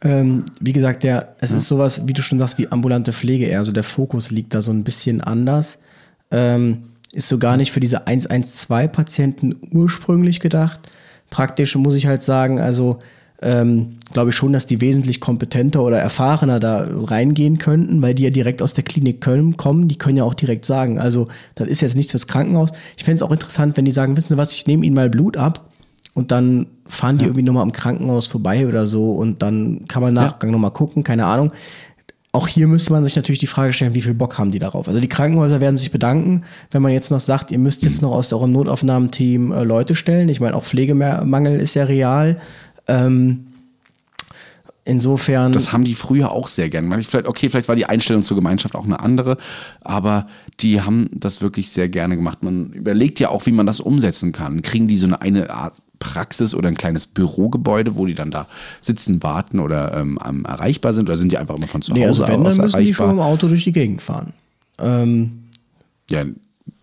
Ähm, 0.02 0.46
wie 0.60 0.74
gesagt, 0.74 1.04
der, 1.04 1.36
es 1.40 1.52
ja. 1.52 1.58
ist 1.58 1.68
sowas, 1.68 2.02
wie 2.06 2.14
du 2.14 2.22
schon 2.22 2.40
sagst, 2.40 2.58
wie 2.58 2.72
ambulante 2.72 3.14
Pflege 3.14 3.46
eher. 3.46 3.60
Also 3.60 3.72
der 3.72 3.84
Fokus 3.84 4.32
liegt 4.32 4.54
da 4.54 4.62
so 4.62 4.72
ein 4.72 4.84
bisschen 4.84 5.22
anders. 5.22 5.80
Ähm, 6.32 6.80
ist 7.14 7.30
so 7.30 7.38
gar 7.38 7.58
nicht 7.58 7.72
für 7.72 7.80
diese 7.80 8.08
112-Patienten 8.08 9.56
ursprünglich 9.72 10.40
gedacht. 10.40 10.80
Praktisch 11.30 11.76
muss 11.76 11.96
ich 11.96 12.08
halt 12.08 12.24
sagen, 12.24 12.60
also 12.60 13.00
ähm, 13.42 13.98
glaube 14.14 14.30
ich 14.30 14.36
schon, 14.36 14.54
dass 14.54 14.66
die 14.66 14.80
wesentlich 14.80 15.20
kompetenter 15.20 15.84
oder 15.84 15.98
erfahrener 15.98 16.60
da 16.60 16.88
reingehen 16.90 17.58
könnten, 17.58 18.02
weil 18.02 18.14
die 18.14 18.24
ja 18.24 18.30
direkt 18.30 18.62
aus 18.62 18.74
der 18.74 18.84
Klinik 18.84 19.22
Köln 19.22 19.58
kommen. 19.58 19.88
Die 19.88 19.98
können 19.98 20.18
ja 20.18 20.24
auch 20.24 20.34
direkt 20.34 20.66
sagen, 20.66 21.00
also 21.00 21.28
das 21.56 21.68
ist 21.68 21.82
jetzt 21.82 21.96
nichts 21.96 22.12
fürs 22.12 22.28
Krankenhaus. 22.28 22.70
Ich 22.96 23.04
fände 23.04 23.16
es 23.16 23.22
auch 23.22 23.32
interessant, 23.32 23.76
wenn 23.76 23.86
die 23.86 23.92
sagen, 23.92 24.16
wissen 24.16 24.30
Sie 24.30 24.38
was, 24.38 24.54
ich 24.54 24.66
nehme 24.68 24.86
Ihnen 24.86 24.96
mal 24.96 25.10
Blut 25.10 25.36
ab 25.36 25.70
und 26.14 26.32
dann 26.32 26.68
fahren 26.88 27.18
die 27.18 27.24
ja. 27.24 27.30
irgendwie 27.30 27.44
nochmal 27.44 27.64
am 27.64 27.72
Krankenhaus 27.72 28.28
vorbei 28.28 28.68
oder 28.68 28.88
so 28.88 29.12
und 29.12 29.42
dann 29.42 29.86
kann 29.88 30.02
man 30.02 30.14
Nachgang 30.14 30.50
ja. 30.50 30.54
nochmal 30.54 30.72
gucken, 30.72 31.04
keine 31.04 31.26
Ahnung. 31.26 31.52
Auch 32.36 32.48
hier 32.48 32.68
müsste 32.68 32.92
man 32.94 33.04
sich 33.04 33.16
natürlich 33.16 33.40
die 33.40 33.48
Frage 33.48 33.74
stellen, 33.74 33.94
wie 33.94 34.02
viel 34.02 34.16
Bock 34.16 34.40
haben 34.40 34.50
die 34.50 34.58
darauf? 34.58 34.88
Also 34.88 35.00
die 35.00 35.08
Krankenhäuser 35.08 35.62
werden 35.62 35.78
sich 35.78 35.92
bedanken, 35.92 36.42
wenn 36.72 36.82
man 36.82 36.92
jetzt 36.92 37.12
noch 37.12 37.20
sagt, 37.20 37.52
ihr 37.52 37.60
müsst 37.60 37.84
jetzt 37.84 38.02
noch 38.02 38.12
aus 38.12 38.34
eurem 38.34 38.52
Notaufnahmeteam 38.52 39.52
äh, 39.52 39.64
Leute 39.64 39.94
stellen. 39.94 40.30
Ich 40.30 40.40
meine, 40.40 40.56
auch 40.56 40.64
Pflegemangel 40.64 41.60
ist 41.60 41.76
ja 41.76 41.84
real. 41.84 42.38
Ähm, 42.88 43.48
insofern. 44.86 45.52
Das 45.52 45.72
haben 45.72 45.84
die 45.84 45.94
früher 45.94 46.32
auch 46.32 46.48
sehr 46.48 46.70
gern. 46.70 46.90
Vielleicht, 47.04 47.28
okay, 47.28 47.50
vielleicht 47.50 47.68
war 47.68 47.76
die 47.76 47.86
Einstellung 47.86 48.22
zur 48.24 48.36
Gemeinschaft 48.36 48.76
auch 48.76 48.86
eine 48.86 49.00
andere, 49.00 49.38
aber 49.82 50.28
die 50.60 50.82
haben 50.82 51.10
das 51.14 51.42
wirklich 51.42 51.72
sehr 51.72 51.90
gerne 51.90 52.16
gemacht. 52.16 52.44
Man 52.44 52.72
überlegt 52.74 53.20
ja 53.20 53.30
auch, 53.30 53.46
wie 53.46 53.52
man 53.52 53.66
das 53.66 53.80
umsetzen 53.80 54.32
kann. 54.32 54.62
Kriegen 54.62 54.88
die 54.88 54.98
so 54.98 55.08
eine, 55.08 55.22
eine 55.22 55.50
Art 55.50 55.76
Praxis 56.00 56.54
oder 56.54 56.68
ein 56.68 56.76
kleines 56.76 57.08
Bürogebäude, 57.08 57.96
wo 57.96 58.06
die 58.06 58.14
dann 58.14 58.30
da 58.30 58.48
sitzen, 58.82 59.24
warten 59.24 59.60
oder 59.60 59.96
ähm, 59.96 60.20
erreichbar 60.46 60.94
sind? 60.94 61.08
Oder 61.08 61.16
sind 61.16 61.32
die 61.32 61.38
einfach 61.38 61.56
immer 61.56 61.68
von 61.68 61.82
zu 61.82 61.92
Hause 61.92 62.00
nee, 62.00 62.06
also 62.06 62.24
wenn, 62.24 62.30
aus 62.30 62.34
dann 62.34 62.44
müssen 62.44 62.60
erreichbar? 62.60 62.82
die 62.82 62.94
schon 62.94 63.10
im 63.12 63.20
Auto 63.20 63.48
durch 63.48 63.64
die 63.64 63.72
Gegend 63.72 64.02
fahren. 64.02 64.34
Ähm, 64.80 65.44
ja, 66.10 66.26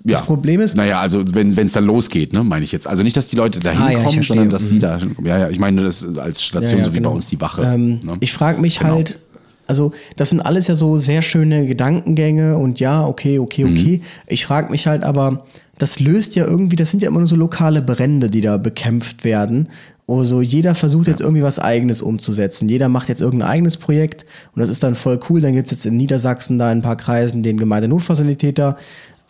das 0.05 0.23
Problem 0.23 0.61
ist. 0.61 0.77
Naja, 0.77 1.01
also 1.01 1.23
wenn 1.35 1.53
es 1.57 1.73
dann 1.73 1.85
losgeht, 1.85 2.33
ne, 2.33 2.43
meine 2.43 2.65
ich 2.65 2.73
jetzt. 2.73 2.87
Also 2.87 3.03
nicht, 3.03 3.17
dass 3.17 3.27
die 3.27 3.37
Leute 3.37 3.59
da 3.61 3.71
hinkommen, 3.71 4.07
ah, 4.07 4.11
ja, 4.11 4.23
sondern 4.23 4.51
dass 4.51 4.63
mhm. 4.63 4.67
sie 4.67 4.79
da. 4.79 4.99
Ja, 5.25 5.39
ja, 5.39 5.49
ich 5.51 5.59
meine 5.59 5.83
das 5.83 6.07
als 6.17 6.43
Station, 6.43 6.79
ja, 6.79 6.85
so 6.85 6.93
wie 6.93 6.97
genau. 6.97 7.11
bei 7.11 7.15
uns 7.17 7.29
die 7.29 7.41
Wache. 7.41 7.63
Ähm, 7.63 8.01
ne? 8.03 8.13
Ich 8.21 8.33
frage 8.33 8.61
mich 8.61 8.79
genau. 8.79 8.95
halt, 8.95 9.19
also 9.67 9.93
das 10.17 10.31
sind 10.31 10.41
alles 10.41 10.67
ja 10.67 10.75
so 10.75 10.99
sehr 10.99 11.23
schöne 11.23 11.67
Gedankengänge 11.67 12.57
und 12.57 12.81
ja, 12.81 13.07
okay, 13.07 13.39
okay, 13.39 13.65
okay. 13.65 13.99
Mhm. 13.99 14.03
Ich 14.27 14.47
frage 14.47 14.71
mich 14.71 14.87
halt 14.87 15.05
aber, 15.05 15.45
das 15.79 16.01
löst 16.01 16.35
ja 16.35 16.47
irgendwie, 16.47 16.77
das 16.77 16.91
sind 16.91 17.03
ja 17.03 17.09
immer 17.09 17.21
nur 17.21 17.29
so 17.29 17.37
lokale 17.37 17.81
Brände, 17.83 18.29
die 18.29 18.41
da 18.41 18.57
bekämpft 18.57 19.25
werden. 19.25 19.69
Also 20.07 20.43
jeder 20.43 20.75
versucht 20.75 21.07
jetzt 21.07 21.21
irgendwie 21.21 21.45
was 21.45 21.61
Eigenes 21.61 22.03
umzusetzen. 22.03 22.69
Jeder 22.69 22.89
macht 22.89 23.09
jetzt 23.09 23.21
irgendein 23.21 23.49
eigenes 23.49 23.77
Projekt 23.77 24.27
und 24.55 24.61
das 24.61 24.69
ist 24.69 24.83
dann 24.83 24.97
voll 24.97 25.21
cool. 25.29 25.41
Dann 25.41 25.55
gibt 25.55 25.67
es 25.67 25.71
jetzt 25.71 25.87
in 25.87 25.97
Niedersachsen 25.97 26.59
da 26.59 26.73
in 26.73 26.79
ein 26.79 26.83
paar 26.83 26.97
Kreisen 26.97 27.45
den 27.45 27.59
Gemeindenotfazilitäter. 27.59 28.77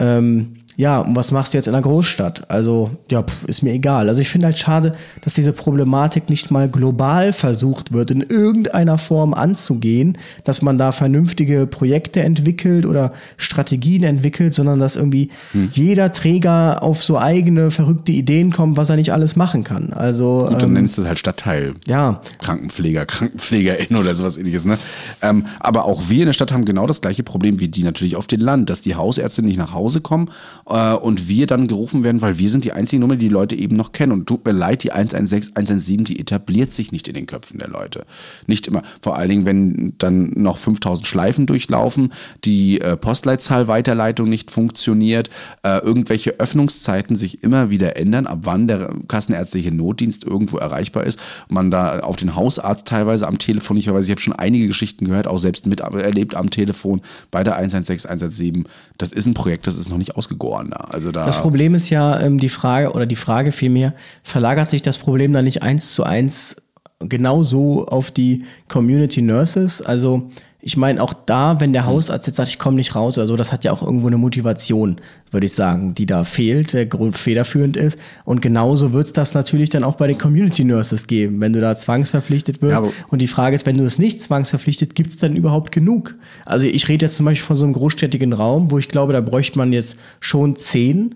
Ähm, 0.01 0.57
ja, 0.81 1.01
und 1.01 1.15
was 1.15 1.31
machst 1.31 1.53
du 1.53 1.59
jetzt 1.59 1.67
in 1.67 1.75
einer 1.75 1.83
Großstadt? 1.83 2.51
Also, 2.51 2.91
ja, 3.11 3.23
pf, 3.23 3.45
ist 3.45 3.63
mir 3.63 3.75
egal. 3.75 4.09
Also 4.09 4.23
ich 4.23 4.31
finde 4.31 4.47
halt 4.47 4.59
schade, 4.59 4.93
dass 5.21 5.35
diese 5.35 5.53
Problematik 5.53 6.31
nicht 6.31 6.51
mal 6.51 6.71
global 6.71 7.35
versucht 7.35 7.93
wird, 7.93 8.11
in 8.11 8.23
irgendeiner 8.23 8.97
Form 8.97 9.35
anzugehen, 9.35 10.17
dass 10.45 10.63
man 10.63 10.79
da 10.79 10.93
vernünftige 10.93 11.67
Projekte 11.67 12.23
entwickelt 12.23 12.87
oder 12.87 13.13
Strategien 13.37 14.05
entwickelt, 14.05 14.55
sondern 14.55 14.81
dass 14.81 14.97
irgendwie 14.97 15.29
hm. 15.53 15.69
jeder 15.71 16.13
Träger 16.13 16.83
auf 16.83 17.05
so 17.05 17.19
eigene 17.19 17.71
verrückte 17.71 18.13
Ideen 18.13 18.51
kommt, 18.51 18.79
was 18.79 18.89
er 18.89 18.97
nicht 18.97 19.13
alles 19.13 19.37
machen 19.37 19.65
kann. 19.65 19.93
Also 19.93 20.47
Gut, 20.49 20.63
dann 20.63 20.71
ähm, 20.71 20.73
nennst 20.73 20.97
du 20.97 21.03
es 21.03 21.09
halt 21.09 21.19
Stadtteil. 21.19 21.75
Ja. 21.87 22.23
Krankenpfleger, 22.39 23.05
Krankenpflegerin 23.05 23.97
oder 23.97 24.15
sowas 24.15 24.39
ähnliches. 24.39 24.65
Ne? 24.65 24.79
Ähm, 25.21 25.45
aber 25.59 25.85
auch 25.85 26.09
wir 26.09 26.21
in 26.21 26.27
der 26.27 26.33
Stadt 26.33 26.53
haben 26.53 26.65
genau 26.65 26.87
das 26.87 27.03
gleiche 27.03 27.23
Problem 27.23 27.61
wie 27.61 27.69
die 27.69 27.83
natürlich 27.83 28.17
auf 28.17 28.29
dem 28.29 28.41
Land, 28.41 28.71
dass 28.71 28.81
die 28.81 28.95
Hausärzte 28.95 29.43
nicht 29.43 29.59
nach 29.59 29.75
Hause 29.75 30.01
kommen 30.01 30.31
äh, 30.71 30.95
und 30.95 31.29
wir 31.29 31.47
dann 31.47 31.67
gerufen 31.67 32.05
werden, 32.05 32.23
weil 32.23 32.39
wir 32.39 32.49
sind 32.49 32.65
die 32.65 32.73
einzige 32.73 33.01
Nummer, 33.01 33.17
die 33.17 33.29
die 33.29 33.35
Leute 33.35 33.57
eben 33.57 33.77
noch 33.77 33.93
kennen. 33.93 34.13
Und 34.13 34.27
tut 34.27 34.45
mir 34.45 34.53
leid, 34.53 34.85
die 34.85 34.93
116, 34.93 35.57
117, 35.57 36.05
die 36.05 36.21
etabliert 36.21 36.73
sich 36.73 36.93
nicht 36.93 37.09
in 37.09 37.15
den 37.15 37.27
Köpfen 37.27 37.59
der 37.59 37.69
Leute. 37.69 38.07
Nicht 38.47 38.67
immer. 38.67 38.83
Vor 39.03 39.17
allen 39.17 39.29
Dingen, 39.29 39.47
wenn 39.47 39.95
dann 39.99 40.33
noch 40.37 40.59
5000 40.59 41.07
Schleifen 41.07 41.47
durchlaufen, 41.47 42.13
die 42.45 42.81
äh, 42.81 42.97
Postleitzahlweiterleitung 42.97 44.29
nicht 44.29 44.51
funktioniert, 44.51 45.31
äh, 45.63 45.79
irgendwelche 45.79 46.39
Öffnungszeiten 46.39 47.17
sich 47.17 47.43
immer 47.43 47.71
wieder 47.71 47.97
ändern, 47.97 48.27
ab 48.27 48.41
wann 48.43 48.69
der 48.69 48.91
kassenärztliche 49.09 49.73
Notdienst 49.73 50.25
irgendwo 50.25 50.59
erreichbar 50.59 51.05
ist, 51.05 51.19
man 51.49 51.71
da 51.71 52.01
auf 52.01 52.17
den 52.17 52.37
Hausarzt 52.37 52.87
teilweise 52.87 53.27
am 53.27 53.39
Telefon 53.39 53.77
nicht 53.77 53.85
verweist. 53.87 54.09
Ich 54.09 54.13
habe 54.13 54.21
schon 54.21 54.35
einige 54.35 54.67
Geschichten 54.67 55.07
gehört, 55.07 55.27
auch 55.27 55.39
selbst 55.39 55.67
miterlebt 55.67 56.35
am 56.35 56.51
Telefon 56.51 57.01
bei 57.31 57.43
der 57.43 57.57
116, 57.57 58.09
117. 58.09 58.69
Das 58.99 59.13
ist 59.13 59.27
ein 59.27 59.35
Projekt, 59.35 59.67
das 59.67 59.77
ist 59.77 59.89
noch 59.89 59.99
nicht 59.99 60.17
ausgegoren 60.17 60.60
da. 60.69 60.89
Also 60.91 61.13
da 61.13 61.25
das 61.25 61.41
Problem 61.41 61.75
ist 61.75 61.89
ja 61.89 62.21
ähm, 62.21 62.37
die 62.37 62.51
Frage, 62.51 62.93
oder 62.93 63.07
die 63.07 63.17
Frage 63.17 63.53
vielmehr, 63.53 63.95
verlagert 64.23 64.69
sich 64.69 64.83
das 64.83 64.99
Problem 64.99 65.33
dann 65.33 65.45
nicht 65.45 65.63
eins 65.63 65.95
zu 65.95 66.05
eins 66.05 66.57
genauso 66.99 67.87
auf 67.87 68.11
die 68.11 68.45
Community 68.69 69.23
Nurses? 69.23 69.81
Also 69.81 70.29
ich 70.63 70.77
meine, 70.77 71.03
auch 71.03 71.15
da, 71.15 71.59
wenn 71.61 71.73
der 71.73 71.87
Hausarzt 71.87 72.27
jetzt 72.27 72.37
sagt, 72.37 72.51
ich 72.51 72.59
komme 72.59 72.77
nicht 72.77 72.95
raus 72.95 73.17
oder 73.17 73.27
so, 73.27 73.37
das 73.37 73.51
hat 73.51 73.65
ja 73.65 73.73
auch 73.73 73.83
irgendwo 73.83 74.09
eine 74.09 74.19
Motivation, 74.19 74.97
würde 75.31 75.47
ich 75.47 75.55
sagen, 75.55 75.95
die 75.95 76.05
da 76.05 76.23
fehlt, 76.23 76.75
der 76.75 76.85
Grund 76.85 77.17
federführend 77.17 77.79
ist. 77.79 77.99
Und 78.25 78.43
genauso 78.43 78.93
wird 78.93 79.07
es 79.07 79.13
das 79.15 79.33
natürlich 79.33 79.71
dann 79.71 79.85
auch 79.85 79.95
bei 79.95 80.07
den 80.07 80.19
Community 80.19 80.65
Nurses 80.65 81.07
geben, 81.07 81.41
wenn 81.41 81.55
du 81.55 81.61
da 81.61 81.77
zwangsverpflichtet 81.77 82.61
wirst. 82.61 82.83
Ja, 82.83 82.91
und 83.09 83.23
die 83.23 83.27
Frage 83.27 83.55
ist, 83.55 83.65
wenn 83.65 83.79
du 83.79 83.85
es 83.85 83.99
nicht 83.99 84.21
zwangsverpflichtet, 84.21 84.95
gibt 84.95 85.11
es 85.11 85.17
dann 85.17 85.35
überhaupt 85.35 85.73
genug? 85.73 86.17
Also 86.45 86.67
ich 86.67 86.89
rede 86.89 87.07
jetzt 87.07 87.17
zum 87.17 87.25
Beispiel 87.25 87.47
von 87.47 87.57
so 87.57 87.65
einem 87.65 87.73
großstädtigen 87.73 88.35
Raum, 88.35 88.71
wo 88.71 88.79
ich 88.79 88.89
glaube, 88.89 89.15
da 89.15 89.23
bräuchte 89.23 89.59
man 89.59 89.73
jetzt 89.73 89.97
schon 90.21 90.57
zehn. 90.57 91.15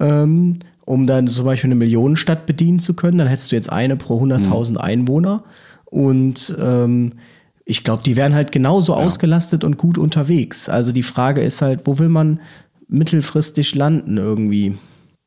Ähm, 0.00 0.54
um 0.86 1.06
dann 1.06 1.26
zum 1.26 1.44
Beispiel 1.44 1.68
eine 1.68 1.74
Millionenstadt 1.74 2.46
bedienen 2.46 2.78
zu 2.78 2.94
können, 2.94 3.18
dann 3.18 3.26
hättest 3.26 3.50
du 3.50 3.56
jetzt 3.56 3.70
eine 3.70 3.96
pro 3.96 4.22
100.000 4.22 4.70
mhm. 4.70 4.78
Einwohner. 4.78 5.42
Und 5.84 6.54
ähm, 6.60 7.12
ich 7.68 7.82
glaube, 7.82 8.02
die 8.02 8.16
wären 8.16 8.34
halt 8.34 8.52
genauso 8.52 8.94
ja. 8.94 9.04
ausgelastet 9.04 9.64
und 9.64 9.76
gut 9.76 9.98
unterwegs. 9.98 10.68
Also 10.68 10.92
die 10.92 11.02
Frage 11.02 11.42
ist 11.42 11.60
halt, 11.60 11.80
wo 11.84 11.98
will 11.98 12.08
man 12.08 12.40
mittelfristig 12.88 13.74
landen 13.74 14.16
irgendwie? 14.16 14.78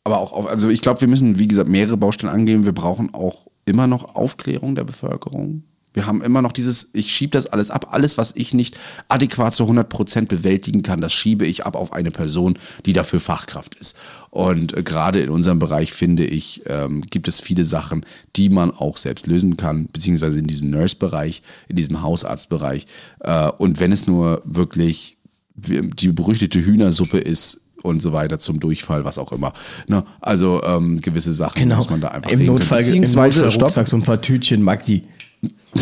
Aber 0.05 0.19
auch, 0.19 0.31
auf, 0.31 0.47
also 0.47 0.69
ich 0.69 0.81
glaube, 0.81 1.01
wir 1.01 1.09
müssen, 1.09 1.37
wie 1.37 1.49
gesagt, 1.49 1.69
mehrere 1.69 1.97
Baustellen 1.97 2.33
angehen. 2.33 2.63
Wir 2.63 2.71
brauchen 2.71 3.13
auch 3.13 3.47
immer 3.65 3.87
noch 3.87 4.15
Aufklärung 4.15 4.73
der 4.73 4.85
Bevölkerung. 4.85 5.63
Wir 5.93 6.05
haben 6.05 6.21
immer 6.21 6.41
noch 6.41 6.51
dieses, 6.51 6.89
ich 6.93 7.11
schiebe 7.11 7.31
das 7.31 7.47
alles 7.47 7.71
ab. 7.71 7.87
Alles, 7.91 8.17
was 8.17 8.35
ich 8.35 8.53
nicht 8.53 8.77
adäquat 9.07 9.55
zu 9.55 9.63
100 9.63 9.89
Prozent 9.89 10.29
bewältigen 10.29 10.83
kann, 10.83 11.01
das 11.01 11.13
schiebe 11.13 11.45
ich 11.45 11.65
ab 11.65 11.75
auf 11.75 11.93
eine 11.93 12.11
Person, 12.11 12.59
die 12.85 12.93
dafür 12.93 13.19
Fachkraft 13.19 13.75
ist. 13.75 13.97
Und 14.29 14.77
äh, 14.77 14.83
gerade 14.83 15.21
in 15.21 15.29
unserem 15.29 15.59
Bereich, 15.59 15.91
finde 15.91 16.25
ich, 16.25 16.61
ähm, 16.67 17.01
gibt 17.01 17.27
es 17.27 17.41
viele 17.41 17.65
Sachen, 17.65 18.05
die 18.35 18.49
man 18.49 18.71
auch 18.71 18.97
selbst 18.97 19.25
lösen 19.27 19.57
kann, 19.57 19.87
beziehungsweise 19.91 20.39
in 20.39 20.47
diesem 20.47 20.69
Nurse-Bereich, 20.69 21.41
in 21.67 21.75
diesem 21.75 22.01
Hausarztbereich. 22.03 22.85
Äh, 23.21 23.49
und 23.57 23.79
wenn 23.79 23.91
es 23.91 24.05
nur 24.05 24.41
wirklich 24.45 25.17
die 25.55 26.09
berüchtigte 26.09 26.63
Hühnersuppe 26.63 27.17
ist, 27.17 27.61
und 27.81 28.01
so 28.01 28.11
weiter 28.13 28.39
zum 28.39 28.59
Durchfall, 28.59 29.05
was 29.05 29.17
auch 29.17 29.31
immer. 29.31 29.53
Ne? 29.87 30.03
Also 30.21 30.61
ähm, 30.63 31.01
gewisse 31.01 31.31
Sachen 31.31 31.61
genau. 31.61 31.77
muss 31.77 31.89
man 31.89 32.01
da 32.01 32.09
einfach 32.09 32.29
Im 32.29 32.45
Notfall, 32.45 32.79
Beziehungsweise, 32.79 33.39
im 33.39 33.45
Notfall 33.45 33.63
Rucksack 33.63 33.87
so 33.87 33.97
ein 33.97 34.03
paar 34.03 34.21
Tütchen 34.21 34.61
Magdi. 34.61 35.03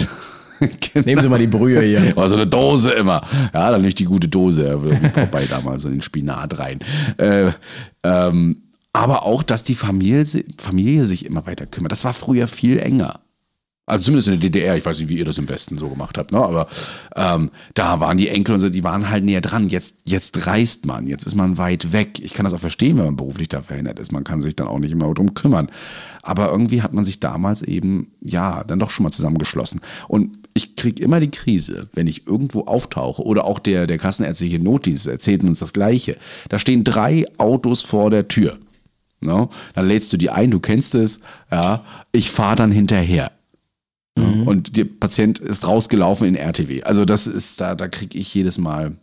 genau. 0.60 1.06
Nehmen 1.06 1.22
Sie 1.22 1.30
mal 1.30 1.40
die 1.40 1.48
Brühe 1.48 1.82
hier. 1.82 2.14
Oh, 2.16 2.28
so 2.28 2.36
eine 2.36 2.48
Dose 2.48 2.92
immer. 2.92 3.22
Ja, 3.54 3.72
dann 3.72 3.82
nicht 3.82 4.00
die 4.00 4.06
gute 4.06 4.28
Dose, 4.28 4.78
Popeye 5.14 5.46
damals 5.50 5.86
in 5.86 5.92
den 5.92 6.02
Spinat 6.02 6.58
rein. 6.60 6.80
Äh, 7.18 7.52
ähm, 8.04 8.64
aber 8.94 9.24
auch, 9.24 9.44
dass 9.44 9.64
die 9.64 9.76
Familie, 9.76 10.26
Familie 10.58 11.06
sich 11.06 11.26
immer 11.26 11.46
weiter 11.46 11.68
kümmert. 11.68 11.92
Das 11.92 12.04
war 12.04 12.14
früher 12.14 12.48
viel 12.48 12.80
enger. 12.80 13.20
Also 13.90 14.04
zumindest 14.04 14.28
in 14.28 14.34
der 14.34 14.50
DDR, 14.50 14.76
ich 14.76 14.86
weiß 14.86 15.00
nicht, 15.00 15.08
wie 15.08 15.18
ihr 15.18 15.24
das 15.24 15.38
im 15.38 15.48
Westen 15.48 15.78
so 15.78 15.88
gemacht 15.88 16.18
habt, 16.18 16.34
ne? 16.34 16.40
aber 16.40 16.68
ähm, 17.16 17.52
da 17.74 18.02
waren 18.02 18.18
die 18.18 18.28
Enkel 18.28 18.54
und 18.54 18.60
so, 18.60 18.68
die 18.68 18.84
waren 18.84 19.10
halt 19.10 19.24
näher 19.24 19.40
dran. 19.40 19.70
Jetzt, 19.70 20.00
jetzt 20.04 20.46
reist 20.46 20.86
man, 20.86 21.08
jetzt 21.08 21.26
ist 21.26 21.36
man 21.36 21.58
weit 21.58 21.94
weg. 21.94 22.20
Ich 22.20 22.34
kann 22.34 22.44
das 22.44 22.54
auch 22.54 22.60
verstehen, 22.60 22.98
wenn 22.98 23.06
man 23.06 23.16
beruflich 23.16 23.48
da 23.48 23.62
verhindert 23.62 23.98
ist. 23.98 24.12
Man 24.12 24.26
kann 24.26 24.42
sich 24.42 24.58
dann 24.58 24.68
auch 24.68 24.80
nicht 24.80 24.92
immer 24.92 25.14
drum 25.14 25.34
kümmern. 25.36 25.70
Aber 26.22 26.52
irgendwie 26.52 26.82
hat 26.82 26.94
man 26.94 27.06
sich 27.06 27.22
damals 27.22 27.62
eben, 27.62 28.12
ja, 28.20 28.66
dann 28.66 28.80
doch 28.80 28.90
schon 28.90 29.06
mal 29.06 29.12
zusammengeschlossen. 29.12 29.80
Und 30.10 30.38
ich 30.54 30.76
kriege 30.76 31.02
immer 31.02 31.22
die 31.22 31.32
Krise, 31.32 31.88
wenn 31.94 32.08
ich 32.08 32.28
irgendwo 32.28 32.66
auftauche 32.66 33.24
oder 33.24 33.46
auch 33.46 33.60
der, 33.60 33.88
der 33.88 33.98
kassenärztliche 33.98 34.60
Notdienst 34.60 35.08
erzählt 35.08 35.46
uns 35.46 35.60
das 35.60 35.72
Gleiche. 35.72 36.18
Da 36.50 36.60
stehen 36.60 36.84
drei 36.84 37.24
Autos 37.38 37.84
vor 37.84 38.10
der 38.10 38.28
Tür. 38.28 38.58
No? 39.22 39.50
Dann 39.76 39.88
lädst 39.88 40.12
du 40.12 40.18
die 40.18 40.30
ein, 40.30 40.52
du 40.52 40.60
kennst 40.60 40.94
es, 40.94 41.22
ja, 41.50 41.86
ich 42.12 42.32
fahre 42.32 42.58
dann 42.58 42.74
hinterher. 42.74 43.32
Mhm. 44.18 44.48
Und 44.48 44.78
der 44.78 44.86
Patient 44.86 45.40
ist 45.40 45.68
rausgelaufen 45.68 46.28
in 46.28 46.36
RTW. 46.36 46.84
Also 46.84 47.06
das 47.06 47.28
ist, 47.28 47.62
da, 47.62 47.76
da 47.76 47.88
kriege 47.88 48.18
ich 48.18 48.34
jedes 48.34 48.58
Mal, 48.58 48.98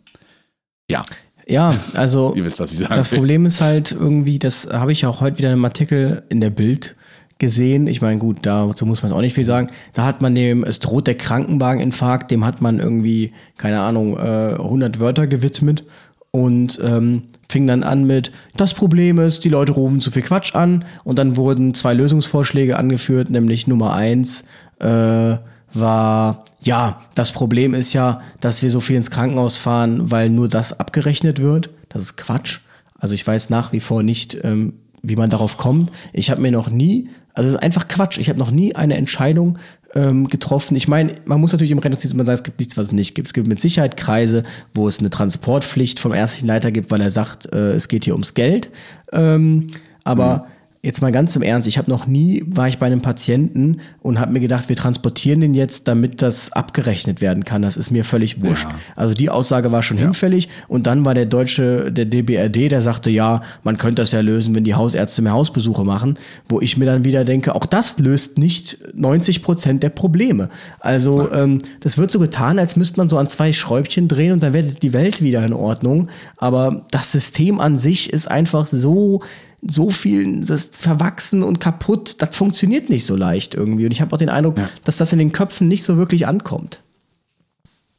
ja. 0.89 1.03
Ja, 1.47 1.75
also 1.93 2.33
wisst, 2.35 2.59
was 2.59 2.73
ich 2.73 2.79
sagen 2.79 2.95
das 2.95 3.11
will. 3.11 3.19
Problem 3.19 3.45
ist 3.45 3.61
halt 3.61 3.91
irgendwie, 3.91 4.39
das 4.39 4.67
habe 4.71 4.91
ich 4.91 5.05
auch 5.05 5.21
heute 5.21 5.37
wieder 5.37 5.49
in 5.49 5.53
einem 5.53 5.65
Artikel 5.65 6.23
in 6.29 6.41
der 6.41 6.49
Bild 6.49 6.95
gesehen. 7.37 7.87
Ich 7.87 8.01
meine, 8.01 8.19
gut, 8.19 8.39
dazu 8.43 8.85
muss 8.85 9.01
man 9.01 9.11
es 9.11 9.17
auch 9.17 9.21
nicht 9.21 9.35
viel 9.35 9.43
sagen. 9.43 9.69
Da 9.93 10.05
hat 10.05 10.21
man 10.21 10.33
dem, 10.35 10.63
es 10.63 10.79
droht 10.79 11.07
der 11.07 11.15
Krankenwageninfarkt, 11.15 12.31
dem 12.31 12.45
hat 12.45 12.61
man 12.61 12.79
irgendwie, 12.79 13.33
keine 13.57 13.81
Ahnung, 13.81 14.17
äh, 14.17 14.55
100 14.57 14.99
Wörter 14.99 15.27
gewidmet 15.27 15.83
und 16.31 16.79
ähm, 16.83 17.23
fing 17.49 17.67
dann 17.67 17.83
an 17.83 18.05
mit, 18.05 18.31
das 18.57 18.73
Problem 18.73 19.19
ist, 19.19 19.45
die 19.45 19.49
Leute 19.49 19.73
rufen 19.73 20.01
zu 20.01 20.11
viel 20.11 20.21
Quatsch 20.21 20.53
an 20.53 20.83
und 21.03 21.19
dann 21.19 21.37
wurden 21.37 21.73
zwei 21.73 21.93
Lösungsvorschläge 21.93 22.77
angeführt, 22.77 23.29
nämlich 23.29 23.67
Nummer 23.67 23.93
eins, 23.93 24.43
äh, 24.79 25.37
war, 25.73 26.45
ja, 26.61 26.99
das 27.15 27.31
Problem 27.31 27.73
ist 27.73 27.93
ja, 27.93 28.21
dass 28.39 28.61
wir 28.61 28.69
so 28.69 28.79
viel 28.79 28.95
ins 28.95 29.11
Krankenhaus 29.11 29.57
fahren, 29.57 30.11
weil 30.11 30.29
nur 30.29 30.47
das 30.47 30.79
abgerechnet 30.79 31.41
wird. 31.41 31.69
Das 31.89 32.01
ist 32.01 32.17
Quatsch. 32.17 32.59
Also 32.97 33.13
ich 33.13 33.25
weiß 33.25 33.49
nach 33.49 33.71
wie 33.71 33.79
vor 33.79 34.03
nicht, 34.03 34.37
ähm, 34.43 34.73
wie 35.03 35.15
man 35.15 35.29
darauf 35.29 35.57
kommt. 35.57 35.91
Ich 36.13 36.31
habe 36.31 36.41
mir 36.41 36.51
noch 36.51 36.69
nie, 36.69 37.09
also 37.33 37.49
es 37.49 37.55
ist 37.55 37.61
einfach 37.61 37.87
Quatsch. 37.87 38.17
Ich 38.17 38.29
habe 38.29 38.39
noch 38.39 38.51
nie 38.51 38.75
eine 38.75 38.95
Entscheidung 38.95 39.59
ähm, 39.93 40.27
getroffen. 40.27 40.75
Ich 40.75 40.87
meine, 40.87 41.15
man 41.25 41.39
muss 41.39 41.51
natürlich 41.51 41.71
im 41.71 41.79
Rettungsdienst 41.79 42.13
immer 42.13 42.25
sagen, 42.25 42.37
es 42.37 42.43
gibt 42.43 42.59
nichts, 42.59 42.77
was 42.77 42.87
es 42.87 42.91
nicht 42.93 43.13
gibt. 43.13 43.27
Es 43.27 43.33
gibt 43.33 43.47
mit 43.47 43.59
Sicherheit 43.59 43.97
Kreise, 43.97 44.43
wo 44.73 44.87
es 44.87 44.99
eine 44.99 45.09
Transportpflicht 45.09 45.99
vom 45.99 46.13
ärztlichen 46.13 46.47
Leiter 46.47 46.71
gibt, 46.71 46.89
weil 46.89 47.01
er 47.01 47.11
sagt, 47.11 47.53
äh, 47.53 47.73
es 47.73 47.87
geht 47.87 48.05
hier 48.05 48.13
ums 48.13 48.33
Geld. 48.33 48.71
Ähm, 49.11 49.67
aber 50.03 50.37
mhm 50.37 50.54
Jetzt 50.85 51.01
mal 51.01 51.11
ganz 51.11 51.35
im 51.35 51.41
Ernst, 51.41 51.67
ich 51.67 51.79
habe 51.79 51.89
noch 51.89 52.05
nie, 52.05 52.43
war 52.45 52.67
ich 52.67 52.77
bei 52.77 52.85
einem 52.85 53.01
Patienten 53.01 53.79
und 54.03 54.19
habe 54.19 54.31
mir 54.31 54.39
gedacht, 54.39 54.69
wir 54.69 54.75
transportieren 54.75 55.41
den 55.41 55.55
jetzt, 55.55 55.87
damit 55.87 56.21
das 56.21 56.51
abgerechnet 56.51 57.21
werden 57.21 57.43
kann. 57.43 57.63
Das 57.63 57.75
ist 57.75 57.89
mir 57.89 58.05
völlig 58.05 58.43
wurscht. 58.43 58.67
Ja. 58.69 58.75
Also 58.95 59.15
die 59.15 59.31
Aussage 59.31 59.71
war 59.71 59.81
schon 59.81 59.97
ja. 59.97 60.03
hinfällig 60.03 60.47
und 60.67 60.85
dann 60.85 61.03
war 61.03 61.15
der 61.15 61.25
deutsche, 61.25 61.91
der 61.91 62.05
DBRD, 62.05 62.69
der 62.71 62.83
sagte, 62.83 63.09
ja, 63.09 63.41
man 63.63 63.79
könnte 63.79 64.03
das 64.03 64.11
ja 64.11 64.19
lösen, 64.19 64.53
wenn 64.53 64.63
die 64.63 64.75
Hausärzte 64.75 65.23
mehr 65.23 65.31
Hausbesuche 65.33 65.83
machen, 65.83 66.19
wo 66.47 66.61
ich 66.61 66.77
mir 66.77 66.85
dann 66.85 67.03
wieder 67.03 67.25
denke, 67.25 67.55
auch 67.55 67.65
das 67.65 67.97
löst 67.97 68.37
nicht 68.37 68.77
90 68.93 69.41
Prozent 69.41 69.81
der 69.81 69.89
Probleme. 69.89 70.49
Also 70.81 71.31
ähm, 71.31 71.63
das 71.79 71.97
wird 71.97 72.11
so 72.11 72.19
getan, 72.19 72.59
als 72.59 72.75
müsste 72.75 72.97
man 72.97 73.09
so 73.09 73.17
an 73.17 73.27
zwei 73.27 73.53
Schräubchen 73.53 74.07
drehen 74.07 74.33
und 74.33 74.43
dann 74.43 74.53
wäre 74.53 74.67
die 74.67 74.93
Welt 74.93 75.23
wieder 75.23 75.43
in 75.43 75.53
Ordnung. 75.53 76.09
Aber 76.37 76.85
das 76.91 77.11
System 77.11 77.59
an 77.59 77.79
sich 77.79 78.13
ist 78.13 78.29
einfach 78.29 78.67
so 78.67 79.23
so 79.67 79.89
viel 79.89 80.39
das 80.39 80.49
ist 80.49 80.77
verwachsen 80.77 81.43
und 81.43 81.59
kaputt, 81.59 82.15
das 82.19 82.35
funktioniert 82.35 82.89
nicht 82.89 83.05
so 83.05 83.15
leicht 83.15 83.53
irgendwie. 83.53 83.85
Und 83.85 83.91
ich 83.91 84.01
habe 84.01 84.13
auch 84.13 84.17
den 84.17 84.29
Eindruck, 84.29 84.57
ja. 84.57 84.69
dass 84.83 84.97
das 84.97 85.11
in 85.11 85.19
den 85.19 85.31
Köpfen 85.31 85.67
nicht 85.67 85.83
so 85.83 85.97
wirklich 85.97 86.27
ankommt. 86.27 86.81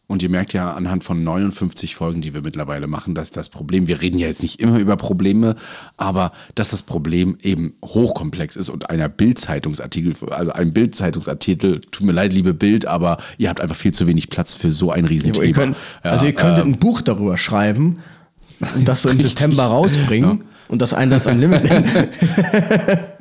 Und 0.08 0.22
ihr 0.22 0.28
merkt 0.28 0.52
ja 0.52 0.72
anhand 0.72 1.02
von 1.02 1.24
59 1.24 1.96
Folgen, 1.96 2.20
die 2.20 2.32
wir 2.32 2.42
mittlerweile 2.42 2.86
machen, 2.86 3.16
dass 3.16 3.32
das 3.32 3.48
Problem, 3.48 3.88
wir 3.88 4.02
reden 4.02 4.20
ja 4.20 4.28
jetzt 4.28 4.40
nicht 4.40 4.60
immer 4.60 4.78
über 4.78 4.96
Probleme, 4.96 5.56
aber 5.96 6.30
dass 6.54 6.70
das 6.70 6.84
Problem 6.84 7.36
eben 7.42 7.74
hochkomplex 7.84 8.54
ist 8.54 8.68
und 8.68 8.88
einer 8.88 9.08
Bildzeitungsartikel, 9.08 10.14
also 10.30 10.52
ein 10.52 10.72
Bildzeitungsartikel, 10.72 11.80
tut 11.90 12.06
mir 12.06 12.12
leid, 12.12 12.32
liebe 12.32 12.54
Bild, 12.54 12.86
aber 12.86 13.18
ihr 13.36 13.48
habt 13.48 13.60
einfach 13.60 13.74
viel 13.74 13.92
zu 13.92 14.06
wenig 14.06 14.30
Platz 14.30 14.54
für 14.54 14.70
so 14.70 14.92
ein 14.92 15.06
Riesenthema. 15.06 15.42
Ja, 15.42 15.48
ihr 15.48 15.54
könnt, 15.54 15.76
also 16.02 16.26
ihr 16.26 16.34
könntet 16.34 16.64
ähm, 16.64 16.74
ein 16.74 16.78
Buch 16.78 17.00
darüber 17.00 17.36
schreiben 17.36 17.98
und 18.76 18.86
das 18.86 19.02
so 19.02 19.08
im. 19.08 19.20
September 19.26 19.64
rausbringen 19.64 20.44
und 20.68 20.82
das 20.82 20.94
Einsatz 20.94 21.26
Unlimited 21.26 21.84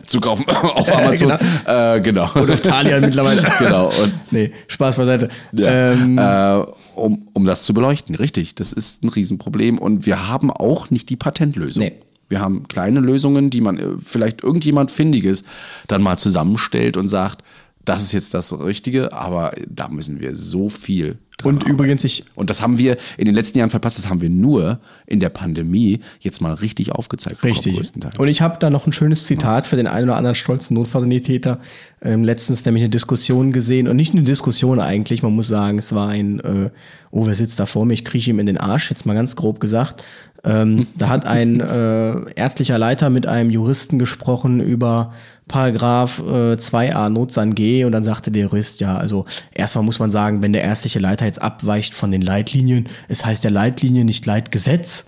Zu 0.05 0.19
kaufen 0.19 0.45
auf 0.49 0.95
Amazon. 0.95 1.33
genau. 1.65 1.95
Äh, 1.95 2.01
genau. 2.01 2.31
oder 2.35 2.53
auf 2.53 2.59
Talian 2.59 3.01
mittlerweile. 3.01 3.43
Genau. 3.59 3.87
Und 3.87 4.13
nee, 4.31 4.51
Spaß 4.67 4.97
beiseite. 4.97 5.29
Ja. 5.53 5.93
Ähm, 5.93 6.17
äh, 6.17 6.65
um, 6.95 7.27
um 7.33 7.45
das 7.45 7.63
zu 7.63 7.73
beleuchten, 7.73 8.15
richtig. 8.15 8.55
Das 8.55 8.71
ist 8.71 9.03
ein 9.03 9.09
Riesenproblem 9.09 9.77
und 9.77 10.05
wir 10.05 10.27
haben 10.27 10.51
auch 10.51 10.89
nicht 10.89 11.09
die 11.09 11.15
Patentlösung. 11.15 11.83
Nee. 11.83 11.93
Wir 12.27 12.41
haben 12.41 12.67
kleine 12.67 12.99
Lösungen, 12.99 13.49
die 13.49 13.61
man 13.61 13.77
äh, 13.77 13.83
vielleicht 14.03 14.43
irgendjemand 14.43 14.91
Findiges 14.91 15.43
dann 15.87 16.01
mal 16.01 16.17
zusammenstellt 16.17 16.97
und 16.97 17.07
sagt, 17.07 17.43
das 17.85 18.01
ist 18.03 18.11
jetzt 18.11 18.33
das 18.33 18.57
Richtige, 18.59 19.13
aber 19.13 19.53
da 19.69 19.87
müssen 19.87 20.19
wir 20.19 20.35
so 20.35 20.69
viel 20.69 21.17
dran 21.37 21.55
Und 21.55 21.63
übrigens, 21.67 22.03
ich- 22.03 22.23
Und 22.35 22.49
das 22.49 22.61
haben 22.61 22.77
wir 22.77 22.97
in 23.17 23.25
den 23.25 23.35
letzten 23.35 23.57
Jahren 23.57 23.69
verpasst, 23.69 23.97
das 23.97 24.09
haben 24.09 24.21
wir 24.21 24.29
nur 24.29 24.79
in 25.05 25.19
der 25.19 25.29
Pandemie 25.29 25.99
jetzt 26.19 26.41
mal 26.41 26.53
richtig 26.53 26.91
aufgezeigt 26.93 27.43
Richtig. 27.43 27.75
Und 28.17 28.27
ich 28.29 28.41
habe 28.41 28.57
da 28.59 28.69
noch 28.69 28.87
ein 28.87 28.93
schönes 28.93 29.25
Zitat 29.25 29.67
für 29.67 29.75
den 29.75 29.87
einen 29.87 30.09
oder 30.09 30.17
anderen 30.17 30.35
stolzen 30.35 30.75
Notfallsanitäter. 30.75 31.59
Ähm, 32.01 32.23
letztens 32.23 32.63
nämlich 32.65 32.83
eine 32.83 32.89
Diskussion 32.89 33.51
gesehen 33.51 33.87
und 33.87 33.95
nicht 33.97 34.13
eine 34.13 34.23
Diskussion 34.23 34.79
eigentlich, 34.79 35.23
man 35.23 35.33
muss 35.35 35.47
sagen, 35.47 35.77
es 35.77 35.93
war 35.93 36.07
ein, 36.09 36.39
äh, 36.39 36.69
oh, 37.11 37.25
wer 37.27 37.35
sitzt 37.35 37.59
da 37.59 37.65
vor 37.65 37.85
mir, 37.85 37.93
ich 37.93 38.05
krieche 38.05 38.31
ihm 38.31 38.39
in 38.39 38.45
den 38.45 38.57
Arsch, 38.57 38.89
jetzt 38.89 39.05
mal 39.05 39.13
ganz 39.13 39.35
grob 39.35 39.59
gesagt. 39.59 40.03
Ähm, 40.43 40.85
da 40.95 41.09
hat 41.09 41.25
ein 41.25 41.59
äh, 41.59 42.31
ärztlicher 42.35 42.77
Leiter 42.77 43.09
mit 43.09 43.25
einem 43.25 43.49
Juristen 43.49 43.97
gesprochen 43.97 44.59
über 44.61 45.11
Paragraph 45.47 46.19
äh, 46.19 46.55
2a 46.55 47.09
Notsan 47.09 47.53
G 47.53 47.85
und 47.85 47.91
dann 47.91 48.03
sagte 48.03 48.31
der 48.31 48.43
Jurist, 48.43 48.79
ja, 48.79 48.97
also 48.97 49.25
erstmal 49.53 49.83
muss 49.83 49.99
man 49.99 50.11
sagen, 50.11 50.41
wenn 50.41 50.53
der 50.53 50.63
ärztliche 50.63 50.99
Leiter 50.99 51.25
jetzt 51.25 51.41
abweicht 51.41 51.93
von 51.93 52.11
den 52.11 52.21
Leitlinien, 52.21 52.87
es 53.07 53.25
heißt 53.25 53.43
ja 53.43 53.49
Leitlinie, 53.49 54.05
nicht 54.05 54.25
Leitgesetz. 54.25 55.05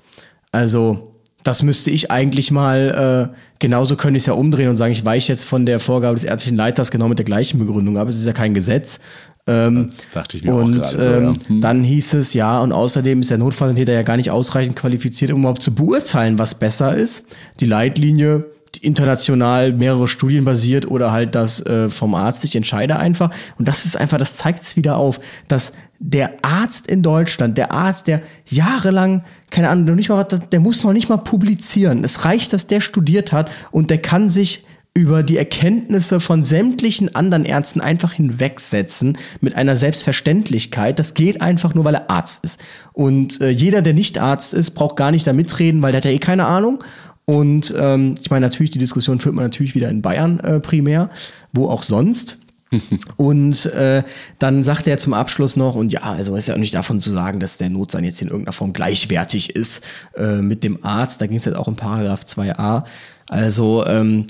Also 0.52 1.14
das 1.44 1.64
müsste 1.64 1.92
ich 1.92 2.12
eigentlich 2.12 2.52
mal, 2.52 3.32
äh, 3.32 3.38
genauso 3.60 3.96
könnte 3.96 4.18
ich 4.18 4.24
es 4.24 4.28
ja 4.28 4.34
umdrehen 4.34 4.70
und 4.70 4.78
sagen, 4.78 4.92
ich 4.92 5.06
weiche 5.06 5.32
jetzt 5.32 5.46
von 5.46 5.66
der 5.66 5.80
Vorgabe 5.80 6.16
des 6.16 6.26
ärztlichen 6.26 6.58
Leiters 6.58 6.92
genau 6.92 7.08
mit 7.08 7.20
der 7.20 7.26
gleichen 7.26 7.58
Begründung 7.58 7.98
ab. 7.98 8.08
Es 8.10 8.18
ist 8.18 8.28
ja 8.28 8.34
kein 8.34 8.54
Gesetz. 8.54 9.00
Ähm, 9.48 9.88
Das 9.88 10.04
dachte 10.12 10.38
ich 10.38 10.44
mir 10.44 10.54
auch 10.54 10.62
und 10.62 10.74
gerade 10.74 10.88
so, 10.88 11.00
ähm, 11.00 11.24
ja. 11.24 11.48
Hm. 11.48 11.62
dann 11.62 11.84
hieß 11.84 12.16
es 12.16 12.34
ja, 12.34 12.60
und 12.60 12.74
außerdem 12.74 13.22
ist 13.22 13.30
der 13.30 13.38
Notfallsanitäter 13.38 13.94
ja 13.94 14.04
gar 14.04 14.18
nicht 14.18 14.30
ausreichend 14.30 14.76
qualifiziert, 14.76 15.32
um 15.32 15.40
überhaupt 15.40 15.64
zu 15.64 15.74
beurteilen, 15.74 16.38
was 16.38 16.56
besser 16.56 16.96
ist. 16.96 17.26
Die 17.62 17.66
Leitlinie, 17.66 18.46
international 18.82 19.74
mehrere 19.74 20.07
Studien 20.07 20.45
basiert 20.45 20.89
oder 20.89 21.11
halt 21.11 21.36
das 21.36 21.65
äh, 21.65 21.89
vom 21.89 22.15
Arzt, 22.15 22.43
ich 22.43 22.55
entscheide 22.55 22.97
einfach. 22.97 23.32
Und 23.57 23.68
das 23.68 23.86
ist 23.86 23.97
einfach, 23.97 24.18
das 24.18 24.36
zeigt 24.36 24.63
es 24.63 24.76
wieder 24.76 24.97
auf, 24.97 25.20
dass 25.47 25.74
der 25.99 26.34
Arzt 26.43 26.88
in 26.88 27.01
Deutschland, 27.01 27.57
der 27.57 27.72
Arzt, 27.72 28.07
der 28.07 28.22
jahrelang, 28.45 29.24
keine 29.49 29.70
Ahnung, 29.70 29.95
nicht 29.95 30.09
mal, 30.09 30.24
der 30.24 30.59
muss 30.59 30.84
noch 30.84 30.93
nicht 30.93 31.09
mal 31.09 31.18
publizieren. 31.18 32.03
Es 32.03 32.26
reicht, 32.26 32.53
dass 32.53 32.68
der 32.68 32.82
studiert 32.82 33.32
hat 33.32 33.49
und 33.72 33.89
der 33.89 33.97
kann 33.99 34.30
sich 34.30 34.65
über 34.97 35.22
die 35.22 35.38
Erkenntnisse 35.38 36.20
von 36.20 36.43
sämtlichen 36.43 37.13
anderen 37.13 37.45
Ärzten 37.45 37.82
einfach 37.82 38.13
hinwegsetzen 38.13 39.15
mit 39.41 39.55
einer 39.55 39.76
Selbstverständlichkeit. 39.76 40.97
Das 40.97 41.13
geht 41.13 41.39
einfach 41.39 41.76
nur, 41.76 41.86
weil 41.86 41.93
er 41.93 42.09
Arzt 42.09 42.43
ist. 42.43 42.59
Und 42.93 43.39
äh, 43.39 43.49
jeder, 43.49 43.84
der 43.84 43.93
nicht 43.93 44.18
Arzt 44.18 44.55
ist, 44.55 44.72
braucht 44.72 44.95
gar 44.95 45.11
nicht 45.11 45.28
da 45.28 45.34
mitreden, 45.34 45.84
weil 45.84 45.91
der 45.91 45.99
hat 45.99 46.05
ja 46.05 46.11
eh 46.11 46.18
keine 46.18 46.47
Ahnung. 46.47 46.84
Und 47.30 47.73
ähm, 47.78 48.15
ich 48.21 48.30
meine, 48.30 48.45
natürlich, 48.45 48.71
die 48.71 48.80
Diskussion 48.80 49.19
führt 49.19 49.36
man 49.36 49.43
natürlich 49.43 49.75
wieder 49.75 49.89
in 49.89 50.01
Bayern 50.01 50.39
äh, 50.39 50.61
primär, 50.61 51.09
wo 51.51 51.67
auch 51.67 51.84
sonst. 51.84 52.38
Und 53.17 53.65
äh, 53.67 54.03
dann 54.39 54.63
sagt 54.63 54.88
er 54.88 54.97
zum 54.97 55.13
Abschluss 55.13 55.55
noch, 55.55 55.75
und 55.75 55.93
ja, 55.93 56.01
also 56.01 56.36
ist 56.36 56.49
ja 56.49 56.53
auch 56.53 56.59
nicht 56.59 56.73
davon 56.73 56.99
zu 56.99 57.09
sagen, 57.09 57.39
dass 57.39 57.57
der 57.57 57.69
Notsan 57.69 58.03
jetzt 58.03 58.21
in 58.21 58.28
irgendeiner 58.28 58.51
Form 58.51 58.73
gleichwertig 58.73 59.55
ist 59.55 59.84
äh, 60.17 60.41
mit 60.41 60.65
dem 60.65 60.84
Arzt. 60.84 61.21
Da 61.21 61.28
ging 61.28 61.38
es 61.38 61.45
jetzt 61.45 61.55
auch 61.55 61.69
in 61.69 61.78
Paragraph 61.78 62.23
2a. 62.23 62.84
Also, 63.30 63.86
ähm, 63.86 64.28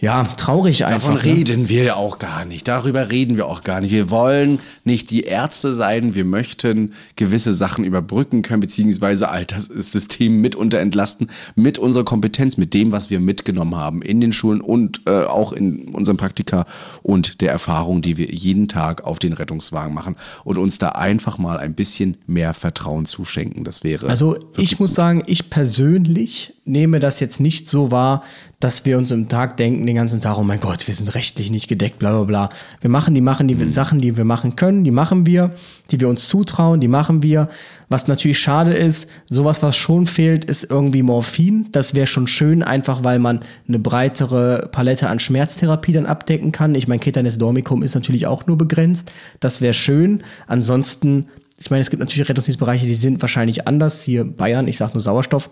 ja, 0.00 0.22
traurig 0.22 0.86
einfach. 0.86 1.14
Davon 1.14 1.14
ne? 1.16 1.36
reden 1.36 1.68
wir 1.68 1.82
ja 1.82 1.94
auch 1.96 2.18
gar 2.18 2.46
nicht. 2.46 2.66
Darüber 2.66 3.10
reden 3.10 3.36
wir 3.36 3.46
auch 3.46 3.64
gar 3.64 3.82
nicht. 3.82 3.90
Wir 3.92 4.08
wollen 4.08 4.58
nicht 4.82 5.10
die 5.10 5.24
Ärzte 5.24 5.74
sein. 5.74 6.14
Wir 6.14 6.24
möchten 6.24 6.94
gewisse 7.16 7.52
Sachen 7.52 7.84
überbrücken 7.84 8.40
können, 8.40 8.60
beziehungsweise 8.60 9.28
all 9.28 9.44
das 9.44 9.64
System 9.64 10.40
mitunter 10.40 10.78
entlasten, 10.78 11.28
mit 11.54 11.76
unserer 11.76 12.06
Kompetenz, 12.06 12.56
mit 12.56 12.72
dem, 12.72 12.92
was 12.92 13.10
wir 13.10 13.20
mitgenommen 13.20 13.76
haben 13.76 14.00
in 14.00 14.22
den 14.22 14.32
Schulen 14.32 14.62
und 14.62 15.02
äh, 15.06 15.24
auch 15.24 15.52
in 15.52 15.90
unserem 15.90 16.16
Praktika 16.16 16.64
und 17.02 17.42
der 17.42 17.52
Erfahrung, 17.52 18.00
die 18.00 18.16
wir 18.16 18.30
jeden 18.30 18.68
Tag 18.68 19.04
auf 19.04 19.18
den 19.18 19.34
Rettungswagen 19.34 19.92
machen 19.92 20.16
und 20.44 20.56
uns 20.56 20.78
da 20.78 20.90
einfach 20.90 21.36
mal 21.36 21.58
ein 21.58 21.74
bisschen 21.74 22.16
mehr 22.26 22.54
Vertrauen 22.54 23.04
zuschenken. 23.04 23.64
Das 23.64 23.84
wäre. 23.84 24.08
Also 24.08 24.38
ich 24.56 24.80
muss 24.80 24.90
gut. 24.90 24.96
sagen, 24.96 25.22
ich 25.26 25.50
persönlich 25.50 26.54
nehme 26.70 27.00
das 27.00 27.20
jetzt 27.20 27.40
nicht 27.40 27.68
so 27.68 27.90
wahr, 27.90 28.22
dass 28.60 28.84
wir 28.84 28.98
uns 28.98 29.10
im 29.10 29.28
Tag 29.28 29.56
denken 29.56 29.86
den 29.86 29.96
ganzen 29.96 30.20
Tag, 30.20 30.36
oh 30.36 30.42
mein 30.42 30.60
Gott, 30.60 30.86
wir 30.86 30.94
sind 30.94 31.14
rechtlich 31.14 31.50
nicht 31.50 31.66
gedeckt, 31.66 31.98
bla 31.98 32.10
bla 32.10 32.24
bla. 32.24 32.48
Wir 32.80 32.90
machen 32.90 33.14
die 33.14 33.22
machen 33.22 33.48
die 33.48 33.54
Mhm. 33.54 33.70
Sachen, 33.70 34.00
die 34.00 34.16
wir 34.16 34.26
machen 34.26 34.54
können, 34.54 34.84
die 34.84 34.90
machen 34.90 35.24
wir, 35.24 35.52
die 35.90 35.98
wir 35.98 36.08
uns 36.08 36.28
zutrauen, 36.28 36.80
die 36.80 36.88
machen 36.88 37.22
wir. 37.22 37.48
Was 37.88 38.06
natürlich 38.06 38.38
schade 38.38 38.74
ist, 38.74 39.08
sowas, 39.28 39.62
was 39.62 39.76
schon 39.76 40.06
fehlt, 40.06 40.44
ist 40.44 40.64
irgendwie 40.70 41.02
Morphin. 41.02 41.68
Das 41.72 41.94
wäre 41.94 42.06
schon 42.06 42.26
schön, 42.26 42.62
einfach 42.62 43.02
weil 43.02 43.18
man 43.18 43.40
eine 43.66 43.78
breitere 43.78 44.68
Palette 44.70 45.08
an 45.08 45.18
Schmerztherapie 45.18 45.92
dann 45.92 46.06
abdecken 46.06 46.52
kann. 46.52 46.74
Ich 46.74 46.86
meine, 46.86 47.00
Ketanes 47.00 47.38
Dormicum 47.38 47.82
ist 47.82 47.94
natürlich 47.94 48.26
auch 48.26 48.46
nur 48.46 48.58
begrenzt. 48.58 49.10
Das 49.40 49.60
wäre 49.60 49.74
schön. 49.74 50.22
Ansonsten, 50.46 51.26
ich 51.58 51.70
meine, 51.70 51.80
es 51.80 51.90
gibt 51.90 52.00
natürlich 52.00 52.28
Rettungsdienstbereiche, 52.28 52.86
die 52.86 52.94
sind 52.94 53.20
wahrscheinlich 53.22 53.66
anders. 53.66 54.02
Hier 54.02 54.24
Bayern, 54.24 54.68
ich 54.68 54.76
sage 54.76 54.92
nur 54.92 55.02
Sauerstoff. 55.02 55.50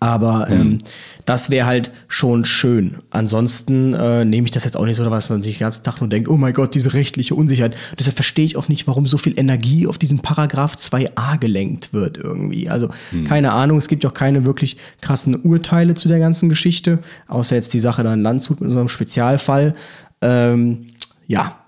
Aber 0.00 0.48
ähm, 0.50 0.78
das 1.26 1.48
wäre 1.48 1.64
halt 1.66 1.92
schon 2.08 2.44
schön. 2.44 2.96
Ansonsten 3.10 3.94
äh, 3.94 4.24
nehme 4.24 4.44
ich 4.44 4.50
das 4.50 4.64
jetzt 4.64 4.76
auch 4.76 4.84
nicht 4.84 4.96
so, 4.96 5.08
dass 5.08 5.28
man 5.28 5.42
sich 5.44 5.58
den 5.58 5.60
ganzen 5.60 5.84
Tag 5.84 6.00
nur 6.00 6.08
denkt, 6.08 6.28
oh 6.28 6.36
mein 6.36 6.52
Gott, 6.52 6.74
diese 6.74 6.92
rechtliche 6.94 7.36
Unsicherheit. 7.36 7.76
Deshalb 7.98 8.16
verstehe 8.16 8.44
ich 8.44 8.56
auch 8.56 8.68
nicht, 8.68 8.86
warum 8.88 9.06
so 9.06 9.16
viel 9.16 9.38
Energie 9.38 9.86
auf 9.86 9.96
diesen 9.96 10.18
Paragraph 10.20 10.74
2a 10.74 11.38
gelenkt 11.38 11.92
wird 11.92 12.18
irgendwie. 12.18 12.68
Also 12.68 12.88
keine 13.28 13.52
Ahnung, 13.52 13.78
es 13.78 13.86
gibt 13.86 14.04
auch 14.06 14.14
keine 14.14 14.44
wirklich 14.44 14.76
krassen 15.00 15.36
Urteile 15.36 15.94
zu 15.94 16.08
der 16.08 16.18
ganzen 16.18 16.48
Geschichte, 16.48 16.98
außer 17.28 17.54
jetzt 17.54 17.72
die 17.72 17.78
Sache 17.78 18.02
da 18.02 18.12
in 18.12 18.22
Landshut 18.22 18.60
mit 18.60 18.68
unserem 18.68 18.88
Spezialfall. 18.88 19.74
Ähm, 20.20 20.88
ja, 21.28 21.60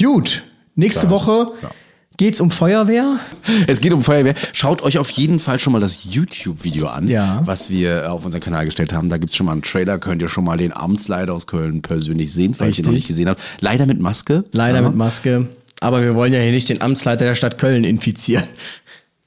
gut. 0.00 0.44
Nächste 0.76 1.02
Das- 1.02 1.10
Woche 1.10 1.48
ja. 1.60 1.70
Geht's 2.18 2.40
um 2.42 2.50
Feuerwehr. 2.50 3.18
Es 3.66 3.80
geht 3.80 3.94
um 3.94 4.02
Feuerwehr. 4.02 4.34
Schaut 4.52 4.82
euch 4.82 4.98
auf 4.98 5.08
jeden 5.10 5.38
Fall 5.38 5.58
schon 5.58 5.72
mal 5.72 5.80
das 5.80 6.04
YouTube-Video 6.04 6.88
an, 6.88 7.08
Ja. 7.08 7.40
was 7.46 7.70
wir 7.70 8.12
auf 8.12 8.24
unseren 8.26 8.42
Kanal 8.42 8.66
gestellt 8.66 8.92
haben. 8.92 9.08
Da 9.08 9.16
gibt 9.16 9.30
es 9.30 9.36
schon 9.36 9.46
mal 9.46 9.52
einen 9.52 9.62
Trailer, 9.62 9.98
könnt 9.98 10.20
ihr 10.20 10.28
schon 10.28 10.44
mal 10.44 10.58
den 10.58 10.76
Amtsleiter 10.76 11.32
aus 11.32 11.46
Köln 11.46 11.80
persönlich 11.80 12.30
sehen, 12.32 12.52
falls 12.54 12.78
ihr 12.78 12.84
noch 12.84 12.90
Richtig. 12.92 13.04
nicht 13.04 13.08
gesehen 13.08 13.28
habt. 13.30 13.40
Leider 13.60 13.86
mit 13.86 14.00
Maske. 14.00 14.44
Leider 14.52 14.80
Ja. 14.82 14.88
mit 14.88 14.96
Maske. 14.96 15.48
Aber 15.80 16.02
wir 16.02 16.14
wollen 16.14 16.32
ja 16.32 16.40
hier 16.40 16.50
nicht 16.52 16.68
den 16.68 16.82
Amtsleiter 16.82 17.24
der 17.24 17.34
Stadt 17.36 17.56
Köln 17.56 17.84
infizieren. 17.84 18.44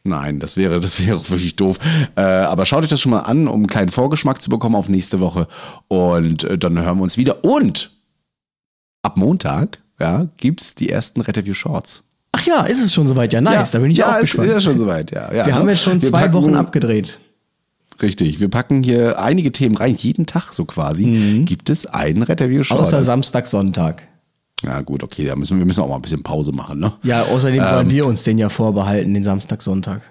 Nein, 0.04 0.40
das 0.40 0.58
wäre, 0.58 0.82
das 0.82 1.00
wäre 1.00 1.18
wirklich 1.30 1.56
doof. 1.56 1.78
Äh, 2.16 2.22
aber 2.22 2.66
schaut 2.66 2.84
euch 2.84 2.90
das 2.90 3.00
schon 3.00 3.12
mal 3.12 3.20
an, 3.20 3.48
um 3.48 3.56
einen 3.56 3.68
kleinen 3.68 3.90
Vorgeschmack 3.90 4.42
zu 4.42 4.50
bekommen 4.50 4.76
auf 4.76 4.90
nächste 4.90 5.20
Woche. 5.20 5.48
Und 5.88 6.44
äh, 6.44 6.58
dann 6.58 6.78
hören 6.78 6.98
wir 6.98 7.04
uns 7.04 7.18
wieder. 7.18 7.46
Und 7.46 7.92
ab 9.04 9.16
Montag 9.16 9.78
ja, 10.00 10.28
gibt 10.38 10.62
es 10.62 10.76
die 10.76 10.90
ersten 10.90 11.22
Retterview 11.22 11.54
Shorts. 11.54 12.04
Ach 12.32 12.46
ja, 12.46 12.62
ist 12.62 12.82
es 12.82 12.94
schon 12.94 13.08
soweit? 13.08 13.34
Ja, 13.34 13.42
nice. 13.42 13.72
da 13.72 13.80
bin 13.80 13.92
ich 13.92 13.98
ja, 13.98 14.12
auch 14.12 14.16
ist, 14.16 14.22
gespannt. 14.22 14.48
ist 14.48 14.54
ja 14.54 14.62
schon 14.62 14.76
soweit, 14.76 15.12
ja. 15.12 15.34
ja 15.34 15.46
wir 15.46 15.54
ne? 15.54 15.56
haben 15.56 15.70
jetzt 15.70 15.82
schon 15.82 16.02
Wir 16.02 16.10
zwei 16.10 16.32
Wochen 16.34 16.56
abgedreht. 16.56 17.20
Richtig, 18.02 18.40
wir 18.40 18.50
packen 18.50 18.84
hier 18.84 19.20
einige 19.20 19.52
Themen 19.52 19.76
rein. 19.76 19.96
Jeden 19.96 20.26
Tag 20.26 20.54
so 20.54 20.66
quasi 20.66 21.44
gibt 21.46 21.70
es 21.70 21.86
einen 21.86 22.24
Retterview 22.24 22.64
Short. 22.64 22.80
Mhm. 22.80 22.84
Außer 22.86 23.04
Samstag, 23.04 23.48
Sonntag. 23.48 24.08
Ja 24.64 24.82
gut, 24.82 25.04
okay, 25.04 25.26
da 25.26 25.36
müssen 25.36 25.58
wir, 25.58 25.62
wir 25.62 25.66
müssen 25.66 25.82
auch 25.82 25.90
mal 25.90 25.96
ein 25.96 26.02
bisschen 26.02 26.24
Pause 26.24 26.52
machen, 26.52 26.80
ne? 26.80 26.94
Ja, 27.04 27.24
außerdem 27.24 27.62
Ähm. 27.62 27.76
wollen 27.76 27.90
wir 27.90 28.06
uns 28.06 28.24
den 28.24 28.38
ja 28.38 28.50
vorbehalten, 28.50 29.14
den 29.14 29.24
Samstag, 29.24 29.62
Sonntag. 29.62 30.02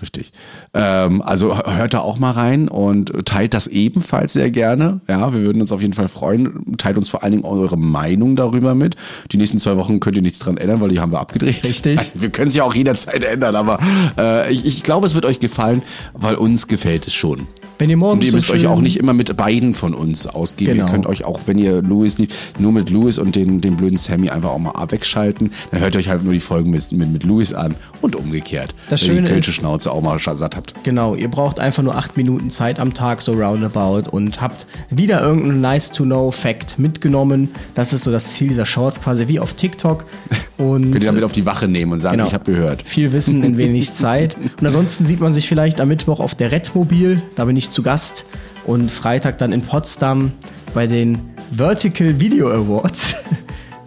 Richtig. 0.00 0.32
Ähm, 0.72 1.20
also 1.22 1.56
hört 1.56 1.94
da 1.94 2.00
auch 2.00 2.18
mal 2.18 2.30
rein 2.30 2.68
und 2.68 3.12
teilt 3.24 3.54
das 3.54 3.66
ebenfalls 3.66 4.32
sehr 4.32 4.50
gerne. 4.50 5.00
Ja, 5.08 5.32
wir 5.32 5.40
würden 5.42 5.60
uns 5.60 5.72
auf 5.72 5.80
jeden 5.80 5.94
Fall 5.94 6.08
freuen. 6.08 6.76
Teilt 6.76 6.96
uns 6.96 7.08
vor 7.08 7.22
allen 7.22 7.32
Dingen 7.32 7.44
eure 7.44 7.76
Meinung 7.76 8.36
darüber 8.36 8.74
mit. 8.74 8.96
Die 9.32 9.36
nächsten 9.36 9.58
zwei 9.58 9.76
Wochen 9.76 9.98
könnt 10.00 10.16
ihr 10.16 10.22
nichts 10.22 10.38
dran 10.38 10.58
ändern, 10.58 10.80
weil 10.80 10.90
die 10.90 11.00
haben 11.00 11.12
wir 11.12 11.20
abgedreht. 11.20 11.64
Richtig. 11.64 12.12
Wir 12.14 12.30
können 12.30 12.48
es 12.48 12.54
ja 12.54 12.64
auch 12.64 12.74
jederzeit 12.74 13.24
ändern, 13.24 13.56
aber 13.56 13.78
äh, 14.18 14.52
ich, 14.52 14.64
ich 14.64 14.82
glaube, 14.82 15.06
es 15.06 15.14
wird 15.14 15.24
euch 15.24 15.40
gefallen, 15.40 15.82
weil 16.12 16.34
uns 16.36 16.68
gefällt 16.68 17.06
es 17.06 17.14
schon. 17.14 17.46
Wenn 17.80 17.90
ihr 17.90 17.96
morgens 17.96 18.18
Und 18.20 18.24
ihr 18.26 18.30
so 18.30 18.36
müsst 18.36 18.50
euch 18.50 18.60
schön- 18.60 18.70
auch 18.70 18.80
nicht 18.80 18.98
immer 18.98 19.14
mit 19.14 19.36
beiden 19.36 19.74
von 19.74 19.94
uns 19.94 20.26
ausgeben. 20.26 20.74
Genau. 20.74 20.86
Ihr 20.86 20.92
könnt 20.92 21.06
euch 21.06 21.24
auch, 21.24 21.40
wenn 21.46 21.58
ihr 21.58 21.80
Louis 21.82 22.18
liebt, 22.18 22.34
nur 22.58 22.70
mit 22.72 22.90
Louis 22.90 23.18
und 23.18 23.34
den, 23.34 23.60
den 23.60 23.76
blöden 23.76 23.96
Sammy 23.96 24.28
einfach 24.30 24.50
auch 24.50 24.58
mal 24.58 24.72
wegschalten. 24.90 25.50
Dann 25.70 25.80
hört 25.80 25.96
euch 25.96 26.08
halt 26.08 26.22
nur 26.22 26.32
die 26.34 26.40
Folgen 26.40 26.70
mit, 26.70 26.92
mit, 26.92 27.10
mit 27.10 27.24
Louis 27.24 27.52
an 27.54 27.74
und 28.02 28.14
umgekehrt. 28.14 28.74
Das 28.90 29.00
wenn 29.02 29.06
Schöne 29.08 29.18
ihr 29.20 29.24
die 29.24 29.30
Kölsche 29.32 29.52
Schnauze 29.52 29.90
auch 29.90 30.02
mal 30.02 30.18
satt 30.18 30.54
habt. 30.56 30.74
Genau, 30.84 31.14
ihr 31.14 31.28
braucht 31.30 31.58
einfach 31.58 31.82
nur 31.82 31.96
acht 31.96 32.16
Minuten 32.16 32.50
Zeit 32.50 32.78
am 32.78 32.92
Tag, 32.94 33.22
so 33.22 33.32
roundabout, 33.32 34.10
und 34.10 34.40
habt 34.42 34.66
wieder 34.90 35.22
irgendeinen 35.22 35.62
Nice-to-Know-Fact 35.62 36.78
mitgenommen. 36.78 37.48
Das 37.74 37.92
ist 37.92 38.04
so 38.04 38.10
das 38.12 38.32
Ziel 38.34 38.48
dieser 38.48 38.66
Shorts, 38.66 39.00
quasi 39.00 39.26
wie 39.28 39.40
auf 39.40 39.54
TikTok. 39.54 40.04
Und 40.58 40.92
Könnt 40.92 40.96
ihr 41.04 41.06
damit 41.06 41.24
auf 41.24 41.32
die 41.32 41.46
Wache 41.46 41.68
nehmen 41.68 41.92
und 41.92 42.00
sagen, 42.00 42.18
Genau. 42.18 42.28
ich 42.28 42.34
habe 42.34 42.44
gehört. 42.52 42.82
Viel 42.82 43.12
Wissen 43.14 43.42
in 43.42 43.56
wenig 43.56 43.94
Zeit. 43.94 44.36
Und 44.60 44.66
ansonsten 44.66 45.06
sieht 45.06 45.18
man 45.18 45.32
sich 45.32 45.48
vielleicht 45.48 45.80
am 45.80 45.88
Mittwoch 45.88 46.20
auf 46.20 46.34
der 46.34 46.52
Redmobil. 46.52 47.22
Da 47.34 47.46
bin 47.46 47.56
ich 47.56 47.69
zu 47.70 47.82
Gast. 47.82 48.24
Und 48.64 48.90
Freitag 48.90 49.38
dann 49.38 49.52
in 49.52 49.62
Potsdam 49.62 50.32
bei 50.74 50.86
den 50.86 51.18
Vertical 51.50 52.20
Video 52.20 52.48
Awards. 52.50 53.14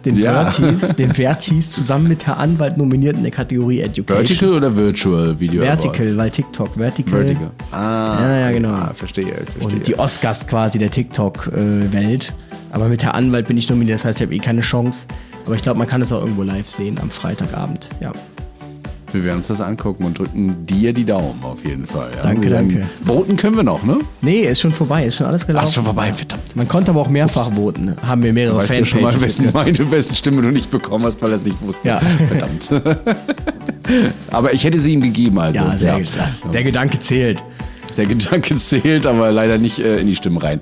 Den 0.04 0.18
Ja. 0.18 0.50
Vertis, 0.50 0.88
den 0.98 1.14
Vertis 1.14 1.70
zusammen 1.70 2.08
mit 2.08 2.26
Herr 2.26 2.36
Anwalt 2.36 2.76
nominiert 2.76 3.16
in 3.16 3.22
der 3.22 3.32
Kategorie 3.32 3.80
Education. 3.80 4.26
Vertical 4.26 4.52
oder 4.52 4.76
Virtual 4.76 5.40
Video 5.40 5.62
Vertical, 5.62 6.14
weil 6.18 6.28
TikTok. 6.30 6.74
Vertical. 6.76 7.14
Vertical. 7.24 7.50
Ah, 7.72 8.18
Ja, 8.20 8.38
ja, 8.40 8.50
genau. 8.50 8.68
Ah, 8.68 8.92
verstehe, 8.94 9.24
verstehe. 9.32 9.62
Und 9.78 9.86
die 9.86 9.98
Oscars 9.98 10.46
quasi 10.46 10.78
der 10.78 10.90
TikTok-Welt. 10.90 12.34
Aber 12.70 12.88
mit 12.88 13.02
Herr 13.02 13.14
Anwalt 13.14 13.46
bin 13.48 13.56
ich 13.56 13.70
nominiert, 13.70 13.94
das 14.00 14.04
heißt, 14.04 14.20
ich 14.20 14.26
habe 14.26 14.34
eh 14.34 14.40
keine 14.40 14.60
Chance. 14.60 15.06
Aber 15.46 15.54
ich 15.54 15.62
glaube, 15.62 15.78
man 15.78 15.88
kann 15.88 16.02
es 16.02 16.12
auch 16.12 16.20
irgendwo 16.20 16.42
live 16.42 16.66
sehen 16.68 16.98
am 17.00 17.08
Freitagabend. 17.10 17.88
Ja. 18.00 18.12
Wir 19.14 19.24
werden 19.24 19.38
uns 19.38 19.46
das 19.46 19.60
angucken 19.60 20.04
und 20.04 20.18
drücken 20.18 20.66
dir 20.66 20.92
die 20.92 21.04
Daumen 21.04 21.42
auf 21.44 21.64
jeden 21.64 21.86
Fall. 21.86 22.10
Ja? 22.16 22.22
Danke, 22.22 22.50
danke. 22.50 22.86
Voten 23.04 23.36
können 23.36 23.56
wir 23.56 23.62
noch, 23.62 23.84
ne? 23.84 23.98
Nee, 24.20 24.40
ist 24.40 24.60
schon 24.60 24.72
vorbei, 24.72 25.06
ist 25.06 25.16
schon 25.16 25.26
alles 25.26 25.46
gelaufen. 25.46 25.64
Ach, 25.64 25.68
ist 25.68 25.74
schon 25.74 25.84
vorbei, 25.84 26.12
verdammt. 26.12 26.56
Man 26.56 26.66
konnte 26.66 26.90
aber 26.90 27.00
auch 27.00 27.08
mehrfach 27.08 27.52
voten. 27.54 27.96
Haben 28.04 28.24
wir 28.24 28.32
mehrere 28.32 28.58
Weißt 28.58 28.76
du 28.76 28.84
schon 28.84 29.02
mal, 29.02 29.12
Fanpages 29.12 29.38
wessen, 29.38 29.52
meine, 29.54 29.90
wessen 29.90 30.16
Stimme 30.16 30.42
du 30.42 30.50
nicht 30.50 30.70
bekommen 30.70 31.04
hast, 31.04 31.22
weil 31.22 31.30
er 31.30 31.36
es 31.36 31.44
nicht 31.44 31.60
wusste. 31.62 31.88
Ja. 31.88 32.00
Verdammt. 32.28 32.70
aber 34.30 34.52
ich 34.52 34.64
hätte 34.64 34.78
sie 34.78 34.92
ihm 34.92 35.00
gegeben, 35.00 35.38
also. 35.38 35.60
Ja, 35.60 35.76
sehr. 35.76 36.00
Das, 36.16 36.42
der 36.52 36.64
Gedanke 36.64 36.98
zählt. 36.98 37.42
Der 37.96 38.06
Gedanke 38.06 38.56
zählt, 38.56 39.06
aber 39.06 39.30
leider 39.30 39.58
nicht 39.58 39.78
äh, 39.78 39.98
in 39.98 40.06
die 40.06 40.16
Stimmen 40.16 40.38
rein. 40.38 40.60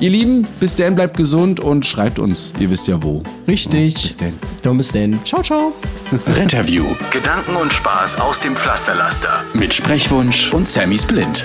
Ihr 0.00 0.10
Lieben, 0.10 0.46
bis 0.60 0.74
dann 0.76 0.94
bleibt 0.94 1.16
gesund 1.16 1.60
und 1.60 1.86
schreibt 1.86 2.18
uns. 2.18 2.52
Ihr 2.58 2.70
wisst 2.70 2.88
ja 2.88 3.02
wo. 3.02 3.22
Richtig. 3.46 3.94
Bis 3.94 4.16
denn. 4.16 4.34
Dann 4.62 4.76
bis 4.76 4.92
denn. 4.92 5.18
Ciao, 5.24 5.42
ciao. 5.42 5.72
Retterview. 6.26 6.84
Gedanken 7.10 7.56
und 7.56 7.72
Spaß 7.72 8.20
aus 8.20 8.40
dem 8.40 8.56
Pflasterlaster. 8.56 9.44
Mit 9.54 9.74
Sprechwunsch 9.74 10.52
und 10.52 10.66
Sammy 10.66 10.98
Splint. 10.98 11.44